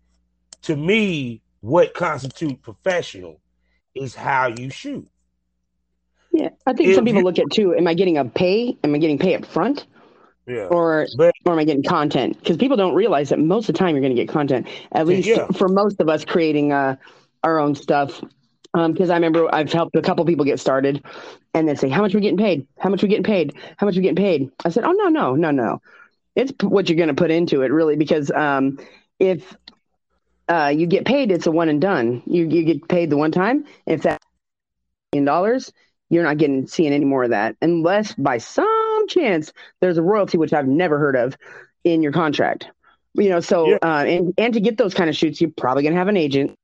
to 0.64 0.76
me, 0.76 1.42
what 1.66 1.96
constitutes 1.96 2.62
professional 2.62 3.42
is 3.96 4.14
how 4.14 4.48
you 4.48 4.70
shoot. 4.70 5.08
Yeah, 6.32 6.50
I 6.68 6.74
think 6.74 6.90
if 6.90 6.96
some 6.96 7.06
people 7.06 7.22
you, 7.22 7.26
look 7.26 7.40
at 7.40 7.50
too. 7.52 7.74
Am 7.74 7.88
I 7.88 7.96
getting 7.96 8.20
a 8.20 8.26
pay? 8.26 8.78
Am 8.84 8.94
I 8.94 9.00
getting 9.00 9.18
pay 9.18 9.34
up 9.34 9.46
front? 9.46 9.88
Yeah. 10.46 10.66
Or, 10.66 11.08
but, 11.18 11.34
or 11.44 11.54
am 11.54 11.60
I 11.60 11.64
getting 11.64 11.82
content? 11.82 12.38
Because 12.38 12.58
people 12.58 12.78
don't 12.78 12.94
realize 12.94 13.30
that 13.30 13.40
most 13.40 13.68
of 13.68 13.74
the 13.74 13.80
time 13.80 13.96
you're 13.96 14.02
going 14.02 14.16
to 14.16 14.22
get 14.22 14.32
content. 14.32 14.68
At 14.92 15.08
least 15.08 15.28
yeah. 15.28 15.48
for 15.48 15.68
most 15.68 16.00
of 16.00 16.08
us 16.08 16.24
creating 16.24 16.72
uh, 16.72 16.98
our 17.44 17.58
own 17.58 17.74
stuff. 17.74 18.22
Because 18.72 19.10
um, 19.10 19.12
I 19.12 19.16
remember 19.16 19.50
I've 19.56 19.74
helped 19.74 19.96
a 19.96 20.04
couple 20.04 20.24
people 20.26 20.46
get 20.46 20.60
started, 20.60 21.04
and 21.56 21.68
they 21.68 21.74
say, 21.74 21.90
"How 21.90 22.02
much 22.02 22.14
are 22.14 22.18
we 22.18 22.22
getting 22.22 22.38
paid? 22.38 22.68
How 22.78 22.90
much 22.90 23.02
are 23.02 23.08
we 23.08 23.10
getting 23.10 23.24
paid? 23.24 23.56
How 23.78 23.88
much 23.88 23.96
are 23.96 24.00
we 24.00 24.04
getting 24.04 24.24
paid?" 24.24 24.52
I 24.64 24.70
said, 24.70 24.84
"Oh 24.84 24.92
no, 24.92 25.08
no, 25.08 25.34
no, 25.34 25.50
no. 25.50 25.82
It's 26.36 26.52
what 26.62 26.90
you're 26.90 26.98
going 26.98 27.08
to 27.08 27.16
put 27.16 27.32
into 27.32 27.62
it, 27.64 27.72
really. 27.72 27.96
Because 27.96 28.30
um, 28.32 28.78
if 29.18 29.56
uh, 30.48 30.72
you 30.76 30.86
get 30.86 31.06
paid, 31.06 31.32
it's 31.32 31.48
a 31.48 31.52
one 31.52 31.70
and 31.70 31.82
done. 31.82 32.22
You 32.26 32.46
you 32.48 32.64
get 32.64 32.88
paid 32.88 33.10
the 33.10 33.18
one 33.18 33.32
time. 33.32 33.66
If 33.86 34.04
that 34.04 34.22
in 35.12 35.26
dollars, 35.26 35.72
you're 36.10 36.24
not 36.24 36.38
getting 36.38 36.68
seeing 36.68 36.94
any 36.94 37.06
more 37.06 37.24
of 37.24 37.32
that 37.32 37.56
unless 37.62 38.14
by 38.14 38.38
some 38.38 39.08
chance 39.08 39.52
there's 39.82 39.98
a 39.98 40.04
royalty 40.04 40.38
which 40.38 40.54
I've 40.54 40.68
never 40.68 41.00
heard 41.00 41.16
of 41.16 41.38
in 41.84 42.02
your 42.04 42.12
contract. 42.12 42.68
You 43.14 43.30
know, 43.30 43.40
so 43.40 43.70
yeah. 43.70 43.78
uh, 43.82 44.04
and 44.06 44.34
and 44.38 44.54
to 44.54 44.60
get 44.60 44.78
those 44.78 44.94
kind 44.94 45.10
of 45.10 45.16
shoots, 45.16 45.40
you're 45.40 45.52
probably 45.56 45.84
gonna 45.84 45.96
have 45.96 46.08
an 46.08 46.18
agent. 46.18 46.58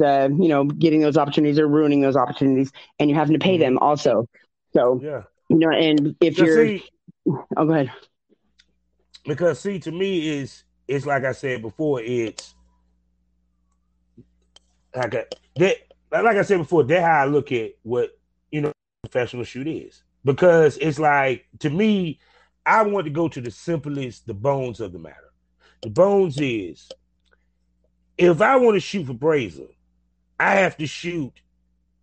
Uh, 0.00 0.28
you 0.30 0.48
know, 0.48 0.64
getting 0.64 1.00
those 1.00 1.18
opportunities 1.18 1.58
or 1.58 1.68
ruining 1.68 2.00
those 2.00 2.16
opportunities, 2.16 2.72
and 2.98 3.10
you're 3.10 3.18
having 3.18 3.34
to 3.34 3.38
pay 3.38 3.54
mm-hmm. 3.54 3.74
them 3.74 3.78
also. 3.78 4.26
So 4.72 5.00
yeah, 5.02 5.22
you 5.48 5.58
know, 5.58 5.70
and 5.70 6.16
if 6.20 6.38
you're, 6.38 6.66
see, 6.66 6.84
oh, 7.28 7.66
go 7.66 7.72
ahead. 7.72 7.92
Because 9.24 9.60
see, 9.60 9.78
to 9.80 9.92
me, 9.92 10.40
is 10.40 10.64
it's 10.88 11.04
like 11.04 11.24
I 11.24 11.32
said 11.32 11.60
before, 11.60 12.00
it's 12.00 12.54
like 14.94 15.14
uh, 15.14 15.18
a, 15.18 15.60
that. 15.60 15.76
Like 16.10 16.36
I 16.36 16.42
said 16.42 16.58
before, 16.58 16.84
that's 16.84 17.02
how 17.02 17.22
I 17.22 17.24
look 17.24 17.52
at 17.52 17.72
what 17.82 18.18
you 18.50 18.60
know, 18.60 18.72
professional 19.02 19.44
shoot 19.44 19.66
is. 19.66 20.02
Because 20.24 20.76
it's 20.76 20.98
like, 20.98 21.46
to 21.60 21.70
me, 21.70 22.20
I 22.64 22.82
want 22.82 23.06
to 23.06 23.10
go 23.10 23.28
to 23.28 23.40
the 23.40 23.50
simplest, 23.50 24.26
the 24.26 24.34
bones 24.34 24.78
of 24.80 24.92
the 24.92 24.98
matter. 24.98 25.32
The 25.80 25.90
bones 25.90 26.38
is 26.38 26.88
if 28.16 28.40
I 28.40 28.56
want 28.56 28.76
to 28.76 28.80
shoot 28.80 29.06
for 29.06 29.14
Brazzers, 29.14 29.74
I 30.38 30.56
have 30.56 30.76
to 30.76 30.86
shoot 30.86 31.32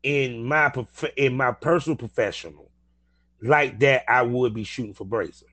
in 0.04 0.44
my 0.46 0.74
in 1.16 1.36
my 1.36 1.52
personal 1.52 1.98
professional 1.98 2.72
like 3.42 3.80
that 3.80 4.10
I 4.10 4.22
would 4.24 4.54
be 4.54 4.64
shooting 4.64 4.94
for 4.94 5.06
Brazzers. 5.06 5.44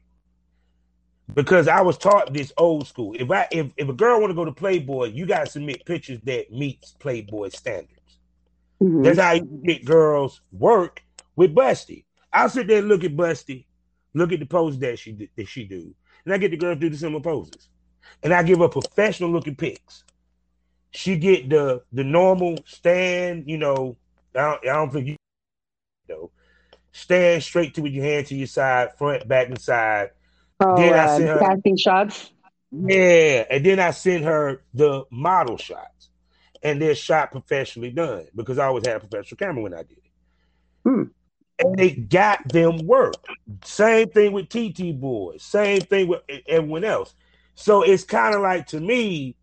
Because 1.35 1.69
I 1.69 1.81
was 1.83 1.99
taught 1.99 2.33
this 2.33 2.53
old 2.57 2.87
school. 2.87 3.15
If 3.19 3.31
I 3.31 3.49
if, 3.51 3.73
if 3.77 3.89
a 3.89 3.93
girl 3.93 4.21
want 4.21 4.31
to 4.31 4.35
go 4.35 4.45
to 4.45 4.53
Playboy, 4.53 5.13
you 5.13 5.27
gotta 5.27 5.51
submit 5.51 5.85
pictures 5.85 6.21
that 6.25 6.53
meets 6.53 6.93
Playboy 6.93 7.49
standards. 7.49 8.19
Mm-hmm. 8.83 9.03
That's 9.03 9.19
how 9.19 9.33
you 9.33 9.61
get 9.65 9.85
girls 9.85 10.41
work 10.53 11.03
with 11.35 11.55
Busty. 11.55 12.05
I'll 12.33 12.49
sit 12.49 12.67
there 12.67 12.79
and 12.79 12.89
look 12.89 13.05
at 13.05 13.17
Busty, 13.17 13.65
look 14.15 14.33
at 14.33 14.41
the 14.41 14.47
poses 14.47 14.81
that 14.81 14.99
she 14.99 15.31
that 15.37 15.49
she 15.49 15.65
do, 15.65 15.95
and 16.25 16.35
I 16.35 16.39
get 16.39 16.51
the 16.51 16.57
girls 16.57 16.79
do 16.79 16.91
the 16.91 16.97
similar 16.97 17.23
poses, 17.23 17.69
and 18.23 18.33
I 18.33 18.43
give 18.43 18.59
her 18.59 18.69
professional 18.69 19.31
looking 19.31 19.57
pics. 19.57 20.05
She 20.91 21.17
get 21.17 21.49
the 21.49 21.83
the 21.93 22.05
normal 22.05 22.59
stand, 22.67 23.45
you 23.47 23.59
know. 23.59 23.97
I 24.35 24.43
don't, 24.43 24.61
I 24.63 24.73
don't 24.75 24.93
think 24.93 25.07
you 25.07 25.17
know. 26.09 26.31
Stand 26.93 27.43
straight 27.43 27.75
to 27.75 27.83
with 27.83 27.93
your 27.93 28.05
hand 28.05 28.27
to 28.29 28.37
your 28.37 28.47
side, 28.47 28.97
front, 28.97 29.27
back, 29.27 29.49
and 29.49 29.61
side. 29.61 30.11
Oh, 30.61 30.77
then 30.77 30.95
I 30.95 31.05
uh, 31.05 31.17
send 31.17 31.29
her 31.29 31.39
casting 31.39 31.77
shots. 31.77 32.31
Yeah, 32.73 33.45
and 33.51 33.65
then 33.65 33.81
I 33.81 33.91
sent 33.91 34.25
her 34.25 34.63
the 34.75 35.05
model 35.11 35.57
shots, 35.57 36.11
and 36.63 36.81
they're 36.81 36.95
shot 36.95 37.31
professionally 37.31 37.91
done 37.91 38.27
because 38.35 38.59
I 38.59 38.67
always 38.67 38.87
had 38.87 38.97
a 38.97 39.01
professional 39.01 39.39
camera 39.39 39.63
when 39.63 39.75
I 39.75 39.83
did 39.83 39.99
it. 39.99 40.11
Hmm. 40.85 41.03
And 41.59 41.81
it 41.81 42.09
got 42.11 42.47
them 42.49 42.87
work. 42.87 43.15
Same 43.65 44.09
thing 44.11 44.33
with 44.33 44.49
TT 44.49 44.99
Boys. 44.99 45.43
Same 45.43 45.81
thing 45.81 46.09
with 46.09 46.21
everyone 46.47 46.85
else. 46.85 47.15
So 47.55 47.83
it's 47.83 48.05
kind 48.05 48.35
of 48.35 48.43
like 48.43 48.67
to 48.69 48.81
me, 48.81 49.37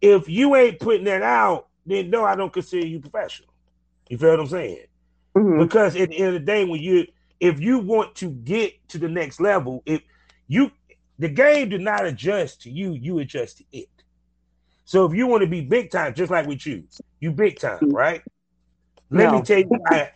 if 0.00 0.28
you 0.28 0.54
ain't 0.54 0.78
putting 0.78 1.04
that 1.04 1.22
out, 1.22 1.66
then 1.84 2.10
no, 2.10 2.24
I 2.24 2.36
don't 2.36 2.52
consider 2.52 2.86
you 2.86 3.00
professional. 3.00 3.48
You 4.08 4.18
feel 4.18 4.30
what 4.30 4.40
I'm 4.40 4.46
saying? 4.46 4.86
Mm-hmm. 5.36 5.62
Because 5.62 5.96
at 5.96 6.10
the 6.10 6.18
end 6.18 6.28
of 6.28 6.34
the 6.34 6.40
day, 6.46 6.64
when 6.64 6.80
you 6.80 7.06
if 7.40 7.60
you 7.60 7.78
want 7.78 8.14
to 8.16 8.30
get 8.30 8.88
to 8.90 8.98
the 8.98 9.08
next 9.08 9.40
level, 9.40 9.82
if 9.84 10.02
you 10.48 10.70
the 11.18 11.28
game 11.28 11.70
did 11.70 11.80
not 11.80 12.04
adjust 12.04 12.62
to 12.62 12.70
you, 12.70 12.92
you 12.92 13.18
adjust 13.18 13.58
to 13.58 13.64
it. 13.72 13.88
So 14.84 15.04
if 15.04 15.14
you 15.14 15.26
want 15.26 15.42
to 15.42 15.46
be 15.46 15.62
big 15.62 15.90
time, 15.90 16.14
just 16.14 16.30
like 16.30 16.46
we 16.46 16.56
choose, 16.56 17.00
you 17.20 17.32
big 17.32 17.58
time, 17.58 17.90
right? 17.90 18.22
Let 19.10 19.32
no. 19.32 19.38
me 19.38 19.42
tell 19.42 19.58
you, 19.58 19.70
I, 19.86 20.10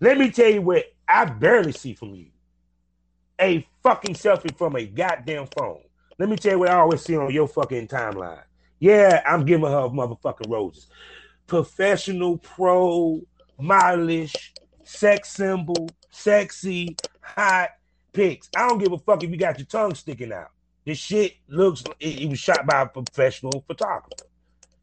let 0.00 0.18
me 0.18 0.30
tell 0.30 0.50
you 0.50 0.62
what 0.62 0.84
I 1.08 1.24
barely 1.24 1.72
see 1.72 1.94
from 1.94 2.14
you. 2.14 2.26
A 3.40 3.66
fucking 3.82 4.14
selfie 4.14 4.56
from 4.56 4.76
a 4.76 4.84
goddamn 4.84 5.46
phone. 5.56 5.82
Let 6.18 6.28
me 6.28 6.36
tell 6.36 6.52
you 6.52 6.58
what 6.60 6.70
I 6.70 6.76
always 6.76 7.02
see 7.02 7.16
on 7.16 7.32
your 7.32 7.48
fucking 7.48 7.88
timeline. 7.88 8.42
Yeah, 8.80 9.22
I'm 9.26 9.44
giving 9.44 9.66
her 9.66 9.88
motherfucking 9.88 10.50
roses. 10.50 10.88
Professional, 11.46 12.38
pro, 12.38 13.20
modelish, 13.60 14.50
sex 14.84 15.30
symbol, 15.30 15.88
sexy, 16.10 16.96
hot 17.20 17.70
pics. 18.18 18.50
I 18.56 18.66
don't 18.68 18.78
give 18.78 18.92
a 18.92 18.98
fuck 18.98 19.22
if 19.22 19.30
you 19.30 19.36
got 19.36 19.58
your 19.58 19.66
tongue 19.66 19.94
sticking 19.94 20.32
out. 20.32 20.50
This 20.84 20.98
shit 20.98 21.36
looks 21.46 21.84
it, 22.00 22.22
it 22.22 22.28
was 22.28 22.40
shot 22.40 22.66
by 22.66 22.82
a 22.82 22.86
professional 22.86 23.64
photographer. 23.66 24.26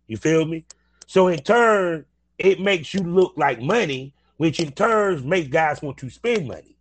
You 0.07 0.15
feel 0.15 0.45
me? 0.45 0.65
So 1.05 1.27
in 1.27 1.39
turn, 1.39 2.05
it 2.37 2.61
makes 2.61 2.93
you 2.93 3.01
look 3.01 3.33
like 3.35 3.61
money, 3.61 4.13
which 4.37 4.61
in 4.61 4.71
turn 4.71 5.27
makes 5.27 5.49
guys 5.49 5.81
want 5.81 5.97
to 5.97 6.09
spend 6.09 6.47
money, 6.47 6.77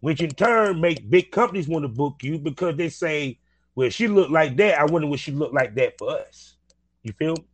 which 0.00 0.20
in 0.20 0.30
turn 0.30 0.80
make 0.80 1.08
big 1.08 1.30
companies 1.30 1.68
want 1.68 1.84
to 1.84 1.88
book 1.88 2.16
you 2.22 2.38
because 2.38 2.76
they 2.76 2.88
say, 2.88 3.38
"Well, 3.76 3.90
she 3.90 4.08
looked 4.08 4.32
like 4.32 4.56
that. 4.56 4.80
I 4.80 4.84
wonder 4.86 5.06
what 5.06 5.20
she 5.20 5.30
looked 5.30 5.54
like 5.54 5.76
that 5.76 5.98
for 5.98 6.10
us." 6.18 6.56
You 7.04 7.12
feel? 7.12 7.34
Me? 7.34 7.44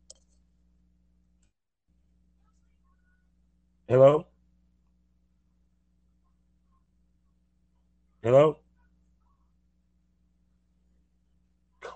Hello. 3.89 4.27
Hello. 8.23 8.57
Come 11.81 11.93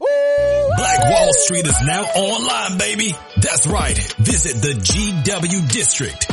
on. 0.00 0.76
Black 0.76 1.04
Wall 1.10 1.32
Street 1.34 1.66
is 1.66 1.82
now 1.86 2.02
online, 2.04 2.78
baby. 2.78 3.14
That's 3.36 3.66
right. 3.66 3.98
Visit 4.18 4.62
the 4.62 4.72
GW 4.72 5.70
District. 5.70 6.32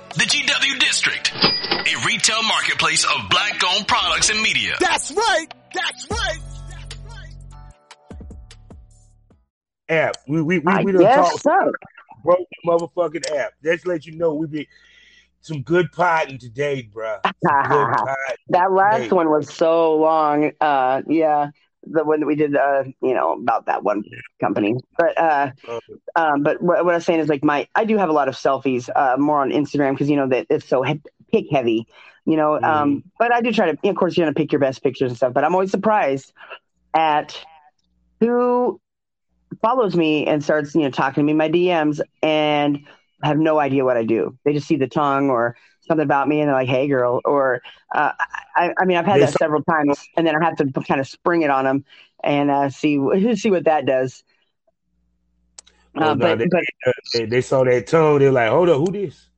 The 0.13 0.23
GW 0.25 0.79
District, 0.79 1.31
a 1.33 2.05
retail 2.05 2.43
marketplace 2.43 3.05
of 3.05 3.29
black 3.29 3.61
owned 3.73 3.87
products 3.87 4.29
and 4.29 4.41
media. 4.41 4.75
That's 4.79 5.11
right. 5.11 5.47
That's 5.73 6.07
right. 6.11 6.37
App. 9.89 10.17
We 10.27 10.41
we 10.41 10.59
we, 10.59 10.71
I 10.71 10.83
we 10.83 10.91
done 10.91 11.01
guess 11.01 11.15
talked 11.15 11.41
so. 11.43 11.71
broke 12.23 12.39
the 12.39 12.69
motherfucking 12.69 13.35
app. 13.37 13.53
Just 13.63 13.87
let 13.87 14.05
you 14.05 14.15
know 14.17 14.33
we 14.33 14.47
be 14.47 14.67
some 15.41 15.61
good 15.63 15.91
potting 15.91 16.37
today, 16.37 16.83
bro. 16.93 17.17
Good 17.23 17.33
potting. 17.45 18.15
That 18.49 18.71
last 18.71 19.01
Hey. 19.03 19.09
one 19.09 19.29
was 19.29 19.53
so 19.53 19.95
long. 19.95 20.51
Uh, 20.61 21.01
yeah, 21.07 21.49
the 21.83 22.03
one 22.03 22.19
that 22.19 22.25
we 22.25 22.35
did, 22.35 22.55
uh, 22.55 22.83
you 23.01 23.13
know, 23.13 23.33
about 23.33 23.65
that 23.65 23.83
one 23.83 24.03
company. 24.39 24.75
But 24.97 25.17
uh, 25.17 25.51
um, 26.15 26.43
but 26.43 26.61
what, 26.61 26.85
what 26.85 26.93
I'm 26.93 27.01
saying 27.01 27.19
is 27.19 27.29
like 27.29 27.43
my 27.43 27.67
I 27.75 27.85
do 27.85 27.97
have 27.97 28.09
a 28.09 28.13
lot 28.13 28.27
of 28.27 28.35
selfies, 28.35 28.89
uh, 28.95 29.17
more 29.17 29.41
on 29.41 29.51
Instagram 29.51 29.93
because 29.93 30.09
you 30.09 30.15
know 30.15 30.27
that 30.29 30.47
it's 30.49 30.67
so 30.67 30.83
he- 30.83 31.01
pick 31.31 31.45
heavy, 31.51 31.87
you 32.25 32.37
know. 32.37 32.59
Um, 32.61 33.03
but 33.19 33.33
I 33.33 33.41
do 33.41 33.51
try 33.51 33.71
to, 33.71 33.89
of 33.89 33.95
course, 33.95 34.17
you're 34.17 34.25
gonna 34.25 34.35
pick 34.35 34.51
your 34.51 34.59
best 34.59 34.83
pictures 34.83 35.11
and 35.11 35.17
stuff. 35.17 35.33
But 35.33 35.43
I'm 35.43 35.53
always 35.53 35.71
surprised 35.71 36.33
at 36.93 37.37
who 38.19 38.79
follows 39.61 39.95
me 39.95 40.27
and 40.27 40.43
starts, 40.43 40.75
you 40.75 40.81
know, 40.81 40.89
talking 40.91 41.21
to 41.21 41.25
me 41.25 41.31
in 41.31 41.37
my 41.37 41.49
DMs 41.49 42.01
and 42.21 42.79
have 43.23 43.37
no 43.37 43.59
idea 43.59 43.85
what 43.85 43.97
I 43.97 44.03
do. 44.03 44.37
They 44.43 44.53
just 44.53 44.67
see 44.67 44.77
the 44.77 44.87
tongue 44.87 45.29
or 45.29 45.55
something 45.91 46.03
about 46.05 46.27
me 46.27 46.39
and 46.41 46.47
they're 46.47 46.55
like, 46.55 46.69
"Hey, 46.69 46.87
girl," 46.87 47.21
or 47.25 47.61
uh, 47.93 48.11
I, 48.55 48.73
I 48.79 48.85
mean, 48.85 48.97
I've 48.97 49.05
had 49.05 49.21
They 49.21 49.25
that 49.27 49.33
saw- 49.33 49.37
several 49.39 49.63
times, 49.63 49.99
and 50.17 50.25
then 50.25 50.35
I 50.35 50.43
have 50.45 50.55
to 50.57 50.65
kind 50.87 50.99
of 51.01 51.07
spring 51.07 51.41
it 51.43 51.49
on 51.49 51.65
them 51.65 51.85
and 52.23 52.49
uh, 52.51 52.69
see 52.69 52.99
see 53.35 53.51
what 53.51 53.65
that 53.65 53.85
does. 53.85 54.23
Oh, 55.95 55.99
Uh, 56.01 56.15
no, 56.15 56.15
but 56.15 56.39
they- 56.39 56.45
but 56.51 56.63
they, 57.13 57.25
they 57.25 57.41
saw 57.41 57.63
that 57.63 57.87
tone. 57.87 58.19
They're 58.19 58.31
like, 58.31 58.49
hold 58.49 58.69
up, 58.69 58.77
who 58.77 58.91
this? 58.91 59.29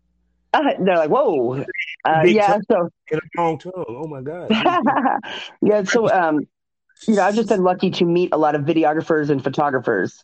uh, 0.53 0.61
they're 0.79 0.97
like, 0.97 1.09
"Whoa, 1.09 1.63
uh, 2.05 2.23
yeah." 2.25 2.57
So 2.71 2.89
In 3.11 3.19
a 3.19 3.41
long 3.41 3.57
tongue. 3.57 3.73
Oh 3.87 4.07
my 4.07 4.21
god. 4.21 4.49
yeah, 5.61 5.83
so 5.83 6.09
um, 6.11 6.47
you 7.07 7.15
know, 7.15 7.23
I've 7.23 7.35
just 7.35 7.49
been 7.49 7.63
lucky 7.63 7.91
to 7.91 8.05
meet 8.05 8.29
a 8.33 8.37
lot 8.37 8.55
of 8.55 8.63
videographers 8.63 9.29
and 9.29 9.43
photographers 9.43 10.23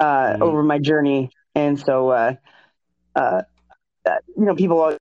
uh, 0.00 0.34
Mhm. 0.34 0.42
over 0.42 0.62
my 0.62 0.78
journey, 0.78 1.30
and 1.54 1.78
so 1.78 2.10
uh, 2.10 2.34
uh, 3.16 3.42
uh, 4.06 4.16
you 4.36 4.44
know, 4.44 4.54
people. 4.54 4.96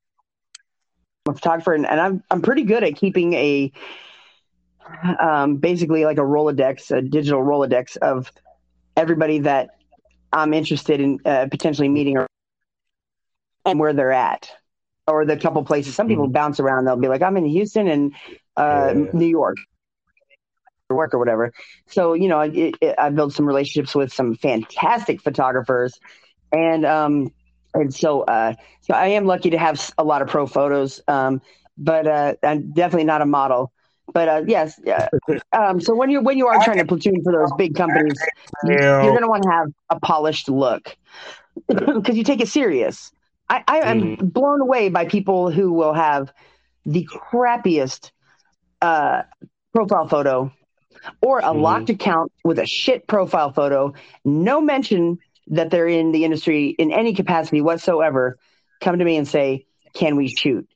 A 1.25 1.33
photographer, 1.33 1.73
and, 1.73 1.85
and 1.87 2.01
I'm 2.01 2.23
I'm 2.29 2.41
pretty 2.41 2.63
good 2.63 2.83
at 2.83 2.97
keeping 2.97 3.31
a 3.33 3.71
um, 5.21 5.55
basically 5.55 6.03
like 6.03 6.17
a 6.17 6.21
Rolodex, 6.21 6.91
a 6.91 7.01
digital 7.01 7.41
Rolodex 7.41 7.95
of 7.95 8.29
everybody 8.97 9.39
that 9.39 9.69
I'm 10.33 10.53
interested 10.53 10.99
in 10.99 11.19
uh, 11.23 11.47
potentially 11.49 11.87
meeting 11.87 12.17
or 12.17 12.27
and 13.65 13.79
where 13.79 13.93
they're 13.93 14.11
at, 14.11 14.49
or 15.07 15.25
the 15.25 15.37
couple 15.37 15.63
places. 15.63 15.95
Some 15.95 16.09
people 16.09 16.27
bounce 16.27 16.59
around; 16.59 16.83
they'll 16.83 16.97
be 16.97 17.07
like, 17.07 17.21
"I'm 17.21 17.37
in 17.37 17.45
Houston 17.45 17.87
and 17.87 18.13
uh, 18.57 18.93
Yeah. 18.93 19.05
New 19.13 19.27
York." 19.27 19.55
or 20.89 20.97
Work 20.97 21.13
or 21.13 21.19
whatever. 21.19 21.53
So 21.87 22.15
you 22.15 22.27
know, 22.27 22.41
it, 22.41 22.75
it, 22.81 22.95
I 22.97 23.09
built 23.11 23.31
some 23.31 23.45
relationships 23.45 23.95
with 23.95 24.11
some 24.11 24.35
fantastic 24.35 25.21
photographers, 25.21 25.97
and 26.51 26.85
um, 26.85 27.31
and 27.73 27.93
so 27.93 28.21
uh, 28.23 28.53
so 28.81 28.93
I 28.93 29.07
am 29.07 29.25
lucky 29.25 29.49
to 29.51 29.57
have 29.57 29.91
a 29.97 30.03
lot 30.03 30.21
of 30.21 30.27
pro 30.27 30.45
photos. 30.47 31.01
Um, 31.07 31.41
but 31.77 32.07
uh, 32.07 32.35
I'm 32.43 32.71
definitely 32.71 33.05
not 33.05 33.21
a 33.21 33.25
model. 33.25 33.71
But 34.13 34.27
uh, 34.29 34.43
yes, 34.47 34.79
uh, 34.87 35.07
um, 35.57 35.79
so 35.79 35.95
when 35.95 36.09
you 36.09 36.21
when 36.21 36.37
you 36.37 36.47
are 36.47 36.59
trying 36.59 36.77
to 36.77 36.85
platoon 36.85 37.23
for 37.23 37.31
those 37.33 37.51
big 37.53 37.75
companies, 37.75 38.29
you, 38.61 38.79
you're 38.99 39.13
going 39.13 39.23
to 39.23 39.29
want 39.29 39.43
to 39.43 39.49
have 39.51 39.67
a 39.89 39.99
polished 39.99 40.49
look 40.49 40.95
because 41.67 42.17
you 42.17 42.23
take 42.23 42.41
it 42.41 42.47
serious. 42.47 43.11
I, 43.49 43.63
I 43.67 43.77
am 43.91 44.15
blown 44.19 44.61
away 44.61 44.89
by 44.89 45.05
people 45.05 45.51
who 45.51 45.71
will 45.73 45.93
have 45.93 46.31
the 46.85 47.07
crappiest 47.11 48.11
uh, 48.81 49.23
profile 49.73 50.07
photo 50.07 50.51
or 51.21 51.39
a 51.39 51.53
Mhm. 51.53 51.53
locked 51.53 51.89
account 51.89 52.31
with 52.43 52.59
a 52.59 52.65
shit 52.65 53.07
profile 53.07 53.51
photo, 53.51 53.93
no 54.25 54.61
mention 54.61 55.17
that 55.47 55.69
they're 55.69 55.87
in 55.87 56.11
the 56.11 56.25
industry 56.25 56.69
in 56.69 56.91
any 56.91 57.13
capacity 57.13 57.61
whatsoever, 57.61 58.37
come 58.81 58.99
to 58.99 59.05
me 59.05 59.17
and 59.17 59.27
say, 59.27 59.65
Can 59.93 60.15
we 60.15 60.27
shoot? 60.27 60.67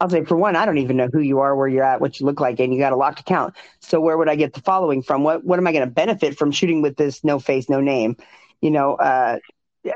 I'll 0.00 0.10
say, 0.10 0.24
For 0.24 0.36
one, 0.36 0.56
I 0.56 0.66
don't 0.66 0.78
even 0.78 0.96
know 0.96 1.08
who 1.12 1.20
you 1.20 1.40
are, 1.40 1.54
where 1.54 1.68
you're 1.68 1.84
at, 1.84 2.00
what 2.00 2.18
you 2.20 2.26
look 2.26 2.40
like, 2.40 2.60
and 2.60 2.72
you 2.72 2.78
got 2.78 2.92
a 2.92 2.96
locked 2.96 3.20
account. 3.20 3.54
So 3.80 4.00
where 4.00 4.16
would 4.16 4.28
I 4.28 4.36
get 4.36 4.54
the 4.54 4.60
following 4.60 5.02
from? 5.02 5.22
What 5.24 5.44
what 5.44 5.58
am 5.58 5.66
I 5.66 5.72
going 5.72 5.86
to 5.86 5.92
benefit 5.92 6.38
from 6.38 6.52
shooting 6.52 6.82
with 6.82 6.96
this 6.96 7.24
no 7.24 7.38
face, 7.38 7.68
no 7.68 7.80
name? 7.80 8.16
You 8.60 8.70
know, 8.70 8.94
uh, 8.94 9.38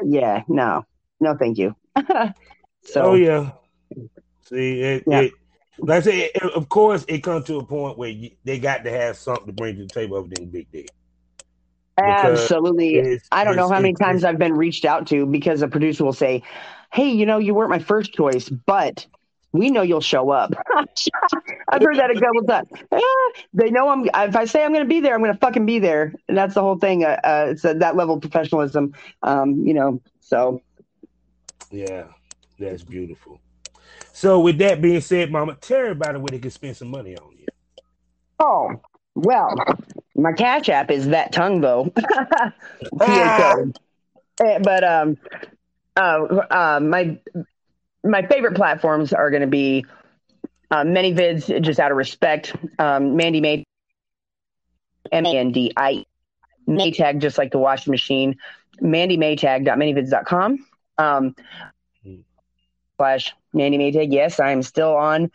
yeah, 0.05 0.43
no, 0.49 0.85
no, 1.21 1.37
thank 1.37 1.59
you. 1.59 1.75
so 2.85 3.01
oh 3.01 3.15
yeah. 3.15 3.53
See, 4.45 4.81
it, 4.83 5.05
Yeah. 5.07 5.21
it 5.21 5.33
like 5.79 5.99
I 5.99 6.01
said, 6.03 6.15
it, 6.35 6.43
of 6.43 6.69
course, 6.69 7.05
it 7.09 7.19
comes 7.23 7.47
to 7.47 7.59
a 7.59 7.65
point 7.65 7.99
where 7.99 8.11
you, 8.11 8.31
they 8.45 8.59
got 8.59 8.85
to 8.85 8.91
have 8.91 9.17
something 9.17 9.47
to 9.47 9.53
bring 9.53 9.77
to 9.77 9.83
the 9.83 9.89
table 9.89 10.19
other 10.19 10.29
than 10.29 10.51
Big 10.51 10.71
D. 10.71 10.87
absolutely. 12.05 13.21
I 13.31 13.45
don't 13.45 13.57
know 13.57 13.69
how 13.69 13.81
many 13.81 13.95
times 13.95 14.25
I've 14.25 14.39
been 14.39 14.55
reached 14.55 14.85
out 14.85 15.07
to 15.09 15.27
because 15.27 15.63
a 15.63 15.69
producer 15.69 16.05
will 16.05 16.13
say, 16.13 16.43
"Hey, 16.93 17.11
you 17.11 17.27
know, 17.27 17.39
you 17.39 17.55
weren't 17.55 17.71
my 17.71 17.79
first 17.79 18.13
choice, 18.13 18.49
but 18.49 19.07
we 19.53 19.71
know 19.71 19.83
you'll 19.83 20.01
show 20.01 20.31
up." 20.31 20.53
I've 21.69 21.83
heard 21.83 21.97
that 21.97 22.11
a 22.11 22.21
couple 22.21 22.43
times. 22.45 22.69
Ah, 22.93 23.43
they 23.55 23.71
know 23.71 23.89
I'm. 23.89 24.05
If 24.05 24.37
I 24.37 24.45
say 24.45 24.65
I'm 24.65 24.73
going 24.73 24.85
to 24.85 24.89
be 24.89 25.01
there, 25.01 25.15
I'm 25.15 25.21
going 25.21 25.33
to 25.33 25.39
fucking 25.39 25.67
be 25.67 25.79
there, 25.79 26.15
and 26.29 26.37
that's 26.37 26.55
the 26.55 26.63
whole 26.63 26.79
thing. 26.79 27.05
Uh, 27.05 27.19
uh, 27.25 27.47
it's 27.51 27.65
uh, 27.65 27.75
that 27.75 27.97
level 27.97 28.17
of 28.17 28.21
professionalism. 28.21 28.93
Um, 29.23 29.67
you 29.67 29.75
know, 29.75 30.01
so 30.21 30.63
Yeah, 31.71 32.05
that's 32.59 32.83
beautiful. 32.83 33.41
So, 34.13 34.41
with 34.41 34.59
that 34.59 34.83
being 34.83 35.01
said, 35.01 35.33
Mama, 35.33 35.57
tell 35.61 35.79
everybody 35.81 36.19
where 36.19 36.29
they 36.31 36.39
can 36.39 36.51
spend 36.51 36.77
some 36.77 36.89
money 36.89 37.17
on 37.17 37.33
you. 37.39 37.47
oh 38.39 38.71
well, 39.15 39.55
my 40.23 40.33
cash 40.33 40.69
app 40.69 40.91
is 40.91 41.09
that 41.09 41.33
tongue 41.33 41.61
though. 41.61 41.93
Ah! 43.01 43.55
Eh, 44.41 44.59
But 44.63 44.85
um, 44.85 45.19
uh, 45.97 46.25
uh, 46.51 46.81
my 46.83 47.19
my 48.05 48.23
favorite 48.27 48.55
platforms 48.57 49.13
are 49.13 49.31
going 49.31 49.43
to 49.43 49.47
be 49.49 49.85
uh, 50.71 50.83
ManyVids, 50.85 51.63
just 51.63 51.79
out 51.79 51.91
of 51.91 51.97
respect. 51.97 52.55
Um, 52.79 53.17
Mandy 53.17 53.41
May, 53.41 53.65
M 55.13 55.27
A 55.27 55.37
N 55.37 55.53
D 55.53 55.73
I 55.77 56.05
Maytag, 56.69 57.21
just 57.21 57.39
like 57.39 57.53
the 57.53 57.59
washing 57.59 57.91
machine. 57.91 58.37
Mandy 58.81 59.17
Maytag.manyvids.com. 59.19 60.67
Um, 60.99 61.35
slash 62.97 63.35
Mandy 63.53 63.79
Maytag. 63.79 64.13
Yes, 64.13 64.41
I 64.41 64.53
am 64.53 64.63
still 64.63 64.95
on 64.97 65.31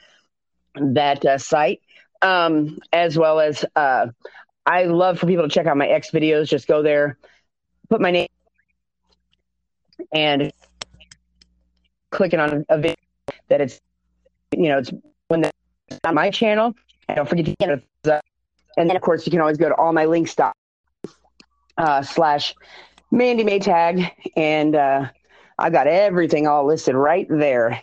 that 0.75 1.23
uh, 1.25 1.37
site. 1.37 1.81
Um, 2.21 2.79
as 2.91 3.17
well 3.17 3.39
as 3.39 3.63
uh, 3.75 4.07
I 4.67 4.83
love 4.83 5.17
for 5.17 5.27
people 5.27 5.45
to 5.45 5.49
check 5.49 5.65
out 5.65 5.77
my 5.77 5.87
XVideos. 5.87 6.49
Just 6.49 6.67
go 6.67 6.83
there, 6.83 7.17
put 7.89 8.01
my 8.01 8.11
name, 8.11 8.27
and 10.11 10.51
clicking 12.11 12.39
on 12.39 12.65
a 12.67 12.77
video 12.77 12.95
that 13.47 13.61
it's 13.61 13.79
you 14.51 14.67
know 14.67 14.79
it's 14.79 14.91
when 15.29 15.41
the, 15.41 15.51
on 16.03 16.15
my 16.15 16.29
channel. 16.29 16.75
And 17.07 17.15
don't 17.15 17.29
forget 17.29 17.45
to 17.45 17.55
get 17.55 17.69
it. 17.69 17.83
And 18.77 18.89
then 18.89 18.95
of 18.97 19.01
course 19.01 19.25
you 19.25 19.31
can 19.31 19.39
always 19.39 19.57
go 19.57 19.69
to 19.69 19.75
all 19.75 19.93
my 19.93 20.03
links 20.03 20.35
dot 20.35 20.55
uh, 21.77 22.01
slash 22.01 22.53
Mandy 23.09 23.45
Maytag, 23.45 24.11
and 24.35 24.75
uh, 24.75 25.09
I 25.57 25.69
got 25.69 25.87
everything 25.87 26.45
all 26.45 26.65
listed 26.65 26.93
right 26.93 27.25
there. 27.29 27.81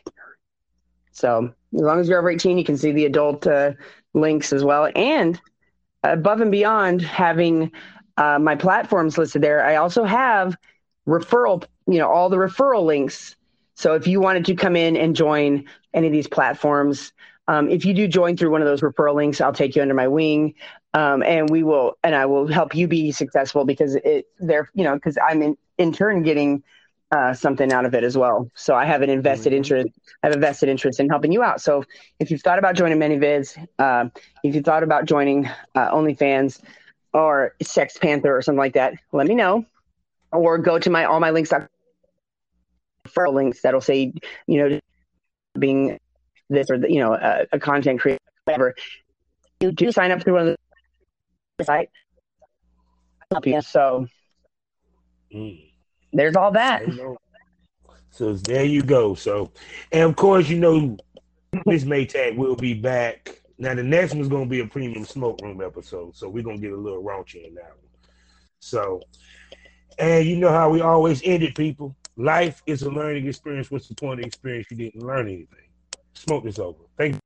So 1.13 1.51
as 1.75 1.81
long 1.81 1.99
as 1.99 2.09
you're 2.09 2.19
over 2.19 2.31
18, 2.31 2.59
you 2.59 2.65
can 2.65 2.77
see 2.77 2.93
the 2.93 3.07
adult 3.07 3.47
uh, 3.47 3.73
links 4.13 4.53
as 4.53 4.63
well. 4.63 4.91
And 4.95 5.41
above 6.13 6.41
and 6.41 6.51
beyond 6.51 7.03
having 7.03 7.73
uh, 8.17 8.39
my 8.39 8.55
platforms 8.55 9.19
listed 9.19 9.43
there, 9.43 9.65
I 9.65 9.77
also 9.77 10.05
have 10.05 10.57
referral, 11.07 11.65
you 11.87 11.99
know, 11.99 12.09
all 12.09 12.29
the 12.29 12.37
referral 12.37 12.85
links. 12.85 13.37
So 13.75 13.95
if 13.95 14.07
you 14.07 14.21
wanted 14.21 14.45
to 14.47 14.55
come 14.55 14.77
in 14.77 14.97
and 14.97 15.17
join 15.17 15.65
any 15.93 16.07
of 16.07 16.13
these 16.13 16.29
platforms, 16.29 17.13
um, 17.49 17.69
if 17.69 17.85
you 17.85 17.93
do 17.93 18.07
join 18.09 18.37
through 18.37 18.51
one 18.51 18.63
of 18.63 18.67
those 18.67 18.81
referral 18.81 19.15
links, 19.15 19.41
I'll 19.41 19.53
take 19.53 19.77
you 19.77 19.83
under 19.83 19.95
my 19.95 20.09
wing, 20.09 20.55
um, 20.95 21.23
and 21.23 21.51
we 21.51 21.63
will, 21.63 21.99
and 22.03 22.15
I 22.15 22.27
will 22.27 22.47
help 22.47 22.75
you 22.75 22.87
be 22.87 23.13
successful 23.13 23.65
because 23.65 23.97
it, 23.97 24.27
they're, 24.39 24.71
you 24.75 24.85
know, 24.85 24.95
because 24.95 25.19
I'm 25.19 25.43
in, 25.43 25.57
in 25.77 25.93
turn 25.93 26.23
getting 26.23 26.63
uh, 27.11 27.33
something 27.33 27.73
out 27.73 27.85
of 27.85 27.95
it 27.95 28.03
as 28.05 28.17
well. 28.17 28.51
So 28.55 28.75
I 28.75 28.85
have 28.85 29.03
an 29.03 29.11
invested 29.11 29.53
Mhm. 29.53 29.57
interest, 29.57 29.89
I 30.23 30.29
have 30.29 30.37
a 30.37 30.41
vested 30.41 30.69
interest 30.69 31.01
in 31.01 31.09
helping 31.09 31.33
you 31.33 31.43
out. 31.43 31.61
So 31.61 31.85
if 32.19 32.31
you've 32.31 32.43
thought 32.43 32.59
about 32.59 32.75
joining 32.75 32.99
ManyVids, 32.99 33.67
uh, 33.79 34.09
if 34.43 34.55
you 34.55 34.63
thought 34.63 34.83
about 34.83 35.05
joining 35.05 35.47
uh, 35.75 35.91
OnlyFans 35.93 36.61
or 37.13 37.55
Sex 37.63 37.99
Panther 37.99 38.37
or 38.37 38.43
something 38.43 38.59
like 38.59 38.75
that, 38.75 38.95
let 39.13 39.27
me 39.27 39.35
know, 39.35 39.65
or 40.33 40.59
go 40.59 40.79
to 40.79 40.91
my 40.91 41.05
all 41.05 41.21
my 41.21 41.31
links 41.31 41.53
referral 43.07 43.35
links 43.35 43.63
that'll 43.63 43.81
say, 43.81 44.13
you 44.47 44.59
know, 44.59 44.81
being 45.59 45.99
this 46.51 46.71
or 46.71 46.79
the, 46.79 46.91
you 46.91 46.99
know 46.99 47.15
a, 47.15 47.47
a 47.53 47.59
content 47.59 48.01
creator, 48.01 48.21
whatever. 48.45 48.75
You 49.61 49.73
do 49.73 49.93
sign 49.93 50.11
up 50.11 50.23
through 50.23 50.35
one 50.35 50.49
of 50.49 50.57
the 51.59 51.65
site. 51.65 51.91
Help 53.31 53.47
you. 53.47 53.61
So 53.63 54.09
Mm. 55.33 55.74
There's 56.15 56.37
all 56.37 56.53
that. 56.53 56.83
So 58.11 58.35
there 58.35 58.65
you 58.65 58.83
go. 58.83 59.15
So, 59.15 59.51
and 59.93 60.05
of 60.05 60.17
course, 60.17 60.49
you 60.49 60.59
know, 60.59 60.97
Miss 61.67 61.85
Maytag 61.85 62.37
will 62.37 62.57
be 62.57 62.75
back. 62.75 63.41
Now 63.59 63.75
the 63.75 63.83
next 63.83 64.15
one's 64.15 64.29
gonna 64.29 64.47
be 64.47 64.61
a 64.61 64.67
premium 64.67 65.05
smoke 65.05 65.41
room 65.43 65.61
episode, 65.61 66.17
so 66.17 66.29
we're 66.29 66.45
gonna 66.45 66.59
get 66.59 66.73
a 66.73 66.77
little 66.77 67.03
raunchy 67.03 67.47
in 67.47 67.55
that 67.55 67.71
one. 67.71 67.91
So, 68.61 69.01
and 69.99 70.27
you 70.27 70.37
know 70.37 70.51
how 70.51 70.71
we 70.71 70.81
always 70.81 71.23
end 71.25 71.43
it, 71.43 71.55
people. 71.55 71.97
Life 72.17 72.63
is 72.67 72.83
a 72.83 72.91
learning 72.91 73.27
experience. 73.27 73.71
What's 73.71 73.89
the 73.89 73.95
point 73.95 74.21
of 74.21 74.27
experience? 74.27 74.69
You 74.71 74.77
didn't 74.77 75.03
learn 75.03 75.27
anything. 75.27 75.69
Smoke 76.15 76.45
this 76.45 76.59
over. 76.59 76.79
Thank 76.97 77.15
you. 77.15 77.21